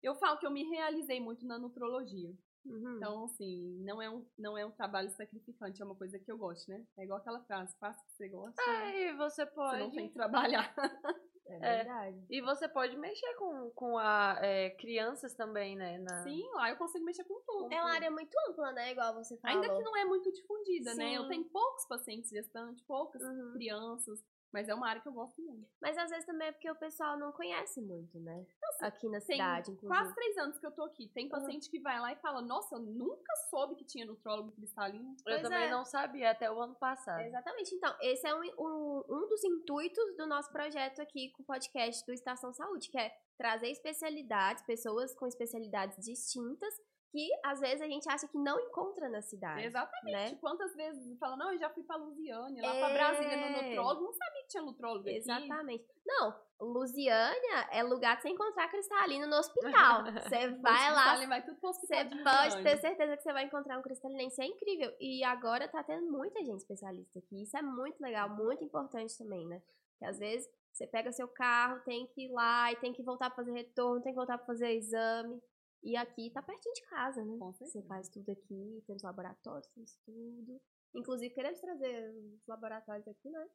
Eu 0.04 0.14
falo 0.16 0.38
que 0.38 0.46
eu 0.46 0.50
me 0.50 0.62
realizei 0.64 1.18
muito 1.20 1.46
na 1.46 1.58
nutrologia. 1.58 2.30
Uhum. 2.66 2.96
Então, 2.96 3.24
assim, 3.24 3.82
não 3.84 4.00
é, 4.00 4.08
um, 4.08 4.24
não 4.38 4.56
é 4.56 4.64
um 4.64 4.70
trabalho 4.70 5.10
sacrificante, 5.10 5.82
é 5.82 5.84
uma 5.84 5.94
coisa 5.96 6.18
que 6.18 6.30
eu 6.32 6.38
gosto, 6.38 6.70
né? 6.70 6.82
É 6.98 7.04
igual 7.04 7.18
aquela 7.18 7.40
frase, 7.44 7.76
faça 7.78 8.00
o 8.00 8.04
que 8.06 8.12
você 8.12 8.28
gosta, 8.28 8.62
É, 8.62 9.10
e 9.10 9.16
você 9.16 9.44
pode. 9.44 9.76
você 9.78 9.82
não 9.84 9.90
tem 9.90 10.08
que 10.08 10.14
trabalhar. 10.14 10.74
É 10.76 10.78
É. 11.60 11.76
verdade. 11.84 12.24
E 12.30 12.40
você 12.40 12.66
pode 12.66 12.96
mexer 12.96 13.34
com, 13.34 13.70
com 13.74 13.98
a, 13.98 14.38
é, 14.40 14.70
crianças 14.70 15.34
também, 15.34 15.76
né? 15.76 15.98
na- 15.98 16.22
Sim, 16.22 16.42
lá 16.54 16.70
eu 16.70 16.76
consigo 16.78 17.04
mexer 17.04 17.24
com 17.24 17.38
tudo. 17.46 17.70
É 17.70 17.82
uma 17.82 17.92
área 17.92 18.10
muito 18.10 18.34
ampla, 18.48 18.72
né? 18.72 18.92
Igual 18.92 19.14
você 19.14 19.36
falou. 19.38 19.62
Ainda 19.62 19.76
que 19.76 19.82
não 19.82 19.94
é 19.94 20.06
muito 20.06 20.32
difundida, 20.32 20.94
né? 20.94 21.12
Eu 21.18 21.24
Sim. 21.24 21.28
tenho 21.28 21.44
poucos 21.50 21.86
pacientes 21.86 22.30
gestantes, 22.30 22.82
poucas 22.86 23.20
Uhum. 23.22 23.52
crianças, 23.52 24.20
mas 24.54 24.68
é 24.68 24.74
uma 24.74 24.88
área 24.88 25.02
que 25.02 25.08
eu 25.08 25.12
gosto 25.12 25.42
muito. 25.42 25.68
Mas 25.82 25.98
às 25.98 26.08
vezes 26.08 26.24
também 26.24 26.46
é 26.46 26.52
porque 26.52 26.70
o 26.70 26.76
pessoal 26.76 27.18
não 27.18 27.32
conhece 27.32 27.80
muito, 27.80 28.20
né? 28.20 28.46
Aqui 28.80 29.08
na 29.08 29.20
cidade, 29.20 29.72
inclusive. 29.72 29.88
quase 29.88 30.14
três 30.14 30.38
anos 30.38 30.58
que 30.60 30.66
eu 30.66 30.70
tô 30.70 30.84
aqui. 30.84 31.08
Tem 31.08 31.28
paciente 31.28 31.68
que 31.68 31.80
vai 31.80 31.98
lá 31.98 32.12
e 32.12 32.16
fala, 32.16 32.40
nossa, 32.40 32.76
eu 32.76 32.80
nunca 32.80 33.34
soube 33.50 33.74
que 33.74 33.84
tinha 33.84 34.06
nutrólogo 34.06 34.52
cristalino. 34.52 35.10
Eu 35.10 35.24
Pois 35.24 35.42
também 35.42 35.64
é. 35.64 35.70
não 35.70 35.84
sabia 35.84 36.30
até 36.30 36.48
o 36.50 36.60
ano 36.60 36.76
passado. 36.76 37.20
Exatamente. 37.22 37.74
Então, 37.74 37.96
esse 38.00 38.26
é 38.28 38.34
um, 38.34 38.42
um, 38.58 39.04
um 39.08 39.28
dos 39.28 39.42
intuitos 39.42 40.16
do 40.16 40.26
nosso 40.26 40.52
projeto 40.52 41.00
aqui 41.02 41.32
com 41.32 41.42
o 41.42 41.46
podcast 41.46 42.06
do 42.06 42.12
Estação 42.12 42.52
Saúde, 42.52 42.88
que 42.90 42.98
é 42.98 43.12
trazer 43.36 43.70
especialidades, 43.70 44.62
pessoas 44.64 45.12
com 45.16 45.26
especialidades 45.26 45.96
distintas, 46.04 46.74
que 47.14 47.30
às 47.44 47.60
vezes 47.60 47.80
a 47.80 47.86
gente 47.86 48.08
acha 48.10 48.26
que 48.26 48.36
não 48.36 48.58
encontra 48.58 49.08
na 49.08 49.22
cidade. 49.22 49.64
Exatamente. 49.64 50.32
Né? 50.32 50.38
Quantas 50.40 50.74
vezes 50.74 51.16
fala, 51.16 51.36
não, 51.36 51.52
eu 51.52 51.58
já 51.60 51.70
fui 51.70 51.84
pra 51.84 51.94
Lusiânia, 51.94 52.60
lá 52.60 52.74
É. 52.74 52.80
pra 52.80 52.88
Brasília 52.92 53.36
no 53.36 53.62
nutrólogo, 53.68 54.04
não 54.06 54.12
sabia 54.12 54.42
que 54.42 54.48
tinha 54.48 54.62
nutrólogo 54.64 55.06
aqui. 55.08 55.16
Exatamente. 55.18 55.86
Não, 56.04 56.34
Lusiânia 56.60 57.68
é 57.70 57.84
lugar 57.84 58.16
de 58.16 58.22
você 58.22 58.30
encontrar 58.30 58.68
cristalino 58.68 59.28
no 59.28 59.36
hospital. 59.36 60.02
Você 60.34 60.48
vai 60.60 60.92
lá, 60.92 61.16
Você 61.16 62.04
de 62.04 62.22
pode 62.24 62.62
ter 62.64 62.78
certeza 62.78 63.16
que 63.16 63.22
você 63.22 63.32
vai 63.32 63.44
encontrar 63.44 63.78
um 63.78 63.82
cristalinense. 63.82 64.42
É 64.42 64.46
incrível. 64.46 64.92
E 65.00 65.22
agora 65.24 65.68
tá 65.68 65.82
tendo 65.84 66.10
muita 66.10 66.40
gente 66.44 66.58
especialista 66.58 67.18
aqui. 67.20 67.42
Isso 67.42 67.56
é 67.56 67.62
muito 67.62 68.00
legal, 68.00 68.28
muito 68.28 68.64
importante 68.64 69.16
também, 69.16 69.46
né? 69.46 69.62
Porque 69.92 70.04
às 70.06 70.18
vezes 70.18 70.48
você 70.72 70.86
pega 70.86 71.12
seu 71.12 71.28
carro, 71.28 71.80
tem 71.84 72.06
que 72.08 72.26
ir 72.26 72.32
lá 72.32 72.72
e 72.72 72.76
tem 72.76 72.92
que 72.92 73.02
voltar 73.02 73.30
pra 73.30 73.44
fazer 73.44 73.52
retorno, 73.52 74.02
tem 74.02 74.12
que 74.12 74.16
voltar 74.16 74.36
pra 74.36 74.46
fazer 74.46 74.72
exame. 74.72 75.40
E 75.84 75.96
aqui 75.96 76.30
tá 76.30 76.40
pertinho 76.42 76.74
de 76.74 76.82
casa, 76.86 77.22
né? 77.22 77.36
Você 77.60 77.82
faz 77.82 78.08
tudo 78.08 78.32
aqui, 78.32 78.82
temos 78.86 79.02
laboratórios, 79.02 79.68
temos 79.68 79.94
tudo. 80.06 80.58
Inclusive, 80.94 81.34
queremos 81.34 81.60
trazer 81.60 82.10
os 82.10 82.46
laboratórios 82.46 83.06
aqui, 83.06 83.28
né? 83.28 83.46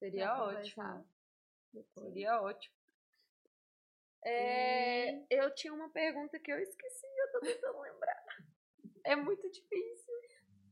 Seria 0.00 0.26
Pra 0.34 0.44
ótimo. 0.44 1.08
depois. 1.72 2.06
Seria 2.08 2.42
ótimo. 2.42 2.74
É, 4.24 5.24
Eu 5.30 5.54
tinha 5.54 5.72
uma 5.72 5.88
pergunta 5.90 6.36
que 6.40 6.50
eu 6.52 6.58
esqueci, 6.58 7.06
eu 7.06 7.32
tô 7.32 7.40
tentando 7.40 7.78
lembrar. 7.80 8.24
É 9.04 9.14
muito 9.14 9.48
difícil. 9.48 10.14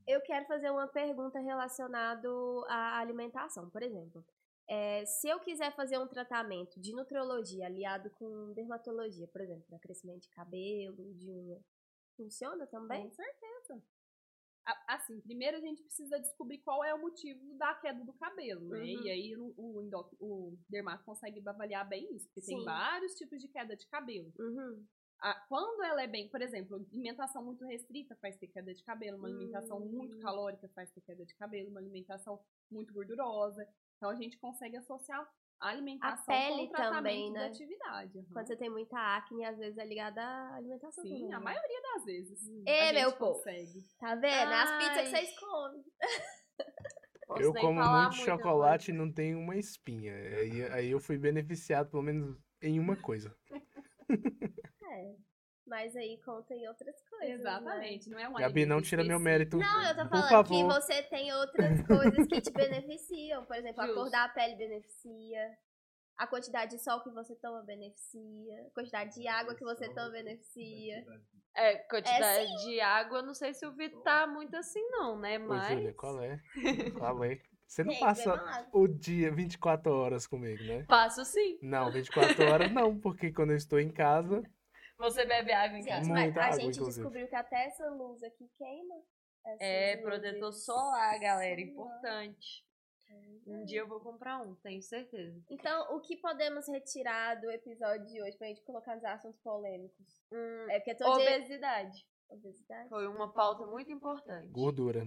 Eu 0.08 0.20
quero 0.22 0.44
fazer 0.46 0.70
uma 0.70 0.88
pergunta 0.88 1.38
relacionada 1.38 2.28
à 2.68 2.98
alimentação. 2.98 3.70
Por 3.70 3.82
exemplo, 3.82 4.26
é, 4.68 5.04
se 5.06 5.28
eu 5.28 5.40
quiser 5.40 5.74
fazer 5.74 5.98
um 5.98 6.08
tratamento 6.08 6.80
de 6.80 6.92
nutrologia 6.92 7.66
aliado 7.66 8.10
com 8.10 8.52
dermatologia, 8.54 9.28
por 9.28 9.40
exemplo, 9.40 9.64
para 9.68 9.78
crescimento 9.78 10.22
de 10.22 10.30
cabelo, 10.30 11.14
de 11.14 11.30
unha, 11.30 11.60
funciona 12.16 12.66
também? 12.66 13.02
Com 13.08 13.10
certeza. 13.14 13.82
Assim, 14.88 15.20
primeiro 15.20 15.58
a 15.58 15.60
gente 15.60 15.82
precisa 15.82 16.18
descobrir 16.18 16.58
qual 16.60 16.82
é 16.82 16.94
o 16.94 16.98
motivo 17.00 17.52
da 17.58 17.74
queda 17.74 18.02
do 18.02 18.14
cabelo, 18.14 18.66
né? 18.68 18.78
Uhum. 18.78 19.02
E 19.02 19.10
aí 19.10 19.36
o, 19.36 19.52
o, 19.58 19.90
o 20.20 20.58
dermato 20.70 21.04
consegue 21.04 21.46
avaliar 21.46 21.86
bem 21.86 22.14
isso, 22.16 22.26
porque 22.28 22.40
Sim. 22.40 22.56
tem 22.56 22.64
vários 22.64 23.14
tipos 23.14 23.38
de 23.42 23.48
queda 23.48 23.76
de 23.76 23.86
cabelo. 23.88 24.32
Uhum. 24.38 24.86
A- 25.20 25.38
quando 25.50 25.82
ela 25.82 26.02
é 26.02 26.06
bem, 26.06 26.30
por 26.30 26.40
exemplo, 26.40 26.76
alimentação 26.90 27.44
muito 27.44 27.66
restrita 27.66 28.16
faz 28.22 28.38
ter 28.38 28.46
queda 28.48 28.72
de 28.72 28.82
cabelo, 28.84 29.18
uma 29.18 29.28
alimentação 29.28 29.78
Hum. 29.78 29.90
muito 29.90 30.18
calórica 30.20 30.66
faz 30.74 30.90
ter 30.92 31.02
queda 31.02 31.26
de 31.26 31.34
cabelo, 31.34 31.68
uma 31.68 31.80
alimentação 31.80 32.40
muito 32.70 32.90
gordurosa. 32.94 33.68
Então 34.04 34.12
a 34.12 34.16
gente 34.16 34.36
consegue 34.38 34.76
associar 34.76 35.26
a 35.58 35.68
alimentação 35.70 36.26
pele 36.26 36.56
com 36.56 36.64
o 36.64 36.68
tratamento 36.68 36.94
também, 36.96 37.32
né? 37.32 37.40
da 37.40 37.46
atividade. 37.46 38.18
aham. 38.18 38.26
Quando 38.34 38.46
você 38.48 38.56
tem 38.56 38.68
muita 38.68 38.98
acne, 39.16 39.46
às 39.46 39.56
vezes 39.56 39.78
é 39.78 39.86
ligada 39.86 40.20
à 40.20 40.56
alimentação 40.56 41.02
Sim, 41.02 41.20
também. 41.20 41.32
a 41.32 41.38
né? 41.38 41.44
maioria 41.44 41.82
das 41.82 42.04
vezes. 42.04 42.42
A 42.42 42.70
gente 42.70 42.92
meu 42.92 43.12
povo. 43.12 43.32
consegue. 43.38 43.86
Tá 43.98 44.14
vendo? 44.14 44.52
As 44.52 44.70
pizzas 44.72 45.08
que 45.08 45.16
Ai. 45.16 45.24
vocês 45.24 45.38
comem. 45.40 45.84
Posso 47.26 47.42
Eu 47.42 47.54
como 47.54 47.82
muito 47.82 48.16
chocolate 48.16 48.90
e 48.90 48.94
não 48.94 49.10
tenho 49.10 49.38
uma 49.38 49.56
espinha. 49.56 50.12
Aí, 50.14 50.62
aí 50.64 50.90
eu 50.90 51.00
fui 51.00 51.16
beneficiado, 51.16 51.90
pelo 51.90 52.02
menos, 52.02 52.36
em 52.60 52.78
uma 52.78 52.96
coisa. 52.96 53.34
É. 54.10 55.16
Mas 55.74 55.96
aí 55.96 56.20
conta 56.24 56.54
em 56.54 56.68
outras 56.68 56.94
coisas. 57.10 57.28
Né? 57.28 57.34
Exatamente. 57.34 58.08
Não 58.08 58.16
é 58.16 58.28
um 58.28 58.34
Gabi, 58.34 58.64
não 58.64 58.80
tira 58.80 59.02
meu 59.02 59.18
mérito. 59.18 59.56
Não, 59.56 59.82
eu 59.82 59.96
tô 59.96 60.08
falando 60.08 60.44
que 60.46 60.54
favor. 60.54 60.72
você 60.72 61.02
tem 61.02 61.32
outras 61.34 61.82
coisas 61.84 62.28
que 62.28 62.40
te 62.40 62.52
beneficiam. 62.54 63.44
Por 63.44 63.56
exemplo, 63.56 63.82
a 63.82 63.86
cor 63.88 63.94
Justo. 63.96 64.10
da 64.12 64.28
pele 64.28 64.54
beneficia. 64.54 65.58
A 66.16 66.28
quantidade 66.28 66.76
de 66.76 66.78
sol 66.80 67.02
que 67.02 67.10
você 67.10 67.34
toma 67.34 67.64
beneficia. 67.64 68.66
A 68.68 68.70
quantidade 68.70 69.14
de 69.14 69.26
água 69.26 69.56
que 69.56 69.64
você 69.64 69.88
toma 69.92 70.10
beneficia. 70.10 71.04
É, 71.56 71.74
quantidade 71.88 72.52
É, 72.52 72.56
de 72.64 72.80
água, 72.80 73.20
não 73.20 73.34
sei 73.34 73.52
se 73.52 73.66
o 73.66 73.72
Vitor 73.72 74.00
tá 74.02 74.28
muito 74.28 74.56
assim, 74.56 74.82
não, 74.90 75.18
né? 75.18 75.40
Ô, 75.40 75.48
Mas. 75.48 75.76
Júlia, 75.76 75.94
qual 75.94 76.22
é? 76.22 76.40
Qual 76.96 77.24
é? 77.24 77.40
Você 77.66 77.82
não 77.82 77.98
passa 77.98 78.68
o 78.72 78.86
dia 78.86 79.32
24 79.32 79.90
horas 79.92 80.24
comigo, 80.24 80.62
né? 80.62 80.84
Passo 80.86 81.24
sim. 81.24 81.58
Não, 81.60 81.90
24 81.90 82.44
horas 82.44 82.70
não, 82.70 82.96
porque 82.96 83.32
quando 83.32 83.50
eu 83.50 83.56
estou 83.56 83.80
em 83.80 83.90
casa, 83.90 84.44
Você 84.98 85.24
bebe 85.26 85.52
água 85.52 85.78
em 85.78 85.82
Gente, 85.82 85.92
casa? 85.92 86.08
mas 86.10 86.24
Muita 86.24 86.40
a 86.40 86.44
água, 86.44 86.60
gente 86.60 86.74
inclusive. 86.76 86.94
descobriu 87.02 87.28
que 87.28 87.36
até 87.36 87.64
essa 87.66 87.88
luz 87.90 88.22
aqui 88.22 88.48
queima. 88.56 88.94
É, 89.60 89.90
luzes. 89.96 90.04
protetor 90.04 90.52
solar, 90.52 91.18
galera. 91.20 91.60
Importante. 91.60 92.64
Um 93.46 93.64
dia 93.64 93.80
eu 93.80 93.86
vou 93.86 94.00
comprar 94.00 94.40
um, 94.40 94.54
tenho 94.56 94.82
certeza. 94.82 95.38
Então, 95.50 95.94
o 95.94 96.00
que 96.00 96.16
podemos 96.16 96.66
retirar 96.68 97.34
do 97.40 97.50
episódio 97.50 98.06
de 98.06 98.20
hoje 98.22 98.36
pra 98.36 98.48
gente 98.48 98.62
colocar 98.64 98.94
nos 98.96 99.04
assuntos 99.04 99.38
polêmicos? 99.40 100.22
Hum, 100.32 100.66
É 100.70 100.78
porque 100.80 100.94
todo 100.96 101.18
dia... 101.18 101.36
obesidade. 101.36 102.06
Obesidade? 102.28 102.88
Foi 102.88 103.06
uma 103.06 103.32
pauta 103.32 103.66
muito 103.66 103.92
importante. 103.92 104.48
gordura. 104.50 105.04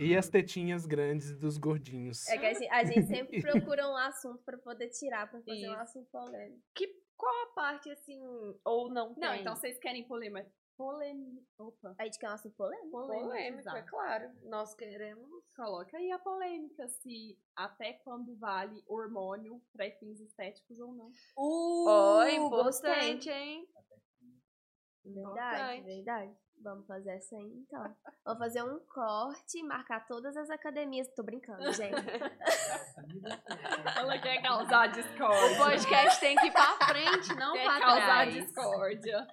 E 0.00 0.16
as 0.16 0.28
tetinhas 0.30 0.86
grandes 0.86 1.38
dos 1.38 1.58
gordinhos. 1.58 2.26
É 2.28 2.38
que 2.38 2.46
a 2.46 2.52
gente, 2.54 2.68
a 2.70 2.84
gente 2.84 3.06
sempre 3.06 3.42
procura 3.42 3.86
um 3.88 3.96
assunto 3.96 4.42
pra 4.42 4.56
poder 4.56 4.88
tirar, 4.88 5.28
pra 5.30 5.38
fazer 5.40 5.68
um 5.68 5.72
Isso. 5.72 5.80
assunto 5.82 6.08
polêmico. 6.10 6.62
Que, 6.74 6.88
qual 7.16 7.44
a 7.44 7.54
parte, 7.54 7.90
assim, 7.90 8.20
ou 8.64 8.90
não 8.92 9.14
tem? 9.14 9.22
Não, 9.22 9.34
então 9.34 9.56
vocês 9.56 9.78
querem 9.78 10.06
polêmica. 10.06 10.50
Polêmica. 10.76 11.40
Opa. 11.58 11.94
A 11.98 12.04
gente 12.04 12.18
quer 12.18 12.28
um 12.28 12.32
assunto 12.32 12.56
polêmico? 12.56 12.90
polêmico, 12.90 13.32
é 13.32 13.48
exato. 13.48 13.88
claro. 13.88 14.30
Nós 14.42 14.74
queremos... 14.74 15.44
Coloca 15.54 15.96
aí 15.96 16.10
a 16.10 16.18
polêmica, 16.18 16.88
se 16.88 17.38
até 17.54 17.92
quando 18.04 18.36
vale 18.36 18.82
hormônio 18.88 19.62
para 19.72 19.88
fins 19.98 20.20
estéticos 20.20 20.80
ou 20.80 20.92
não. 20.92 21.10
Uh, 21.38 22.50
gostei. 22.50 22.90
importante, 22.90 23.30
hein? 23.30 23.68
Verdade, 25.04 25.78
Importante. 25.78 25.84
verdade. 25.84 26.36
Vamos 26.62 26.86
fazer 26.86 27.10
essa 27.10 27.36
aí, 27.36 27.52
então. 27.58 27.94
Vamos 28.24 28.38
fazer 28.38 28.62
um 28.62 28.78
corte, 28.86 29.62
marcar 29.62 30.06
todas 30.06 30.34
as 30.36 30.48
academias. 30.48 31.06
Tô 31.14 31.22
brincando, 31.22 31.70
gente. 31.74 31.94
Ela 33.96 34.18
quer 34.18 34.40
causar 34.42 34.88
O 34.88 34.92
discórdia. 34.92 35.58
podcast 35.58 36.20
tem 36.20 36.36
que 36.36 36.46
ir 36.46 36.52
pra 36.52 36.72
frente, 36.86 37.34
não 37.36 37.52
quer 37.52 37.64
pra 37.64 37.80
causar 37.80 38.04
trás. 38.06 38.34
discórdia. 38.34 39.26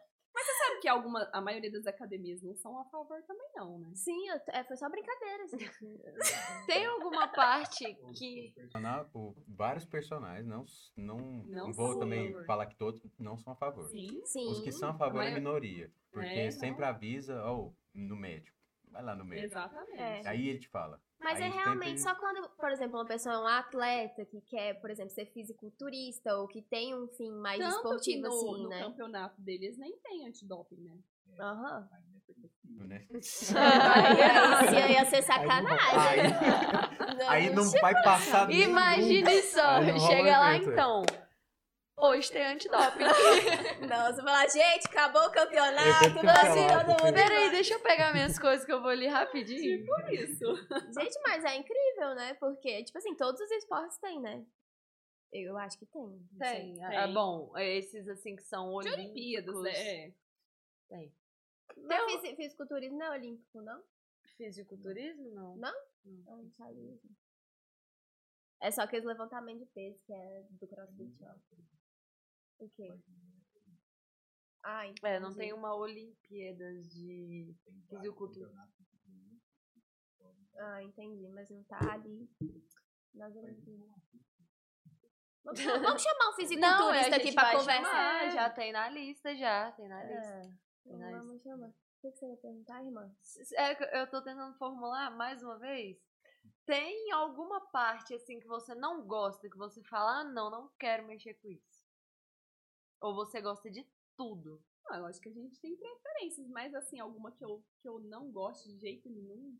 Que 0.81 0.87
alguma, 0.87 1.29
a 1.31 1.39
maioria 1.39 1.71
das 1.71 1.85
academias 1.85 2.41
não 2.41 2.55
são 2.55 2.77
a 2.79 2.85
favor 2.85 3.21
também, 3.23 3.47
não, 3.55 3.77
né? 3.79 3.91
Sim, 3.93 4.27
eu 4.29 4.35
é, 4.49 4.63
foi 4.63 4.75
só 4.75 4.89
brincadeira, 4.89 5.47
gente. 5.47 6.01
Tem 6.65 6.85
alguma 6.85 7.27
parte 7.27 7.95
que... 8.17 8.53
Vários 9.47 9.85
personagens 9.85 10.45
não, 10.47 10.65
não, 10.97 11.17
Não 11.45 11.73
vou 11.73 11.91
a 11.93 11.99
também 11.99 12.31
favor. 12.31 12.45
falar 12.45 12.65
que 12.65 12.75
todos 12.75 13.01
não 13.19 13.37
são 13.37 13.53
a 13.53 13.55
favor. 13.55 13.85
Sim. 13.89 14.21
Sim. 14.25 14.47
Os 14.49 14.61
que 14.61 14.71
são 14.71 14.89
a 14.89 14.93
favor 14.95 15.21
é 15.21 15.25
Mas- 15.25 15.33
a 15.33 15.39
minoria. 15.39 15.91
Porque 16.11 16.27
É, 16.27 16.51
sempre 16.51 16.83
avisa, 16.83 17.41
ó, 17.45 17.69
no 17.93 18.15
médico. 18.15 18.57
Vai 18.91 19.03
lá 19.03 19.15
no 19.15 19.23
médico. 19.23 19.47
Exatamente. 19.47 19.99
É. 19.99 20.27
Aí 20.27 20.49
ele 20.49 20.59
te 20.59 20.67
fala. 20.67 21.01
Mas 21.19 21.39
Aí 21.39 21.47
é 21.49 21.53
realmente 21.53 22.01
só 22.01 22.15
quando, 22.15 22.49
por 22.49 22.71
exemplo, 22.71 22.97
uma 22.97 23.05
pessoa 23.05 23.35
é 23.35 23.37
um 23.37 23.47
atleta 23.47 24.25
que 24.25 24.41
quer, 24.41 24.81
por 24.81 24.89
exemplo, 24.89 25.11
ser 25.11 25.27
fisiculturista 25.27 26.35
ou 26.35 26.47
que 26.47 26.61
tem 26.63 26.95
um 26.95 27.07
fim 27.07 27.31
mais 27.31 27.59
Tanto 27.59 27.71
que 27.71 27.77
esportivo, 27.77 28.21
no, 28.23 28.27
assim, 28.27 28.63
no 28.63 28.69
né? 28.69 28.79
campeonato 28.79 29.41
deles 29.41 29.77
nem 29.77 29.97
tem 29.99 30.27
antidoping, 30.27 30.81
né? 30.81 30.97
Aham. 31.39 31.89
né? 32.87 33.07
Aí, 33.55 34.77
aí 34.81 34.91
ia 34.93 35.05
ser 35.05 35.17
Aí, 35.17 35.21
sacanagem. 35.21 36.33
aí 37.29 37.49
não 37.53 37.69
vai 37.69 37.93
passar 38.03 38.47
nenhum. 38.47 38.69
Imagine 38.69 39.41
só, 39.43 39.81
não 39.81 39.99
chega 39.99 40.39
lá 40.39 40.53
é. 40.53 40.57
então. 40.57 41.03
Hoje 42.01 42.31
tem 42.31 42.43
antidoping. 42.43 43.03
Não, 43.87 44.07
você 44.13 44.21
falar, 44.21 44.47
gente, 44.49 44.87
acabou 44.87 45.21
o 45.27 45.31
campeonato, 45.31 46.05
assim, 46.07 46.13
mundo. 46.87 47.13
Peraí, 47.13 47.51
deixa 47.51 47.75
eu 47.75 47.79
pegar 47.79 48.11
minhas 48.11 48.39
coisas 48.39 48.65
que 48.65 48.71
eu 48.73 48.81
vou 48.81 48.89
ali 48.89 49.07
rapidinho. 49.07 49.85
Por 49.85 50.11
isso. 50.13 50.55
Gente, 50.99 51.19
mas 51.21 51.43
é 51.45 51.55
incrível, 51.55 52.15
né? 52.15 52.33
Porque, 52.35 52.83
tipo 52.83 52.97
assim, 52.97 53.15
todos 53.15 53.39
os 53.39 53.51
esportes 53.51 53.97
têm, 53.99 54.19
né? 54.19 54.43
Eu 55.31 55.57
acho 55.57 55.77
que 55.77 55.85
tem. 55.85 56.01
não. 56.01 56.19
Tem. 56.39 56.73
Tem. 56.75 56.97
Ah, 56.97 57.07
bom, 57.07 57.55
esses 57.57 58.07
assim 58.09 58.35
que 58.35 58.43
são 58.43 58.67
De 58.79 58.89
olímpicos. 58.89 59.03
Olimpíadas, 59.05 59.65
é. 59.65 60.13
Tem. 60.89 61.13
Mas 61.77 62.21
fisi- 62.21 62.35
fisiculturismo 62.35 62.97
não 62.97 63.05
é 63.05 63.11
olímpico, 63.17 63.61
não? 63.61 63.81
Fisiculturismo, 64.37 65.29
não. 65.31 65.55
Não? 65.55 65.73
Não 66.03 66.49
sabia. 66.57 66.97
É 68.61 68.69
só 68.71 68.81
aqueles 68.81 69.05
levantamentos 69.05 69.65
de 69.65 69.71
peso 69.73 69.99
que 70.05 70.13
é 70.13 70.43
do 70.49 70.67
crossfit, 70.67 71.15
ó. 71.23 71.33
O 72.61 72.69
quê? 72.69 72.93
Ah, 74.63 74.85
entendi. 74.85 75.13
É, 75.15 75.19
não 75.19 75.33
tem 75.33 75.51
uma 75.51 75.73
Olimpíadas 75.75 76.87
de 76.91 77.55
fisiculturismo. 77.89 78.61
Ah, 80.59 80.83
entendi, 80.83 81.27
mas 81.29 81.49
não 81.49 81.63
tá 81.63 81.79
ali 81.93 82.29
Olimpíadas. 83.15 83.89
Vamos 85.43 85.59
chamar, 85.59 85.79
vamos 85.79 86.01
chamar 86.03 86.29
um 86.29 86.33
Não, 86.59 86.93
é, 86.93 87.03
fisiculturista 87.03 87.15
aqui 87.15 87.33
pra 87.33 87.43
vai 87.43 87.57
conversar. 87.57 88.19
chamar, 88.19 88.31
já 88.31 88.49
tem 88.51 88.71
na 88.71 88.89
lista, 88.89 89.35
já, 89.35 89.71
tem 89.71 89.87
na 89.87 90.03
lista. 90.03 90.27
É, 90.27 90.51
Tem 90.83 90.97
na 90.97 91.07
lista. 91.07 91.23
vamos 91.25 91.41
chamar. 91.41 91.67
O 91.67 91.73
que 92.01 92.11
você 92.11 92.29
ia 92.29 92.37
perguntar, 92.37 92.83
irmã? 92.83 93.15
É, 93.55 94.01
eu 94.01 94.09
tô 94.09 94.21
tentando 94.23 94.55
formular 94.57 95.09
mais 95.15 95.41
uma 95.41 95.57
vez. 95.57 95.97
Tem 96.65 97.11
alguma 97.11 97.59
parte 97.71 98.13
assim 98.13 98.39
que 98.39 98.47
você 98.47 98.75
não 98.75 99.05
gosta, 99.05 99.49
que 99.49 99.57
você 99.57 99.83
fala, 99.83 100.19
ah, 100.19 100.23
não, 100.23 100.49
não 100.49 100.71
quero 100.79 101.05
mexer 101.07 101.33
com 101.35 101.49
isso? 101.49 101.70
Ou 103.01 103.15
você 103.15 103.41
gosta 103.41 103.69
de 103.69 103.85
tudo? 104.15 104.63
Ah, 104.89 104.97
eu 104.99 105.05
acho 105.05 105.19
que 105.19 105.29
a 105.29 105.33
gente 105.33 105.59
tem 105.59 105.75
preferências, 105.75 106.47
mas 106.49 106.73
assim, 106.75 106.99
alguma 106.99 107.31
que 107.31 107.43
eu, 107.43 107.63
que 107.81 107.87
eu 107.87 107.99
não 107.99 108.31
gosto 108.31 108.69
de 108.69 108.77
jeito 108.77 109.09
nenhum. 109.09 109.59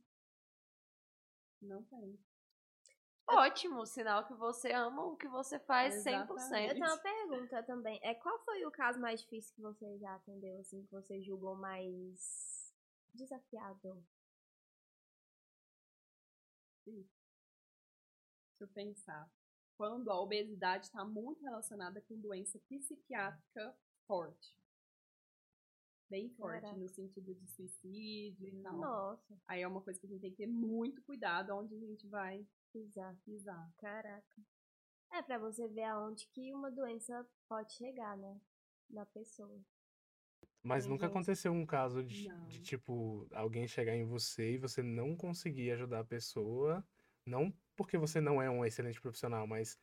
Não 1.61 1.83
tem. 1.83 2.19
Ótimo, 3.27 3.85
sinal 3.85 4.25
que 4.27 4.33
você 4.33 4.71
ama 4.71 5.05
o 5.05 5.15
que 5.15 5.27
você 5.27 5.57
faz 5.59 6.03
100%. 6.03 6.07
Exatamente. 6.07 6.67
Eu 6.67 6.73
tenho 6.73 6.85
uma 6.85 6.97
pergunta 6.97 7.63
também. 7.63 7.99
É, 8.03 8.13
qual 8.13 8.37
foi 8.43 8.65
o 8.65 8.71
caso 8.71 8.99
mais 8.99 9.21
difícil 9.21 9.55
que 9.55 9.61
você 9.61 9.97
já 9.99 10.15
atendeu, 10.15 10.59
assim, 10.59 10.83
que 10.83 10.91
você 10.91 11.21
julgou 11.21 11.55
mais 11.55 12.73
desafiador? 13.13 14.03
Deixa 16.85 17.07
eu 18.59 18.67
pensar. 18.67 19.31
Quando 19.81 20.11
a 20.11 20.21
obesidade 20.21 20.85
está 20.85 21.03
muito 21.03 21.41
relacionada 21.41 21.99
com 22.01 22.15
doença 22.15 22.59
psiquiátrica 22.69 23.75
forte. 24.05 24.55
Bem 26.07 26.29
forte, 26.35 26.61
Caraca. 26.61 26.79
no 26.79 26.87
sentido 26.87 27.33
de 27.33 27.47
suicídio 27.47 28.47
e 28.47 28.61
tal. 28.61 28.77
Nossa, 28.77 29.41
Aí 29.47 29.63
é 29.63 29.67
uma 29.67 29.81
coisa 29.81 29.99
que 29.99 30.05
a 30.05 30.09
gente 30.09 30.21
tem 30.21 30.29
que 30.29 30.37
ter 30.37 30.45
muito 30.45 31.01
cuidado 31.01 31.55
onde 31.55 31.73
a 31.73 31.79
gente 31.79 32.07
vai 32.07 32.45
pisar. 32.71 33.17
pisar. 33.25 33.73
Caraca. 33.79 34.41
É 35.13 35.23
pra 35.23 35.39
você 35.39 35.67
ver 35.67 35.85
aonde 35.85 36.27
que 36.27 36.53
uma 36.53 36.69
doença 36.69 37.27
pode 37.49 37.73
chegar, 37.73 38.15
né? 38.15 38.39
Na 38.87 39.07
pessoa. 39.07 39.59
Mas 40.61 40.85
nunca 40.85 41.07
aconteceu 41.07 41.51
um 41.51 41.65
caso 41.65 42.03
de, 42.03 42.27
de, 42.45 42.61
tipo, 42.61 43.27
alguém 43.31 43.67
chegar 43.67 43.95
em 43.95 44.05
você 44.05 44.51
e 44.51 44.57
você 44.59 44.83
não 44.83 45.15
conseguir 45.15 45.71
ajudar 45.71 46.01
a 46.01 46.05
pessoa. 46.05 46.85
Não 47.25 47.51
porque 47.83 47.97
você 47.97 48.21
não 48.21 48.41
é 48.41 48.49
um 48.49 48.65
excelente 48.65 49.01
profissional, 49.01 49.45
mas 49.47 49.77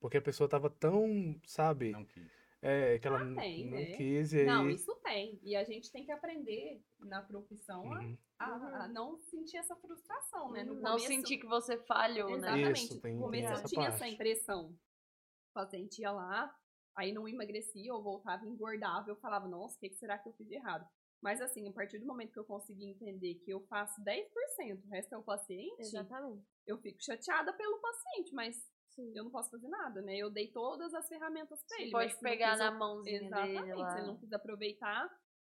porque 0.00 0.16
a 0.18 0.22
pessoa 0.22 0.48
tava 0.48 0.68
tão, 0.68 1.40
sabe? 1.46 1.92
Não 1.92 2.04
quis. 2.04 2.30
É, 2.60 2.98
que 2.98 3.06
ela 3.06 3.18
Ah, 3.18 3.34
tem, 3.40 3.64
não 3.64 3.84
né? 3.84 3.96
quis 3.96 4.32
e 4.32 4.38
aí. 4.40 4.46
Não, 4.46 4.70
isso 4.70 4.94
tem. 5.02 5.38
E 5.42 5.54
a 5.54 5.64
gente 5.64 5.92
tem 5.92 6.04
que 6.04 6.12
aprender 6.12 6.82
na 6.98 7.22
profissão 7.22 7.92
a- 7.92 7.98
Uhum. 8.00 8.16
a, 8.38 8.84
a 8.84 8.88
não 8.88 9.18
sentir 9.18 9.58
essa 9.58 9.76
frustração, 9.76 10.50
né? 10.50 10.64
No 10.64 10.74
Não 10.76 10.92
começo, 10.98 11.06
sentir 11.06 11.38
que 11.38 11.46
você 11.46 11.76
falhou, 11.84 12.30
né? 12.30 12.36
Exatamente. 12.36 12.84
Isso, 12.84 13.00
tem- 13.00 13.14
no 13.14 13.18
tem 13.18 13.26
começo 13.26 13.52
eu 13.52 13.68
tinha 13.68 13.88
essa 13.88 14.08
impressão. 14.08 14.70
O 14.70 15.54
paciente 15.54 16.00
ia 16.00 16.10
lá, 16.10 16.54
aí 16.96 17.12
não 17.12 17.28
emagrecia, 17.28 17.90
eu 17.90 18.02
voltava 18.02 18.46
engordava, 18.46 19.08
eu 19.10 19.16
falava, 19.16 19.46
nossa, 19.46 19.76
o 19.76 19.80
que, 19.80 19.88
que 19.90 19.96
será 19.96 20.18
que 20.18 20.28
eu 20.28 20.32
fiz 20.32 20.48
de 20.48 20.54
errado? 20.54 20.88
Mas 21.22 21.40
assim, 21.40 21.66
a 21.68 21.72
partir 21.72 21.98
do 21.98 22.06
momento 22.06 22.32
que 22.32 22.38
eu 22.38 22.44
consegui 22.44 22.84
entender 22.86 23.34
que 23.36 23.50
eu 23.50 23.60
faço 23.66 24.00
10%, 24.02 24.84
o 24.84 24.88
resto 24.90 25.14
é 25.14 25.18
o 25.18 25.22
paciente, 25.22 25.80
Exatamente. 25.80 26.44
eu 26.66 26.78
fico 26.78 27.02
chateada 27.02 27.52
pelo 27.52 27.78
paciente, 27.80 28.34
mas 28.34 28.56
Sim. 28.90 29.12
eu 29.16 29.24
não 29.24 29.30
posso 29.30 29.50
fazer 29.50 29.68
nada, 29.68 30.02
né? 30.02 30.16
Eu 30.16 30.30
dei 30.30 30.52
todas 30.52 30.92
as 30.94 31.08
ferramentas 31.08 31.58
pra 31.66 31.76
Você 31.76 31.82
ele. 31.82 31.90
pode 31.90 32.18
pegar 32.20 32.56
na 32.58 32.70
mãozinha 32.70 33.22
Exatamente, 33.22 33.62
dele 33.62 33.74
lá. 33.74 33.90
se 33.90 33.98
ele 33.98 34.06
não 34.06 34.16
quis 34.18 34.32
aproveitar, 34.32 35.10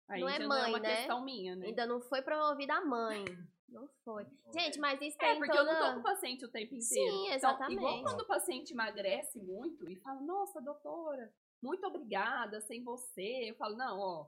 aí 0.09 0.21
Não 0.21 0.27
é 0.29 0.33
já 0.33 0.39
não 0.39 0.47
mãe, 0.49 0.63
é 0.63 0.67
uma 0.67 0.79
né? 0.79 0.95
questão 0.97 1.23
minha, 1.23 1.55
né? 1.55 1.67
Ainda 1.67 1.85
não 1.85 2.01
foi 2.01 2.21
promovida 2.23 2.73
a 2.75 2.81
mãe. 2.85 3.23
Não 3.71 3.87
foi. 4.03 4.25
Gente, 4.51 4.79
mas 4.79 4.99
isso 4.99 5.15
É, 5.21 5.35
porque 5.35 5.55
toda... 5.55 5.69
eu 5.71 5.73
não 5.75 5.79
tô 5.79 5.93
com 5.93 5.99
o 5.99 6.03
paciente 6.03 6.43
o 6.43 6.49
tempo 6.49 6.73
inteiro. 6.73 6.81
Sim, 7.11 7.25
Então, 7.27 7.35
exatamente. 7.35 7.73
igual 7.77 8.01
quando 8.01 8.21
o 8.21 8.25
paciente 8.25 8.71
emagrece 8.73 9.39
muito 9.43 9.87
e 9.87 9.95
fala, 9.97 10.19
nossa, 10.21 10.59
doutora, 10.59 11.31
muito 11.61 11.85
obrigada, 11.85 12.59
sem 12.61 12.83
você. 12.83 13.51
Eu 13.51 13.55
falo, 13.57 13.77
não, 13.77 13.99
ó, 13.99 14.27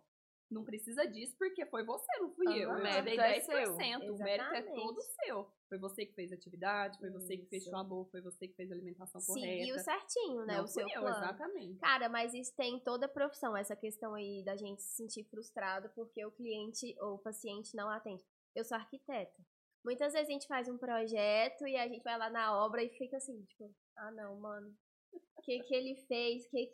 não 0.53 0.63
precisa 0.65 1.05
disso 1.07 1.35
porque 1.37 1.65
foi 1.65 1.83
você, 1.85 2.11
não 2.19 2.29
fui 2.33 2.45
eu. 2.61 2.69
Aham. 2.71 2.79
Eu 2.79 2.83
O 2.83 2.95
te 2.95 3.01
dei 3.03 3.17
mérito 3.17 3.51
é 3.51 3.63
10%. 3.63 3.75
seu. 3.75 4.13
O 4.13 4.17
mérito 4.17 4.53
é 4.53 4.61
todo 4.61 5.01
seu. 5.01 5.51
Foi 5.69 5.77
você 5.79 6.05
que 6.05 6.13
fez 6.13 6.31
a 6.31 6.35
atividade, 6.35 6.99
foi 6.99 7.09
você 7.09 7.37
que 7.37 7.43
Isso. 7.43 7.49
fechou 7.65 7.79
a 7.79 7.83
boca, 7.83 8.11
foi 8.11 8.21
você 8.21 8.47
que 8.47 8.55
fez 8.55 8.69
a 8.71 8.75
alimentação 8.75 9.21
Seguiu 9.21 9.45
correta. 9.75 9.79
certinho, 9.79 10.45
né? 10.45 10.57
não 10.57 10.63
o 10.65 10.67
seu 10.67 10.87
eu, 10.87 10.99
plano. 11.01 11.15
exatamente. 11.17 11.79
Cara, 11.79 12.09
mas 12.09 12.33
isso 12.33 12.53
tem 12.55 12.75
em 12.75 12.79
toda 12.79 13.05
a 13.05 13.09
profissão, 13.09 13.55
essa 13.55 13.75
questão 13.75 14.13
aí 14.13 14.43
da 14.43 14.55
gente 14.57 14.81
se 14.81 14.95
sentir 14.97 15.23
frustrado 15.29 15.89
porque 15.95 16.25
o 16.25 16.31
cliente 16.31 16.93
ou 16.99 17.15
o 17.15 17.19
paciente 17.19 17.75
não 17.75 17.89
atende. 17.89 18.23
Eu 18.53 18.65
sou 18.65 18.75
arquiteta. 18.77 19.41
Muitas 19.83 20.13
vezes 20.13 20.27
a 20.27 20.31
gente 20.31 20.47
faz 20.47 20.67
um 20.67 20.77
projeto 20.77 21.65
e 21.65 21.75
a 21.77 21.87
gente 21.87 22.03
vai 22.03 22.17
lá 22.17 22.29
na 22.29 22.55
obra 22.63 22.83
e 22.83 22.89
fica 22.89 23.17
assim, 23.17 23.41
tipo, 23.45 23.73
ah 23.97 24.11
não, 24.11 24.37
mano, 24.39 24.75
o 25.13 25.41
que 25.41 25.59
que 25.61 25.73
ele 25.73 25.95
fez? 26.07 26.45
Que, 26.49 26.71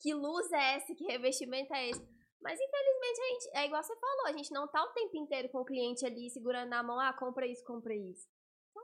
que 0.00 0.14
luz 0.14 0.52
é 0.52 0.74
essa? 0.76 0.94
Que 0.94 1.04
revestimento 1.06 1.72
é 1.74 1.88
esse? 1.88 2.15
Mas 2.40 2.58
infelizmente 2.60 3.20
a 3.20 3.24
gente, 3.28 3.50
é 3.58 3.66
igual 3.66 3.82
você 3.82 3.96
falou, 3.96 4.26
a 4.26 4.32
gente 4.32 4.52
não 4.52 4.68
tá 4.68 4.82
o 4.84 4.92
tempo 4.92 5.16
inteiro 5.16 5.48
com 5.48 5.58
o 5.60 5.64
cliente 5.64 6.04
ali 6.06 6.30
segurando 6.30 6.68
na 6.68 6.82
mão, 6.82 7.00
ah, 7.00 7.12
compra 7.12 7.46
isso, 7.46 7.64
compra 7.64 7.94
isso. 7.94 8.28
Então, 8.70 8.82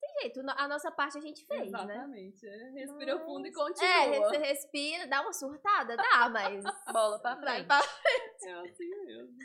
tem 0.00 0.10
jeito, 0.22 0.40
a 0.48 0.68
nossa 0.68 0.90
parte 0.90 1.18
a 1.18 1.20
gente 1.20 1.44
fez, 1.46 1.70
né? 1.70 1.78
Exatamente. 1.78 2.46
é. 2.46 2.70
Respira 2.70 3.16
Mas- 3.16 3.24
fundo 3.24 3.46
e 3.46 3.52
continua. 3.52 3.90
É, 3.90 4.18
você 4.20 4.38
respira, 4.38 5.06
dá 5.08 5.20
uma 5.22 5.32
surtada, 5.32 5.96
dá, 5.96 6.28
mas 6.28 6.64
Bola 6.92 7.18
pra 7.20 7.36
frente. 7.36 7.66
pra 7.66 7.80
É 8.44 8.52
assim 8.52 8.88
mesmo. 9.04 9.36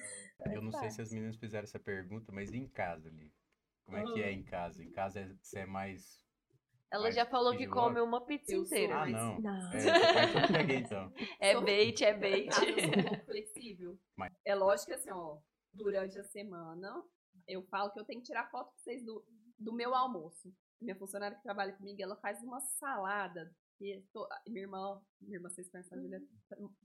Eu 0.54 0.62
não 0.62 0.72
sei 0.72 0.90
se 0.92 1.02
as 1.02 1.12
meninas 1.12 1.36
fizeram 1.38 1.64
essa 1.64 1.80
pergunta, 1.80 2.32
mas 2.32 2.52
em 2.54 2.68
casa 2.68 3.10
ali? 3.10 3.34
Como 3.86 3.98
é 3.98 4.04
que 4.14 4.22
é 4.24 4.32
em 4.32 4.44
casa? 4.44 4.84
Em 4.84 4.92
casa 4.92 5.20
é- 5.20 5.34
você 5.42 5.60
é 5.60 5.66
mais. 5.66 6.22
Ela 6.92 7.04
mais 7.04 7.16
já 7.16 7.26
falou 7.26 7.56
que 7.58 7.68
come 7.68 8.02
uma 8.02 8.20
pizza 8.26 8.52
Eu 8.54 8.66
sou 8.66 8.78
inteira. 8.78 9.02
Ah, 9.02 9.06
não. 9.08 9.40
Não. 9.40 9.72
É, 9.72 9.78
essa 9.78 10.14
parte 10.14 10.36
eu 10.36 10.58
peguei 10.58 10.78
então. 10.78 11.14
É 11.40 11.54
Sou- 11.54 11.62
bait, 11.64 12.02
é 12.04 12.14
bait. 12.18 12.50
Ah, 12.54 12.66
eu 12.66 12.80
sou 12.80 12.90
um 12.90 13.04
pouco 13.04 13.26
flexível. 13.26 14.00
Mas- 14.18 14.34
É 14.46 14.54
lógico 14.56 14.88
que 14.88 14.94
assim, 14.94 15.12
ó, 15.12 15.38
durante 15.74 16.20
a 16.20 16.24
semana, 16.26 17.02
eu 17.48 17.64
falo 17.68 17.92
que 17.92 18.00
eu 18.00 18.06
tenho 18.06 18.20
que 18.20 18.28
tirar 18.28 18.50
foto 18.52 18.68
pra 18.72 18.78
vocês 18.78 19.04
do, 19.06 19.26
do 19.58 19.74
meu 19.74 19.96
almoço. 19.96 20.54
Minha 20.82 20.96
funcionária 20.98 21.38
que 21.38 21.44
trabalha 21.44 21.74
comigo, 21.74 22.02
ela 22.02 22.16
faz 22.18 22.44
uma 22.44 22.60
salada. 22.60 23.56
E 23.80 24.00
to- 24.14 24.28
minha 24.48 24.64
irmã, 24.66 25.02
minha 25.22 25.38
irmã, 25.38 25.50
vocês 25.50 25.70
conhecem 25.70 25.98
a 25.98 26.02
Julia, 26.02 26.22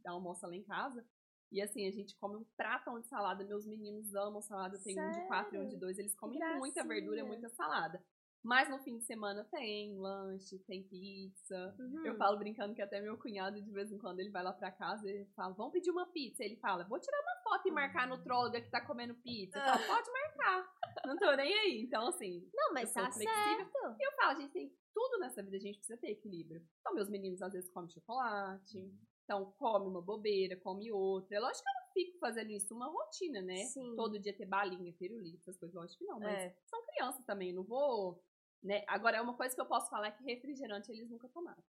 almoça 0.07 0.47
lá 0.47 0.55
em 0.55 0.63
casa. 0.65 1.05
E 1.53 1.61
assim, 1.63 1.87
a 1.87 1.91
gente 1.91 2.17
come 2.19 2.37
um 2.37 2.45
pratão 2.57 3.01
de 3.01 3.07
salada. 3.09 3.45
Meus 3.45 3.67
meninos 3.67 4.15
amam 4.15 4.41
salada. 4.43 4.79
Tem 4.79 4.95
um 4.99 5.11
de 5.11 5.27
quatro 5.27 5.55
e 5.57 5.59
um 5.59 5.69
de 5.69 5.77
dois. 5.77 5.99
Eles 5.99 6.15
comem 6.15 6.39
muita 6.59 6.83
verdura, 6.85 7.21
muita 7.29 7.49
salada. 7.51 8.03
Mas 8.45 8.69
no 8.69 8.79
fim 8.79 8.97
de 8.99 9.05
semana 9.05 9.45
tem 9.51 9.97
lanche, 9.99 10.59
tem 10.61 10.83
pizza. 10.85 11.75
Eu 12.05 12.13
Uhum. 12.13 12.17
falo 12.17 12.39
brincando 12.39 12.75
que 12.75 12.83
até 12.83 13.01
meu 13.01 13.19
cunhado, 13.19 13.61
de 13.61 13.71
vez 13.73 13.91
em 13.91 13.99
quando, 13.99 14.21
ele 14.21 14.31
vai 14.31 14.43
lá 14.45 14.53
pra 14.53 14.71
casa 14.71 15.11
e 15.11 15.27
fala, 15.35 15.53
vamos 15.55 15.73
pedir 15.73 15.91
uma 15.91 16.07
pizza. 16.07 16.45
Ele 16.45 16.57
fala, 16.57 16.85
vou 16.85 17.01
tirar 17.01 17.21
uma 17.23 17.43
foto 17.43 17.67
e 17.67 17.73
marcar 17.73 18.07
no 18.07 18.23
tróloga 18.23 18.61
que 18.61 18.71
tá 18.71 18.81
comendo 18.87 19.15
pizza. 19.17 19.59
Eu 19.59 19.65
falo, 19.65 19.87
pode 19.87 20.11
marcar. 20.13 20.73
Não 21.07 21.17
tô 21.17 21.35
nem 21.35 21.53
aí. 21.59 21.83
Então, 21.83 22.07
assim, 22.07 22.49
Não, 22.55 22.73
mas 22.73 22.95
eu 22.95 23.03
tá 23.03 23.11
flexível. 23.11 23.57
certo. 23.57 23.97
eu 24.01 24.13
falo, 24.13 24.31
a 24.31 24.41
gente 24.41 24.53
tem 24.53 24.73
tudo 24.95 25.19
nessa 25.19 25.43
vida, 25.43 25.57
a 25.57 25.61
gente 25.61 25.79
precisa 25.79 25.99
ter 25.99 26.11
equilíbrio. 26.13 26.65
Então, 26.81 26.95
meus 26.95 27.09
meninos 27.09 27.43
às 27.43 27.53
vezes 27.53 27.71
comem 27.71 27.91
chocolate. 27.91 28.91
Então, 29.25 29.53
come 29.59 29.89
uma 29.89 30.01
bobeira, 30.01 30.57
come 30.61 30.91
outra. 30.93 31.37
É 31.37 31.41
lógico 31.41 31.65
que 31.65 31.69
eu 31.69 31.81
não 31.81 31.86
fico 31.97 32.19
fazendo 32.19 32.51
isso 32.51 32.75
uma 32.75 32.89
rotina, 32.89 33.41
né? 33.41 33.57
Sim. 33.65 33.97
Todo 33.97 34.19
dia 34.19 34.37
ter 34.37 34.45
balinha, 34.45 34.93
pirulito, 34.93 35.39
essas 35.41 35.57
coisas, 35.59 35.75
lógico 35.75 35.99
que 35.99 36.05
não. 36.05 36.21
Mas 36.21 36.35
É. 36.43 36.57
são 36.67 36.85
crianças 36.87 37.25
também, 37.25 37.55
não 37.55 37.65
vou... 37.65 38.23
Né? 38.63 38.85
Agora, 38.89 39.17
é 39.19 39.21
uma 39.21 39.37
coisa 39.37 39.55
que 39.55 39.61
eu 39.61 39.67
posso 39.67 39.89
falar 39.89 40.09
é 40.09 40.11
que 40.11 40.25
refrigerante 40.25 40.91
eles 40.93 41.09
nunca 41.09 41.29
tomaram. 41.29 41.63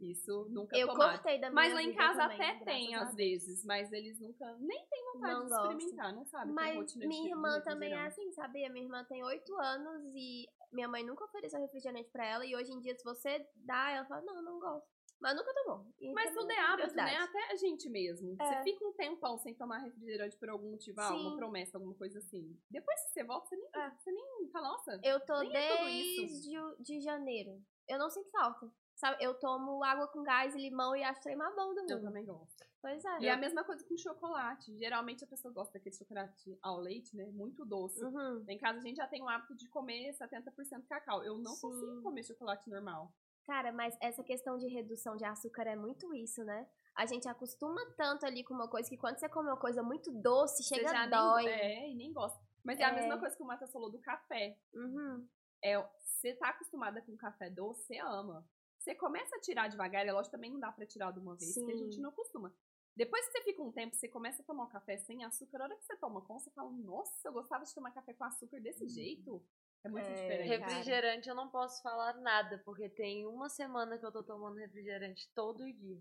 Isso, 0.00 0.46
nunca 0.50 0.76
Eu 0.76 0.88
tomaram. 0.88 1.12
cortei 1.14 1.38
da 1.40 1.48
minha 1.48 1.54
Mas 1.54 1.74
lá 1.74 1.82
em 1.82 1.94
casa 1.94 2.22
também, 2.22 2.40
até 2.50 2.64
tem, 2.64 2.94
às 2.94 3.14
vezes, 3.14 3.64
mas 3.64 3.92
eles 3.92 4.18
nunca 4.20 4.56
nem 4.58 4.86
têm 4.88 5.04
vontade 5.12 5.32
Não 5.34 5.44
de 5.44 5.50
gostam. 5.50 5.70
experimentar, 5.72 6.12
não 6.14 6.24
sabe? 6.26 6.46
Tem 6.46 6.54
Mas 6.54 6.94
minha 6.96 7.28
irmã 7.30 7.60
também 7.60 7.92
é 7.92 8.06
assim, 8.06 8.32
sabia? 8.32 8.68
Minha 8.70 8.84
irmã 8.86 9.04
tem 9.04 9.22
8 9.22 9.54
anos 9.60 10.02
e 10.14 10.48
minha 10.72 10.88
mãe 10.88 11.04
nunca 11.04 11.24
ofereceu 11.24 11.60
refrigerante 11.60 12.10
pra 12.10 12.26
ela. 12.26 12.44
E 12.46 12.54
hoje 12.56 12.72
em 12.72 12.80
dia, 12.80 12.96
se 12.96 13.04
você 13.04 13.46
dá, 13.54 13.90
ela 13.90 14.06
fala, 14.06 14.22
não, 14.22 14.42
não 14.42 14.58
gosto. 14.58 14.91
Mas 15.22 15.36
nunca 15.36 15.54
tomou. 15.54 15.86
E 16.00 16.12
Mas 16.12 16.34
tudo 16.34 16.50
é 16.50 16.58
hábito, 16.58 16.94
né? 16.96 17.16
Até 17.16 17.52
a 17.52 17.56
gente 17.56 17.88
mesmo. 17.88 18.36
É. 18.40 18.44
Você 18.44 18.62
fica 18.64 18.84
um 18.86 18.92
tempão 18.92 19.38
sem 19.38 19.54
tomar 19.54 19.78
refrigerante 19.78 20.36
por 20.36 20.48
algum 20.50 20.70
motivo, 20.72 21.00
ah, 21.00 21.14
uma 21.14 21.36
promessa, 21.36 21.76
alguma 21.78 21.94
coisa 21.94 22.18
assim. 22.18 22.58
Depois 22.68 23.00
que 23.04 23.10
você 23.12 23.22
volta, 23.24 23.46
você 23.48 23.56
nem, 23.56 23.68
É. 23.74 23.90
você 23.90 24.10
nem 24.12 24.48
fala, 24.52 24.68
nossa, 24.68 25.00
Eu 25.02 25.20
tô 25.20 25.34
é 25.42 25.48
desde 25.48 26.58
o- 26.58 26.76
de 26.80 27.00
janeiro. 27.00 27.62
Eu 27.88 27.98
não 27.98 28.10
sinto 28.10 28.28
falta. 28.30 28.68
Sabe, 28.96 29.24
eu 29.24 29.34
tomo 29.34 29.82
água 29.82 30.06
com 30.08 30.22
gás 30.22 30.54
e 30.54 30.58
limão 30.58 30.94
e 30.94 31.02
acho 31.02 31.18
o 31.20 31.22
trem 31.22 31.34
mais 31.36 31.54
bom 31.56 31.72
do 31.72 31.80
eu 31.80 31.96
mundo. 31.96 32.02
também 32.02 32.24
gosto. 32.24 32.64
Pois 32.80 33.04
é. 33.04 33.18
E 33.20 33.26
é 33.26 33.30
a 33.32 33.36
mesma 33.36 33.64
coisa 33.64 33.84
com 33.84 33.96
chocolate. 33.96 34.76
Geralmente 34.76 35.24
a 35.24 35.26
pessoa 35.26 35.52
gosta 35.54 35.72
daquele 35.74 35.94
chocolate 35.94 36.58
ao 36.60 36.78
leite, 36.78 37.16
né? 37.16 37.24
Muito 37.32 37.64
doce. 37.64 38.04
Uhum. 38.04 38.44
Em 38.48 38.58
casa 38.58 38.78
a 38.78 38.82
gente 38.82 38.96
já 38.96 39.06
tem 39.06 39.22
o 39.22 39.28
hábito 39.28 39.54
de 39.56 39.68
comer 39.68 40.12
70% 40.14 40.86
cacau. 40.88 41.22
Eu 41.24 41.38
não 41.38 41.52
Sim. 41.54 41.60
consigo 41.62 42.02
comer 42.02 42.24
chocolate 42.24 42.68
normal. 42.68 43.12
Cara, 43.46 43.72
mas 43.72 43.96
essa 44.00 44.22
questão 44.22 44.56
de 44.56 44.68
redução 44.68 45.16
de 45.16 45.24
açúcar 45.24 45.66
é 45.66 45.76
muito 45.76 46.14
isso, 46.14 46.44
né? 46.44 46.68
A 46.94 47.06
gente 47.06 47.28
acostuma 47.28 47.80
tanto 47.96 48.24
ali 48.24 48.44
com 48.44 48.54
uma 48.54 48.68
coisa 48.68 48.88
que 48.88 48.96
quando 48.96 49.18
você 49.18 49.28
come 49.28 49.48
uma 49.48 49.56
coisa 49.58 49.82
muito 49.82 50.12
doce, 50.12 50.62
Você 50.62 50.74
chega 50.76 50.88
já 50.88 51.06
dói. 51.06 51.44
nem, 51.44 51.52
é, 51.52 51.90
e 51.90 51.94
nem 51.94 52.12
gosta. 52.12 52.38
Mas 52.64 52.78
é, 52.78 52.84
a 52.84 52.90
É. 52.90 52.94
mesma 52.94 53.18
coisa 53.18 53.34
que 53.36 53.42
o 53.42 53.46
Matheus 53.46 53.72
falou 53.72 53.90
do 53.90 53.98
café. 54.00 54.58
Uhum. 54.74 55.26
É, 55.64 55.76
você 56.04 56.34
tá 56.34 56.50
acostumada 56.50 57.00
com 57.02 57.16
café 57.16 57.50
doce, 57.50 57.86
você 57.86 57.98
ama. 57.98 58.46
Você 58.78 58.94
começa 58.94 59.36
a 59.36 59.40
tirar 59.40 59.68
devagar, 59.68 60.06
é 60.06 60.12
lógico 60.12 60.32
também 60.36 60.50
não 60.50 60.60
dá 60.60 60.70
pra 60.70 60.86
tirar 60.86 61.12
de 61.12 61.18
uma 61.20 61.36
vez, 61.36 61.54
porque 61.54 61.72
a 61.72 61.76
Sim. 61.76 61.84
gente 61.84 62.00
não 62.00 62.10
acostuma. 62.10 62.54
Depois 62.94 63.24
que 63.26 63.32
você 63.32 63.42
fica 63.44 63.62
um 63.62 63.72
tempo, 63.72 63.94
você 63.96 64.06
começa 64.08 64.42
a 64.42 64.44
tomar 64.44 64.64
um 64.64 64.68
café 64.68 64.98
sem 64.98 65.24
açúcar, 65.24 65.62
a 65.62 65.64
hora 65.64 65.76
que 65.76 65.84
você 65.84 65.96
toma 65.96 66.20
com, 66.20 66.38
você 66.38 66.50
fala, 66.50 66.70
nossa, 66.72 67.26
eu 67.26 67.32
gostava 67.32 67.64
de 67.64 67.74
tomar 67.74 67.90
café 67.92 68.12
com 68.12 68.24
açúcar 68.24 68.60
desse 68.60 68.86
jeito. 68.88 69.42
É 69.84 69.88
muito 69.88 70.04
É, 70.06 70.14
diferente. 70.14 70.58
cara. 70.60 70.70
Refrigerante 70.70 71.28
eu 71.28 71.34
não 71.34 71.48
posso 71.48 71.82
falar 71.82 72.14
nada, 72.14 72.62
porque 72.64 72.88
tem 72.88 73.26
uma 73.26 73.48
semana 73.48 73.98
que 73.98 74.06
eu 74.06 74.12
tô 74.12 74.22
tomando 74.22 74.56
refrigerante 74.56 75.28
todo 75.34 75.64
dia. 75.72 75.98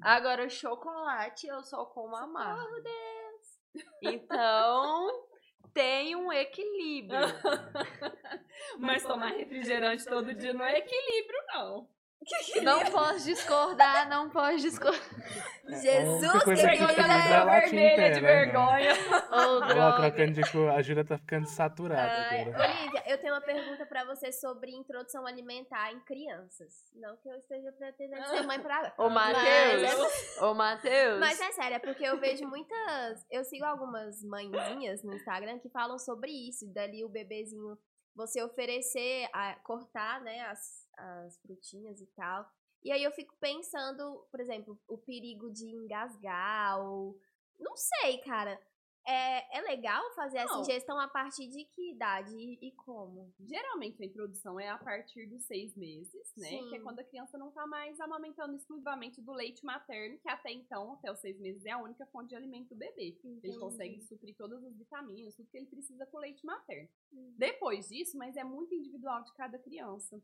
Agora, 0.00 0.46
o 0.46 0.50
chocolate 0.50 1.46
eu 1.46 1.62
só 1.62 1.84
como 1.84 2.16
amargo. 2.16 2.76
Oh, 2.76 2.80
Deus. 2.82 3.84
Então, 4.02 5.26
tem 5.74 6.16
um 6.16 6.32
equilíbrio. 6.32 7.20
Mas 8.78 9.02
tomar 9.02 9.32
refrigerante 9.32 10.04
todo 10.06 10.34
dia 10.34 10.54
não 10.54 10.64
é 10.64 10.78
equilíbrio, 10.78 11.38
não. 11.48 11.88
Não 12.62 12.84
posso 12.92 13.24
discordar, 13.24 14.08
não 14.08 14.28
posso 14.28 14.58
discordar. 14.58 15.00
Jesus, 15.80 16.24
É 16.24 16.32
que 16.32 16.38
que 16.40 16.44
tem 16.44 16.76
que 16.78 17.02
é 17.02 17.60
vermelha 17.60 18.10
de 18.12 18.20
né? 18.20 18.26
vergonha. 18.44 18.92
Ô, 19.30 19.34
Ela 19.34 19.66
droga. 19.66 19.96
trocando 20.10 20.32
de 20.32 20.52
cor, 20.52 20.68
a 20.70 20.82
Júlia 20.82 21.04
tá 21.04 21.16
ficando 21.16 21.46
saturada 21.46 22.02
Ai, 22.28 22.42
agora. 22.42 22.68
Olivia, 22.68 23.02
eu 23.06 23.18
tenho 23.18 23.32
uma 23.34 23.40
pergunta 23.40 23.86
pra 23.86 24.04
você 24.04 24.32
sobre 24.32 24.72
introdução 24.72 25.26
alimentar 25.26 25.92
em 25.92 26.00
crianças. 26.00 26.72
Não 26.94 27.16
que 27.16 27.28
eu 27.28 27.36
esteja 27.36 27.72
pretendendo 27.72 28.26
ser 28.28 28.42
mãe 28.42 28.60
pra 28.60 28.92
Ô, 28.98 29.08
Mas 29.08 29.36
Matheus. 29.36 30.36
é- 30.38 30.44
Ô, 30.44 30.54
Matheus. 30.54 31.20
Mas 31.20 31.40
é 31.40 31.52
sério, 31.52 31.76
é 31.76 31.78
porque 31.78 32.04
eu 32.04 32.18
vejo 32.18 32.46
muitas. 32.46 33.24
Eu 33.30 33.44
sigo 33.44 33.64
algumas 33.64 34.22
mãezinhas 34.24 35.02
no 35.04 35.14
Instagram 35.14 35.58
que 35.60 35.68
falam 35.70 35.98
sobre 35.98 36.30
isso. 36.32 36.66
Dali 36.72 37.04
o 37.04 37.08
bebezinho, 37.08 37.78
você 38.14 38.42
oferecer, 38.42 39.28
a, 39.32 39.54
cortar, 39.62 40.20
né, 40.20 40.40
as, 40.50 40.84
as 41.00 41.38
frutinhas 41.38 42.00
e 42.00 42.06
tal. 42.08 42.48
E 42.82 42.90
aí 42.90 43.02
eu 43.02 43.12
fico 43.12 43.36
pensando, 43.38 44.26
por 44.30 44.40
exemplo, 44.40 44.78
o 44.88 44.96
perigo 44.96 45.50
de 45.50 45.66
engasgar 45.66 46.80
ou. 46.80 47.18
Não 47.58 47.76
sei, 47.76 48.18
cara. 48.18 48.58
É, 49.06 49.58
é 49.58 49.60
legal 49.62 50.02
fazer 50.14 50.38
essa 50.38 50.52
Não. 50.52 50.60
ingestão 50.60 51.00
a 51.00 51.08
partir 51.08 51.48
de 51.48 51.64
que 51.64 51.92
idade 51.92 52.36
e, 52.36 52.68
e 52.68 52.72
como? 52.72 53.32
Geralmente 53.40 54.02
a 54.02 54.06
introdução 54.06 54.60
é 54.60 54.68
a 54.68 54.76
partir 54.76 55.26
dos 55.26 55.42
seis 55.44 55.74
meses, 55.74 56.32
né? 56.36 56.48
Sim. 56.48 56.68
Que 56.68 56.76
é 56.76 56.80
quando 56.80 56.98
a 57.00 57.04
criança 57.04 57.38
não 57.38 57.50
tá 57.50 57.66
mais 57.66 57.98
amamentando 57.98 58.54
exclusivamente 58.54 59.20
do 59.22 59.32
leite 59.32 59.64
materno, 59.64 60.18
que 60.18 60.28
até 60.28 60.52
então, 60.52 60.92
até 60.92 61.10
os 61.10 61.18
seis 61.18 61.38
meses, 61.40 61.64
é 61.64 61.70
a 61.70 61.78
única 61.78 62.04
fonte 62.06 62.28
de 62.28 62.36
alimento 62.36 62.68
do 62.68 62.76
bebê. 62.76 63.18
Ele 63.24 63.36
Entendi. 63.36 63.58
consegue 63.58 64.00
suprir 64.02 64.36
todas 64.36 64.62
as 64.62 64.76
vitaminas, 64.76 65.34
tudo 65.34 65.48
que 65.48 65.56
ele 65.56 65.66
precisa 65.66 66.04
com 66.06 66.18
o 66.18 66.20
leite 66.20 66.44
materno. 66.44 66.88
Uhum. 67.10 67.34
Depois 67.38 67.88
disso, 67.88 68.18
mas 68.18 68.36
é 68.36 68.44
muito 68.44 68.74
individual 68.74 69.24
de 69.24 69.32
cada 69.32 69.58
criança. 69.58 70.22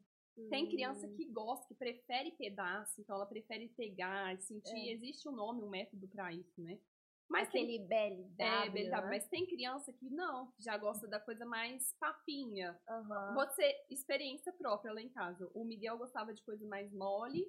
Tem 0.50 0.68
criança 0.68 1.08
que 1.08 1.24
gosta, 1.26 1.66
que 1.66 1.74
prefere 1.74 2.32
pedaço, 2.32 3.00
então 3.00 3.16
ela 3.16 3.26
prefere 3.26 3.68
pegar, 3.70 4.38
sentir. 4.40 4.88
É. 4.88 4.92
Existe 4.92 5.28
um 5.28 5.32
nome, 5.32 5.62
um 5.62 5.68
método 5.68 6.06
pra 6.08 6.32
isso, 6.32 6.60
né? 6.60 6.78
Mas 7.28 7.48
tem 7.50 7.64
Aquele 7.64 7.86
BLW, 7.86 8.34
é, 8.38 8.70
beleza, 8.70 9.00
né? 9.00 9.08
mas 9.08 9.28
tem 9.28 9.46
criança 9.46 9.92
que 9.92 10.08
não, 10.08 10.52
que 10.52 10.62
já 10.62 10.76
gosta 10.78 11.08
da 11.08 11.18
coisa 11.18 11.44
mais 11.44 11.92
papinha. 11.98 12.78
Vou 13.34 13.48
ser 13.50 13.74
experiência 13.90 14.52
própria 14.52 14.92
lá 14.92 15.02
em 15.02 15.08
casa. 15.08 15.50
O 15.52 15.64
Miguel 15.64 15.98
gostava 15.98 16.32
de 16.32 16.42
coisa 16.44 16.64
mais 16.66 16.92
mole. 16.92 17.44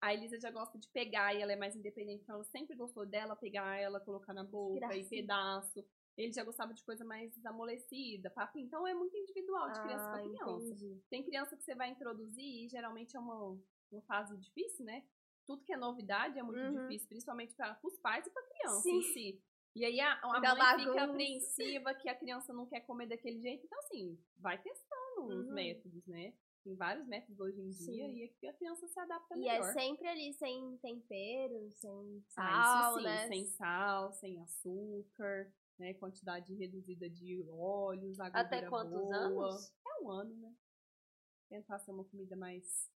A 0.00 0.14
Elisa 0.14 0.38
já 0.40 0.50
gosta 0.50 0.78
de 0.78 0.88
pegar 0.88 1.34
e 1.34 1.42
ela 1.42 1.52
é 1.52 1.56
mais 1.56 1.74
independente, 1.76 2.22
então 2.22 2.36
ela 2.36 2.44
sempre 2.44 2.76
gostou 2.76 3.04
dela 3.04 3.34
pegar 3.34 3.76
ela, 3.76 4.00
colocar 4.00 4.32
na 4.32 4.44
boca 4.44 4.96
e 4.96 5.08
pedaço. 5.08 5.84
Ele 6.18 6.32
já 6.32 6.42
gostava 6.42 6.74
de 6.74 6.84
coisa 6.84 7.04
mais 7.04 7.32
amolecida, 7.46 8.28
papinha. 8.30 8.64
Então 8.66 8.84
é 8.86 8.92
muito 8.92 9.16
individual 9.16 9.70
de 9.70 9.80
criança 9.80 10.04
Ah, 10.06 10.10
pra 10.10 10.28
criança. 10.28 10.74
entendi. 10.74 11.00
Tem 11.08 11.22
criança 11.22 11.56
que 11.56 11.62
você 11.62 11.76
vai 11.76 11.90
introduzir 11.90 12.64
e 12.64 12.68
geralmente 12.68 13.16
é 13.16 13.20
uma, 13.20 13.56
uma 13.92 14.02
fase 14.02 14.36
difícil, 14.36 14.84
né? 14.84 15.04
Tudo 15.46 15.62
que 15.64 15.72
é 15.72 15.76
novidade 15.76 16.36
é 16.38 16.42
muito 16.42 16.58
Uhum. 16.60 16.72
difícil, 16.80 17.08
principalmente 17.08 17.54
para 17.54 17.78
os 17.84 17.96
pais 17.98 18.26
e 18.26 18.30
para 18.30 18.42
criança 18.48 18.82
Sim. 18.82 18.98
em 18.98 19.02
si. 19.02 19.42
E 19.76 19.84
aí 19.84 20.00
a, 20.00 20.12
a 20.14 20.40
Da 20.40 20.54
mãe 20.56 20.76
fica 20.76 20.90
bagunça. 20.90 21.04
apreensiva 21.04 21.94
que 21.94 22.08
a 22.08 22.14
criança 22.16 22.52
não 22.52 22.66
quer 22.66 22.80
comer 22.80 23.06
daquele 23.06 23.40
jeito. 23.40 23.64
Então, 23.64 23.78
assim, 23.78 24.18
vai 24.38 24.60
testando 24.60 25.22
os 25.26 25.46
Uhum. 25.46 25.54
métodos, 25.54 26.04
né? 26.06 26.34
Tem 26.64 26.74
vários 26.74 27.06
métodos 27.06 27.38
hoje 27.38 27.60
em 27.60 27.68
dia 27.70 28.08
Sim. 28.08 28.30
e 28.42 28.48
a 28.48 28.52
criança 28.52 28.86
se 28.88 28.98
adapta 29.00 29.36
E 29.36 29.40
melhor. 29.40 29.70
é 29.70 29.72
sempre 29.72 30.06
ali 30.08 30.32
sem 30.34 30.76
tempero, 30.78 31.70
sem 31.72 32.24
Ah, 32.36 32.82
sal, 32.82 32.90
isso 32.90 32.98
sim, 32.98 33.04
né? 33.04 33.28
sem 33.28 33.46
sal, 33.46 34.12
sem 34.12 34.40
açúcar. 34.42 35.52
Né? 35.78 35.94
Quantidade 35.94 36.54
reduzida 36.54 37.08
de 37.08 37.44
óleos, 37.50 38.18
a 38.20 38.26
Até 38.26 38.68
quantos 38.68 38.92
boa. 39.00 39.16
anos? 39.16 39.72
É 39.86 40.02
um 40.02 40.10
ano, 40.10 40.34
né? 40.36 40.52
Tentar 41.48 41.78
ser 41.78 41.92
uma 41.92 42.04
comida 42.04 42.36
mais 42.36 42.90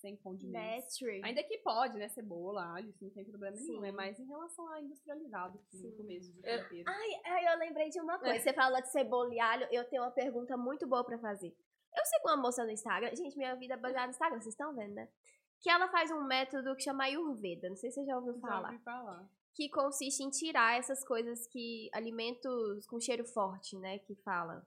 sem 0.00 0.16
condimentos. 0.16 0.96
Ainda 1.24 1.42
que 1.42 1.58
pode, 1.58 1.98
né? 1.98 2.08
Cebola, 2.08 2.64
alho, 2.74 2.90
isso 2.90 3.02
não 3.02 3.10
tem 3.10 3.24
problema 3.24 3.56
nenhum. 3.56 3.80
Sim. 3.80 3.86
É 3.86 3.92
mais 3.92 4.18
em 4.18 4.26
relação 4.26 4.68
a 4.72 4.80
industrializado, 4.80 5.58
que 5.70 5.76
no 5.78 5.90
Sim. 5.90 5.96
começo 5.96 6.32
de 6.32 6.42
tempero. 6.42 6.84
Ai, 6.86 7.08
ai, 7.24 7.54
eu 7.54 7.58
lembrei 7.58 7.88
de 7.88 8.00
uma 8.00 8.18
coisa. 8.18 8.38
Você 8.38 8.52
falou 8.52 8.80
de 8.80 8.90
cebola 8.90 9.34
e 9.34 9.40
alho, 9.40 9.66
eu 9.72 9.84
tenho 9.88 10.02
uma 10.02 10.10
pergunta 10.10 10.56
muito 10.56 10.86
boa 10.86 11.04
pra 11.04 11.18
fazer. 11.18 11.56
Eu 11.96 12.04
sigo 12.04 12.28
uma 12.28 12.36
moça 12.36 12.62
no 12.64 12.70
Instagram. 12.70 13.14
Gente, 13.16 13.36
minha 13.38 13.54
vida 13.56 13.74
é 13.74 13.76
baseada 13.76 14.06
no 14.06 14.10
Instagram, 14.10 14.38
vocês 14.40 14.52
estão 14.54 14.74
vendo, 14.74 14.94
né? 14.94 15.08
Que 15.60 15.70
ela 15.70 15.88
faz 15.88 16.10
um 16.10 16.22
método 16.24 16.76
que 16.76 16.82
chama 16.82 17.04
Ayurveda. 17.04 17.68
Não 17.70 17.76
sei 17.76 17.90
se 17.90 18.00
você 18.00 18.06
já 18.06 18.16
ouviu 18.18 18.34
Já 18.34 18.40
falar. 18.40 18.70
ouvi 18.72 18.82
falar. 18.84 19.28
Que 19.56 19.70
consiste 19.70 20.22
em 20.22 20.30
tirar 20.30 20.78
essas 20.78 21.02
coisas 21.02 21.46
que. 21.46 21.88
alimentos 21.92 22.86
com 22.86 23.00
cheiro 23.00 23.24
forte, 23.24 23.76
né? 23.78 23.98
Que 23.98 24.14
fala. 24.16 24.66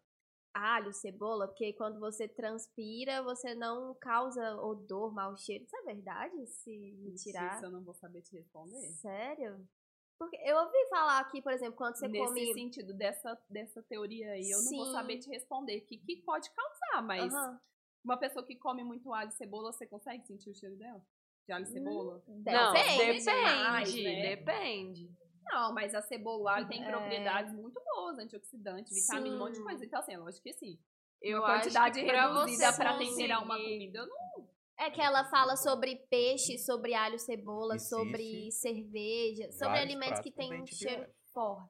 Alho, 0.52 0.92
cebola, 0.92 1.48
porque 1.48 1.74
quando 1.74 2.00
você 2.00 2.28
transpira, 2.28 3.22
você 3.22 3.54
não 3.54 3.94
causa 3.94 4.58
odor, 4.58 5.14
mau 5.14 5.38
cheiro. 5.38 5.64
Isso 5.64 5.78
é 5.78 5.84
verdade? 5.84 6.48
Se 6.48 6.98
retirar. 7.06 7.56
Isso 7.56 7.66
eu 7.66 7.72
não 7.72 7.84
vou 7.84 7.94
saber 7.94 8.24
te 8.24 8.36
responder. 8.36 8.82
Sério? 8.94 9.70
Porque 10.18 10.38
eu 10.44 10.58
ouvi 10.58 10.90
falar 10.90 11.20
aqui, 11.20 11.42
por 11.42 11.54
exemplo, 11.54 11.78
quando 11.78 11.96
você 11.96 12.08
Nesse 12.10 12.28
come. 12.28 12.54
sentido, 12.54 12.94
dessa, 12.94 13.40
dessa 13.50 13.82
teoria 13.84 14.32
aí, 14.32 14.50
eu 14.50 14.62
não 14.64 14.72
vou 14.72 14.86
Sim. 14.86 14.92
saber 14.92 15.20
te 15.20 15.30
responder. 15.30 15.78
O 15.78 15.86
que, 15.86 15.98
que 15.98 16.18
pode 16.24 16.50
causar, 16.50 17.04
mas 17.04 17.32
Aham. 17.32 17.60
uma 18.04 18.18
pessoa 18.18 18.46
que 18.46 18.56
come 18.56 18.84
muito 18.84 19.14
alho 19.14 19.30
e 19.30 19.34
cebola, 19.34 19.72
você 19.72 19.88
consegue 19.88 20.26
sentir 20.26 20.50
o 20.50 20.56
cheiro 20.56 20.76
dela? 20.76 21.02
De 21.50 21.54
alho 21.54 21.64
e 21.64 21.66
cebola? 21.66 22.24
Não, 22.28 22.74
Depende. 22.74 23.24
demais, 23.24 23.96
né? 23.96 24.36
depende. 24.36 25.10
Não, 25.52 25.74
mas 25.74 25.96
a 25.96 26.02
cebola 26.04 26.44
o 26.44 26.48
alho 26.48 26.68
tem 26.68 26.84
É. 26.84 26.86
propriedades 26.86 27.52
muito 27.56 27.82
boas, 27.84 28.20
antioxidantes, 28.20 28.94
vitamina, 28.94 29.36
um 29.36 29.40
monte 29.40 29.54
de 29.54 29.58
Sim. 29.58 29.64
coisa. 29.64 29.84
Então, 29.84 30.00
assim, 30.00 30.14
eu 30.14 30.28
acho 30.28 30.40
que 30.44 30.54
sim. 30.54 30.78
Eu 31.20 31.40
uma 31.40 31.48
acho 31.56 31.64
quantidade 31.64 32.02
reduzida 32.02 32.72
pra 32.74 33.00
temperar 33.00 33.44
uma 33.44 33.56
comida, 33.58 33.98
eu 33.98 34.06
não 34.06 34.48
É 34.78 34.92
que 34.92 35.02
ela 35.02 35.26
fala 35.26 35.56
sobre 35.56 35.96
peixe, 36.08 36.60
sobre 36.60 36.94
alho, 36.94 37.18
cebola, 37.18 37.74
Existe 37.78 37.90
sobre 37.96 38.52
cerveja, 38.52 39.52
sobre 39.52 39.70
vários 39.70 39.86
alimentos 39.86 40.20
que 40.20 40.32
têm 40.32 40.54
um 40.62 40.68
cheiro 40.68 41.08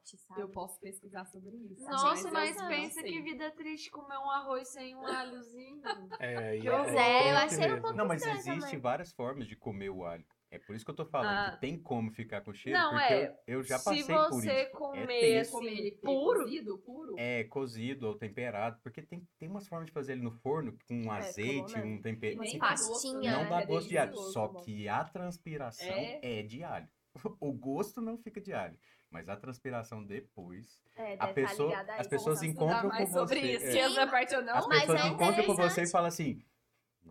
sabe? 0.04 0.40
eu 0.42 0.48
posso 0.50 0.80
pesquisar 0.80 1.24
sobre 1.26 1.56
isso. 1.56 1.84
Nossa, 1.84 2.28
eu 2.28 2.32
mas 2.32 2.56
não 2.56 2.68
pensa 2.68 3.02
que 3.02 3.20
vida 3.22 3.50
triste 3.52 3.90
comer 3.90 4.18
um 4.18 4.30
arroz 4.30 4.68
sem 4.68 4.94
um 4.96 5.06
alhozinho. 5.06 5.82
É, 6.18 6.58
Que 6.58 6.68
é, 6.68 6.72
horror. 6.72 6.88
É, 6.90 7.30
eu 7.32 7.36
triste 7.36 7.54
achei 7.54 7.58
um 7.58 7.60
mesmo. 7.60 7.80
pouco- 7.82 7.96
Não, 7.96 8.06
mas 8.06 8.16
estranho 8.22 8.38
existe 8.38 8.60
também. 8.60 8.80
várias 8.80 9.12
formas 9.12 9.46
de 9.46 9.56
comer 9.56 9.90
o 9.90 10.04
alho. 10.04 10.24
É 10.52 10.58
por 10.58 10.74
isso 10.74 10.84
que 10.84 10.90
eu 10.90 10.96
tô 10.96 11.06
falando 11.06 11.28
Ah. 11.28 11.52
que 11.52 11.60
tem 11.60 11.80
como 11.80 12.10
ficar 12.10 12.40
com 12.40 12.52
cheiro, 12.52 12.76
Não, 12.76 12.90
porque 12.90 13.04
é. 13.14 13.38
eu, 13.46 13.58
eu 13.58 13.62
já 13.62 13.78
Se 13.78 13.84
passei 13.84 14.02
por 14.02 14.30
você 14.30 14.62
isso. 14.64 14.72
comer 14.72 15.20
tenso. 15.20 15.52
Comer 15.52 15.72
ele 15.72 15.88
assim, 15.90 16.00
puro, 16.02 16.40
cozido, 16.40 16.78
puro. 16.78 17.14
É 17.16 17.44
cozido 17.44 18.08
ou 18.08 18.14
temperado, 18.18 18.80
porque 18.82 19.00
tem, 19.00 19.24
tem 19.38 19.48
umas 19.48 19.68
formas 19.68 19.86
de 19.86 19.92
fazer 19.92 20.12
ele 20.14 20.22
no 20.22 20.32
forno 20.32 20.76
com 20.88 20.94
um 21.06 21.14
É, 21.14 21.18
azeite, 21.18 21.72
como, 21.74 21.84
né? 21.86 21.92
um 21.92 22.02
tempero. 22.02 22.36
Gosto, 22.38 22.58
pastinha, 22.58 23.30
não 23.32 23.44
né? 23.44 23.48
dá 23.48 23.60
É 23.62 23.66
gosto 23.66 23.88
de 23.88 23.96
alho, 23.98 24.16
só 24.16 24.48
bom. 24.48 24.60
que 24.62 24.88
a 24.88 25.04
transpiração 25.04 25.86
É. 25.86 26.40
é. 26.40 26.42
de 26.42 26.64
alho. 26.64 26.88
O 27.40 27.52
gosto 27.52 28.00
não 28.00 28.18
fica 28.18 28.40
de 28.40 28.52
alho, 28.52 28.76
mas 29.10 29.28
a 29.28 29.36
transpiração 29.36 30.04
depois. 30.04 30.80
É, 30.96 31.10
A 31.10 31.12
estar 31.14 31.34
pessoa, 31.34 31.76
as 31.98 32.06
pessoas 32.06 32.42
encontram 32.42 32.90
com 32.90 33.06
sobre 33.06 33.40
você. 33.40 33.52
isso. 33.56 33.66
é. 33.66 33.70
que 33.72 33.78
essa 33.78 34.06
parte 34.06 34.34
eu 34.34 34.42
não 34.42 34.54
As 34.54 34.66
Mas 34.68 34.80
pessoas 34.80 35.00
é 35.00 35.08
encontram 35.08 35.44
com 35.46 35.54
você 35.56 35.82
e 35.82 35.90
falam 35.90 36.08
assim: 36.08 36.44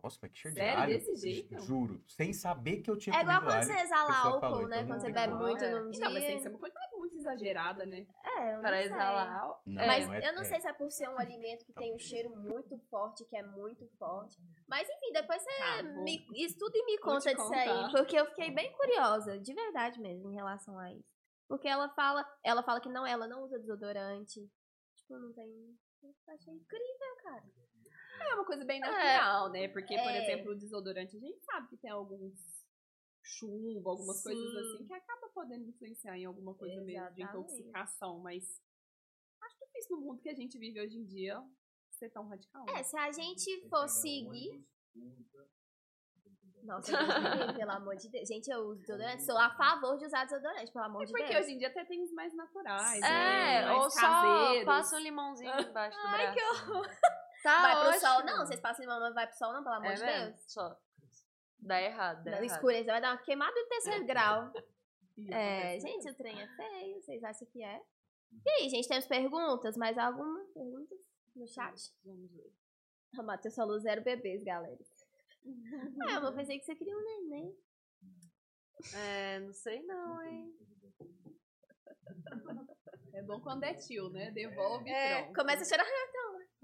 Nossa, 0.03 0.17
mas 0.21 0.31
que 0.31 0.37
cheiro 0.37 0.55
de 0.55 0.61
Sério? 0.61 0.79
alho. 0.81 0.93
Desse 0.99 1.15
jeito? 1.15 1.59
Juro, 1.61 2.01
sem 2.07 2.31
saber 2.31 2.77
que 2.77 2.89
eu 2.91 2.97
tinha 2.97 3.15
É 3.17 3.21
igual 3.21 3.41
quando 3.41 3.63
você 3.63 3.73
exala 3.73 4.13
álcool, 4.15 4.39
falou, 4.39 4.67
né? 4.67 4.77
então 4.81 4.87
Quando 4.87 4.89
não 4.89 4.99
você 4.99 5.11
bebe 5.11 5.33
muito 5.33 5.63
É. 5.63 5.71
num 5.71 5.89
dia. 5.91 5.99
Então, 5.99 6.13
mas 6.13 6.23
tem 6.25 6.35
que 6.37 6.43
ser 6.43 6.49
uma 6.49 6.59
coisa 6.59 6.75
muito 6.95 7.15
exagerada, 7.17 7.85
né? 7.85 8.05
É, 8.23 8.49
eu 8.51 8.53
não 8.55 8.61
para 8.61 8.77
sei. 8.77 8.85
exalar. 8.85 9.41
Não, 9.65 9.87
Mas 9.87 10.07
não 10.07 10.13
é- 10.13 10.29
eu 10.29 10.33
não 10.35 10.41
é. 10.41 10.45
sei 10.45 10.61
se 10.61 10.67
é 10.67 10.73
por 10.73 10.91
ser 10.91 11.09
um 11.09 11.17
alimento 11.19 11.65
que 11.65 11.73
tem 11.73 11.93
um 11.93 11.99
cheiro 11.99 12.29
muito 12.35 12.77
forte, 12.89 13.25
que 13.25 13.35
é 13.35 13.43
muito 13.43 13.87
forte. 13.97 14.37
Mas 14.67 14.87
enfim, 14.87 15.11
depois 15.11 15.41
você 15.41 15.57
Tá, 15.57 15.81
vou- 15.81 16.03
me, 16.03 16.25
estuda 16.35 16.77
e 16.77 16.85
me 16.85 16.97
conta 16.99 17.33
disso 17.33 17.53
aí. 17.53 17.91
Porque 17.91 18.17
eu 18.17 18.25
fiquei 18.27 18.51
bem 18.51 18.71
curiosa, 18.73 19.39
de 19.39 19.53
verdade 19.53 19.99
mesmo, 19.99 20.31
em 20.31 20.35
relação 20.35 20.77
a 20.77 20.93
isso. 20.93 21.18
Porque 21.49 21.67
ela 21.67 21.89
fala, 21.89 22.23
ela 22.43 22.61
fala 22.61 22.79
que 22.79 22.87
não, 22.87 23.05
ela 23.05 23.27
não 23.27 23.43
usa 23.43 23.57
desodorante. 23.57 24.39
Tipo, 24.95 25.17
não 25.17 25.33
tem. 25.33 25.75
Eu 26.03 26.13
achei 26.27 26.53
incrível, 26.53 27.15
cara. 27.23 27.43
É 28.21 28.35
uma 28.35 28.45
coisa 28.45 28.63
bem 28.63 28.79
natural, 28.79 29.49
né? 29.49 29.67
Porque, 29.69 29.97
por 29.97 30.11
É. 30.11 30.19
exemplo, 30.19 30.51
o 30.51 30.55
desodorante, 30.55 31.17
a 31.17 31.19
gente 31.19 31.39
sabe 31.43 31.67
que 31.69 31.77
tem 31.77 31.89
alguns 31.89 32.39
chumbo, 33.23 33.89
algumas 33.89 34.21
coisas 34.21 34.51
Sim. 34.51 34.57
assim, 34.59 34.85
que 34.85 34.93
acaba 34.93 35.27
podendo 35.29 35.65
influenciar 35.67 36.17
em 36.17 36.25
alguma 36.25 36.53
coisa 36.53 36.75
mesmo 36.81 37.13
de 37.13 37.21
Exatamente. 37.21 37.23
intoxicação, 37.39 38.19
mas 38.19 38.61
acho 39.41 39.59
difícil 39.59 39.97
no 39.97 40.01
mundo 40.03 40.21
que 40.21 40.29
a 40.29 40.35
gente 40.35 40.57
vive 40.57 40.79
hoje 40.79 40.97
em 40.97 41.05
dia 41.05 41.43
ser 41.91 42.09
tão 42.11 42.27
radical. 42.27 42.65
né? 42.65 42.79
É, 42.79 42.83
se 42.83 42.95
a 42.97 43.11
gente 43.11 43.67
for 43.69 43.87
seguir. 43.89 44.63
Nossa, 46.69 46.91
Deus 46.91 47.51
pelo 47.57 47.71
amor 47.71 47.95
de 47.95 48.09
Deus. 48.09 48.27
Gente, 48.27 48.49
eu 48.49 48.59
uso 48.59 48.81
desodorante. 48.81 49.23
Sou 49.25 49.37
a 49.37 49.49
favor 49.49 49.97
de 49.97 50.05
usar 50.05 50.23
desodorante, 50.25 50.71
pelo 50.71 50.85
amor 50.85 51.05
de 51.05 51.11
Porque 51.11 51.27
Deus. 51.33 51.45
hoje 51.45 51.55
em 51.55 51.57
dia 51.57 51.67
até 51.67 51.83
tem 51.85 52.01
os 52.03 52.11
mais 52.13 52.33
naturais, 52.35 53.01
É, 53.01 53.65
né? 53.65 53.71
Ou 53.73 53.89
só 53.89 54.65
passa 54.65 54.95
um 54.95 54.99
limãozinho 54.99 55.51
embaixo 55.59 55.97
do 55.99 56.07
Ai, 56.07 56.31
braço. 56.31 56.33
que 56.37 56.43
horror. 56.71 56.87
Tá 57.43 57.61
vai 57.61 57.71
pro 57.75 57.89
ótimo. 57.89 57.99
sol, 58.01 58.23
não. 58.25 58.45
Vocês 58.45 58.59
passam 58.59 58.83
limão, 58.85 58.99
mas 58.99 59.13
vai 59.15 59.27
pro 59.27 59.37
sol, 59.37 59.53
não, 59.53 59.63
pelo 59.63 59.75
amor 59.75 59.91
É 59.91 59.93
de 59.95 60.03
mesmo? 60.03 60.25
Deus. 60.27 60.43
Só. 60.53 60.77
Dá 61.61 61.81
errado, 61.81 62.23
dá 62.23 62.31
Não, 62.31 62.37
errado. 62.37 62.45
escurecer, 62.45 62.85
vai 62.85 63.01
dar 63.01 63.11
uma 63.11 63.17
queimada 63.23 63.53
do 63.53 63.67
terceiro 63.69 64.05
grau. 64.05 64.51
É, 65.31 65.79
gente, 65.79 66.09
o 66.09 66.15
trem 66.15 66.39
é 66.41 66.47
feio, 66.47 67.01
vocês 67.01 67.23
acham 67.23 67.47
que 67.51 67.61
é? 67.63 67.81
E 68.45 68.49
aí, 68.51 68.69
gente, 68.69 68.87
temos 68.87 69.07
perguntas? 69.07 69.75
Mais 69.75 69.97
alguma 69.97 70.39
perguntas 70.53 70.99
no 71.35 71.47
chat? 71.47 71.91
Vamos 72.05 72.31
ver. 72.31 72.53
O 73.17 73.23
Matheus 73.23 73.55
falou 73.55 73.79
zero 73.79 74.01
bebês, 74.03 74.43
galera. 74.43 74.77
Ah, 76.07 76.25
eu 76.25 76.35
pensei 76.35 76.59
que 76.59 76.65
você 76.65 76.75
queria 76.75 76.95
um 76.97 77.03
neném. 77.03 77.55
É, 78.95 79.39
não 79.39 79.53
sei 79.53 79.81
não, 79.83 80.23
hein? 80.23 80.53
É 83.11 83.23
bom 83.23 83.41
quando 83.41 83.63
é 83.63 83.73
tio, 83.73 84.09
né? 84.11 84.31
Devolve 84.31 84.87
e 84.87 84.93
É, 84.93 85.23
pronto. 85.23 85.35
começa 85.35 85.63
a 85.63 85.65
cheirar. 85.65 85.85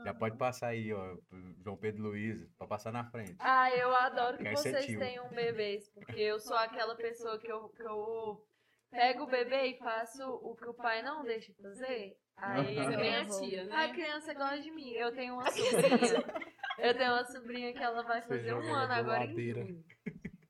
Já 0.03 0.13
pode 0.13 0.37
passar 0.37 0.67
aí, 0.67 0.93
ó, 0.93 1.17
João 1.63 1.77
Pedro 1.77 2.03
Luiz, 2.03 2.49
pra 2.57 2.67
passar 2.67 2.91
na 2.91 3.09
frente. 3.09 3.35
Ah, 3.39 3.69
eu 3.75 3.95
adoro 3.95 4.37
que 4.37 4.49
vocês 4.51 4.85
tenham 4.85 5.27
bebês, 5.29 5.89
porque 5.89 6.19
eu 6.19 6.39
sou 6.39 6.55
aquela 6.57 6.95
pessoa 6.95 7.39
que 7.39 7.51
eu, 7.51 7.69
que 7.69 7.81
eu 7.81 8.45
pego 8.91 9.23
o 9.23 9.27
bebê 9.27 9.67
e 9.67 9.77
faço 9.77 10.23
o 10.23 10.55
que 10.55 10.67
o 10.67 10.73
pai 10.73 11.01
não 11.01 11.23
deixa 11.23 11.53
fazer. 11.61 12.17
Aí. 12.37 12.75
Você 12.75 12.79
a 12.81 12.97
bem 12.97 13.15
a 13.15 13.21
criança, 13.21 13.41
tia, 13.41 13.63
né? 13.65 13.75
a 13.75 13.93
criança 13.93 14.33
gosta 14.33 14.59
de 14.59 14.71
mim. 14.71 14.91
Eu 14.91 15.13
tenho 15.13 15.33
uma 15.33 15.49
sobrinha. 15.49 16.25
Eu 16.77 16.97
tenho 16.97 17.13
uma 17.13 17.25
sobrinha 17.25 17.73
que 17.73 17.83
ela 17.83 18.03
vai 18.03 18.21
fazer 18.21 18.53
um 18.53 18.73
ano 18.73 18.93
agora 18.93 19.25
em 19.25 19.53
junho. 19.53 19.83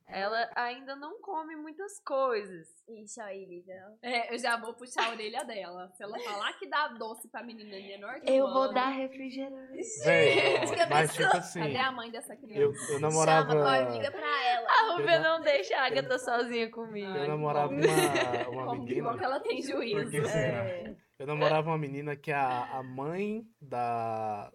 Ela 0.08 0.50
ainda 0.56 0.96
não 0.96 1.20
come 1.20 1.56
muitas 1.56 2.00
coisas. 2.00 2.68
Ixi, 2.88 3.20
aí, 3.20 3.44
Lívia. 3.44 3.84
É, 4.04 4.34
eu 4.34 4.38
já 4.38 4.56
vou 4.56 4.74
puxar 4.74 5.08
a 5.08 5.10
orelha 5.10 5.44
dela. 5.44 5.90
Se 5.94 6.04
ela 6.04 6.18
falar 6.20 6.54
que 6.54 6.70
dá 6.70 6.88
doce 6.90 7.28
pra 7.28 7.44
menina 7.44 7.72
menor 7.72 8.22
de 8.22 8.32
Eu 8.32 8.48
vou 8.48 8.72
dar 8.72 8.90
refrigerante. 8.90 9.82
Véi, 10.06 10.60
que 10.68 10.86
mas 10.86 11.14
tipo 11.14 11.36
assim, 11.36 11.60
Cadê 11.60 11.78
a 11.78 11.92
mãe 11.92 12.12
dessa 12.12 12.34
eu, 12.34 12.38
criança? 12.38 12.94
eu 12.94 13.00
namorava. 13.00 13.52
Chama, 13.52 13.80
liga 13.90 14.12
pra 14.12 14.44
ela. 14.46 14.68
A 14.70 14.94
Rubia 14.94 15.20
não 15.20 15.42
deixa 15.42 15.76
a 15.76 15.86
Agatha 15.88 16.20
sozinha 16.20 16.70
comigo. 16.70 17.12
Eu 17.12 17.28
namorava 17.28 17.74
uma, 17.74 18.50
uma 18.50 18.66
Como 18.68 18.86
que 18.86 18.90
menina. 18.94 19.12
bom 19.12 19.18
que 19.18 19.24
ela 19.26 19.40
tem 19.40 19.62
juízo. 19.62 20.02
Por 20.04 20.12
que 20.12 20.26
será? 20.28 20.66
É. 20.66 20.96
Eu 21.18 21.28
namorava 21.28 21.70
uma 21.72 21.78
menina 21.78 22.16
que 22.16 22.32
a, 22.32 22.78
a 22.78 22.84
mãe 22.84 23.44
da, 23.60 24.52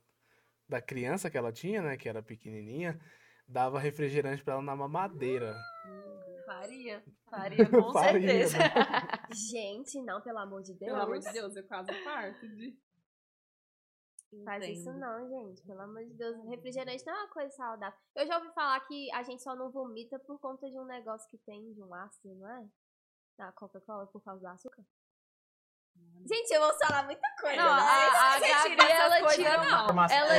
da 0.71 0.81
criança 0.81 1.29
que 1.29 1.37
ela 1.37 1.53
tinha, 1.53 1.83
né, 1.83 1.97
que 1.97 2.09
era 2.09 2.23
pequenininha, 2.23 2.99
dava 3.47 3.81
refrigerante 3.81 4.43
pra 4.43 4.55
ela 4.55 4.63
na 4.63 4.77
mamadeira. 4.77 5.55
Faria. 6.47 7.05
Faria, 7.29 7.69
com 7.69 7.91
Faria, 7.93 8.47
certeza. 8.47 8.59
Gente, 9.51 10.01
não, 10.03 10.21
pelo 10.21 10.39
amor 10.39 10.63
de 10.63 10.75
Deus. 10.75 10.93
Pelo 10.93 11.03
amor 11.03 11.19
de 11.19 11.33
Deus, 11.33 11.57
eu 11.57 11.67
quase 11.67 11.93
parto 12.05 12.49
de... 12.49 12.79
Faz 14.45 14.65
isso 14.65 14.89
Entendo. 14.89 15.01
não, 15.01 15.29
gente. 15.29 15.61
Pelo 15.67 15.81
amor 15.81 16.05
de 16.05 16.15
Deus. 16.15 16.37
Refrigerante 16.49 17.05
não 17.05 17.13
é 17.13 17.17
uma 17.25 17.31
coisa 17.31 17.51
saudável. 17.51 17.99
Eu 18.15 18.27
já 18.29 18.39
ouvi 18.39 18.55
falar 18.55 18.79
que 18.87 19.11
a 19.13 19.25
gente 19.25 19.43
só 19.43 19.57
não 19.57 19.73
vomita 19.73 20.21
por 20.21 20.39
conta 20.39 20.71
de 20.71 20.79
um 20.79 20.85
negócio 20.85 21.29
que 21.29 21.39
tem, 21.39 21.73
de 21.73 21.83
um 21.83 21.93
ácido, 21.93 22.33
não 22.37 22.49
é? 22.49 22.69
Na 23.37 23.51
Coca-Cola, 23.51 24.07
por 24.07 24.23
causa 24.23 24.41
do 24.41 24.47
açúcar. 24.47 24.85
Gente, 26.27 26.53
eu 26.53 26.61
vou 26.61 26.73
falar 26.79 27.03
muita 27.05 27.27
coisa. 27.41 27.57
Não, 27.57 27.75
né? 27.77 27.83
a, 27.83 28.35
a 28.35 28.39
Gabi, 28.39 28.93
ela 28.93 29.19
coisas, 29.21 29.37
tira, 29.37 29.57
não. 29.57 29.89
ela 29.89 30.07
É. 30.07 30.15
ela 30.15 30.39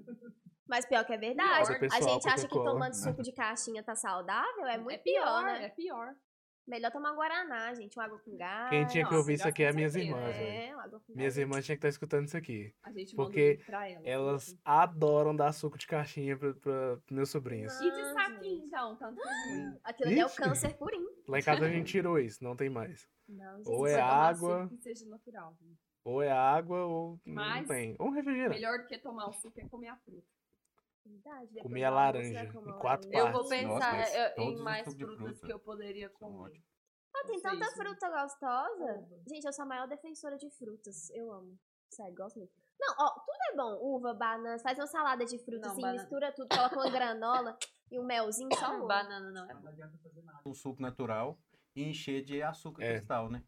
Mas 0.67 0.85
pior 0.85 1.05
que 1.05 1.13
é 1.13 1.17
verdade. 1.17 1.59
Nossa, 1.59 1.95
a 1.95 2.01
gente 2.01 2.27
acha 2.27 2.47
que 2.47 2.53
Coca-Cola. 2.53 2.71
tomando 2.71 2.93
suco 2.95 3.21
de 3.21 3.31
caixinha 3.31 3.83
tá 3.83 3.95
saudável, 3.95 4.65
é 4.65 4.77
muito 4.77 4.95
é 4.95 5.03
pior, 5.03 5.43
né? 5.43 5.65
é 5.65 5.69
pior. 5.69 6.13
Melhor 6.71 6.89
tomar 6.89 7.11
Guaraná, 7.13 7.73
gente. 7.73 7.97
Uma 7.97 8.05
água 8.05 8.17
com 8.19 8.37
gás. 8.37 8.69
Quem 8.69 8.87
tinha 8.87 9.03
que 9.03 9.09
Nossa, 9.11 9.17
ouvir 9.17 9.33
isso 9.33 9.45
aqui 9.47 9.61
é 9.63 9.69
com 9.71 9.75
minhas 9.75 9.93
irmãs. 9.93 10.35
É, 10.37 10.73
Minhas 11.09 11.37
irmãs 11.37 11.65
tinham 11.65 11.75
que 11.75 11.79
estar 11.79 11.89
escutando 11.89 12.27
isso 12.27 12.37
aqui. 12.37 12.73
A 12.81 12.91
gente 12.93 13.13
Porque 13.13 13.59
elas. 13.67 14.05
Elas 14.05 14.57
adoram 14.63 15.35
dar 15.35 15.51
suco 15.51 15.77
de 15.77 15.85
caixinha 15.85 16.37
pra 16.37 16.97
meus 17.11 17.29
sobrinhos. 17.29 17.73
E 17.81 17.91
de 17.91 17.99
Ah, 17.99 18.13
saquinho, 18.13 18.65
então, 18.65 18.95
tanto 18.95 19.19
é 19.21 19.49
ruim. 19.49 19.77
Aquilo 19.83 20.09
ali 20.11 20.19
é 20.21 20.25
o 20.25 20.29
câncer 20.33 20.77
purinho. 20.77 21.09
Lá 21.27 21.39
em 21.39 21.43
casa 21.43 21.65
a 21.65 21.69
gente 21.69 21.91
tirou 21.91 22.17
isso, 22.17 22.41
não 22.41 22.55
tem 22.55 22.69
mais. 22.69 23.05
Não, 23.27 23.57
gente. 23.57 23.67
Ou 23.67 23.85
é 23.85 23.95
tomar 23.97 24.05
água, 24.29 24.63
suco 24.63 24.77
que 24.77 24.81
seja 24.81 25.05
natural. 25.09 25.57
ou 26.05 26.21
é 26.21 26.31
água, 26.31 26.85
ou 26.85 27.19
não 27.25 27.35
Mas- 27.35 27.67
tem. 27.67 27.95
Ou 27.99 28.07
um 28.07 28.11
refrigerante. 28.11 28.55
Melhor 28.55 28.79
do 28.79 28.87
que 28.87 28.97
tomar 28.97 29.27
o 29.27 29.33
suco 29.33 29.59
é 29.59 29.67
comer 29.67 29.89
a 29.89 29.97
fruta. 29.97 30.25
Verdade, 31.05 31.59
Comer 31.61 31.83
a 31.83 31.89
laranja, 31.89 32.43
em 32.43 32.51
quatro 32.79 33.09
laranja. 33.09 33.27
Eu 33.27 33.31
vou 33.31 33.47
partes. 33.47 33.67
Nossa, 33.67 33.91
pensar 33.91 34.15
eu- 34.19 34.35
todos 34.35 34.51
em 34.51 34.55
os 34.55 34.61
mais 34.61 34.79
tipos 34.79 34.95
de 34.97 35.03
frutas 35.05 35.25
fruta 35.27 35.45
que 35.47 35.53
eu 35.53 35.59
poderia 35.59 36.09
comer. 36.09 36.63
Ah, 37.15 37.23
tem 37.25 37.35
Não 37.35 37.41
tanta 37.41 37.71
fruta 37.71 38.09
gostosa. 38.09 39.07
Gente, 39.27 39.45
eu 39.45 39.53
sou 39.53 39.63
a 39.63 39.67
maior 39.67 39.87
defensora 39.87 40.37
de 40.37 40.49
frutas. 40.51 41.09
Eu 41.11 41.31
amo. 41.31 41.57
Sério, 41.89 42.15
gosto 42.15 42.37
muito. 42.39 42.53
Não, 42.79 42.95
ó, 42.99 43.09
tudo 43.19 43.37
é 43.51 43.55
bom. 43.55 43.95
Uva, 43.95 44.13
banana, 44.13 44.57
faz 44.59 44.77
uma 44.79 44.87
salada 44.87 45.25
de 45.25 45.37
frutas 45.39 45.61
Não, 45.61 45.71
assim, 45.71 45.81
banana. 45.81 45.99
mistura 46.01 46.31
tudo, 46.31 46.47
coloca 46.47 46.75
uma 46.75 46.89
granola 46.89 47.57
e 47.91 47.99
um 47.99 48.03
melzinho, 48.03 48.49
só 48.55 48.71
um. 48.75 48.87
Banana 48.87 49.29
não 49.31 49.49
é 49.49 49.53
Não 49.53 49.67
adianta 49.67 49.97
fazer 49.97 50.21
nada. 50.23 50.39
Um 50.45 50.53
suco 50.53 50.81
natural 50.81 51.37
e 51.75 51.83
encher 51.83 52.23
de 52.23 52.41
açúcar 52.41 52.83
É. 52.83 52.93
cristal, 52.93 53.29
né? 53.29 53.43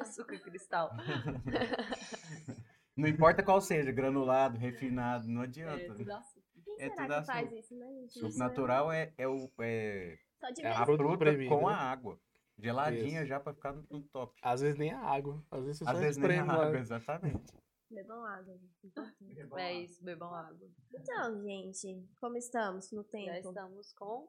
açúcar 0.00 0.38
cristal. 0.38 0.90
Não 2.96 3.08
importa 3.08 3.42
qual 3.42 3.60
seja, 3.60 3.90
granulado, 3.90 4.58
refinado, 4.58 5.26
não 5.26 5.42
É, 5.42 5.44
adianta. 5.44 5.94
tudo 5.94 6.12
açúcar. 6.12 6.41
Quem 6.76 6.86
É 6.86 6.90
será 6.90 7.06
tudo 7.06 7.20
que 7.20 7.26
faz 7.26 7.52
isso, 7.52 7.74
né, 7.76 7.86
gente? 7.92 8.12
Suco 8.18 8.38
natural 8.38 8.92
é, 8.92 9.12
é, 9.18 9.28
o, 9.28 9.50
é 9.60 10.12
É 10.14 10.18
só 10.40 10.50
de 10.50 10.60
É 10.60 10.64
vez 10.64 10.76
a 10.80 10.84
fruta 10.86 11.12
espremida, 11.12 11.54
com 11.54 11.68
né? 11.68 11.74
a 11.74 11.76
água. 11.76 12.20
Geladinha 12.58 13.20
Isso. 13.20 13.26
já 13.28 13.40
pra 13.40 13.54
ficar 13.54 13.72
no, 13.72 13.84
no 13.90 14.02
top. 14.08 14.38
Às 14.42 14.60
vezes 14.60 14.78
nem 14.78 14.92
a 14.92 15.00
água. 15.00 15.42
Às 15.50 15.64
vezes 15.64 15.82
Às 15.86 15.98
vezes 15.98 16.16
nem 16.18 16.38
a 16.38 16.44
água, 16.44 16.78
exatamente. 16.78 17.52
Bebam 17.90 18.24
água. 18.24 18.58
Importante. 18.82 19.60
É 19.60 19.74
isso, 19.74 20.02
bebam 20.02 20.32
água. 20.34 20.70
Então, 20.94 21.42
gente, 21.42 22.08
como 22.18 22.36
estamos 22.38 22.90
no 22.90 23.02
Já 23.02 23.08
tempo? 23.10 23.48
estamos 23.48 23.92
com. 23.92 24.28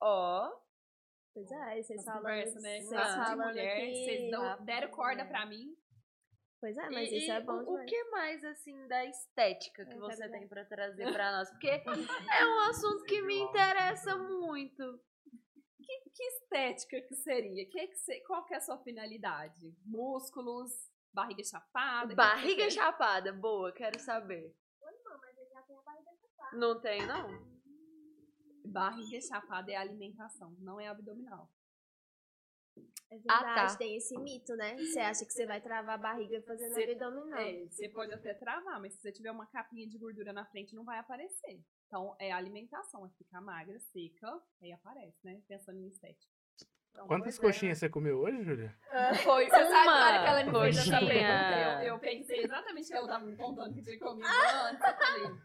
Ó, 0.00 0.50
Pois 1.34 1.50
é, 1.52 1.82
vocês 1.82 2.04
conversa, 2.04 2.58
né? 2.60 2.80
vocês 2.80 3.00
falando 3.00 3.46
mulher, 3.48 3.76
aqui. 3.76 4.04
vocês 4.04 4.30
deram 4.64 4.90
corda 4.90 5.24
mulher. 5.24 5.28
pra 5.28 5.46
mim. 5.46 5.76
Pois 6.60 6.76
é, 6.76 6.90
mas 6.90 7.10
e- 7.12 7.18
isso 7.18 7.30
é 7.30 7.40
bom 7.40 7.62
o, 7.62 7.84
que 7.84 8.04
mais, 8.10 8.42
assim, 8.44 8.86
da 8.88 9.04
estética 9.04 9.84
que 9.86 9.94
Eu 9.94 10.00
você 10.00 10.28
tem 10.28 10.48
pra 10.48 10.64
trazer 10.64 11.04
pra 11.12 11.32
nós? 11.32 11.48
Porque 11.50 11.68
é 11.68 12.46
um 12.46 12.60
assunto 12.70 13.04
que 13.04 13.22
me 13.22 13.38
interessa 13.38 14.16
muito. 14.16 15.00
Que, 15.80 16.10
que 16.10 16.22
estética 16.24 17.00
que 17.02 17.14
seria? 17.14 17.64
Que 17.70 17.86
que 17.86 17.96
se- 17.96 18.20
qual 18.26 18.44
que 18.44 18.54
é 18.54 18.56
a 18.56 18.60
sua 18.60 18.78
finalidade? 18.82 19.72
Músculos, 19.86 20.70
barriga 21.14 21.42
chapada? 21.44 22.02
que 22.08 22.10
que 22.10 22.16
Barriga 22.16 22.64
quer? 22.64 22.70
chapada, 22.72 23.32
boa, 23.32 23.72
quero 23.72 23.98
saber. 24.00 24.54
Não 26.54 26.80
tem, 26.80 27.06
não? 27.06 27.46
Barriga 28.64 29.20
chapada 29.20 29.70
é 29.70 29.76
alimentação, 29.76 30.54
não 30.58 30.78
é 30.80 30.88
abdominal. 30.88 31.48
É 33.10 33.16
Ah, 33.28 33.38
verdade, 33.38 33.72
tá. 33.72 33.78
tem 33.78 33.96
esse 33.96 34.16
mito, 34.18 34.54
né? 34.56 34.76
Você 34.76 35.00
acha 35.00 35.24
que 35.24 35.32
você 35.32 35.46
vai 35.46 35.60
travar 35.60 35.94
a 35.94 35.98
barriga 35.98 36.42
fazendo 36.42 36.74
Você- 36.74 36.84
abdominal. 36.92 37.38
É, 37.40 37.66
você 37.70 37.88
pode 37.88 38.12
até 38.12 38.34
travar, 38.34 38.80
mas 38.80 38.92
se 38.94 39.00
você 39.00 39.10
tiver 39.12 39.30
uma 39.30 39.46
capinha 39.46 39.86
de 39.88 39.96
gordura 39.98 40.32
na 40.32 40.44
frente, 40.44 40.74
não 40.74 40.84
vai 40.84 40.98
aparecer. 40.98 41.60
Então, 41.86 42.14
é 42.18 42.30
alimentação, 42.32 43.06
é 43.06 43.08
ficar 43.16 43.40
magra, 43.40 43.78
seca, 43.80 44.40
aí 44.60 44.72
aparece, 44.72 45.18
né? 45.24 45.40
Pensando 45.48 45.78
em 45.80 45.88
estética. 45.88 46.30
Então, 46.90 47.06
Quantas 47.06 47.38
é. 47.38 47.40
coxinhas 47.40 47.78
você 47.78 47.88
comeu 47.88 48.18
hoje, 48.18 48.42
Júlia? 48.42 48.76
Foi 49.22 49.44
Você 49.44 49.50
sabe 49.50 49.86
na 49.86 50.04
hora 50.04 50.18
uma 50.18 50.22
que 50.22 50.28
ela 50.28 50.44
me 50.44 50.50
fez 50.72 50.76
essa 50.78 50.90
coxinha. 51.00 51.08
pergunta, 51.08 51.82
eu, 51.84 51.94
eu 51.94 51.98
pensei 52.00 52.44
exatamente 52.44 52.88
que 52.88 52.94
ela 52.94 53.06
tava 53.08 53.24
me 53.24 53.36
contando 53.36 53.72
que 53.74 53.82
tinha 53.82 53.98
comido 54.00 54.26
antes. 54.28 54.84
Eu 54.84 54.96
falei, 54.96 55.38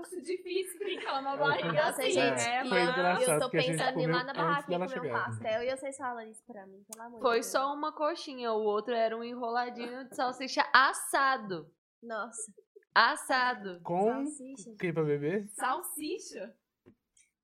acho 0.00 0.20
difícil 0.22 0.78
ficar 0.78 1.20
uma 1.20 1.36
barriga 1.36 1.72
Nossa, 1.72 2.02
assim, 2.02 2.10
gente, 2.10 2.36
né? 2.44 2.64
Foi 2.68 2.78
eu- 2.78 2.82
engraçado, 2.90 3.30
eu 3.32 3.40
tô 3.40 3.50
pensando 3.50 4.00
em 4.00 4.02
ir 4.04 4.06
lá 4.10 4.24
na 4.24 4.32
barraquinha 4.32 4.78
comer 4.78 4.84
um 5.00 5.02
chegar. 5.02 5.24
pastel 5.24 5.62
e 5.62 5.76
vocês 5.76 5.96
falam 5.96 6.22
isso 6.30 6.42
pra 6.46 6.66
mim, 6.66 6.84
pelo 6.90 7.04
amor 7.06 7.20
Foi 7.20 7.30
de 7.40 7.42
Deus. 7.42 7.46
só 7.46 7.72
uma 7.74 7.92
coxinha, 7.92 8.52
o 8.52 8.62
outro 8.62 8.94
era 8.94 9.16
um 9.16 9.22
enroladinho 9.24 10.08
de 10.08 10.14
salsicha 10.16 10.62
assado. 10.72 11.70
Nossa, 12.02 12.52
Assado. 12.94 13.80
Com 13.82 14.26
salsicha. 14.26 14.70
o 14.70 14.76
que 14.76 14.92
pra 14.92 15.02
beber? 15.04 15.48
Salsicha. 15.50 16.54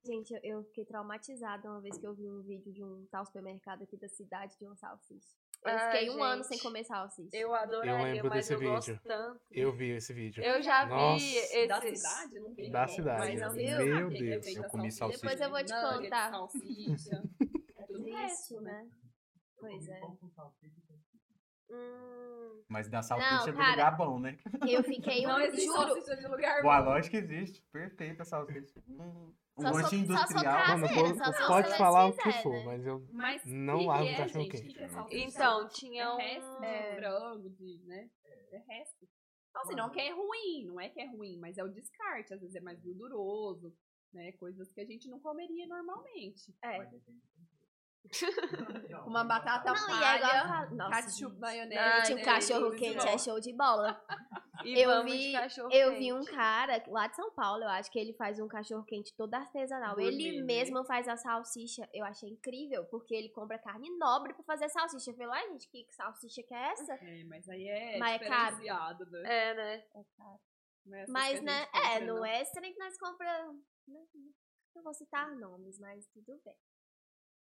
Gente, 0.04 0.32
eu, 0.32 0.40
eu 0.42 0.64
fiquei 0.64 0.84
traumatizada 0.84 1.68
uma 1.70 1.80
vez 1.80 1.96
que 1.98 2.06
eu 2.06 2.14
vi 2.14 2.28
um 2.30 2.42
vídeo 2.42 2.72
de 2.72 2.82
um 2.84 3.06
tal 3.10 3.24
supermercado 3.26 3.82
aqui 3.82 3.96
da 3.96 4.08
cidade 4.08 4.56
de 4.58 4.64
uma 4.66 4.76
salsicha. 4.76 5.36
Eu 5.64 5.70
Ai, 5.72 5.90
fiquei 5.90 6.10
um 6.10 6.22
ano 6.22 6.42
gente. 6.42 6.48
sem 6.48 6.58
comer 6.60 6.84
salsicha. 6.84 7.36
Eu 7.36 7.54
adoraria, 7.54 8.12
lembro 8.14 8.28
mas 8.28 8.38
desse 8.38 8.54
eu 8.54 8.60
gosto 8.60 8.86
vídeo. 8.92 9.02
tanto. 9.04 9.40
Eu 9.50 9.72
vi 9.72 9.90
esse 9.90 10.12
vídeo. 10.12 10.42
Eu 10.42 10.62
já 10.62 10.86
Nossa. 10.86 11.18
vi 11.24 11.36
esse. 11.36 11.66
Da 11.66 11.80
cidade? 11.80 12.40
Não 12.40 12.54
vi. 12.54 12.70
Da 12.70 12.80
não. 12.80 12.88
cidade, 12.88 13.18
Mas 13.18 13.40
eu 13.40 13.52
Meu 13.52 14.08
que 14.08 14.18
Deus. 14.18 14.46
Eu 14.46 14.64
a 14.64 14.68
comi 14.68 14.92
salsicha. 14.92 15.20
Depois 15.20 15.40
eu 15.40 15.50
vou 15.50 15.64
te 15.64 15.72
contar. 15.72 16.30
Salsicha. 16.30 17.22
É 17.78 17.86
tudo 17.86 18.02
Triste, 18.02 18.20
resto, 18.20 18.60
né? 18.60 18.72
né? 18.72 18.88
Pois 19.58 19.88
é. 19.88 20.00
Hum, 21.70 22.62
Mas 22.68 22.88
da 22.88 23.02
salsicha 23.02 23.52
do 23.52 23.58
cara. 23.58 23.70
lugar 23.70 23.96
bom, 23.96 24.18
né? 24.18 24.38
Eu 24.68 24.82
fiquei 24.82 25.24
um, 25.26 25.28
Não 25.28 25.40
existe 25.40 25.66
juro, 25.66 25.78
salsicha 25.88 26.16
de 26.16 26.26
lugar 26.28 26.62
Boa, 26.62 26.80
bom. 26.82 26.90
lógico 26.90 27.10
que 27.12 27.16
existe. 27.18 27.62
Perfeita 27.72 28.22
a 28.22 28.26
salsicha. 28.26 28.80
Hum, 28.88 29.34
Um 29.56 29.62
Só 29.62 29.68
sou- 29.68 29.76
lanche 29.76 29.82
só 29.84 29.88
sou 29.90 29.98
industrial. 29.98 30.44
casa- 30.44 30.76
Mano, 30.76 31.14
só 31.34 31.46
pode 31.48 31.76
falar 31.76 32.06
o 32.06 32.12
que 32.12 32.22
fizer, 32.22 32.42
for, 32.42 32.52
né? 32.52 32.64
mas 32.64 32.86
eu 32.86 33.06
Mas 33.12 33.42
Não 33.44 33.78
que 33.78 34.08
é, 34.08 34.16
cachorro 34.16 34.44
gente? 34.44 34.50
quente. 34.52 34.68
Que 34.68 34.74
que 34.74 35.16
é? 35.16 35.24
Então, 35.24 35.68
tinha 35.68 36.02
é 36.04 36.10
um. 36.12 36.16
resto 36.16 36.60
de 36.60 36.96
frango, 36.96 37.50
de, 37.50 37.82
né? 37.84 38.10
É 38.52 38.58
resto. 38.58 39.08
Então, 39.50 39.62
assim, 39.62 39.74
não 39.74 39.90
que 39.90 39.98
é 40.00 40.10
ruim, 40.12 40.64
não 40.66 40.80
é 40.80 40.88
que 40.88 41.00
é 41.00 41.06
ruim, 41.06 41.36
mas 41.38 41.58
é 41.58 41.64
o 41.64 41.68
descarte. 41.68 42.32
Às 42.34 42.40
vezes 42.40 42.54
é 42.54 42.60
mais 42.60 42.78
gorduroso, 42.80 43.74
né? 44.12 44.30
Coisas 44.32 44.70
que 44.70 44.80
a 44.80 44.84
gente 44.86 45.08
não 45.08 45.18
comeria 45.18 45.66
normalmente. 45.66 46.54
É. 46.62 46.78
Uma 49.06 49.24
batata 49.24 49.72
Não, 49.72 49.90
e 49.90 50.04
é 50.04 50.16
igual 50.16 50.30
palha, 50.76 51.02
ketchup, 51.02 51.38
maionese. 51.38 51.78
Ai, 51.78 52.02
Tinha 52.02 52.16
um 52.16 52.20
é 52.20 52.24
cachorro 52.24 52.70
quente, 52.72 53.08
é 53.08 53.18
show 53.18 53.40
de 53.40 53.52
bola. 53.54 54.00
E 54.64 54.76
Eu 54.76 55.04
vi- 55.04 55.32
Eu 55.70 55.94
vi 55.96 56.12
um 56.12 56.24
cara 56.24 56.82
lá 56.88 57.06
de 57.06 57.14
São 57.14 57.32
Paulo, 57.32 57.62
eu 57.62 57.68
acho 57.68 57.90
que 57.92 57.98
ele 57.98 58.12
faz 58.14 58.40
um 58.40 58.48
cachorro 58.48 58.84
quente 58.84 59.14
todo 59.16 59.32
artesanal. 59.32 59.94
Gourmet, 59.94 60.14
ele 60.14 60.40
né? 60.40 60.46
mesmo 60.46 60.84
faz 60.84 61.06
a 61.06 61.16
salsicha. 61.16 61.88
Eu 61.94 62.04
achei 62.04 62.28
incrível, 62.30 62.84
porque 62.86 63.14
ele 63.14 63.28
compra 63.28 63.56
carne 63.58 63.88
nobre 63.98 64.34
pra 64.34 64.42
fazer 64.42 64.68
salsicha. 64.68 65.12
Eu 65.12 65.16
falei, 65.16 65.30
ai 65.32 65.48
gente, 65.52 65.68
que 65.70 65.86
salsicha 65.92 66.42
que 66.42 66.52
é 66.52 66.72
essa? 66.72 66.94
É, 66.94 67.24
mas 67.24 67.48
aí 67.48 67.68
é 67.68 67.98
Mas 67.98 68.20
é 68.20 68.26
caro. 68.26 68.56
né? 68.58 69.50
É, 69.50 69.54
né? 69.54 69.84
Não 70.84 70.96
é 70.96 71.02
essas 71.02 71.06
que 71.06 71.12
Mas, 71.12 71.42
né, 71.42 71.60
gente 71.60 71.70
compra, 71.70 71.88
é, 71.88 72.00
não 72.00 72.24
é 72.24 72.44
trem 72.46 72.72
que 72.72 72.78
nós 72.80 72.98
compramos. 72.98 73.62
né? 73.86 74.00
Não 74.74 74.82
vou 74.82 74.94
citar 74.94 75.36
nomes, 75.36 75.78
mas 75.78 76.06
tudo 76.08 76.40
bem. 76.44 76.54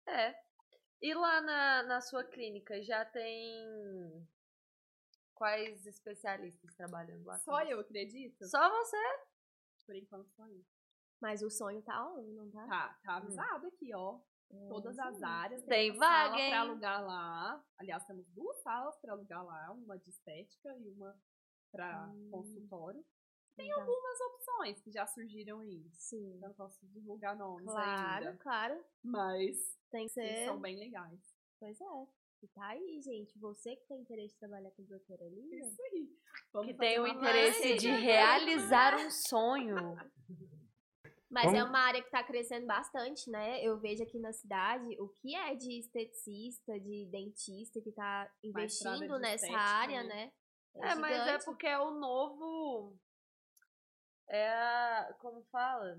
É. 0.10 0.36
E 1.02 1.14
lá 1.14 1.40
na, 1.42 1.84
na 1.84 2.02
sua 2.02 2.24
clínica 2.24 2.82
já 2.84 3.06
tem. 3.06 4.28
Quais 5.34 5.86
especialistas 5.86 6.76
trabalhando 6.76 7.26
lá? 7.26 7.38
Só 7.40 7.62
eu 7.64 7.80
acredito? 7.80 8.46
Só 8.48 8.70
você? 8.70 8.98
Por 9.86 9.96
enquanto, 9.96 10.30
só 10.32 10.46
eu. 10.48 10.66
Mas 11.22 11.42
o 11.42 11.50
sonho 11.50 11.82
tá 11.82 12.06
on, 12.08 12.24
não 12.34 12.52
tá? 12.52 12.68
Tá, 12.68 13.00
tá 13.04 13.16
avisado 13.18 13.68
aqui, 13.68 13.94
ó. 13.96 14.20
Todas 14.68 14.98
as 14.98 15.22
áreas. 15.22 15.62
Tem 15.64 15.92
uma 15.92 16.00
vaga, 16.00 16.30
sala 16.30 16.42
hein? 16.42 16.50
pra 16.50 16.60
alugar 16.62 17.06
lá. 17.06 17.64
Aliás, 17.78 18.04
temos 18.06 18.28
duas 18.30 18.62
salas 18.62 18.98
pra 18.98 19.14
alugar 19.14 19.46
lá, 19.46 19.72
uma 19.72 19.98
de 19.98 20.10
estética 20.10 20.76
e 20.78 20.90
uma 20.90 21.16
pra 21.72 22.08
Hum. 22.08 22.30
consultório. 22.32 23.06
Tem 23.60 23.72
Algumas 23.72 24.20
opções 24.22 24.82
que 24.82 24.92
já 24.92 25.06
surgiram 25.08 25.60
aí. 25.60 25.84
Sim. 25.94 26.38
Não 26.40 26.54
posso 26.54 26.80
divulgar 26.88 27.36
nomes 27.36 27.66
Claro, 27.66 28.28
ainda. 28.28 28.38
claro. 28.42 28.84
Mas 29.04 29.58
Tem 29.92 30.08
que 30.08 30.20
eles 30.20 30.32
ser. 30.40 30.46
são 30.46 30.60
bem 30.60 30.78
legais. 30.78 31.20
Pois 31.60 31.80
é. 31.80 32.08
E 32.42 32.48
tá 32.48 32.68
aí, 32.68 33.02
gente. 33.02 33.38
Você 33.40 33.76
que 33.76 33.86
tem 33.88 34.00
interesse 34.02 34.34
em 34.36 34.40
trabalhar 34.40 34.72
com 34.72 34.84
doutora 34.84 35.28
Lívia, 35.28 35.60
Isso 35.60 35.82
aí. 35.92 36.10
Vamos 36.54 36.72
Que 36.72 36.78
tem 36.78 37.00
o 37.00 37.06
interesse 37.08 37.60
live. 37.62 37.78
de 37.80 37.90
realizar 37.90 38.96
um 38.98 39.12
sonho. 39.12 39.76
Mas 41.30 41.46
Como- 41.46 41.58
é 41.58 41.64
uma 41.64 41.80
área 41.80 42.02
que 42.02 42.10
tá 42.10 42.24
crescendo 42.24 42.66
bastante, 42.66 43.30
né? 43.30 43.64
Eu 43.64 43.78
vejo 43.80 44.02
aqui 44.02 44.18
na 44.18 44.34
cidade 44.34 45.00
o 45.00 45.10
que 45.10 45.36
é 45.36 45.54
de 45.54 45.78
esteticista, 45.80 46.80
de 46.80 47.06
dentista 47.12 47.80
que 47.82 47.92
tá 47.92 48.04
Mais 48.54 48.82
área 48.84 48.96
investindo 48.96 49.20
nessa 49.20 49.46
estética, 49.46 49.60
área, 49.62 50.04
né? 50.04 50.32
né? 50.76 50.92
É, 50.92 50.96
mas 50.96 51.28
é 51.28 51.38
porque 51.46 51.68
é 51.68 51.78
o 51.78 51.92
novo. 51.92 52.98
É 54.30 54.50
a. 54.50 55.16
Como 55.20 55.44
fala? 55.52 55.98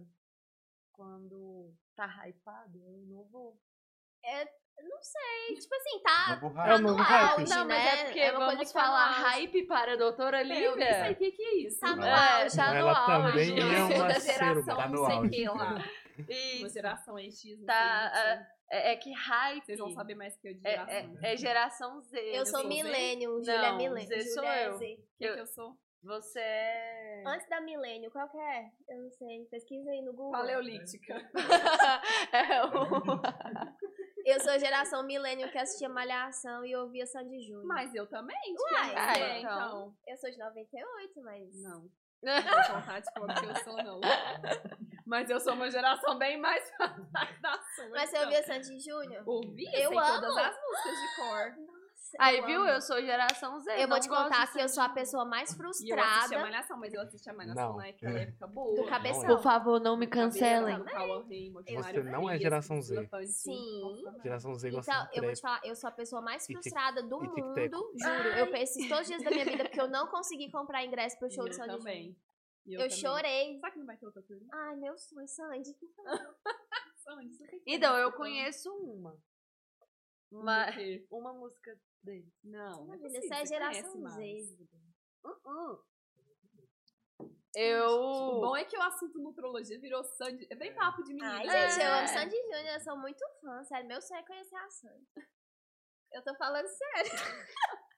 Quando 0.93 1.75
tá 1.97 2.07
hypado, 2.29 2.79
é 2.87 2.91
o 2.91 3.07
novo. 3.07 3.59
Não 4.83 4.99
sei, 5.03 5.57
tipo 5.57 5.75
assim, 5.75 6.03
tá, 6.03 6.39
Novo 6.41 6.55
tá 6.55 6.69
É 6.69 6.75
o 6.75 6.79
no 6.79 6.89
novo 6.89 7.03
hype. 7.03 7.41
auge, 7.41 7.51
Não, 7.55 7.67
mas 7.67 7.85
né? 7.85 8.01
é 8.01 8.05
porque 8.05 8.21
é 8.21 8.31
uma 8.31 8.39
coisa 8.39 8.53
vamos 8.57 8.69
que 8.69 8.73
tá 8.75 8.81
falar 8.85 9.11
hype 9.11 9.67
para 9.67 9.93
a 9.93 9.97
doutora 9.97 10.39
É, 10.39 10.43
eu 10.43 10.47
nem 10.47 10.57
sei 10.59 10.69
Lívia. 10.99 11.13
o 11.13 11.17
que, 11.17 11.33
que 11.33 11.43
é 11.43 11.55
isso. 11.67 11.81
Tá 11.81 11.97
no 11.97 12.03
É, 12.05 12.43
auge. 12.43 12.57
tá 12.57 12.71
no 12.71 12.77
Ela 12.77 12.99
auge. 12.99 13.29
também 13.29 13.61
é 13.61 13.63
Eu 13.63 13.87
sou 13.87 13.97
uma 13.97 14.09
da 14.09 14.19
geração. 14.19 14.77
Tá 14.77 14.89
no 14.89 14.95
não 14.95 15.07
sei 15.07 15.19
o 15.19 15.31
que 15.31 15.49
lá. 15.49 15.75
Uma 15.75 15.85
Isso. 16.29 16.69
geração 16.75 17.19
X, 17.19 17.59
não 17.59 17.67
Tá, 17.67 18.11
sei, 18.15 18.23
não. 18.37 18.47
É, 18.71 18.93
é 18.93 18.97
que 18.97 19.13
hype. 19.13 19.65
Vocês 19.67 19.79
vão 19.79 19.91
saber 19.91 20.15
mais 20.15 20.37
que 20.39 20.49
eu 20.49 20.55
de 20.55 20.61
É, 20.67 20.71
geração. 20.71 21.19
é, 21.23 21.33
é 21.33 21.37
geração 21.37 22.01
Z. 22.01 22.19
Eu 22.19 22.47
sou 22.47 22.61
sou 22.61 22.63
Z? 22.63 22.69
milênio, 22.69 23.31
Não, 23.33 23.39
Júlia 23.45 23.67
é 23.67 23.73
milênio. 23.73 24.09
Z 24.09 24.23
sou 24.35 24.45
é 24.45 24.67
eu. 24.69 24.77
O 24.77 24.79
que, 24.79 24.97
que 25.19 25.25
eu 25.27 25.47
sou? 25.47 25.79
Você 26.03 26.41
é. 26.41 27.23
Antes 27.27 27.47
da 27.49 27.61
milênio, 27.61 28.11
qual 28.11 28.29
que 28.29 28.39
é? 28.39 28.71
Eu 28.89 29.03
não 29.03 29.11
sei. 29.11 29.45
Pesquisa 29.51 29.91
aí 29.91 30.01
no 30.03 30.13
Google. 30.13 30.33
Paleolítica. 30.33 31.15
é 32.33 32.65
o. 32.65 33.21
Eu 34.25 34.41
sou 34.41 34.59
geração 34.59 35.05
milênio 35.05 35.51
que 35.51 35.59
assistia 35.59 35.89
Malhação 35.89 36.65
e 36.65 36.75
ouvia 36.75 37.07
Sandy 37.07 37.41
Júnior. 37.43 37.67
Mas 37.67 37.95
eu 37.95 38.07
também. 38.07 38.37
Uai, 38.73 38.95
Uai, 38.95 39.23
é, 39.23 39.41
então. 39.41 39.57
então. 39.57 39.97
Eu 40.07 40.17
sou 40.17 40.31
de 40.31 40.39
98, 40.39 41.23
mas... 41.23 41.63
Não. 41.63 41.91
Não 42.23 42.43
tenho 42.43 42.81
vontade 42.81 43.07
de 43.07 43.13
falar 43.13 43.41
que 43.41 43.47
eu 43.47 43.57
sou, 43.65 43.77
não. 43.83 44.01
Mas 45.07 45.29
eu 45.31 45.41
sou 45.41 45.55
uma 45.55 45.71
geração 45.71 46.19
bem 46.19 46.39
mais 46.39 46.63
da 47.43 47.53
sua. 47.75 47.89
Mas 47.91 48.11
você 48.11 48.17
então. 48.17 48.29
ouvia 48.29 48.43
Sandy 48.43 48.79
Júnior? 48.79 49.23
Ouvi, 49.27 49.65
Eu 49.75 49.99
amo. 49.99 50.21
todas 50.21 50.37
as 50.37 50.57
músicas 50.61 51.01
de 51.01 51.17
cor. 51.17 51.70
Aí, 52.19 52.39
Eu 52.39 52.47
viu? 52.47 52.61
amo. 52.61 52.69
Eu 52.71 52.81
sou 52.81 53.01
geração 53.01 53.61
Z. 53.61 53.73
Eu 53.75 53.79
vou 53.81 53.89
não 53.89 54.01
te 54.01 54.09
contar 54.09 54.51
que 54.53 54.61
eu 54.61 54.69
sou 54.69 54.83
a 54.83 54.89
pessoa 54.89 55.25
mais 55.25 55.51
E 55.53 55.61
eu 55.61 55.69
assistia 55.69 55.97
frustrada 55.97 56.43
Malhação, 56.43 56.79
mas 56.79 56.93
eu 56.93 57.01
assistia 57.03 57.33
Malhação 57.33 57.69
Não. 57.71 57.77
naquela 57.77 58.19
época 58.19 58.47
boa. 58.49 58.77
do 58.83 58.89
cabeção. 58.89 59.27
Por 59.27 59.43
favor, 59.43 59.81
não 59.81 59.97
me 59.97 60.07
cancelem. 60.07 60.79
Você 60.79 62.03
não 62.03 62.29
é 62.29 62.39
geração 62.39 62.81
Z. 62.83 63.09
Sim. 63.27 64.03
Geração 64.23 64.55
Z 64.55 64.71
gosta 64.71 64.93
Então, 64.93 65.09
eu 65.15 65.23
vou 65.23 65.33
te 65.33 65.41
falar, 65.41 65.61
eu 65.65 65.77
sou 65.77 65.89
a 65.89 65.93
pessoa 65.93 66.21
mais 66.21 66.47
frustrada 66.47 67.03
do 67.03 67.21
mundo, 67.21 67.93
juro. 67.97 68.29
Eu 68.37 68.51
penso 68.51 68.79
todos 68.89 69.03
os 69.03 69.07
dias 69.07 69.23
da 69.23 69.31
minha 69.31 69.45
vida 69.45 69.65
porque 69.65 69.81
eu 69.81 69.89
não 69.89 70.07
consegui 70.09 70.51
comprar 70.51 70.85
ingresso 70.85 71.19
pro 71.19 71.31
show 71.31 71.45
de 71.45 71.51
eu 71.51 71.55
Sandy 71.55 71.69
Júnior. 71.71 71.79
também. 71.79 72.17
Eu, 72.67 72.91
chorei. 72.91 73.57
Será 73.57 73.71
que 73.73 73.79
não 73.79 73.87
vai 73.87 73.97
ter 73.97 74.07
outra 74.07 74.23
turma? 74.23 74.47
Ai, 74.53 74.77
meu 74.77 74.97
sonho, 74.99 75.27
Sandy. 75.27 75.75
Sandy, 77.03 77.63
Então, 77.67 77.97
eu 77.97 78.09
isso, 78.09 78.17
conheço 78.17 78.71
uma. 78.71 79.17
Mas 80.31 80.75
uma 81.11 81.33
música 81.33 81.79
dele. 82.03 82.33
Não, 82.45 82.87
não 82.87 82.95
é 82.95 82.99
você 82.99 83.17
é 83.19 83.21
você 83.21 83.47
geração 83.47 83.93
conhece 83.93 83.99
mais. 83.99 84.47
Z. 84.47 84.69
Eu. 87.57 87.89
O 87.91 88.41
bom 88.41 88.57
é 88.57 88.65
que 88.65 88.77
o 88.77 88.83
assunto 88.83 89.19
nutrologia 89.19 89.79
virou 89.81 90.05
Sandy. 90.05 90.47
É 90.51 90.55
bem 90.55 90.73
papo 90.75 91.03
de 91.03 91.13
menina. 91.13 91.33
Ai, 91.39 91.47
né? 91.47 91.69
gente, 91.71 91.81
eu 91.85 91.91
É. 91.91 91.99
amo 91.99 92.09
Sandy 92.09 92.37
Júnior, 92.37 92.67
eu 92.75 92.81
sou 92.81 92.97
muito 92.97 93.25
fã, 93.41 93.65
sério. 93.65 93.89
Meu 93.89 94.01
sonho 94.01 94.21
é 94.21 94.27
conhecer 94.27 94.57
a 94.57 94.71
Sandy. 94.71 95.07
Eu 96.13 96.23
tô 96.25 96.35
falando 96.37 96.67
sério. 96.67 97.11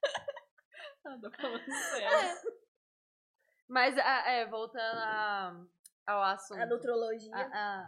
Ah, 1.05 1.19
tô 1.21 1.31
falando 1.33 1.65
sério. 1.65 2.09
Mas, 3.69 3.97
é, 3.97 4.47
voltando 4.47 4.99
a- 5.01 5.67
ao 6.07 6.23
assunto. 6.23 6.61
A 6.61 6.67
nutrologia. 6.67 7.35
a- 7.35 7.41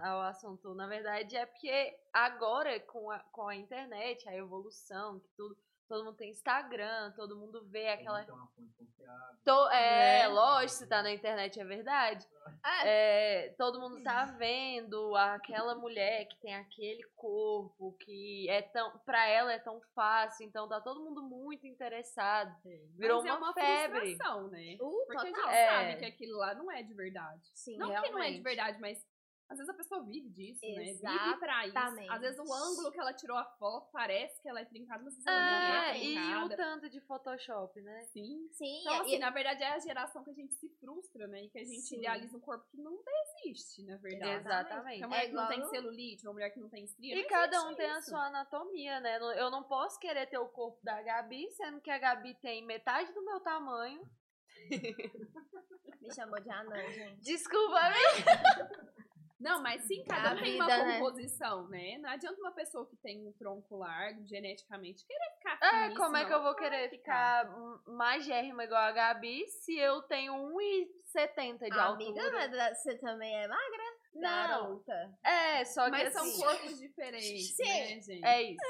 a- 0.03 0.11
ao 0.11 0.21
assunto. 0.23 0.75
Na 0.75 0.87
verdade, 0.87 1.37
é 1.37 1.47
porque 1.47 1.99
agora, 2.13 2.79
com 2.81 3.11
a, 3.11 3.19
com 3.33 3.49
a 3.49 3.57
internet, 3.57 4.29
a 4.29 4.35
evolução, 4.35 5.19
que 5.21 5.29
tudo, 5.37 5.57
todo 5.89 6.05
mundo 6.05 6.17
tem 6.17 6.31
Instagram, 6.31 7.13
todo 7.17 7.37
mundo 7.37 7.65
vê 7.69 7.89
aquela. 7.89 8.25
To- 9.45 9.69
é, 9.71 10.21
É. 10.21 10.29
lógico, 10.29 10.79
se 10.79 10.89
tá 10.89 11.03
na 11.03 11.13
internet 11.13 11.61
é 11.61 11.65
verdade. 11.65 12.27
É, 12.85 13.55
todo 13.59 13.79
mundo 13.81 14.03
tá 14.03 14.25
vendo 14.25 15.15
aquela 15.17 15.75
mulher 15.75 16.27
que 16.27 16.37
tem 16.41 16.55
aquele 16.55 17.03
corpo, 17.15 17.95
que 18.01 18.49
é 18.49 18.63
tão. 18.63 18.99
Pra 19.01 19.27
ela 19.27 19.53
é 19.53 19.59
tão 19.59 19.81
fácil, 19.95 20.47
então 20.47 20.69
tá 20.69 20.81
todo 20.81 21.03
mundo 21.05 21.23
muito 21.23 21.67
interessado. 21.67 22.55
Virou 22.97 23.23
Mas 23.23 23.31
é 23.33 23.35
uma 23.37 23.47
uma 23.49 23.53
febre. 23.55 24.17
né? 24.51 24.77
Uh, 24.81 25.07
Porque 25.07 25.27
a 25.29 25.31
total. 25.33 25.45
gente 25.51 25.55
É. 25.55 25.69
sabe 25.71 25.97
que 25.97 26.05
aquilo 26.07 26.39
lá 26.39 26.55
não 26.55 26.71
é 26.73 26.83
de 26.83 26.95
verdade. 26.95 27.43
Sim, 27.55 27.77
Não 27.77 27.89
que 27.89 27.93
não 27.95 27.99
é 27.99 28.01
de 28.03 28.09
realmente. 28.09 28.43
verdade, 28.43 28.81
mas 28.81 29.05
às 29.49 29.59
vezes 29.59 29.69
a 29.69 29.75
pessoa 29.75 30.03
vive 30.03 30.29
disso, 30.31 30.61
né? 30.65 30.85
Vive 30.85 31.39
pra 31.39 31.67
isso. 31.67 31.77
Exatamente. 31.77 32.11
Às 32.11 32.21
vezes 32.23 32.39
o 32.39 32.53
ângulo 32.53 32.91
que 32.91 32.99
ela 33.01 33.13
tirou 33.13 33.37
a 33.37 33.45
foto 33.45 33.91
parece 33.93 34.41
que 34.43 34.49
ela 34.49 34.61
é 34.61 34.65
trincada, 34.65 35.03
mas 35.05 35.13
às 35.19 35.25
vezes 35.25 35.27
ela 35.27 35.39
não 35.41 35.75
É, 35.85 35.91
é 35.91 36.05
e 36.05 36.11
o 36.13 36.49
trincada. 36.49 36.57
tanto 36.57 36.89
de 36.91 37.01
Photoshop, 37.03 37.81
né? 37.83 38.03
Sim. 38.05 38.49
Sim, 38.53 38.81
Então, 38.81 38.95
e- 38.97 39.01
assim, 39.01 39.19
na 39.19 39.31
verdade 39.31 39.63
é 39.63 39.69
a 39.73 39.79
geração 39.79 40.25
que 40.25 40.31
a 40.31 40.35
gente 40.35 40.55
se 40.55 40.69
frustra, 40.81 41.27
né? 41.27 41.45
E 41.45 41.51
que 41.51 41.59
a 41.59 41.65
gente 41.65 41.81
Sim. 41.83 41.99
idealiza 41.99 42.37
um 42.37 42.41
corpo 42.41 42.67
que 42.71 42.77
não 42.79 42.99
existe, 43.43 43.83
na 43.85 43.97
verdade. 43.99 44.41
Exatamente. 44.41 44.99
Uma 45.01 45.09
mulher 45.09 45.25
É 45.25 45.29
que 45.29 45.35
não 45.35 45.49
tem 45.49 45.65
celulite, 45.69 46.27
uma 46.27 46.33
mulher 46.33 46.51
que 46.51 46.61
não 46.61 46.69
tem 46.71 46.85
estria. 46.85 47.15
E 47.17 47.25
cada 47.25 47.63
um 47.69 47.75
tem 47.75 47.91
a 47.91 47.99
isso. 47.99 48.11
sua 48.11 48.27
anatomia, 48.27 48.99
né? 49.01 49.19
Eu 49.37 49.51
não 49.51 49.63
posso 49.63 49.99
querer 50.01 50.27
ter 50.27 50.39
o 50.39 50.49
corpo 50.49 50.79
da 50.83 51.01
Gabi, 51.03 51.51
sendo 51.53 51.81
que 51.81 51.91
a 51.91 51.99
Gabi 51.99 52.35
tem 52.37 52.65
metade 52.65 53.13
do 53.13 53.25
meu 53.25 53.41
tamanho. 53.41 54.03
Me 56.01 56.15
chamou 56.15 56.41
de 56.41 56.51
anã, 56.51 56.77
gente. 56.93 57.21
Desculpa, 57.21 57.79
amiga. 57.79 57.95
Não, 59.45 59.63
mas 59.63 59.83
sim, 59.83 60.01
É 60.01 60.05
cada 60.05 60.33
um 60.33 60.43
tem 60.43 60.55
uma 60.55 60.67
né? 60.67 60.99
composição, 60.99 61.69
né? 61.69 61.99
Não 61.99 62.09
adianta 62.09 62.41
uma 62.41 62.53
pessoa 62.53 62.87
que 62.87 62.97
tem 62.97 63.27
um 63.27 63.33
tronco 63.33 63.77
largo, 63.77 64.25
geneticamente, 64.27 65.05
querer 65.07 65.31
ficar 65.39 65.59
É, 65.63 65.83
finíssima, 65.83 66.05
como 66.07 66.17
é 66.17 66.25
que 66.25 66.33
eu 66.33 66.43
vou 66.43 66.55
vai 66.55 66.63
querer 66.63 66.89
ficar 66.89 67.47
hum, 67.51 67.79
magérrima 67.87 68.65
igual 68.65 68.81
a 68.81 68.91
Gabi 68.93 69.47
se 69.49 69.77
eu 69.79 70.01
tenho 70.03 70.33
1,70 71.15 71.59
de 71.59 71.79
Amiga, 71.79 72.23
altura? 72.23 72.49
mas 72.49 72.79
você 72.83 72.97
também 72.99 73.35
é 73.37 73.47
magra? 73.47 73.85
Não. 74.15 74.21
Garota. 74.23 75.19
É, 75.25 75.65
só 75.65 75.85
que 75.87 75.91
Mas 75.91 76.17
assim... 76.17 76.31
são 76.31 76.47
corpos 76.47 76.79
diferentes, 76.79 77.57
Sim. 77.57 77.65
né, 77.65 78.01
gente? 78.01 78.25
É 78.25 78.43
isso. 78.43 78.61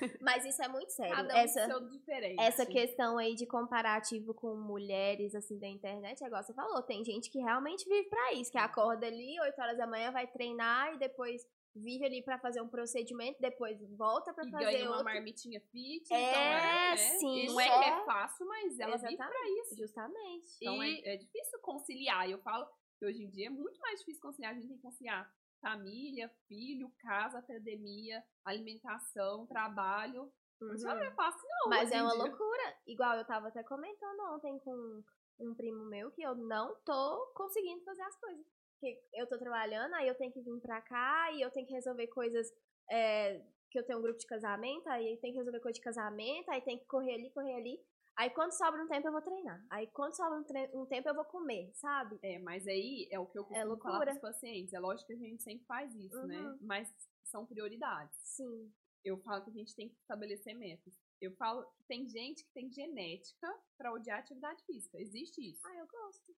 Mas 0.20 0.44
isso 0.44 0.62
é 0.62 0.68
muito 0.68 0.90
sério. 0.90 1.14
Cada 1.14 1.34
um 1.34 1.36
essa, 1.36 1.66
seu 1.66 1.88
diferente. 1.88 2.40
essa 2.40 2.64
questão 2.64 3.18
aí 3.18 3.34
de 3.34 3.46
comparativo 3.46 4.32
com 4.32 4.54
mulheres, 4.54 5.34
assim, 5.34 5.58
da 5.58 5.66
internet, 5.66 6.22
é 6.22 6.26
igual 6.26 6.42
você 6.42 6.54
falou, 6.54 6.82
tem 6.82 7.04
gente 7.04 7.30
que 7.30 7.38
realmente 7.38 7.88
vive 7.88 8.08
pra 8.08 8.32
isso, 8.34 8.50
que 8.52 8.58
acorda 8.58 9.06
ali, 9.06 9.40
8 9.40 9.60
horas 9.60 9.76
da 9.76 9.86
manhã, 9.86 10.12
vai 10.12 10.26
treinar 10.26 10.94
e 10.94 10.98
depois 10.98 11.42
vive 11.74 12.04
ali 12.04 12.22
pra 12.22 12.38
fazer 12.38 12.60
um 12.60 12.68
procedimento, 12.68 13.40
depois 13.40 13.78
volta 13.96 14.32
pra 14.34 14.44
e 14.46 14.50
fazer 14.50 14.64
ganha 14.64 14.84
uma 14.86 14.96
outro. 14.98 15.04
marmitinha 15.04 15.60
fit. 15.70 16.12
É, 16.12 16.30
então 16.30 16.40
é, 16.40 16.90
né? 16.90 16.96
sim. 16.96 17.46
Não 17.46 17.60
é 17.60 17.64
que 17.68 17.84
é 17.90 18.04
fácil, 18.04 18.46
mas 18.46 18.78
ela 18.78 18.96
vive 18.96 19.14
Exatamente. 19.14 19.38
pra 19.38 19.50
isso. 19.62 19.76
Justamente. 19.76 20.46
Então 20.60 20.82
E- 20.84 21.00
é, 21.04 21.14
é 21.14 21.16
difícil 21.16 21.58
conciliar. 21.60 22.28
Eu 22.28 22.38
falo 22.40 22.66
que 22.98 23.06
hoje 23.06 23.22
em 23.22 23.30
dia 23.30 23.46
é 23.46 23.50
muito 23.50 23.78
mais 23.80 24.00
difícil 24.00 24.20
conciliar. 24.22 24.52
A 24.52 24.54
gente 24.54 24.66
tem 24.68 24.76
que 24.76 24.82
conciliar 24.82 25.32
família, 25.60 26.28
filho, 26.46 26.92
casa, 27.00 27.38
academia, 27.38 28.22
alimentação, 28.44 29.46
trabalho. 29.46 30.32
Uhum. 30.60 30.74
não 30.76 30.90
é 30.98 31.10
fácil, 31.12 31.40
não. 31.48 31.68
Mas 31.70 31.92
é 31.92 32.02
uma 32.02 32.12
dia. 32.12 32.24
loucura. 32.24 32.76
Igual 32.86 33.16
eu 33.16 33.24
tava 33.24 33.48
até 33.48 33.62
comentando 33.62 34.20
ontem 34.34 34.58
com 34.58 35.02
um 35.40 35.54
primo 35.54 35.84
meu 35.84 36.10
que 36.10 36.22
eu 36.22 36.34
não 36.34 36.74
tô 36.84 37.32
conseguindo 37.36 37.84
fazer 37.84 38.02
as 38.02 38.16
coisas. 38.18 38.44
Porque 38.80 39.00
eu 39.12 39.26
tô 39.26 39.36
trabalhando, 39.38 39.92
aí 39.94 40.06
eu 40.06 40.14
tenho 40.14 40.32
que 40.32 40.40
vir 40.40 40.60
pra 40.60 40.80
cá 40.80 41.32
e 41.32 41.40
eu 41.40 41.50
tenho 41.50 41.66
que 41.66 41.72
resolver 41.72 42.06
coisas. 42.08 42.46
é, 42.90 43.42
que 43.70 43.78
eu 43.78 43.84
tenho 43.84 43.98
um 43.98 44.02
grupo 44.02 44.18
de 44.18 44.26
casamento, 44.26 44.88
aí 44.88 45.18
tem 45.18 45.32
que 45.32 45.38
resolver 45.38 45.60
coisa 45.60 45.74
de 45.74 45.82
casamento, 45.84 46.50
aí 46.50 46.62
tem 46.62 46.78
que 46.78 46.86
correr 46.86 47.14
ali, 47.14 47.30
correr 47.30 47.54
ali. 47.54 47.78
Aí 48.16 48.30
quando 48.30 48.52
sobra 48.52 48.82
um 48.82 48.88
tempo 48.88 49.06
eu 49.06 49.12
vou 49.12 49.22
treinar. 49.22 49.64
Aí 49.70 49.86
quando 49.88 50.16
sobra 50.16 50.38
um, 50.38 50.82
um 50.82 50.86
tempo 50.86 51.08
eu 51.08 51.14
vou 51.14 51.24
comer, 51.24 51.70
sabe? 51.74 52.18
É, 52.22 52.38
mas 52.38 52.66
aí 52.66 53.06
é 53.12 53.18
o 53.18 53.26
que 53.26 53.38
eu 53.38 53.44
costumo 53.44 53.76
falar 53.78 53.98
loucura. 53.98 54.10
pros 54.12 54.20
pacientes. 54.20 54.72
É 54.72 54.80
lógico 54.80 55.06
que 55.08 55.12
a 55.12 55.16
gente 55.16 55.42
sempre 55.42 55.64
faz 55.66 55.94
isso, 55.94 56.26
né? 56.26 56.40
Uhum. 56.40 56.58
Mas 56.62 56.92
são 57.24 57.46
prioridades. 57.46 58.16
Sim. 58.24 58.72
Eu 59.04 59.18
falo 59.18 59.44
que 59.44 59.50
a 59.50 59.52
gente 59.52 59.74
tem 59.76 59.88
que 59.88 59.94
estabelecer 59.96 60.54
metas. 60.56 60.98
Eu 61.20 61.32
falo 61.36 61.64
que 61.76 61.84
tem 61.84 62.08
gente 62.08 62.44
que 62.44 62.52
tem 62.52 62.70
genética 62.70 63.54
pra 63.76 63.92
odiar 63.92 64.18
atividade 64.18 64.64
física. 64.64 64.98
Existe 65.00 65.40
isso. 65.40 65.62
Ah, 65.64 65.76
eu 65.76 65.86
gosto. 65.86 66.34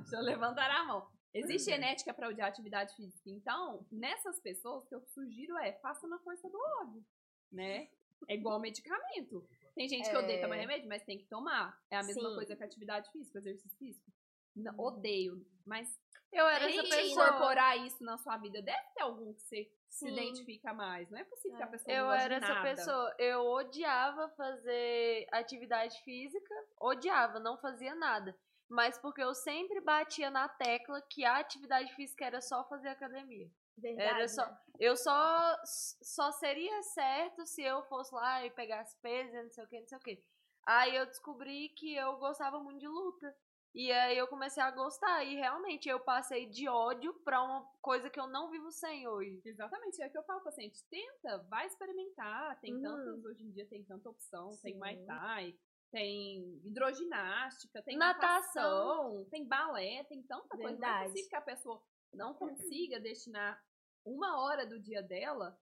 Deixa 0.00 0.16
eu 0.16 0.22
levantar 0.22 0.70
a 0.70 0.84
mão. 0.84 1.08
Existe 1.34 1.70
genética 1.70 2.14
para 2.14 2.28
odiar 2.28 2.48
atividade 2.48 2.94
física. 2.96 3.28
Então, 3.28 3.86
nessas 3.92 4.40
pessoas, 4.40 4.84
o 4.84 4.86
que 4.86 4.94
eu 4.94 5.02
sugiro 5.08 5.56
é 5.58 5.72
faça 5.80 6.06
na 6.08 6.18
força 6.20 6.48
do 6.48 6.58
ódio, 6.80 7.04
né? 7.52 7.88
É 8.28 8.34
igual 8.34 8.58
medicamento. 8.58 9.46
Tem 9.74 9.86
gente 9.88 10.08
que 10.08 10.16
É. 10.16 10.18
odeia 10.18 10.40
tomar 10.40 10.54
remédio, 10.56 10.88
mas 10.88 11.04
tem 11.04 11.18
que 11.18 11.26
tomar. 11.26 11.78
É 11.90 11.96
a 11.98 12.02
mesma 12.02 12.30
Sim. 12.30 12.34
coisa 12.34 12.56
que 12.56 12.64
atividade 12.64 13.10
física, 13.12 13.38
exercício 13.38 13.76
físico. 13.78 14.10
Não, 14.54 14.74
odeio, 14.78 15.46
mas 15.66 15.86
Eu 16.32 16.46
era 16.48 16.64
essa 16.70 16.82
que 16.82 16.88
pessoa. 16.88 17.26
incorporar 17.28 17.86
isso 17.86 18.02
na 18.02 18.16
sua 18.16 18.38
vida. 18.38 18.62
Deve 18.62 18.82
ter 18.94 19.02
algum 19.02 19.34
que 19.34 19.40
você 19.42 19.70
se 19.90 20.06
Sim. 20.06 20.12
identifica 20.12 20.72
mais. 20.72 21.10
Não 21.10 21.18
é 21.18 21.24
possível 21.24 21.58
que 21.58 21.62
a 21.62 21.66
É. 21.66 21.70
pessoa 21.70 21.94
Eu 21.94 22.10
era 22.10 22.34
essa 22.36 22.48
nada. 22.48 22.62
pessoa. 22.62 23.14
Eu 23.18 23.40
odiava 23.44 24.28
fazer 24.30 25.26
atividade 25.32 26.02
física. 26.02 26.54
Odiava, 26.80 27.38
não 27.38 27.58
fazia 27.58 27.94
nada. 27.94 28.34
Mas 28.68 28.98
porque 28.98 29.22
eu 29.22 29.34
sempre 29.34 29.80
batia 29.80 30.30
na 30.30 30.48
tecla 30.48 31.00
que 31.02 31.24
a 31.24 31.38
atividade 31.38 31.94
física 31.94 32.24
era 32.24 32.40
só 32.40 32.64
fazer 32.64 32.88
academia. 32.88 33.50
Verdade. 33.78 34.08
Era 34.10 34.28
só, 34.28 34.46
né? 34.46 34.58
eu 34.80 34.96
só, 34.96 35.56
só 36.02 36.32
seria 36.32 36.82
certo 36.82 37.46
se 37.46 37.62
eu 37.62 37.82
fosse 37.84 38.14
lá 38.14 38.44
e 38.44 38.50
pegasse 38.50 38.96
peso, 39.00 39.34
não 39.34 39.50
sei 39.50 39.64
o 39.64 39.68
que, 39.68 39.80
não 39.80 39.86
sei 39.86 39.98
o 39.98 40.00
que. 40.00 40.24
Aí 40.66 40.96
eu 40.96 41.06
descobri 41.06 41.68
que 41.70 41.94
eu 41.94 42.16
gostava 42.16 42.58
muito 42.58 42.80
de 42.80 42.88
luta. 42.88 43.34
E 43.72 43.92
aí 43.92 44.16
eu 44.16 44.26
comecei 44.26 44.62
a 44.62 44.70
gostar. 44.70 45.22
E 45.22 45.36
realmente 45.36 45.86
eu 45.86 46.00
passei 46.00 46.46
de 46.46 46.66
ódio 46.66 47.12
pra 47.22 47.42
uma 47.42 47.62
coisa 47.82 48.08
que 48.08 48.18
eu 48.18 48.26
não 48.26 48.50
vivo 48.50 48.72
sem 48.72 49.06
hoje. 49.06 49.42
Exatamente, 49.44 50.02
é 50.02 50.06
o 50.06 50.10
que 50.10 50.16
eu 50.16 50.24
falo 50.24 50.40
pro 50.40 50.46
paciente. 50.46 50.82
Tenta, 50.88 51.46
vai 51.50 51.66
experimentar. 51.66 52.58
Tem 52.60 52.74
Uhum. 52.74 52.80
tantas, 52.80 53.24
hoje 53.26 53.44
em 53.44 53.50
dia 53.50 53.66
tem 53.66 53.84
tanta 53.84 54.08
opção. 54.08 54.48
Tem 54.62 54.72
Sim. 54.72 54.78
Muay 54.78 55.04
Thai, 55.04 55.54
tem 55.90 56.60
hidroginástica, 56.64 57.82
tem 57.82 57.96
Natação. 57.96 58.62
natação, 58.62 59.24
tem 59.30 59.46
balé, 59.46 60.04
tem 60.04 60.22
tanta 60.22 60.48
coisa. 60.48 60.62
Não 60.62 60.68
é 60.68 60.72
Verdade. 60.72 61.04
possível 61.10 61.28
que 61.30 61.36
a 61.36 61.40
pessoa 61.40 61.82
não 62.12 62.34
consiga 62.34 63.00
destinar 63.00 63.62
uma 64.04 64.40
hora 64.40 64.66
do 64.66 64.78
dia 64.78 65.02
dela 65.02 65.58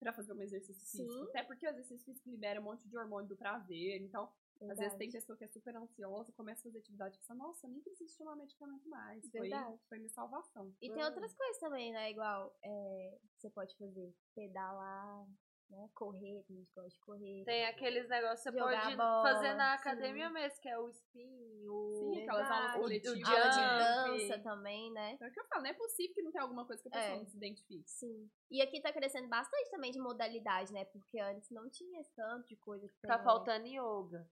pra 0.00 0.12
fazer 0.12 0.32
um 0.32 0.42
exercício 0.42 0.84
físico. 0.90 1.12
Sim. 1.12 1.28
Até 1.30 1.42
porque 1.44 1.66
o 1.66 1.70
exercício 1.70 2.04
físico 2.04 2.28
libera 2.28 2.60
um 2.60 2.64
monte 2.64 2.88
de 2.88 2.96
hormônio 2.96 3.28
do 3.28 3.36
prazer. 3.36 4.00
Então, 4.02 4.30
às 4.62 4.78
vezes 4.78 4.92
tem 4.96 5.08
Verdade. 5.08 5.12
pessoa 5.12 5.36
que 5.36 5.44
é 5.44 5.48
super 5.48 5.76
ansiosa, 5.76 6.32
começa 6.32 6.60
a 6.60 6.64
fazer 6.64 6.78
atividade 6.78 7.16
e 7.16 7.18
pensa, 7.18 7.34
nossa, 7.34 7.68
nem 7.68 7.80
preciso 7.80 8.16
tomar 8.16 8.36
medicamento 8.36 8.88
mais. 8.88 9.20
Foi, 9.30 9.40
Verdade. 9.40 9.78
foi 9.88 9.98
minha 9.98 10.10
salvação. 10.10 10.74
E 10.80 10.90
tem 10.92 11.04
outras 11.04 11.34
coisas 11.34 11.58
também, 11.58 11.92
né? 11.92 12.10
Igual, 12.10 12.56
é, 12.62 13.18
você 13.36 13.50
pode 13.50 13.76
fazer 13.76 14.14
pedalar, 14.34 15.26
né? 15.70 15.88
Correr, 15.94 16.42
tem 16.46 16.56
gente 16.56 16.72
gosta 16.74 16.90
de 16.90 17.00
correr. 17.00 17.44
Tem 17.44 17.66
aqueles 17.66 18.08
negócios 18.08 18.42
que 18.42 18.50
você 18.50 18.58
pode 18.58 18.96
bola, 18.96 19.22
fazer 19.22 19.54
na 19.54 19.76
sim. 19.76 19.80
academia 19.80 20.30
mesmo, 20.30 20.60
que 20.60 20.68
é 20.68 20.78
o 20.78 20.88
spin, 20.88 21.66
o. 21.68 21.94
Sim, 21.98 22.22
aquelas 22.22 22.50
aulas 22.50 22.72
coletivas. 22.74 23.28
Aula 23.28 23.48
de 23.48 24.18
dança 24.18 24.42
também, 24.42 24.92
né? 24.92 25.18
É 25.20 25.28
o 25.28 25.32
que 25.32 25.40
eu 25.40 25.46
falo, 25.46 25.62
não 25.62 25.70
é 25.70 25.74
possível 25.74 26.14
que 26.14 26.22
não 26.22 26.32
tenha 26.32 26.44
alguma 26.44 26.66
coisa 26.66 26.82
que 26.82 26.88
a 26.88 26.92
pessoa 26.92 27.14
É. 27.14 27.18
não 27.18 27.26
se 27.26 27.36
identifique. 27.36 27.84
Sim. 27.90 28.30
E 28.50 28.62
aqui 28.62 28.80
tá 28.80 28.92
crescendo 28.92 29.28
bastante 29.28 29.70
também 29.70 29.90
de 29.90 29.98
modalidade, 29.98 30.72
né? 30.72 30.84
Porque 30.86 31.18
antes 31.18 31.50
não 31.50 31.68
tinha 31.70 32.00
esse 32.00 32.14
tanto 32.14 32.46
de 32.48 32.56
coisa 32.56 32.86
que 32.88 32.94
tem. 33.00 33.08
Tá 33.08 33.18
né? 33.18 33.24
faltando 33.24 33.66
yoga. 33.66 34.28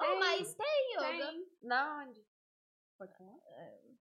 Oh, 0.00 0.16
mas 0.20 0.54
tem 0.54 0.94
yoga. 0.94 1.26
Tem. 1.30 1.46
Na 1.62 2.04
onde? 2.04 2.24
Pode 2.96 3.16
falar? 3.16 3.38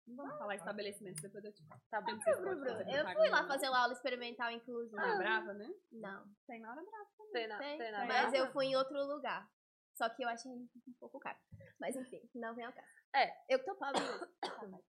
Não 0.07 0.15
vamos 0.15 0.37
falar 0.37 0.55
estabelecimentos, 0.55 1.21
depois 1.21 1.43
eu 1.45 1.53
te 1.53 1.63
falo. 1.65 1.81
Tá. 1.89 2.01
Não 2.01 2.17
Bru, 2.17 2.23
pode 2.23 2.41
Bru, 2.41 2.49
fazer 2.59 2.81
Eu 2.81 2.85
propaganda, 2.85 3.13
fui 3.19 3.29
lá 3.29 3.41
não. 3.41 3.47
fazer 3.47 3.69
uma 3.69 3.79
aula 3.79 3.93
experimental, 3.93 4.51
inclusive. 4.51 4.95
Na 4.95 5.17
Brava, 5.17 5.53
né? 5.53 5.73
Não, 5.91 6.35
Tem 6.47 6.59
na 6.59 6.71
hora 6.71 6.81
brava. 6.83 7.09
Tem 7.31 7.47
na, 7.47 7.57
tem, 7.57 7.77
tem 7.77 7.91
na 7.91 8.05
mas 8.05 8.33
eu 8.33 8.51
fui 8.51 8.65
em 8.65 8.75
outro 8.75 8.97
lugar. 9.05 9.49
Só 9.93 10.09
que 10.09 10.23
eu 10.23 10.29
achei 10.29 10.51
um 10.51 10.67
pouco 10.99 11.19
caro. 11.19 11.37
Mas 11.79 11.95
enfim, 11.95 12.21
não 12.35 12.55
vem 12.55 12.65
ao 12.65 12.73
caso. 12.73 12.87
É. 13.15 13.33
Eu 13.49 13.63
tô 13.63 13.75
pobre 13.75 14.01
mesmo. 14.01 14.27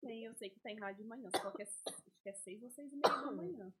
Tem, 0.00 0.24
eu 0.24 0.34
sei 0.36 0.50
que 0.50 0.60
tem 0.60 0.78
lá 0.78 0.92
de 0.92 1.02
manhã, 1.02 1.28
só 1.40 1.50
que 1.50 1.62
é, 1.62 1.66
acho 1.66 2.20
que 2.22 2.28
é 2.28 2.32
seis 2.34 2.62
ou 2.62 2.70
seis 2.70 2.92
e 2.92 2.96
meia 2.96 3.22
da 3.22 3.32
manhã. 3.32 3.72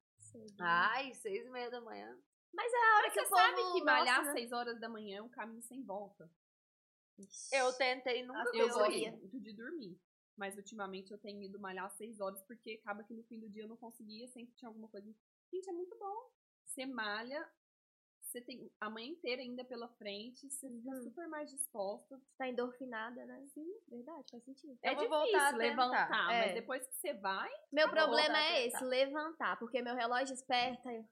Ai, 0.60 1.14
seis 1.14 1.46
e 1.46 1.50
meia 1.50 1.70
da 1.70 1.80
manhã. 1.80 2.18
Mas 2.52 2.72
é 2.72 2.76
a 2.76 2.96
hora 2.96 3.02
Mas 3.04 3.12
que 3.12 3.20
você 3.20 3.28
povo 3.28 3.40
sabe 3.40 3.72
que 3.72 3.84
malhar 3.84 4.20
às 4.20 4.26
né? 4.26 4.32
seis 4.32 4.50
horas 4.52 4.80
da 4.80 4.88
manhã 4.88 5.18
é 5.18 5.22
um 5.22 5.28
caminho 5.28 5.62
sem 5.62 5.84
volta. 5.84 6.28
Eu 7.52 7.72
tentei 7.74 8.24
nunca 8.26 8.50
Eu 8.54 8.90
ia. 8.90 9.12
muito 9.12 9.40
de 9.40 9.52
dormir. 9.54 9.98
Mas 10.36 10.56
ultimamente 10.56 11.12
eu 11.12 11.18
tenho 11.18 11.42
ido 11.42 11.58
malhar 11.58 11.86
às 11.86 11.94
seis 11.94 12.20
horas 12.20 12.42
porque 12.42 12.78
acaba 12.82 13.02
que 13.02 13.14
no 13.14 13.22
fim 13.24 13.38
do 13.38 13.48
dia 13.48 13.62
eu 13.62 13.68
não 13.68 13.76
conseguia, 13.76 14.28
sempre 14.28 14.54
tinha 14.54 14.68
alguma 14.68 14.88
coisa. 14.88 15.06
Gente, 15.52 15.68
é 15.70 15.72
muito 15.72 15.96
bom. 15.98 16.30
Você 16.64 16.84
malha, 16.84 17.48
você 18.20 18.40
tem 18.40 18.70
a 18.80 18.90
manhã 18.90 19.08
inteira 19.08 19.40
ainda 19.40 19.64
pela 19.64 19.88
frente, 19.88 20.50
você 20.50 20.68
fica 20.68 20.90
Uhum. 20.90 21.02
super 21.04 21.26
mais 21.28 21.50
disposta. 21.50 22.20
Tá 22.36 22.46
endorfinada, 22.48 23.24
né? 23.24 23.46
Sim, 23.46 23.72
verdade, 23.88 24.30
faz 24.30 24.44
sentido. 24.44 24.78
É 24.82 24.90
Eu 24.90 24.96
vou 24.96 25.04
difícil 25.04 25.22
voltar 25.32 25.54
a 25.54 25.56
levantar, 25.56 26.06
tentar, 26.06 26.26
mas 26.26 26.50
é. 26.50 26.54
depois 26.54 26.86
que 26.86 26.94
você 26.96 27.14
vai, 27.14 27.50
Meu 27.72 27.88
problema 27.88 28.38
é 28.38 28.66
esse, 28.66 28.84
levantar. 28.84 29.58
Porque 29.58 29.80
meu 29.80 29.94
relógio 29.94 30.34
esperta, 30.34 30.92
eu... 30.92 31.08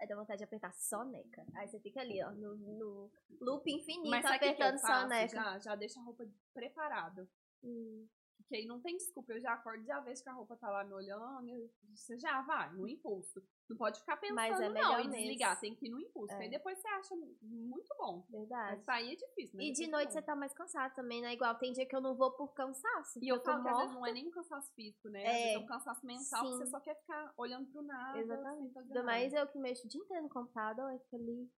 aí 0.00 0.08
dá 0.08 0.16
vontade 0.16 0.38
de 0.38 0.44
apertar 0.44 0.72
soneca. 0.72 1.46
Aí 1.54 1.68
você 1.68 1.78
fica 1.78 2.00
ali, 2.00 2.20
ó, 2.22 2.32
no, 2.32 2.56
no 2.56 3.12
loop 3.40 3.70
infinito, 3.70 4.10
mas 4.10 4.24
apertando 4.24 4.78
soneca. 4.78 5.28
Já, 5.28 5.58
já 5.58 5.74
deixa 5.76 6.00
a 6.00 6.02
roupa 6.02 6.26
preparada. 6.52 7.28
Hum, 7.62 8.08
Porque 8.40 8.56
aí 8.56 8.66
não 8.66 8.80
tem 8.80 8.96
desculpa. 8.96 9.32
Eu 9.32 9.40
já 9.40 9.52
acordo, 9.52 9.84
já 9.84 10.00
vejo 10.00 10.22
que 10.22 10.28
a 10.28 10.32
roupa 10.32 10.56
tá 10.56 10.70
lá 10.70 10.84
me 10.84 10.92
olhando. 10.92 11.48
eu- 11.48 11.70
Você 11.94 12.18
já 12.18 12.40
vai, 12.42 12.72
no 12.72 12.88
impulso. 12.88 13.42
Não 13.68 13.76
pode 13.76 14.00
ficar 14.00 14.16
pensando, 14.16 14.34
Mas 14.36 14.60
é 14.60 14.68
não, 14.68 14.74
melhor 14.74 15.00
e 15.04 15.08
desligar. 15.08 15.58
Tem 15.60 15.74
que 15.74 15.86
ir 15.86 15.90
no 15.90 16.00
impulso. 16.00 16.32
É. 16.34 16.38
Aí 16.42 16.50
depois 16.50 16.78
você 16.78 16.88
acha 16.88 17.14
muito 17.42 17.94
bom. 17.98 18.24
verdade. 18.30 18.76
Mas 18.76 18.84
sair 18.84 19.12
é 19.12 19.16
difícil. 19.16 19.56
mas 19.56 19.66
E 19.66 19.70
é 19.70 19.72
de 19.72 19.86
noite 19.88 20.06
bom. 20.08 20.12
você 20.12 20.22
tá 20.22 20.34
mais 20.34 20.52
cansado 20.52 20.94
também, 20.94 21.20
né? 21.22 21.32
Igual 21.34 21.54
tem 21.56 21.72
dia 21.72 21.86
que 21.86 21.94
eu 21.94 22.00
não 22.00 22.14
vou 22.16 22.32
por 22.32 22.48
cansaço. 22.54 23.18
E 23.22 23.28
eu 23.28 23.38
tô 23.38 23.50
falo 23.52 23.62
que 23.62 23.68
às 23.68 23.76
vezes 23.78 23.94
não 23.94 24.06
é 24.06 24.12
nem 24.12 24.26
um 24.26 24.30
cansaço 24.30 24.72
físico, 24.74 25.08
né? 25.08 25.22
É. 25.24 25.54
é 25.54 25.58
um 25.58 25.66
cansaço 25.66 26.04
mental 26.04 26.42
que 26.44 26.50
você 26.56 26.66
só 26.66 26.80
quer 26.80 26.94
ficar 26.96 27.32
olhando 27.36 27.70
pro 27.70 27.82
nada. 27.82 28.18
Exatamente. 28.18 28.78
Ainda 28.78 29.02
mais 29.02 29.32
eu 29.32 29.46
que 29.46 29.58
mexo 29.58 29.86
o 29.86 29.90
dia 29.90 30.00
inteiro 30.00 30.22
no 30.24 30.28
computador, 30.28 30.86
aí 30.90 30.98
fica 30.98 31.16
ali. 31.16 31.48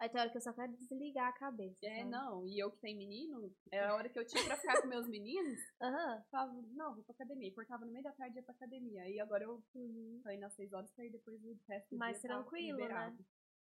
Aí 0.00 0.08
tem 0.08 0.20
hora 0.20 0.30
que 0.30 0.36
eu 0.36 0.40
só 0.40 0.52
quero 0.52 0.72
desligar 0.76 1.28
a 1.28 1.32
cabeça. 1.32 1.76
É, 1.82 1.98
sabe? 1.98 2.10
não. 2.10 2.46
E 2.46 2.58
eu 2.62 2.70
que 2.70 2.78
tenho 2.78 2.96
menino, 2.98 3.52
é 3.72 3.84
a 3.84 3.94
hora 3.94 4.08
que 4.08 4.18
eu 4.18 4.24
tinha 4.26 4.44
pra 4.44 4.56
ficar 4.56 4.80
com 4.80 4.86
meus 4.88 5.08
meninos, 5.08 5.58
Aham. 5.82 6.16
eu 6.18 6.22
falava, 6.30 6.52
não, 6.72 6.94
vou 6.94 7.02
pra 7.04 7.14
academia. 7.14 7.52
Cortava 7.54 7.84
no 7.84 7.90
meio 7.92 8.04
da 8.04 8.12
tarde 8.12 8.36
e 8.36 8.38
ia 8.38 8.42
pra 8.44 8.54
academia. 8.54 9.02
Aí 9.02 9.18
agora 9.20 9.44
eu 9.44 9.62
Uhum. 9.74 10.20
tô 10.22 10.30
indo 10.30 10.44
às 10.44 10.54
seis 10.54 10.72
horas 10.72 10.90
pra 10.92 11.04
ir 11.04 11.10
depois 11.10 11.42
o 11.44 11.58
resto 11.68 11.90
do 11.90 11.98
Mais 11.98 12.20
dia 12.20 12.28
tá 12.30 12.36
tranquilo, 12.36 12.78
né? 12.78 13.16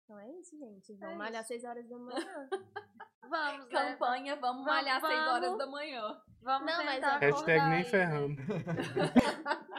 Então 0.05 0.19
é 0.19 0.31
isso, 0.41 0.59
gente. 0.59 0.93
Vamos 0.97 1.15
É 1.15 1.19
malhar 1.19 1.41
isso. 1.43 1.49
6 1.49 1.65
horas 1.65 1.89
da 1.89 1.97
manhã. 1.99 2.49
Vamos, 3.31 3.67
né? 3.67 3.71
Campanha, 3.71 4.35
vamos 4.35 4.65
Vamos, 4.65 4.65
malhar 4.65 4.97
às 4.97 5.07
seis 5.09 5.21
horas 5.29 5.57
da 5.57 5.67
manhã. 5.69 6.21
Vamos 6.43 6.67
Não, 6.73 6.85
mas 6.85 7.01
é- 7.01 7.07
Hashtag 7.07 7.27
acordar 7.33 7.71
nem 7.71 7.79
né? 7.79 7.85
ferrando. 7.85 8.43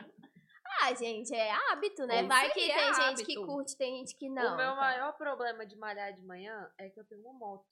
gente, 1.06 1.34
é 1.34 1.52
hábito, 1.52 2.06
né? 2.06 2.20
Isso 2.20 2.28
Vai 2.28 2.52
que 2.52 2.72
é 2.72 2.76
tem 2.76 2.94
gente 2.94 3.26
que 3.26 3.34
hábito. 3.38 3.46
curte, 3.46 3.76
tem 3.78 3.98
gente 3.98 4.16
que 4.16 4.30
não. 4.30 4.54
o 4.54 4.58
meu 4.58 4.66
então. 4.66 4.76
maior 4.76 5.12
problema 5.18 5.66
de 5.66 5.76
malhar 5.76 6.14
de 6.14 6.22
manhã 6.24 6.72
é 6.78 6.90
que 6.90 7.00
eu 7.00 7.06
tenho 7.06 7.22
uma 7.22 7.34
moto. 7.34 7.66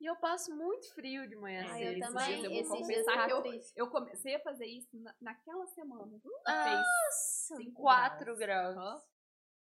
E 0.00 0.06
eu 0.06 0.16
passo 0.16 0.52
muito 0.54 0.92
frio 0.94 1.28
de 1.28 1.36
manhã 1.36 1.64
Ah, 1.64 1.74
cedo. 1.78 1.96
eu 1.96 2.00
também. 2.00 2.40
dias 2.40 2.44
eu 2.44 2.64
vou 2.68 2.78
confessar 2.78 3.14
tá 3.14 3.26
que 3.26 3.32
eu, 3.32 3.60
eu 3.76 3.86
comecei 3.90 4.34
a 4.34 4.40
fazer 4.40 4.66
isso 4.66 4.88
na- 5.00 5.14
naquela 5.20 5.64
semana. 5.68 6.20
Fez 6.20 6.32
Nossa. 6.44 7.56
5 7.56 7.72
4 7.80 8.36
graus. 8.36 9.02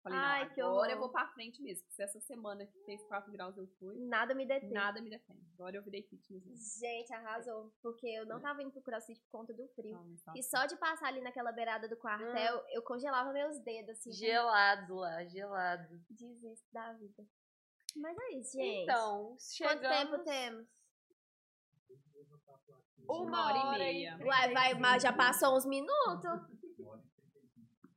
Falei, 0.04 0.18
Ai, 0.18 0.46
não, 0.46 0.54
que 0.56 0.62
agora 0.62 0.74
horror. 0.76 0.90
eu 0.90 1.00
vou 1.00 1.10
pra 1.10 1.28
frente 1.28 1.62
mesmo. 1.62 1.86
Se 1.92 2.02
essa 2.02 2.20
semana 2.20 2.66
que 2.66 2.80
fez 2.86 3.04
4 3.06 3.32
graus 3.32 3.56
eu 3.56 3.68
fui, 3.80 3.96
Nada 4.08 4.34
me 4.34 4.48
detém. 4.48 4.72
nada 4.72 5.00
me 5.00 5.10
detém. 5.12 5.40
Agora 5.54 5.76
eu 5.78 5.84
virei 5.84 6.02
fitness. 6.02 6.44
mesmo. 6.44 6.80
Gente, 6.80 7.14
arrasou. 7.14 7.72
Porque 7.84 8.08
eu 8.08 8.26
não 8.26 8.42
tava 8.42 8.64
indo 8.64 8.72
pro 8.72 8.82
crossfit 8.82 9.22
por 9.22 9.30
conta 9.40 9.54
do 9.54 9.68
frio. 9.76 10.00
Tá. 10.26 10.34
E 10.36 10.42
só 10.42 10.66
de 10.66 10.76
passar 10.78 11.08
ali 11.10 11.22
naquela 11.22 11.52
beirada 11.52 11.88
do 11.88 11.96
quartel, 11.98 12.64
eu 12.72 12.82
congelava 12.82 13.32
meus 13.32 13.60
dedos, 13.60 13.92
assim. 13.92 14.12
Gelado 14.12 14.96
lá, 14.96 15.24
gelado. 15.26 16.02
Desisto 16.10 16.68
da 16.74 16.94
vida. 16.94 17.24
Mas 17.96 18.18
é 18.18 18.32
isso, 18.38 18.54
gente. 18.58 18.84
Então, 18.84 19.28
Quanto 19.28 19.42
chegamos... 19.42 19.98
tempo 19.98 20.24
temos? 20.24 20.68
Uma 23.08 23.46
hora 23.48 23.58
e 23.58 23.80
meia. 23.80 24.18
Uai, 24.26 24.54
vai, 24.54 24.74
mas 24.76 25.04
já 25.04 25.12
passou 25.12 25.56
uns 25.58 25.66
minutos. 25.66 26.40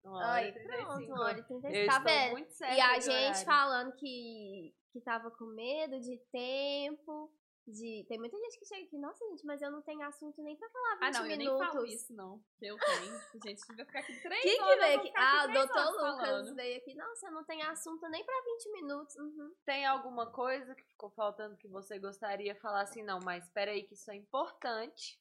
E 0.04 0.48
e 0.48 0.52
pronto, 0.52 1.04
uma 1.06 1.24
hora 1.24 1.38
e 1.38 1.42
trinta 1.44 1.68
e. 1.70 1.86
Tá 1.86 1.98
vendo? 2.00 2.38
E 2.38 2.80
a 2.80 3.00
gente 3.00 3.08
horário. 3.10 3.44
falando 3.44 3.92
que, 3.96 4.74
que 4.92 5.00
tava 5.00 5.30
com 5.30 5.46
medo 5.46 5.98
de 6.00 6.18
tempo. 6.30 7.32
De... 7.66 8.04
Tem 8.06 8.18
muita 8.18 8.36
gente 8.36 8.58
que 8.58 8.66
chega 8.66 8.84
aqui, 8.84 8.98
nossa, 8.98 9.24
gente, 9.30 9.46
mas 9.46 9.62
eu 9.62 9.70
não 9.70 9.80
tenho 9.80 10.02
assunto 10.02 10.42
nem 10.42 10.54
pra 10.54 10.68
falar 10.68 10.96
20 10.96 11.02
Ah, 11.02 11.10
não, 11.12 11.20
eu 11.22 11.28
nem 11.28 11.38
minutos. 11.38 11.66
falo 11.66 11.86
isso, 11.86 12.12
não. 12.14 12.38
Que 12.58 12.66
eu 12.66 12.76
tenho. 12.76 13.18
Gente, 13.42 13.66
vai 13.74 13.86
ficar 13.86 14.00
aqui 14.00 14.20
três 14.20 14.42
Quem 14.42 14.56
que 14.58 14.62
horas. 14.62 14.76
eu 14.76 14.82
veio 14.86 14.98
aqui? 15.00 15.12
Ah, 15.16 15.46
o 15.48 15.52
doutor 15.54 15.84
Lucas 15.92 16.28
falando. 16.28 16.54
veio 16.56 16.76
aqui. 16.76 16.94
Nossa, 16.94 17.26
eu 17.26 17.32
não 17.32 17.44
tenho 17.44 17.66
assunto 17.70 18.06
nem 18.10 18.22
pra 18.22 18.34
20 18.44 18.70
minutos. 18.72 19.16
Uhum. 19.16 19.54
Tem 19.64 19.86
alguma 19.86 20.30
coisa 20.30 20.74
que 20.74 20.84
ficou 20.84 21.08
faltando 21.12 21.56
que 21.56 21.66
você 21.66 21.98
gostaria 21.98 22.52
de 22.52 22.60
falar 22.60 22.82
assim? 22.82 23.02
Não, 23.02 23.18
mas 23.20 23.44
espera 23.44 23.70
aí 23.70 23.82
que 23.84 23.94
isso 23.94 24.10
é 24.10 24.16
importante. 24.16 25.18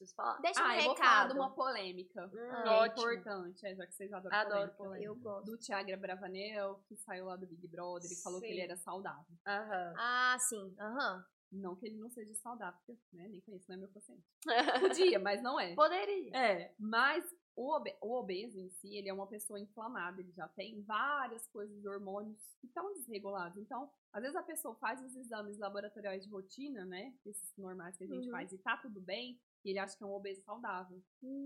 Preciso 0.00 0.14
falar. 0.16 0.38
Deixa 0.40 0.60
um 0.62 0.64
Ah, 0.64 0.76
eu 0.78 0.84
vou 0.84 0.96
falar 0.96 1.10
recado. 1.10 1.32
de 1.34 1.38
uma 1.38 1.50
polêmica. 1.54 2.26
Hum, 2.26 2.30
que 2.30 2.38
é 2.68 2.70
ótimo. 2.70 3.12
importante, 3.12 3.66
é, 3.66 3.74
já 3.74 3.86
que 3.86 3.94
vocês 3.94 4.10
adoram 4.12 4.34
Adoro 4.36 4.54
polêmica. 4.72 4.76
polêmica. 4.76 5.04
Eu 5.06 5.16
gosto. 5.16 5.46
Do 5.46 5.58
Thiago 5.58 5.96
Bravanel, 5.98 6.82
que 6.88 6.96
saiu 6.96 7.26
lá 7.26 7.36
do 7.36 7.46
Big 7.46 7.68
Brother 7.68 8.10
e 8.10 8.22
falou 8.22 8.40
que 8.40 8.46
ele 8.46 8.60
era 8.60 8.76
saudável. 8.78 9.36
Aham. 9.46 9.94
Ah, 9.98 10.36
sim. 10.40 10.74
Aham. 10.78 11.24
Não 11.52 11.74
que 11.76 11.86
ele 11.86 11.96
não 11.98 12.08
seja 12.08 12.32
saudável, 12.36 12.78
porque 12.86 12.98
né, 13.12 13.26
nem 13.28 13.40
conheço, 13.40 13.66
não 13.68 13.74
é 13.74 13.78
meu 13.80 13.88
paciente. 13.88 14.24
Podia, 14.80 15.18
mas 15.18 15.42
não 15.42 15.58
é. 15.58 15.74
Poderia. 15.74 16.30
É, 16.34 16.72
mas 16.78 17.24
o, 17.56 17.74
obe- 17.74 17.96
o 18.00 18.14
obeso 18.20 18.58
em 18.60 18.70
si, 18.70 18.96
ele 18.96 19.08
é 19.08 19.12
uma 19.12 19.26
pessoa 19.26 19.58
inflamada, 19.58 20.20
ele 20.20 20.30
já 20.30 20.46
tem 20.46 20.80
várias 20.82 21.46
coisas, 21.48 21.84
hormônios 21.84 22.38
que 22.60 22.68
estão 22.68 22.94
desregulados. 22.94 23.58
Então, 23.58 23.90
às 24.12 24.22
vezes 24.22 24.36
a 24.36 24.44
pessoa 24.44 24.76
faz 24.76 25.02
os 25.02 25.16
exames 25.16 25.58
laboratoriais 25.58 26.22
de 26.22 26.30
rotina, 26.30 26.84
né? 26.84 27.12
Esses 27.26 27.52
normais 27.58 27.96
que 27.96 28.04
a 28.04 28.06
gente 28.06 28.26
Uhum. 28.26 28.30
faz 28.30 28.52
e 28.52 28.58
tá 28.58 28.76
tudo 28.76 29.00
bem, 29.00 29.36
e 29.64 29.70
ele 29.70 29.78
acha 29.78 29.96
que 29.96 30.02
é 30.02 30.06
um 30.06 30.12
obeso 30.12 30.42
saudável. 30.42 31.02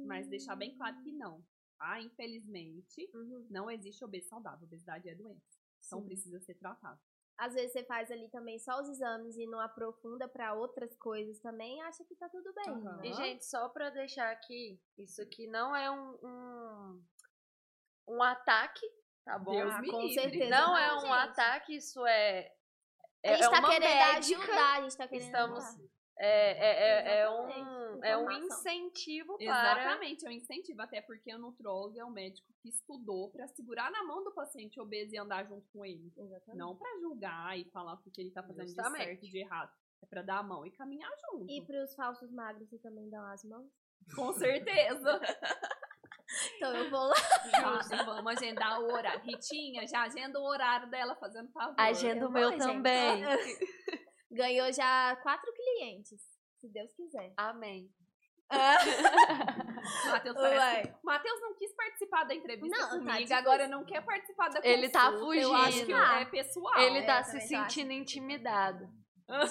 Mas 0.06 0.28
deixar 0.28 0.56
bem 0.56 0.76
claro 0.76 1.00
que 1.02 1.12
não. 1.12 1.44
Tá? 1.78 2.00
Infelizmente, 2.00 3.10
Uhum. 3.14 3.46
não 3.50 3.70
existe 3.70 4.04
obeso 4.04 4.28
saudável. 4.28 4.64
Obesidade 4.66 5.08
é 5.08 5.14
doença. 5.14 5.58
Então 5.86 6.00
Sim. 6.00 6.06
precisa 6.06 6.40
ser 6.40 6.54
tratado. 6.54 7.00
Às 7.36 7.52
vezes 7.54 7.72
você 7.72 7.84
faz 7.84 8.12
ali 8.12 8.28
também 8.30 8.60
só 8.60 8.80
os 8.80 8.88
exames 8.88 9.36
e 9.36 9.44
não 9.46 9.58
aprofunda 9.58 10.28
pra 10.28 10.54
outras 10.54 10.96
coisas 10.96 11.40
também, 11.40 11.82
acha 11.82 12.04
que 12.04 12.14
tá 12.14 12.28
tudo 12.28 12.52
bem. 12.54 12.68
Aham. 12.70 12.96
né? 12.98 13.06
E, 13.08 13.12
gente, 13.14 13.44
só 13.44 13.68
pra 13.68 13.90
deixar 13.90 14.30
aqui, 14.30 14.80
isso 14.96 15.20
aqui 15.20 15.48
não 15.48 15.74
é 15.74 15.90
um, 15.90 16.14
um, 16.22 17.04
um 18.08 18.22
ataque, 18.22 18.86
tá 19.24 19.36
bom? 19.36 19.50
Deus 19.50 19.74
Ah, 19.74 19.80
me 19.80 19.90
com 19.90 20.02
livre. 20.02 20.14
certeza. 20.14 20.48
Não 20.50 20.78
é 20.78 20.86
não, 20.88 20.96
um 20.98 21.00
gente. 21.00 21.12
ataque, 21.12 21.76
isso 21.76 22.06
é. 22.06 22.54
A 23.24 23.28
É, 23.28 23.34
gente 23.36 23.44
é 23.46 23.50
tá 23.50 23.58
uma 23.58 23.68
querendo 23.68 23.98
médica, 23.98 24.42
ajudar, 24.42 24.74
a 24.76 24.80
gente 24.82 24.96
tá 24.96 25.08
querendo 25.08 25.26
Estamos. 25.26 25.64
ajudar. 25.64 25.84
É, 26.16 26.50
é, 26.52 27.18
é, 27.18 27.20
é 27.20 27.30
um, 27.30 28.04
é 28.04 28.16
um 28.16 28.30
incentivo 28.30 29.36
para. 29.36 29.44
Exatamente, 29.44 30.24
é 30.24 30.28
um 30.28 30.32
incentivo, 30.32 30.80
até 30.80 31.00
porque 31.00 31.34
o 31.34 31.38
nutrólogo 31.38 31.98
é 31.98 32.04
um 32.04 32.10
médico 32.10 32.46
que 32.62 32.68
estudou 32.68 33.30
pra 33.30 33.48
segurar 33.48 33.90
na 33.90 34.04
mão 34.04 34.22
do 34.22 34.32
paciente 34.32 34.80
obeso 34.80 35.12
e 35.12 35.18
andar 35.18 35.44
junto 35.44 35.66
com 35.72 35.84
ele. 35.84 36.12
Exatamente. 36.16 36.56
Não 36.56 36.76
pra 36.76 36.88
julgar 37.00 37.58
e 37.58 37.64
falar 37.70 37.94
o 37.94 38.02
que 38.02 38.10
que 38.10 38.20
ele 38.20 38.30
tá 38.30 38.42
fazendo 38.42 38.66
Justamente. 38.66 38.98
de 38.98 39.04
certo 39.04 39.24
e 39.24 39.30
de 39.30 39.38
errado. 39.38 39.72
É 40.02 40.06
pra 40.06 40.22
dar 40.22 40.38
a 40.38 40.42
mão 40.42 40.64
e 40.64 40.70
caminhar 40.70 41.10
junto. 41.30 41.50
E 41.50 41.64
pros 41.66 41.94
falsos 41.94 42.30
magros 42.30 42.68
você 42.68 42.78
também 42.78 43.10
dá 43.10 43.32
as 43.32 43.42
mãos? 43.44 43.70
Com 44.14 44.32
certeza. 44.32 45.20
Então 46.56 46.74
eu 46.74 46.90
vou 46.90 47.06
lá. 47.06 47.14
Justo, 47.78 48.04
vamos 48.04 48.32
agendar 48.32 48.80
o 48.80 48.92
horário. 48.92 49.20
Ritinha, 49.22 49.86
já 49.86 50.02
agenda 50.02 50.40
o 50.40 50.44
horário 50.44 50.90
dela 50.90 51.14
fazendo 51.14 51.50
favor. 51.52 51.74
Agenda 51.78 52.26
o 52.26 52.32
meu 52.32 52.56
também. 52.58 53.22
Ganhou 54.34 54.72
já 54.72 55.16
quatro 55.22 55.52
clientes, 55.52 56.20
se 56.60 56.68
Deus 56.68 56.92
quiser. 56.94 57.32
Amém. 57.36 57.88
Matheus 60.10 60.36
Ué. 60.36 60.58
parece... 60.58 60.94
Matheus 61.02 61.40
não 61.40 61.54
quis 61.54 61.74
participar 61.74 62.24
da 62.24 62.34
entrevista 62.34 62.76
Não, 62.76 62.88
tá 62.88 62.94
comigo, 62.96 63.12
difícil. 63.12 63.36
agora 63.36 63.68
não 63.68 63.84
quer 63.84 64.04
participar 64.04 64.48
da 64.50 64.60
Ele 64.62 64.88
tá 64.88 65.10
consulta. 65.10 65.36
Eu 65.36 65.54
acho 65.54 65.72
que 65.86 65.92
fugindo. 65.94 66.02
é 66.02 66.24
pessoal. 66.26 66.78
Ele 66.80 66.98
é, 66.98 67.02
tá 67.02 67.22
se 67.22 67.32
também 67.32 67.48
tô 67.48 67.54
achando. 67.54 67.70
sentindo 67.70 67.92
intimidado. 67.92 68.88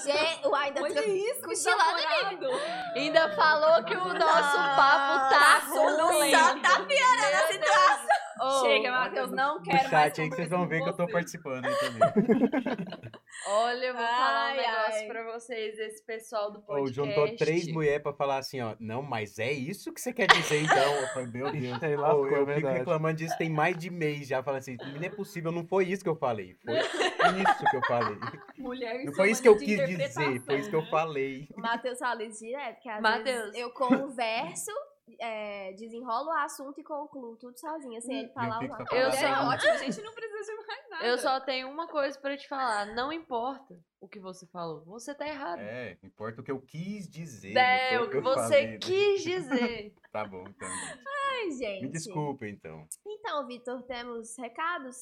Gente, 0.04 0.48
o 0.48 0.54
ainda 0.54 0.84
Olha 0.84 1.06
isso, 1.08 1.66
namorado. 1.66 2.48
Ainda 2.96 3.36
falou 3.36 3.84
que 3.84 3.96
o 3.96 4.14
nosso 4.14 4.58
papo 4.58 5.30
tá 5.30 5.60
ruim. 5.66 6.32
Só 6.32 6.60
tá 6.60 6.86
piorando 6.86 7.36
a 7.36 7.48
situação. 7.52 8.03
Ô, 8.42 8.62
Chega, 8.66 8.92
Matheus, 8.92 9.32
não 9.32 9.56
No 9.58 9.62
quero 9.64 9.78
mais 9.78 9.90
chat 9.90 10.22
aí 10.22 10.30
que 10.30 10.36
vocês 10.36 10.50
vão 10.50 10.68
ver 10.68 10.80
com 10.80 10.86
que 10.86 10.90
eu 10.92 10.98
tô 10.98 11.06
você. 11.06 11.12
participando 11.12 11.66
aí 11.66 11.76
também. 11.76 12.02
Olha, 13.48 13.86
eu 13.88 13.94
vou 13.94 14.02
falar 14.04 14.46
um 14.46 14.52
Ai, 14.52 14.58
negócio 14.58 14.94
ai. 15.02 15.08
pra 15.08 15.24
vocês, 15.34 15.78
esse 15.80 16.06
pessoal 16.06 16.52
do 16.52 16.62
podcast. 16.62 16.94
juntou 16.96 17.36
três 17.36 17.68
mulheres 17.68 18.02
pra 18.02 18.14
falar 18.14 18.38
assim, 18.38 18.62
ó. 18.62 18.76
Não, 18.80 19.02
mas 19.02 19.38
é 19.40 19.52
isso 19.52 19.92
que 19.94 20.00
você 20.00 20.14
quer 20.14 20.28
dizer, 20.28 20.62
então? 20.64 20.94
Eu 20.96 21.08
falei, 21.10 21.28
meu 21.28 21.52
Deus. 21.52 21.84
Aí 21.84 21.96
Ô, 21.98 22.02
lascou, 22.02 22.28
é 22.28 22.40
eu 22.42 22.48
fico 22.56 22.68
reclamando 22.68 23.18
disso 23.18 23.38
tem 23.38 23.50
mais 23.50 23.78
de 23.78 23.90
mês 23.90 24.28
já. 24.28 24.42
Falando 24.44 24.60
assim, 24.60 24.78
não 24.78 25.02
é 25.04 25.10
possível, 25.10 25.52
não 25.52 25.66
foi 25.68 25.86
isso 25.86 26.04
que 26.04 26.10
eu 26.10 26.16
falei. 26.16 26.56
Foi 26.64 26.76
isso 26.78 27.70
que 27.70 27.76
eu 27.78 27.82
falei. 27.88 28.18
Mulher 28.58 29.04
Não 29.06 29.14
foi 29.14 29.32
isso 29.32 29.42
que 29.42 29.48
eu 29.50 29.58
quis 29.58 29.68
de 29.86 29.98
dizer, 29.98 30.42
foi 30.42 30.60
isso 30.60 30.70
que 30.70 30.76
eu 30.76 30.82
interpretação, 30.82 30.86
falei. 30.90 31.48
Matheus 31.58 32.00
fala 32.00 32.24
isso 32.24 32.40
direto, 32.40 32.80
que 32.82 32.90
às 32.90 33.02
Matheus. 33.02 33.24
vezes 33.24 33.56
eu 33.56 33.72
converso, 33.72 34.72
é, 35.20 35.74
desenrolo 35.74 36.28
o 36.30 36.32
assunto 36.38 36.80
e 36.80 36.84
concluo 36.84 37.36
tudo 37.38 37.60
sozinha, 37.60 38.00
sem 38.02 38.20
ele 38.20 38.30
falar 38.34 38.60
uma 38.60 38.86
só 38.88 38.96
Eu 38.96 39.12
só- 39.12 39.18
é 39.18 39.32
ótimo, 39.48 39.72
a 39.72 39.78
gente 39.78 40.02
não 40.02 40.14
precisa 40.14 40.56
de 40.62 40.68
mais 40.68 40.90
nada. 40.90 41.06
Eu 41.06 41.18
só 41.18 41.40
tenho 41.42 41.70
uma 41.70 41.88
coisa 41.88 42.20
pra 42.20 42.38
te 42.38 42.48
falar. 42.48 42.86
Não 42.96 43.12
importa 43.12 43.78
o 44.00 44.08
que 44.08 44.20
você 44.20 44.46
falou. 44.48 44.84
Você 44.86 45.14
tá 45.16 45.28
errado. 45.28 45.60
É, 45.60 45.98
importa 46.04 46.42
o 46.42 46.44
que 46.44 46.52
eu 46.52 46.62
quis 46.62 47.10
dizer. 47.10 47.56
É, 47.56 48.00
o 48.02 48.10
que 48.10 48.20
você 48.20 48.42
falei, 48.42 48.68
né? 48.68 48.78
quis 48.80 49.24
dizer. 49.24 49.94
Tá 50.12 50.26
bom, 50.26 50.44
então. 50.48 50.68
gente. 50.70 51.04
Ai, 51.32 51.52
gente. 51.52 51.82
Me 51.84 51.90
desculpa, 51.90 52.48
então. 52.48 52.88
Então, 53.06 53.46
Vitor, 53.48 53.82
temos 53.84 54.38
recados? 54.38 54.98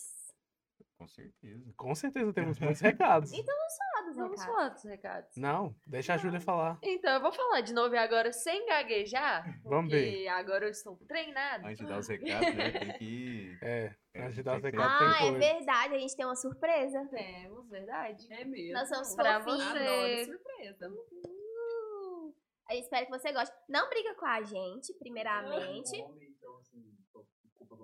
Com 0.97 1.07
certeza. 1.07 1.73
Com 1.77 1.95
certeza 1.95 2.33
temos 2.33 2.59
muitos 2.59 2.81
recados. 2.81 3.31
Fala 3.31 4.05
dos 4.07 4.15
Vamos 4.15 4.31
recados. 4.39 4.45
falar 4.45 4.69
dos 4.69 4.83
recados. 4.83 5.35
Não, 5.37 5.75
deixa 5.87 6.13
a 6.13 6.17
Júlia 6.17 6.39
falar. 6.41 6.77
Então, 6.83 7.13
eu 7.13 7.21
vou 7.21 7.31
falar 7.31 7.61
de 7.61 7.73
novo 7.73 7.93
e 7.95 7.97
agora 7.97 8.31
sem 8.33 8.65
gaguejar. 8.65 9.43
Vamos 9.63 9.91
porque 9.91 10.05
ver. 10.05 10.27
agora 10.27 10.65
eu 10.65 10.69
estou 10.71 10.97
treinada. 11.07 11.67
Antes 11.67 11.77
de 11.79 11.85
dar 11.85 11.99
os 11.99 12.07
recados, 12.07 12.55
né? 12.55 12.71
Tem 12.71 12.93
que. 12.97 13.57
É, 13.63 13.95
antes 14.15 14.35
de 14.35 14.43
dar 14.43 14.55
os 14.57 14.61
tem 14.61 14.71
que- 14.71 14.77
recados, 14.77 15.15
Ah, 15.15 15.17
tem 15.19 15.35
é 15.35 15.37
verdade, 15.39 15.95
a 15.95 15.99
gente 15.99 16.15
tem 16.15 16.25
uma 16.25 16.35
surpresa. 16.35 17.05
Temos, 17.09 17.69
verdade. 17.69 18.27
É 18.33 18.43
mesmo. 18.43 18.73
Nós 18.73 18.89
somos 18.89 19.15
Pra 19.15 19.39
fofinhos. 19.41 19.63
você. 19.71 20.25
Surpresa. 20.25 20.89
Uh, 20.89 22.33
a 22.69 22.73
gente 22.73 22.83
espera 22.83 23.05
que 23.05 23.11
você 23.11 23.31
goste. 23.31 23.55
Não 23.69 23.87
briga 23.89 24.13
com 24.15 24.25
a 24.25 24.41
gente, 24.43 24.93
primeiramente. 24.99 26.03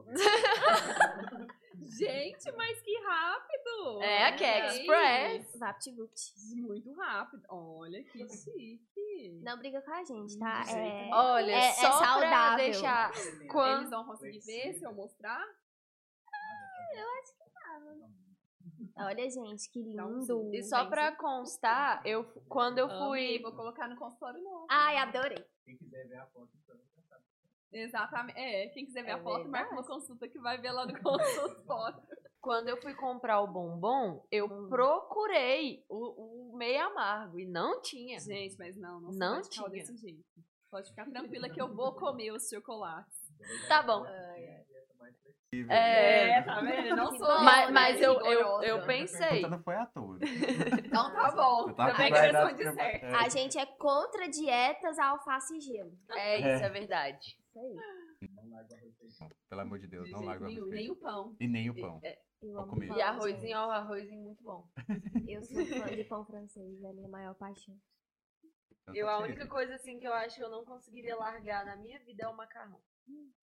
Gente, 1.86 2.52
mas 2.54 2.82
que 2.82 2.98
rápido! 3.02 4.02
É, 4.02 4.28
aqui 4.28 4.44
é 4.44 4.58
Olha 4.64 4.68
Express. 4.72 5.60
VaptVupt. 5.60 6.34
Muito 6.56 6.94
rápido. 6.94 7.44
Olha 7.50 8.04
que 8.04 8.28
chique. 8.30 9.40
Não 9.44 9.58
briga 9.58 9.82
com 9.82 9.92
a 9.92 10.04
gente, 10.04 10.38
tá? 10.38 10.64
Jeito 10.64 10.78
É. 10.78 11.10
Olha, 11.14 11.52
É- 11.52 11.68
é 11.70 11.74
só 11.74 11.98
pra 11.98 12.06
saudável. 12.08 12.58
deixar. 12.66 13.12
Quando... 13.52 13.80
Eles 13.80 13.90
vão 13.90 14.06
conseguir 14.06 14.40
ver 14.40 14.74
se 14.74 14.84
eu 14.84 14.94
mostrar? 14.94 15.44
olha, 19.00 19.30
gente, 19.30 19.70
que 19.72 19.84
Dá 19.96 20.06
um 20.06 20.10
lindo. 20.14 20.26
zoom. 20.26 20.52
E 20.54 20.64
só 20.64 20.86
pra 20.86 21.16
constar, 21.16 22.02
eu, 22.06 22.24
quando 22.50 22.80
eu 22.80 22.90
Amei, 22.90 23.38
fui. 23.38 23.42
Vou 23.44 23.56
colocar 23.56 23.88
no 23.88 23.96
consultório 23.96 24.42
novo. 24.42 24.66
Ai, 24.70 24.98
adorei. 24.98 25.46
Exatamente. 27.82 28.38
É, 28.40 28.68
quem 28.70 28.86
quiser 28.86 29.04
ver 29.04 29.12
É 29.12 29.14
a 29.14 29.20
foto, 29.24 29.48
marca 29.50 29.72
uma 29.72 29.82
verdade. 29.82 29.88
consulta 29.88 30.28
que 30.28 30.40
vai 30.40 30.58
ver 30.60 30.72
lá 30.72 30.86
no 30.86 30.94
consultório. 31.02 32.02
Quando 32.42 32.70
eu 32.70 32.78
fui 32.82 32.94
comprar 32.94 33.42
o 33.42 33.48
bombom, 33.48 34.26
eu 34.32 34.46
Hum. 34.46 34.70
procurei 34.70 35.84
o, 35.90 36.52
o 36.54 36.58
meio 36.58 36.82
amargo 36.86 37.40
e 37.40 37.46
não 37.46 37.82
tinha. 37.82 38.20
Gente, 38.20 38.56
mas 38.58 38.76
não, 38.78 39.02
não, 39.02 39.12
Não 39.12 39.18
não 39.20 39.36
radical 39.36 39.70
tinha. 39.70 39.70
desse 39.84 39.98
jeito. 39.98 40.24
Pode 40.72 40.90
ficar 40.90 41.06
tranquila 41.10 41.50
que 41.50 41.62
eu 41.62 41.74
vou 41.74 41.94
comer 41.94 42.32
os 42.32 42.48
chocolates. 42.50 43.18
Tá 43.68 43.82
bom. 43.84 44.06
É, 45.70 46.28
né? 46.28 46.42
tá 46.44 46.60
vendo? 46.60 46.96
Não 46.96 47.12
Que 47.12 47.18
sou 47.18 47.28
bom, 47.28 47.44
Mas, 47.44 47.66
né, 47.68 47.72
mas 47.72 48.02
eu, 48.02 48.14
eu, 48.22 48.62
eu 48.64 48.86
pensei. 48.86 49.40
Então 49.40 49.50
não 49.50 49.64
foi 49.64 49.76
à 49.76 49.86
toa. 49.86 50.18
Então 50.22 51.14
tá 51.14 51.32
bom. 51.32 51.74
Também 51.74 52.12
com 52.12 52.56
que 52.56 52.64
certo. 52.74 53.04
É. 53.06 53.16
A 53.16 53.30
gente 53.30 53.58
é 53.58 53.66
contra 53.66 54.28
dietas, 54.28 55.00
alface 55.00 55.56
e 55.58 55.62
gelo. 55.62 55.92
É 56.12 56.38
isso, 56.38 56.66
é 56.66 56.70
verdade. 56.70 57.38
Isso 59.02 59.24
aí. 59.24 59.30
Pelo 59.50 59.62
amor 59.62 59.80
de 59.80 59.88
Deus, 59.88 60.06
De 60.06 60.12
não 60.12 60.22
larga 60.22 60.46
o 60.46 60.48
nenhum, 60.48 60.62
arroz 60.64 60.76
nem 60.76 60.92
o 60.92 60.96
pão. 60.96 61.36
E 61.40 61.48
nem 61.48 61.70
o 61.70 61.76
pão. 61.76 62.02
Vou 62.42 62.60
amo 62.60 62.68
comer. 62.68 62.92
E 62.92 63.02
arrozinho, 63.02 63.58
ó, 63.58 63.72
arrozinho 63.72 64.24
muito 64.24 64.44
bom. 64.44 64.70
Eu 65.28 65.42
sou 65.42 65.66
fã 65.66 65.96
de 65.96 66.04
pão 66.04 66.26
francês, 66.26 66.84
é 66.84 66.90
a 66.90 66.94
minha 66.94 67.10
maior 67.10 67.34
paixão. 67.36 67.80
Então 68.84 68.96
Eu, 68.96 69.10
a 69.10 69.20
única 69.20 69.48
coisa 69.48 69.76
assim 69.76 70.00
que 70.00 70.08
eu 70.08 70.14
acho 70.14 70.38
que 70.38 70.44
eu 70.44 70.50
não 70.50 70.64
conseguiria 70.64 71.16
largar 71.16 71.66
na 71.66 71.76
minha 71.76 72.00
vida 72.00 72.26
é 72.26 72.28
o 72.28 72.36
macarrão. 72.36 72.82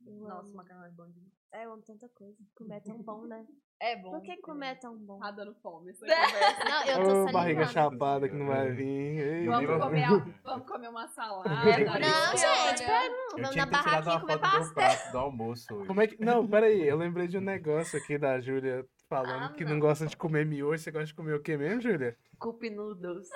Eu 0.06 0.28
Nossa, 0.28 0.40
amo. 0.48 0.54
macarrão 0.56 0.84
é 0.84 0.90
bom 0.90 1.06
demais. 1.08 1.32
É, 1.52 1.64
eu 1.64 1.72
amo 1.72 1.82
tanta 1.82 2.08
coisa. 2.10 2.36
Comer 2.54 2.76
é 2.76 2.80
tão 2.80 2.98
bom, 3.02 3.22
né? 3.26 3.46
É 3.80 3.96
bom. 3.96 4.10
Por 4.10 4.22
que 4.22 4.36
comer 4.38 4.66
é 4.68 4.74
tão 4.74 4.96
bom? 4.98 5.18
Tá 5.18 5.30
dando 5.30 5.54
fome 5.56 5.90
essa 5.90 6.04
É. 6.06 6.08
conversa. 6.26 6.64
Não, 6.64 6.84
eu 6.84 6.96
tô 7.26 7.32
barriga 7.32 7.66
salivando. 7.66 7.72
chapada 7.72 8.28
que 8.28 8.34
não 8.34 8.46
vai 8.46 8.72
vir. 8.72 8.84
Ei, 9.18 9.46
Vamos 9.46 9.82
comer, 9.82 10.04
a- 10.04 10.26
vamos 10.42 10.66
comer 10.66 10.88
uma 10.88 11.08
salada. 11.08 11.48
Não, 11.48 11.62
é, 11.62 12.36
gente, 12.36 12.84
pra, 12.84 13.06
Eu 13.06 13.12
vamos 13.42 13.56
na 13.56 13.66
barraquinha 13.66 14.20
comer 14.20 14.38
foto 14.38 15.12
do 15.12 15.18
almoço 15.18 15.74
hoje. 15.74 15.86
Como 15.86 16.00
é 16.02 16.06
que. 16.06 16.22
Não, 16.22 16.46
peraí, 16.46 16.86
eu 16.86 16.96
lembrei 16.96 17.26
de 17.26 17.38
um 17.38 17.42
negócio 17.42 17.98
aqui 17.98 18.18
da 18.18 18.40
Júlia 18.40 18.86
falando 19.08 19.44
Ah, 19.44 19.54
que 19.56 19.64
não 19.64 19.72
não. 19.74 19.80
gosta 19.80 20.06
de 20.06 20.16
comer 20.16 20.44
miojo. 20.46 20.82
Você 20.82 20.90
gosta 20.90 21.06
de 21.06 21.14
comer 21.14 21.34
o 21.34 21.42
que 21.42 21.56
mesmo, 21.56 21.80
Júlia? 21.80 22.16
Cup 22.38 22.62
noodles. 22.62 23.28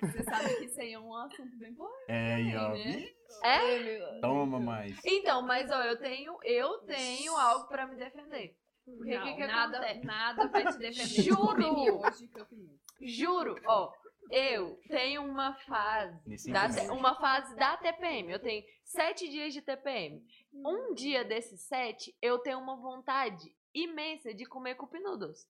Você 0.00 0.22
sabe 0.22 0.56
que 0.56 0.64
isso 0.66 0.80
aí 0.80 0.92
é 0.92 0.98
um 0.98 1.14
assunto 1.14 1.56
bem 1.56 1.72
bom. 1.74 1.88
É, 2.08 2.34
aí, 2.34 2.56
ó. 2.56 2.70
né? 2.72 3.08
É? 3.44 4.20
Toma 4.20 4.58
mais. 4.58 4.98
Então, 5.04 5.42
mas 5.42 5.70
ó, 5.70 5.82
eu 5.82 5.98
tenho, 5.98 6.38
eu 6.42 6.78
tenho 6.80 7.36
algo 7.36 7.68
pra 7.68 7.86
me 7.86 7.96
defender. 7.96 8.56
Porque 8.84 9.14
o 9.14 9.18
Não, 9.18 9.26
que 9.26 9.34
que 9.34 9.46
nada, 9.46 9.76
acontece? 9.78 10.06
nada 10.06 10.48
vai 10.48 10.66
te 10.66 10.78
defender. 10.78 11.22
Juro! 11.22 12.00
hoje 12.06 12.26
que 12.28 12.40
eu 12.40 12.46
fiz. 12.46 12.70
Juro, 13.16 13.56
ó, 13.66 13.92
eu 14.30 14.78
tenho 14.88 15.22
uma 15.24 15.54
fase, 15.66 16.18
Nesse 16.26 16.50
da, 16.50 16.66
uma 16.92 17.14
fase 17.16 17.54
da 17.56 17.76
TPM. 17.76 18.32
Eu 18.32 18.40
tenho 18.40 18.64
sete 18.84 19.28
dias 19.28 19.52
de 19.52 19.60
TPM. 19.62 20.22
Um 20.54 20.94
dia 20.94 21.24
desses 21.24 21.60
sete, 21.62 22.16
eu 22.20 22.38
tenho 22.38 22.58
uma 22.58 22.76
vontade 22.76 23.54
imensa 23.74 24.32
de 24.34 24.44
comer 24.46 24.74
cup 24.74 24.92
noodles. 24.94 25.46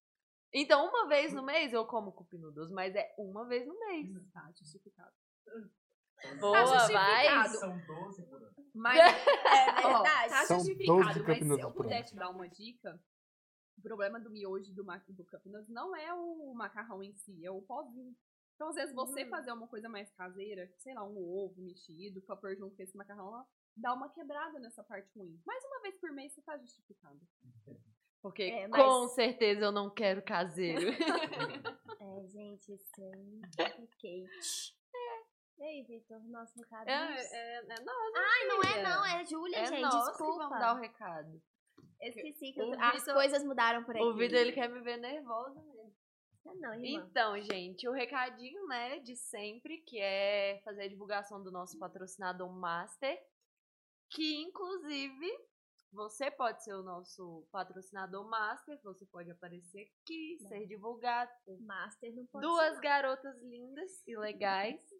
Então, 0.52 0.88
uma 0.88 1.06
vez 1.08 1.32
no 1.32 1.42
mês 1.42 1.72
eu 1.72 1.84
como 1.86 2.12
cupim 2.12 2.38
noodles, 2.38 2.70
mas 2.70 2.94
é 2.94 3.14
uma 3.18 3.46
vez 3.46 3.66
no 3.66 3.78
mês. 3.78 4.08
Tá 4.32 4.50
justificado. 4.52 5.12
Boa, 6.40 6.64
vai. 6.88 7.26
justificado. 7.26 7.58
São 7.58 7.78
12 7.80 8.22
por 8.24 8.42
ano. 8.42 8.54
Mas 8.74 8.98
É 8.98 9.04
Ó, 9.86 10.02
verdade. 10.02 10.30
tá 10.30 10.44
São 10.46 10.58
justificado, 10.58 10.98
12 11.02 11.22
mas 11.22 11.38
se 11.56 11.60
eu 11.60 11.70
puder 11.72 12.02
te 12.04 12.14
dar 12.16 12.30
uma 12.30 12.48
dica, 12.48 13.00
o 13.76 13.82
problema 13.82 14.18
do 14.18 14.30
miojo 14.30 14.70
e 14.70 14.74
do, 14.74 14.82
do 14.82 15.24
Cup 15.24 15.44
Noodles 15.46 15.68
não 15.68 15.94
é 15.94 16.12
o 16.12 16.52
macarrão 16.54 17.02
em 17.02 17.14
si, 17.14 17.44
é 17.44 17.50
o 17.50 17.62
pozinho. 17.62 18.16
Então, 18.54 18.70
às 18.70 18.74
vezes, 18.74 18.92
você 18.92 19.24
Hum. 19.24 19.28
fazer 19.28 19.52
uma 19.52 19.68
coisa 19.68 19.88
mais 19.88 20.10
caseira, 20.12 20.68
sei 20.78 20.92
lá, 20.92 21.04
um 21.04 21.16
ovo 21.16 21.62
mexido, 21.62 22.20
pra 22.22 22.34
pôr 22.36 22.56
junto 22.56 22.74
com 22.74 22.82
esse 22.82 22.96
macarrão, 22.96 23.46
dá 23.76 23.94
uma 23.94 24.08
quebrada 24.08 24.58
nessa 24.58 24.82
parte 24.82 25.16
ruim. 25.16 25.40
Mais 25.46 25.64
uma 25.64 25.80
vez 25.80 25.96
por 26.00 26.10
mês, 26.10 26.32
você 26.32 26.42
tá 26.42 26.58
justificado. 26.58 27.20
Porque 28.22 28.42
É, 28.42 28.66
mas- 28.68 28.82
com 28.82 29.08
certeza 29.08 29.64
eu 29.66 29.72
não 29.72 29.88
quero 29.90 30.22
caseiro. 30.22 30.80
É, 32.00 32.26
gente, 32.28 32.76
sem 32.94 33.40
Kate. 33.56 34.76
E 35.58 35.62
aí, 35.64 35.82
Vitor, 35.82 36.20
nosso 36.28 36.56
recado. 36.60 36.88
É, 36.88 36.92
é, 36.92 37.56
é 37.58 37.80
nós, 37.80 38.12
Ai, 38.16 38.46
não 38.46 38.62
é 38.62 38.66
filha. 38.66 38.82
não, 38.82 39.04
é 39.06 39.24
Júlia, 39.26 39.58
É 39.58 39.66
gente, 39.66 39.82
nós 39.82 40.04
que 40.04 40.10
desculpa. 40.10 40.44
vamos 40.44 40.58
dar 40.60 40.74
o 40.76 40.80
recado. 40.80 41.42
Esqueci 42.00 42.52
que 42.52 42.60
eu- 42.60 42.80
as 42.80 43.04
coisas 43.04 43.44
mudaram 43.44 43.82
por 43.84 43.96
aqui. 43.96 44.04
O 44.04 44.14
Vitor, 44.16 44.38
ele 44.38 44.52
quer 44.52 44.68
me 44.68 44.80
ver 44.80 44.96
nervosa 44.98 45.60
mesmo. 45.60 45.94
Não, 46.44 46.54
não, 46.54 46.74
irmã. 46.74 47.04
Então, 47.10 47.40
gente, 47.42 47.88
o 47.88 47.92
recadinho, 47.92 48.66
né, 48.68 49.00
de 49.00 49.16
sempre, 49.16 49.78
que 49.78 49.98
é 49.98 50.60
fazer 50.64 50.82
a 50.84 50.88
divulgação 50.88 51.42
do 51.42 51.50
nosso 51.50 51.76
patrocinador 51.78 52.48
Master, 52.50 53.20
que 54.10 54.36
inclusive 54.42 55.28
você 55.93 56.31
pode 56.31 56.62
ser 56.62 56.74
o 56.74 56.82
nosso 56.82 57.47
patrocinador 57.51 58.28
Master, 58.28 58.78
você 58.82 59.06
pode 59.06 59.31
aparecer 59.31 59.90
aqui, 60.02 60.39
ser 60.48 60.66
divulgado. 60.66 61.31
Master 61.60 62.15
não 62.15 62.27
pode 62.27 62.47
Duas 62.47 62.74
ser, 62.77 62.81
garotas 62.82 63.40
lindas 63.43 64.06
e 64.06 64.16
legais. 64.16 64.81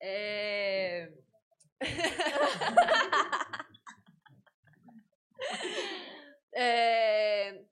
É... 0.00 1.12
É, 6.52 7.64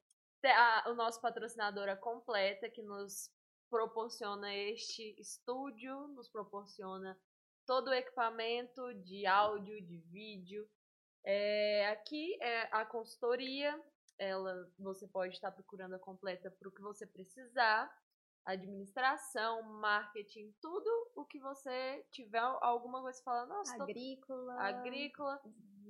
a- 0.45 0.85
o 0.91 0.95
nosso 0.95 1.21
patrocinador 1.21 1.89
é 1.89 1.97
completa 1.97 2.69
que 2.71 2.83
nos 2.83 3.31
proporciona 3.71 4.55
este 4.55 5.15
estúdio, 5.21 6.07
nos 6.09 6.29
proporciona 6.29 7.19
todo 7.67 7.89
o 7.89 7.95
equipamento 7.95 8.95
de 9.03 9.27
áudio, 9.27 9.81
de 9.85 9.99
vídeo. 9.99 10.69
É, 11.29 11.89
aqui 11.89 12.39
é 12.41 12.69
a 12.71 12.87
consultoria, 12.87 13.79
ela 14.19 14.71
você 14.79 15.09
pode 15.09 15.35
estar 15.35 15.51
procurando 15.51 15.95
a 15.97 15.99
completa 15.99 16.51
para 16.53 16.69
o 16.69 16.73
que 16.73 16.81
você 16.81 17.05
precisar, 17.05 17.93
administração, 18.45 19.61
marketing, 19.65 20.55
tudo 20.63 20.89
o 21.17 21.25
que 21.25 21.41
você 21.41 22.07
tiver 22.13 22.39
alguma 22.61 23.03
coisa 23.03 23.21
falando, 23.25 23.49
nossa, 23.49 23.77
tô 23.77 23.83
Agrícola. 23.83 24.63
agrícola, 24.63 25.41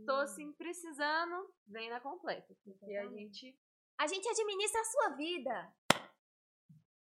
tô 0.07 0.13
assim 0.15 0.53
precisando, 0.55 1.53
vem 1.67 1.91
na 1.91 2.01
completa, 2.01 2.57
porque 2.65 2.97
a 2.97 3.07
gente 3.09 3.55
A 3.99 4.07
gente 4.07 4.27
administra 4.29 4.81
a 4.81 4.85
sua 4.85 5.09
vida. 5.17 5.75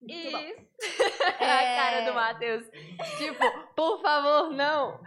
e 0.02 0.30
Muito 0.30 0.76
a 1.40 1.62
É. 1.62 1.76
cara 1.76 2.04
do 2.08 2.14
Matheus, 2.14 2.64
tipo, 3.18 3.74
por 3.74 4.00
favor, 4.00 4.50
não. 4.52 5.02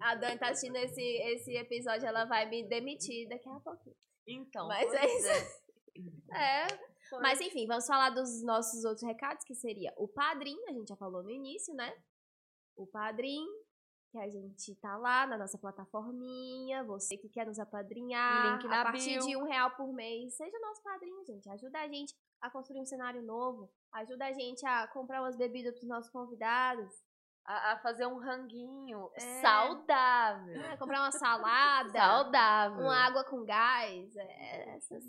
A 0.00 0.14
Dani 0.14 0.38
tá 0.38 0.48
assistindo 0.50 0.76
esse, 0.76 1.00
esse 1.00 1.56
episódio, 1.56 2.06
ela 2.06 2.24
vai 2.24 2.48
me 2.48 2.62
demitir 2.68 3.28
daqui 3.28 3.48
a 3.48 3.60
pouquinho. 3.60 3.96
Então, 4.26 4.66
Mas 4.68 4.92
é 4.92 5.00
pois 5.00 5.24
É, 6.32 6.68
foi- 7.08 7.20
Mas 7.22 7.40
enfim, 7.40 7.66
vamos 7.66 7.86
falar 7.86 8.10
dos 8.10 8.42
nossos 8.42 8.84
outros 8.84 9.02
recados, 9.06 9.44
que 9.44 9.54
seria 9.54 9.92
o 9.96 10.08
Padrim, 10.08 10.56
a 10.68 10.72
gente 10.72 10.88
já 10.88 10.96
falou 10.96 11.22
no 11.22 11.30
início, 11.30 11.74
né? 11.74 11.92
O 12.76 12.86
Padrim, 12.86 13.46
que 14.10 14.18
a 14.18 14.28
gente 14.28 14.74
tá 14.76 14.96
lá 14.98 15.26
na 15.26 15.38
nossa 15.38 15.56
plataforminha, 15.58 16.84
você 16.84 17.16
que 17.16 17.28
quer 17.28 17.46
nos 17.46 17.58
apadrinhar, 17.58 18.52
Link 18.54 18.66
na 18.68 18.80
a 18.80 18.84
partir 18.84 19.18
bio. 19.18 19.26
de 19.26 19.36
um 19.36 19.44
real 19.44 19.70
por 19.76 19.92
mês, 19.92 20.34
seja 20.36 20.58
nosso 20.60 20.82
padrinho, 20.82 21.24
gente. 21.24 21.48
Ajuda 21.48 21.80
a 21.80 21.88
gente 21.88 22.14
a 22.40 22.50
construir 22.50 22.80
um 22.80 22.86
cenário 22.86 23.22
novo, 23.22 23.70
ajuda 23.92 24.26
a 24.26 24.32
gente 24.32 24.64
a 24.66 24.86
comprar 24.88 25.22
umas 25.22 25.36
bebidas 25.36 25.74
pros 25.74 25.88
nossos 25.88 26.10
convidados, 26.10 26.92
a, 27.46 27.72
a 27.72 27.78
fazer 27.78 28.06
um 28.06 28.18
ranguinho 28.18 29.10
É. 29.14 29.20
saudável. 29.40 30.54
né? 30.58 30.76
comprar 30.76 31.00
uma 31.00 31.12
salada, 31.12 31.90
Saudável. 31.90 32.80
uma 32.80 32.96
água 32.96 33.24
com 33.24 33.44
gás, 33.44 34.14
é, 34.16 34.76
essas 34.76 35.04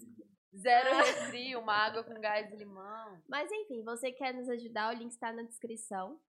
Zero 0.55 0.89
refri, 0.95 1.55
uma 1.55 1.73
água 1.73 2.03
com 2.03 2.19
gás 2.19 2.49
de 2.49 2.55
limão. 2.55 3.21
Mas 3.27 3.51
enfim, 3.51 3.83
você 3.83 4.11
quer 4.11 4.33
nos 4.33 4.49
ajudar, 4.49 4.93
o 4.93 4.97
link 4.97 5.11
está 5.11 5.31
na 5.31 5.43
descrição. 5.43 6.19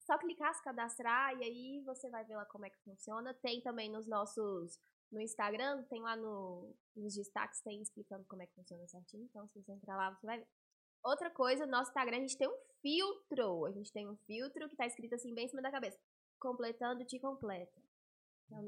Só 0.00 0.18
clicar, 0.18 0.54
se 0.54 0.62
cadastrar 0.62 1.34
e 1.38 1.42
aí 1.42 1.82
você 1.84 2.08
vai 2.10 2.24
ver 2.24 2.36
lá 2.36 2.44
como 2.44 2.66
é 2.66 2.70
que 2.70 2.78
funciona. 2.84 3.32
Tem 3.34 3.60
também 3.62 3.90
nos 3.90 4.06
nossos 4.06 4.78
no 5.10 5.20
Instagram, 5.20 5.82
tem 5.84 6.02
lá 6.02 6.14
no, 6.16 6.74
nos 6.94 7.14
destaques, 7.14 7.60
tem 7.62 7.80
explicando 7.80 8.24
como 8.26 8.42
é 8.42 8.46
que 8.46 8.54
funciona 8.54 8.86
certinho. 8.86 9.24
Então, 9.24 9.48
se 9.48 9.62
você 9.62 9.72
entrar 9.72 9.96
lá, 9.96 10.10
você 10.10 10.26
vai 10.26 10.38
ver. 10.38 10.46
Outra 11.04 11.30
coisa, 11.30 11.66
no 11.66 11.72
nosso 11.72 11.90
Instagram 11.90 12.16
a 12.16 12.20
gente 12.20 12.36
tem 12.38 12.48
um 12.48 12.56
filtro. 12.80 13.66
A 13.66 13.72
gente 13.72 13.92
tem 13.92 14.08
um 14.08 14.16
filtro 14.26 14.68
que 14.68 14.76
tá 14.76 14.86
escrito 14.86 15.14
assim 15.14 15.34
bem 15.34 15.44
em 15.44 15.48
cima 15.48 15.60
da 15.62 15.70
cabeça. 15.70 15.98
Completando 16.40 17.04
te 17.04 17.18
completa. 17.20 17.80
Então, 18.46 18.62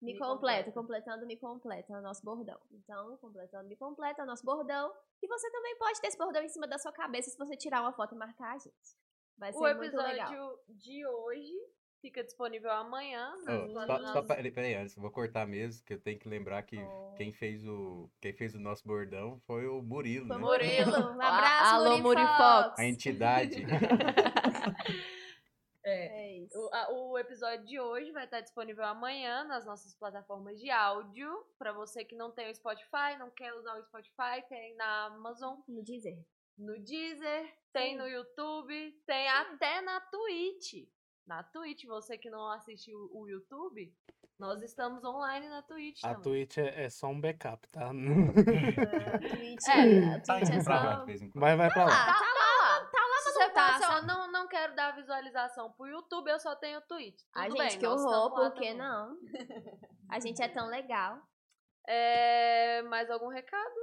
me, 0.00 0.12
Me 0.12 0.18
completa, 0.18 0.70
completa. 0.70 0.72
completando 0.72 1.26
me 1.26 1.36
completa, 1.36 1.92
é 1.92 1.98
o 1.98 2.02
nosso 2.02 2.22
bordão. 2.24 2.60
Então, 2.70 3.16
completando 3.18 3.68
me 3.68 3.76
completa, 3.76 4.22
é 4.22 4.24
o 4.24 4.26
nosso 4.26 4.44
bordão. 4.44 4.92
E 5.22 5.26
você 5.26 5.50
também 5.50 5.76
pode 5.78 6.00
ter 6.00 6.08
esse 6.08 6.18
bordão 6.18 6.42
em 6.42 6.48
cima 6.48 6.66
da 6.66 6.78
sua 6.78 6.92
cabeça 6.92 7.30
se 7.30 7.38
você 7.38 7.56
tirar 7.56 7.80
uma 7.80 7.92
foto 7.92 8.14
e 8.14 8.18
marcar 8.18 8.54
a 8.54 8.58
gente. 8.58 8.96
Vai 9.36 9.52
ser 9.52 9.58
O 9.58 9.62
muito 9.62 9.82
episódio 9.84 10.12
legal. 10.12 10.58
de 10.68 11.06
hoje 11.06 11.54
fica 12.04 12.22
disponível 12.22 12.70
amanhã. 12.70 13.34
Nas 13.46 13.72
só, 13.72 13.86
nossas- 13.86 14.12
só 14.12 14.22
peraí, 14.22 14.50
peraí, 14.50 14.74
antes, 14.74 14.94
vou 14.94 15.10
cortar 15.10 15.46
mesmo, 15.46 15.82
que 15.86 15.94
eu 15.94 15.98
tenho 16.00 16.18
que 16.18 16.28
lembrar 16.28 16.62
que 16.62 16.76
Oh. 16.78 17.14
quem 17.16 17.32
fez 17.32 17.66
o 17.66 18.10
quem 18.20 18.34
fez 18.34 18.54
o 18.54 18.60
nosso 18.60 18.86
bordão 18.86 19.40
foi 19.46 19.66
o 19.66 19.80
Murilo, 19.80 20.26
Foi 20.26 20.36
né? 20.36 20.42
Murilo. 20.42 20.92
Um 21.16 21.22
abraço, 21.22 21.74
Alô, 21.76 21.90
Muri 21.92 22.02
Muri 22.02 22.20
Fox. 22.26 22.36
Fox. 22.66 22.78
A 22.78 22.84
entidade. 22.84 23.64
É 25.86 26.38
isso. 26.38 26.58
O, 26.58 26.74
a- 26.74 26.88
o 26.94 27.18
episódio 27.18 27.66
de 27.66 27.78
hoje 27.78 28.10
vai 28.10 28.24
estar 28.24 28.40
disponível 28.40 28.84
amanhã 28.84 29.44
nas 29.44 29.66
nossas 29.66 29.94
plataformas 29.94 30.58
de 30.58 30.70
áudio. 30.70 31.28
Pra 31.58 31.72
você 31.72 32.02
que 32.04 32.14
não 32.16 32.30
tem 32.30 32.50
o 32.50 32.54
Spotify, 32.54 33.18
não 33.18 33.30
quer 33.30 33.52
usar 33.52 33.76
o 33.78 33.82
Spotify, 33.82 34.42
tem 34.48 34.74
na 34.76 35.06
Amazon, 35.06 35.58
No 35.68 35.82
dizer. 35.82 36.18
no 36.56 36.78
Deezer, 36.78 37.52
tem 37.72 37.92
Sim. 37.92 37.98
no 37.98 38.06
YouTube, 38.08 38.92
tem 39.06 39.28
até 39.28 39.82
na 39.82 40.00
Twitch. 40.00 40.88
Na 41.26 41.42
Twitch, 41.42 41.84
você 41.86 42.18
que 42.18 42.28
não 42.28 42.50
assiste 42.50 42.94
o, 42.94 43.26
YouTube, 43.26 43.92
nós 44.38 44.62
estamos 44.62 45.02
online 45.04 45.48
na 45.48 45.62
Twitch 45.62 46.00
A 46.04 46.08
também. 46.14 46.22
Twitch 46.22 46.58
é, 46.58 46.84
é 46.84 46.90
só 46.90 47.06
um 47.08 47.20
backup, 47.20 47.66
tá? 47.68 47.88
A 47.88 47.92
Twitch, 49.36 49.68
É, 49.68 50.14
a 50.14 50.20
Tá 50.20 50.34
Twitch 50.38 50.50
é 50.50 50.54
indo 50.56 50.64
pra 50.64 50.82
lá 50.84 50.92
só... 50.94 51.00
de 51.00 51.06
vez 51.06 51.22
em 51.22 51.30
quando. 51.30 51.40
Vai, 51.40 51.56
vai 51.56 51.70
pra 51.70 51.84
lá. 51.86 51.92
Ah, 51.92 52.12
tá 52.12 52.20
lá. 52.20 52.90
Tá 52.90 53.00
lá, 53.00 53.08
mas 53.10 53.24
você 53.24 53.38
não 53.46 53.54
tá, 53.54 53.78
só- 53.78 54.02
não, 54.02 54.30
não 54.32 54.48
quero 54.48 54.74
dar 54.74 54.94
visualização 54.96 55.72
pro 55.72 55.86
YouTube, 55.86 56.28
eu 56.30 56.38
só 56.38 56.54
tenho 56.56 56.80
Twitch. 56.82 57.22
A 57.32 57.44
Tudo 57.46 57.56
gente, 57.56 57.70
bem, 57.70 57.78
que 57.78 57.86
horror, 57.86 58.34
por 58.34 58.52
que 58.54 58.74
não? 58.74 59.16
A 60.10 60.20
gente 60.20 60.42
é 60.42 60.48
tão 60.48 60.66
legal. 60.68 61.18
É, 61.86 62.82
mais 62.82 63.10
algum 63.10 63.28
recado? 63.28 63.74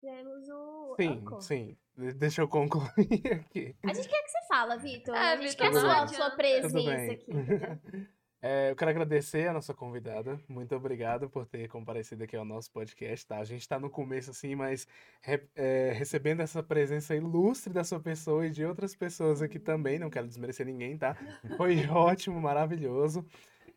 Temos 0.00 0.48
o... 0.48 0.94
Sim, 0.98 1.08
Anchor. 1.22 1.40
sim. 1.42 1.78
De- 1.96 2.12
Deixa 2.12 2.42
eu 2.42 2.48
concluir 2.48 2.90
aqui. 3.46 3.74
A 3.84 3.92
gente 3.94 4.08
quer 4.08 4.22
que 4.22 4.30
você 4.30 4.46
fala, 4.48 4.76
Vitor. 4.76 5.14
É, 5.14 5.32
a 5.32 5.36
gente 5.36 5.50
Vitor, 5.50 5.72
quer 5.72 5.80
sua, 5.80 6.06
sua 6.08 6.30
presença 6.30 6.74
bem. 6.74 7.10
aqui. 7.10 7.26
É, 8.42 8.70
eu 8.70 8.76
quero 8.76 8.90
agradecer 8.90 9.48
a 9.48 9.52
nossa 9.52 9.74
convidada. 9.74 10.38
Muito 10.46 10.76
obrigado 10.76 11.28
por 11.28 11.46
ter 11.46 11.66
comparecido 11.68 12.22
aqui 12.22 12.36
ao 12.36 12.44
nosso 12.44 12.70
podcast, 12.70 13.26
tá? 13.26 13.38
A 13.38 13.44
gente 13.44 13.66
tá 13.66 13.80
no 13.80 13.90
começo, 13.90 14.30
assim, 14.30 14.54
mas 14.54 14.86
re- 15.22 15.48
é, 15.56 15.90
recebendo 15.92 16.42
essa 16.42 16.62
presença 16.62 17.16
ilustre 17.16 17.72
da 17.72 17.82
sua 17.82 17.98
pessoa 17.98 18.46
e 18.46 18.50
de 18.50 18.64
outras 18.64 18.94
pessoas 18.94 19.42
aqui 19.42 19.58
também. 19.58 19.98
Não 19.98 20.10
quero 20.10 20.28
desmerecer 20.28 20.64
ninguém, 20.64 20.96
tá? 20.96 21.16
Foi 21.56 21.74
ótimo, 21.88 22.38
maravilhoso. 22.40 23.26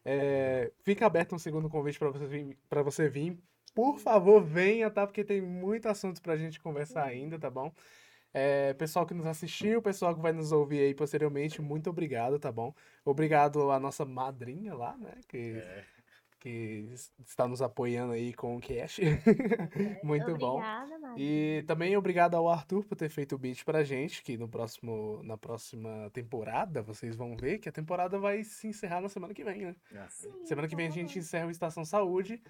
É, 0.06 0.72
fica 0.84 1.06
aberto 1.08 1.34
um 1.34 1.40
segundo 1.40 1.70
convite 1.70 1.98
para 1.98 2.10
você 2.12 2.28
vir, 2.28 2.58
para 2.70 2.84
você 2.84 3.10
vir. 3.10 3.40
Por 3.74 3.98
favor, 3.98 4.44
venha, 4.44 4.91
tá? 4.91 5.08
Porque 5.08 5.24
tem 5.24 5.41
muito 5.41 5.88
assunto 5.88 6.22
pra 6.22 6.36
gente 6.38 6.60
conversar 6.60 7.06
ainda, 7.06 7.40
tá 7.40 7.50
bom? 7.50 7.74
É, 8.34 8.73
pessoal 8.76 9.06
que 9.06 9.14
nos 9.14 9.26
assistiu, 9.26 9.81
pessoal 9.81 10.14
que 10.15 10.22
vai 10.22 10.31
nos 10.31 10.51
ouvir 10.51 10.80
aí 10.81 10.93
posteriormente, 10.93 11.61
muito 11.61 11.89
obrigado, 11.89 12.38
tá 12.39 12.51
bom? 12.51 12.73
Obrigado 13.03 13.72
à 13.72 13.80
nossa 13.80 14.06
madrinha 14.06 14.76
lá, 14.76 14.95
né? 14.97 15.15
Que, 15.27 15.53
É. 15.57 15.84
que 16.39 16.88
es- 16.93 17.11
está 17.26 17.47
nos 17.47 17.61
apoiando 17.61 18.14
aí 18.14 18.31
com 18.34 18.56
o 18.56 18.61
cash. 18.61 18.99
muito 20.03 20.35
bom. 20.38 20.57
Obrigada, 20.57 20.99
Mari. 20.99 21.15
E 21.22 21.64
também 21.68 21.97
obrigado 21.97 22.35
ao 22.35 22.47
Arthur 22.47 22.85
por 22.85 22.95
ter 22.95 23.10
feito 23.10 23.34
o 23.34 23.38
beat 23.38 23.64
pra 23.65 23.84
gente, 23.84 24.22
que 24.22 24.38
no 24.38 24.47
próximo, 24.47 25.22
na 25.23 25.38
próxima 25.38 26.10
temporada 26.14 26.81
vocês 26.84 27.15
vão 27.15 27.35
ver 27.35 27.57
que 27.57 27.68
a 27.68 27.72
temporada 27.72 28.19
vai 28.19 28.43
se 28.43 28.68
encerrar 28.68 29.01
na 29.01 29.10
semana 29.10 29.34
que 29.34 29.43
vem, 29.43 29.65
né? 29.65 29.76
Ah, 29.95 30.07
Sim, 30.10 30.45
Semana 30.45 30.68
que 30.68 30.76
vem 30.76 30.85
a 30.85 30.89
por 30.89 30.95
gente 30.95 31.18
encerra 31.19 31.47
o 31.47 31.51
Estação 31.51 31.84
Saúde 31.84 32.41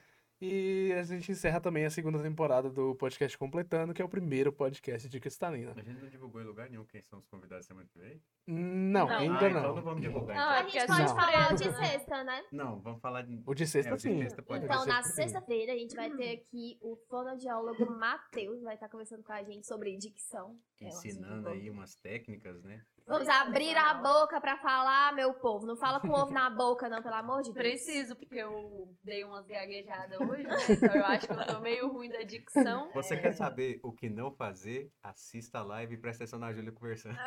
E 0.41 0.94
a 0.94 1.03
gente 1.03 1.32
encerra 1.34 1.60
também 1.60 1.84
a 1.86 1.90
segunda 1.90 2.18
temporada 2.18 2.70
do 2.70 2.95
podcast 2.95 3.38
Completando, 3.38 3.94
que 3.94 4.02
é 4.02 4.06
o 4.06 4.10
primeiro 4.10 4.53
podcast 4.53 5.10
de 5.10 5.20
Cristalina. 5.20 5.74
A 5.76 5.82
gente 5.82 6.02
não 6.02 6.10
divulgou 6.10 6.41
em 6.41 6.45
lugar 6.45 6.70
nenhum 6.70 6.86
quem 6.86 7.02
são 7.02 7.20
os 7.20 7.28
convidados 7.28 7.66
semana 7.66 7.86
que 7.91 7.99
vem? 7.99 8.22
Não, 8.48 9.06
Não. 9.07 9.18
ainda 9.18 9.38
ah, 9.38 9.49
não. 9.49 9.60
Então 9.60 9.76
não 9.76 9.84
vamos 9.84 10.02
divulgar. 10.02 10.38
Não, 10.38 10.44
então. 10.44 10.53
A 10.53 10.64
gente 10.64 10.88
pode 10.88 11.10
surpresa. 11.10 11.16
falar 11.16 11.52
o 11.52 11.56
de 11.56 11.76
sexta, 11.76 12.24
né? 12.24 12.44
Não, 12.53 12.80
vamos 12.80 13.02
falar 13.02 13.22
de. 13.24 13.44
O 13.45 13.53
de 13.53 13.68
sexta, 13.68 13.90
É, 13.90 13.94
o 13.94 13.98
de 13.98 14.02
sim. 14.03 14.20
sexta 14.22 14.41
pode 14.41 14.64
Então, 14.64 14.86
na 14.86 15.03
sexta-feira, 15.03 15.74
a 15.74 15.78
gente 15.78 15.94
vai 15.94 16.10
ter 16.10 16.32
aqui 16.32 16.78
o 16.82 16.95
fonoaudiólogo 17.10 17.91
Matheus, 17.91 18.61
vai 18.61 18.76
estar 18.76 18.88
conversando 18.88 19.24
com 19.24 19.34
a 19.34 19.44
gente 19.44 19.68
sobre 19.68 19.98
dicção. 19.98 20.57
É 20.80 20.86
um 20.86 20.88
Ensinando 20.88 21.49
aí 21.49 21.70
umas 21.70 21.95
técnicas, 21.95 22.64
né? 22.64 22.82
Vamos 23.10 23.27
abrir 23.27 23.76
a 23.76 23.95
boca 23.95 24.40
pra 24.40 24.56
falar, 24.57 25.14
meu 25.14 25.34
povo. 25.34 25.65
Não 25.65 25.76
fala 25.76 25.99
com 25.99 26.10
ovo 26.10 26.31
na 26.31 26.48
boca, 26.48 26.88
não, 26.88 27.02
pelo 27.02 27.15
amor 27.15 27.41
de 27.41 27.52
Deus. 27.52 27.57
Preciso, 27.57 28.15
porque 28.15 28.38
eu 28.38 28.88
dei 29.03 29.23
umas 29.23 29.48
gaguejadas 29.48 30.22
hoje, 30.22 30.44
né? 30.44 30.56
Então 30.69 30.95
eu 30.95 31.06
acho 31.06 31.27
que 31.27 31.34
eu 31.34 31.48
tô 31.48 31.60
meio 31.60 31.91
ruim 31.91 32.10
da 32.10 32.22
dicção. 32.22 32.91
Você 32.94 33.18
quer 33.18 33.34
saber 33.34 33.80
o 33.84 33.91
que 33.91 34.10
não 34.10 34.31
fazer? 34.31 34.91
Assista 35.02 35.57
a 35.57 35.64
live 35.64 35.95
e 35.95 35.98
presta 35.98 36.23
atenção 36.23 36.38
na 36.38 36.53
Júlia 36.53 36.72
conversando. 36.72 37.18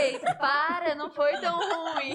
Ei, 0.00 0.18
para, 0.38 0.94
não 0.94 1.10
foi 1.10 1.38
tão 1.38 1.58
ruim. 1.58 2.14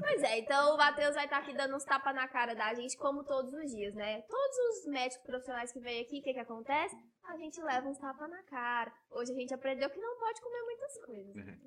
Pois 0.00 0.22
é, 0.22 0.38
então 0.38 0.74
o 0.74 0.78
Matheus 0.78 1.14
vai 1.14 1.24
estar 1.24 1.38
aqui 1.38 1.54
dando 1.54 1.76
uns 1.76 1.84
tapas 1.84 2.14
na 2.14 2.26
cara 2.26 2.54
da 2.54 2.72
gente, 2.72 2.96
como 2.96 3.24
todos 3.24 3.52
os 3.52 3.70
dias, 3.70 3.94
né? 3.94 4.22
Todos 4.22 4.56
os 4.56 4.86
médicos 4.90 5.26
profissionais 5.26 5.70
que 5.70 5.80
vêm 5.80 6.00
aqui, 6.00 6.20
o 6.20 6.22
que 6.22 6.32
que 6.32 6.40
acontece? 6.40 6.96
A 7.28 7.36
gente 7.36 7.60
leva 7.60 7.88
uns 7.88 7.98
tapas 7.98 8.30
na 8.30 8.42
cara. 8.44 8.92
Hoje 9.10 9.32
a 9.32 9.34
gente 9.34 9.52
aprendeu 9.52 9.90
que 9.90 9.98
não 10.00 10.18
pode 10.18 10.40
comer 10.40 10.62
muitas 10.62 11.04
coisas. 11.04 11.34
né? 11.34 11.58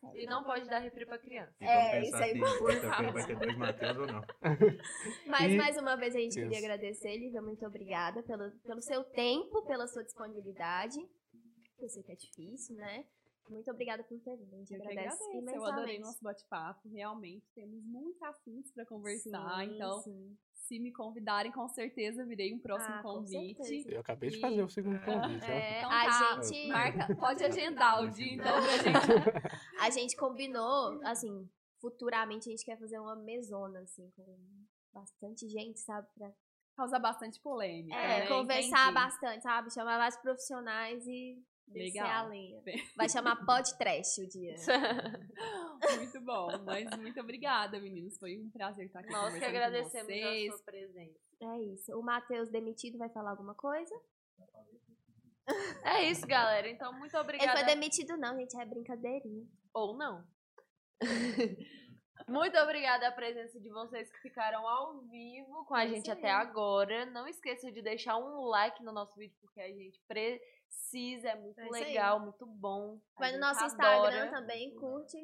Segue. 0.00 0.22
E 0.22 0.26
não 0.26 0.44
pode 0.44 0.68
dar 0.68 0.78
refri 0.80 1.06
pra 1.06 1.18
criança. 1.18 1.54
E 1.60 1.64
É, 1.64 2.02
isso 2.02 2.16
é 2.16 2.28
se 2.32 2.36
importante. 2.38 2.80
quinta-feira 2.80 3.12
vai 3.12 3.26
ter 3.26 3.36
dois 3.38 3.56
Matheus 3.56 3.96
ou 3.98 4.06
não. 4.06 4.20
Mas 5.26 5.52
E- 5.52 5.56
mais 5.56 5.76
uma 5.78 5.96
vez 5.96 6.14
a 6.14 6.18
gente 6.18 6.34
queria 6.34 6.48
Isso. 6.50 6.64
agradecer, 6.66 7.16
Lívia. 7.16 7.40
Muito 7.42 7.64
obrigada 7.66 8.22
pelo, 8.22 8.50
pelo 8.60 8.80
seu 8.82 9.02
tempo, 9.04 9.62
pela 9.66 9.86
sua 9.86 10.02
disponibilidade. 10.04 10.98
Eu 11.78 11.88
sei 11.88 12.02
que 12.02 12.12
é 12.12 12.16
difícil, 12.16 12.76
né? 12.76 13.04
Muito 13.48 13.70
obrigada 13.70 14.02
por 14.04 14.18
ter 14.20 14.36
vindo. 14.36 14.52
A 14.54 14.58
gente 14.58 14.74
Eu 14.74 14.82
agradece. 14.82 15.24
Eu 15.54 15.64
adorei 15.64 15.98
nosso 15.98 16.22
bate-papo. 16.22 16.86
Realmente 16.90 17.46
temos 17.54 17.82
muitos 17.84 18.22
assuntos 18.22 18.70
para 18.72 18.84
conversar. 18.84 19.64
Sim, 19.64 19.74
então, 19.74 20.02
sim. 20.02 20.36
Se 20.68 20.78
me 20.78 20.92
convidarem, 20.92 21.50
com 21.50 21.66
certeza 21.66 22.24
virei 22.26 22.52
um 22.52 22.58
próximo 22.58 22.96
Ah, 22.96 23.02
convite. 23.02 23.86
Eu 23.90 24.00
acabei 24.00 24.28
de 24.28 24.38
fazer 24.38 24.62
o 24.62 24.68
segundo 24.68 25.00
convite. 25.00 25.44
É, 25.50 25.78
Então 25.78 25.90
a 25.90 26.04
tá, 26.04 26.40
gente. 26.42 26.68
Marca, 26.68 27.16
pode 27.16 27.42
agendar 27.42 28.02
o 28.02 28.10
dia, 28.10 28.34
então, 28.34 28.52
pra 28.62 28.76
gente. 28.76 29.08
A 29.80 29.90
gente 29.90 30.14
combinou, 30.16 31.00
assim, 31.04 31.48
futuramente 31.80 32.48
a 32.48 32.50
gente 32.50 32.64
quer 32.64 32.78
fazer 32.78 32.98
uma 32.98 33.16
mesona, 33.16 33.80
assim, 33.80 34.10
com 34.14 34.36
bastante 34.92 35.48
gente, 35.48 35.80
sabe? 35.80 36.06
Pra 36.16 36.30
Causa 36.76 36.98
bastante 36.98 37.40
polêmica. 37.40 37.96
é, 37.96 38.20
né? 38.20 38.26
conversar 38.28 38.90
Entendi. 38.90 38.94
bastante, 38.94 39.42
sabe? 39.42 39.72
Chamar 39.72 39.98
vários 39.98 40.16
profissionais 40.20 41.04
e 41.06 41.42
descer 41.72 42.00
Legal. 42.00 42.06
a 42.26 42.28
lenha. 42.28 42.62
Vai 42.96 43.08
chamar 43.08 43.44
pod 43.44 43.76
trash 43.78 44.18
o 44.18 44.28
dia. 44.28 44.54
Muito 45.96 46.20
bom. 46.22 46.48
Mas 46.64 46.90
muito 46.96 47.20
obrigada, 47.20 47.80
meninos. 47.80 48.18
Foi 48.18 48.36
um 48.38 48.50
prazer 48.50 48.86
estar 48.86 49.00
aqui 49.00 49.10
Nós 49.10 49.34
que 49.38 49.44
agradecemos 49.44 50.06
com 50.06 50.12
a 50.12 50.30
vocês. 50.30 50.54
sua 50.54 50.64
presença. 50.64 51.20
É 51.40 51.58
isso. 51.62 51.98
O 51.98 52.02
Matheus 52.02 52.48
demitido 52.50 52.98
vai 52.98 53.08
falar 53.10 53.30
alguma 53.30 53.54
coisa? 53.54 53.94
É 55.84 56.02
isso, 56.10 56.26
galera. 56.26 56.68
Então, 56.68 56.92
muito 56.92 57.14
Ele 57.14 57.22
obrigada. 57.22 57.52
foi 57.56 57.64
demitido, 57.66 58.16
não, 58.16 58.36
gente. 58.36 58.58
É 58.60 58.64
brincadeirinha. 58.66 59.46
Ou 59.72 59.96
não. 59.96 60.24
Muito 62.26 62.58
obrigada 62.58 63.08
a 63.08 63.12
presença 63.12 63.58
de 63.60 63.70
vocês 63.70 64.10
que 64.10 64.18
ficaram 64.20 64.66
ao 64.68 65.00
vivo 65.02 65.64
com 65.66 65.74
a 65.74 65.84
É 65.84 65.88
gente 65.88 66.10
até 66.10 66.30
agora. 66.30 67.06
Não 67.06 67.26
esqueçam 67.28 67.70
de 67.70 67.80
deixar 67.80 68.18
um 68.18 68.42
like 68.46 68.82
no 68.82 68.92
nosso 68.92 69.14
vídeo, 69.16 69.36
porque 69.40 69.60
a 69.60 69.68
gente 69.68 69.98
precisa, 70.68 71.28
é 71.30 71.36
muito 71.36 71.60
É 71.60 71.68
legal, 71.68 72.20
muito 72.20 72.46
bom. 72.46 72.98
A 73.16 73.20
Vai 73.20 73.28
no 73.32 73.34
gente 73.38 73.40
nosso 73.40 73.64
adora. 73.64 74.08
Instagram 74.14 74.30
também, 74.30 74.74
curte. 74.76 75.16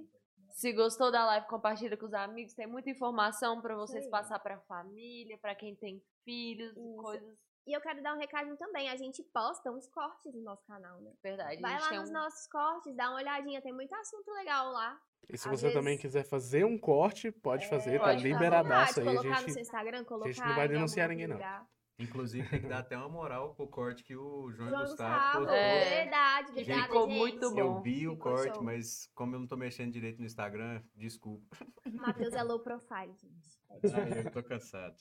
Se 0.50 0.72
gostou 0.72 1.10
da 1.10 1.24
live, 1.26 1.46
compartilha 1.48 1.96
com 1.96 2.06
os 2.06 2.14
amigos. 2.14 2.54
Tem 2.54 2.66
muita 2.66 2.88
informação 2.90 3.60
pra 3.60 3.74
vocês 3.74 4.04
aí. 4.04 4.10
passar 4.10 4.38
pra 4.38 4.60
família, 4.60 5.36
pra 5.38 5.54
quem 5.54 5.74
tem 5.74 6.00
filhos, 6.24 6.70
Isso. 6.76 6.96
coisas. 6.96 7.36
E 7.66 7.72
eu 7.76 7.80
quero 7.80 8.02
dar 8.02 8.14
um 8.14 8.18
recadinho 8.18 8.56
também. 8.56 8.88
A 8.90 8.96
gente 8.96 9.22
posta 9.32 9.72
uns 9.72 9.88
cortes 9.88 10.32
no 10.34 10.42
nosso 10.42 10.64
canal, 10.66 11.00
né? 11.00 11.12
Verdade. 11.22 11.60
Vai 11.60 11.74
a 11.74 11.78
gente 11.78 11.90
lá 11.94 12.00
nos 12.00 12.10
um... 12.10 12.12
nossos 12.12 12.46
cortes, 12.48 12.94
dá 12.94 13.08
uma 13.08 13.16
olhadinha. 13.16 13.60
Tem 13.62 13.72
muito 13.72 13.92
assunto 13.94 14.30
legal 14.32 14.70
lá. 14.70 15.00
E 15.28 15.38
se 15.38 15.48
Às 15.48 15.58
você 15.60 15.68
também 15.68 15.96
vezes- 15.96 16.02
quiser 16.02 16.24
fazer 16.24 16.64
um 16.64 16.78
corte, 16.78 17.32
pode 17.32 17.66
fazer, 17.68 17.98
tá 17.98 18.04
pode, 18.04 18.18
à 18.20 18.22
liberadaço 18.22 19.00
aí. 19.00 19.08
A 19.08 19.10
Colocar 19.12 19.28
no 19.30 19.38
seu 19.38 19.48
gente, 19.48 19.60
Instagram, 19.62 20.04
colocar 20.04 20.30
gente 20.30 20.46
não 20.46 20.54
vai 20.54 20.68
denunciar 20.68 21.08
ninguém, 21.08 21.26
não. 21.26 21.36
lugar. 21.36 21.66
Inclusive, 21.98 22.48
tem 22.48 22.60
que 22.60 22.66
dar 22.68 22.78
até 22.80 22.96
uma 22.96 23.08
moral 23.08 23.54
pro 23.54 23.68
corte 23.68 24.02
que 24.02 24.16
o 24.16 24.50
João, 24.50 24.68
João 24.68 24.80
Gustavo 24.82 24.88
Gustavo, 24.90 25.38
postou. 25.38 25.54
É. 25.54 26.02
verdade, 26.02 26.50
obrigada, 26.50 26.82
Ficou 26.82 27.08
gente. 27.08 27.18
muito 27.18 27.50
bom. 27.52 27.58
Eu 27.58 27.80
vi 27.80 28.08
o 28.08 28.12
Ficou 28.14 28.32
corte, 28.32 28.54
show. 28.54 28.62
mas 28.64 29.06
como 29.14 29.34
eu 29.36 29.40
não 29.40 29.46
tô 29.46 29.56
mexendo 29.56 29.92
direito 29.92 30.18
no 30.18 30.26
Instagram, 30.26 30.82
desculpa. 30.96 31.56
Matheus 31.92 32.34
é 32.34 32.42
low 32.42 32.58
profile, 32.60 33.14
gente. 33.14 33.62
Ai, 33.94 34.26
eu 34.26 34.30
tô 34.32 34.42
cansado. 34.42 34.96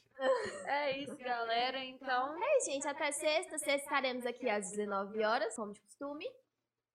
É 0.65 0.97
isso, 0.99 1.17
galera. 1.17 1.83
Então, 1.83 2.35
É, 2.43 2.59
gente, 2.71 2.87
até 2.87 3.11
sexta. 3.11 3.57
Sexta 3.57 3.83
estaremos 3.85 4.25
aqui 4.25 4.47
às 4.49 4.69
19 4.71 5.23
horas, 5.23 5.55
como 5.55 5.73
de 5.73 5.81
costume. 5.81 6.25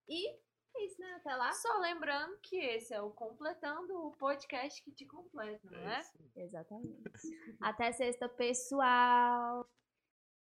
E 0.09 0.29
é 0.77 0.85
isso, 0.85 1.01
né? 1.01 1.13
Até 1.17 1.35
lá. 1.35 1.53
só 1.53 1.79
lembrando 1.81 2.39
que 2.41 2.57
esse 2.57 2.95
é 2.95 3.01
o 3.03 3.11
Completando 3.11 3.93
o 4.07 4.13
podcast 4.13 4.81
que 4.83 4.93
te 4.93 5.05
completa, 5.07 5.69
não 5.71 5.79
é? 5.89 6.01
isso. 6.01 6.13
Exatamente. 6.37 7.03
Até 7.61 7.91
sexta, 7.93 8.29
pessoal. 8.29 9.69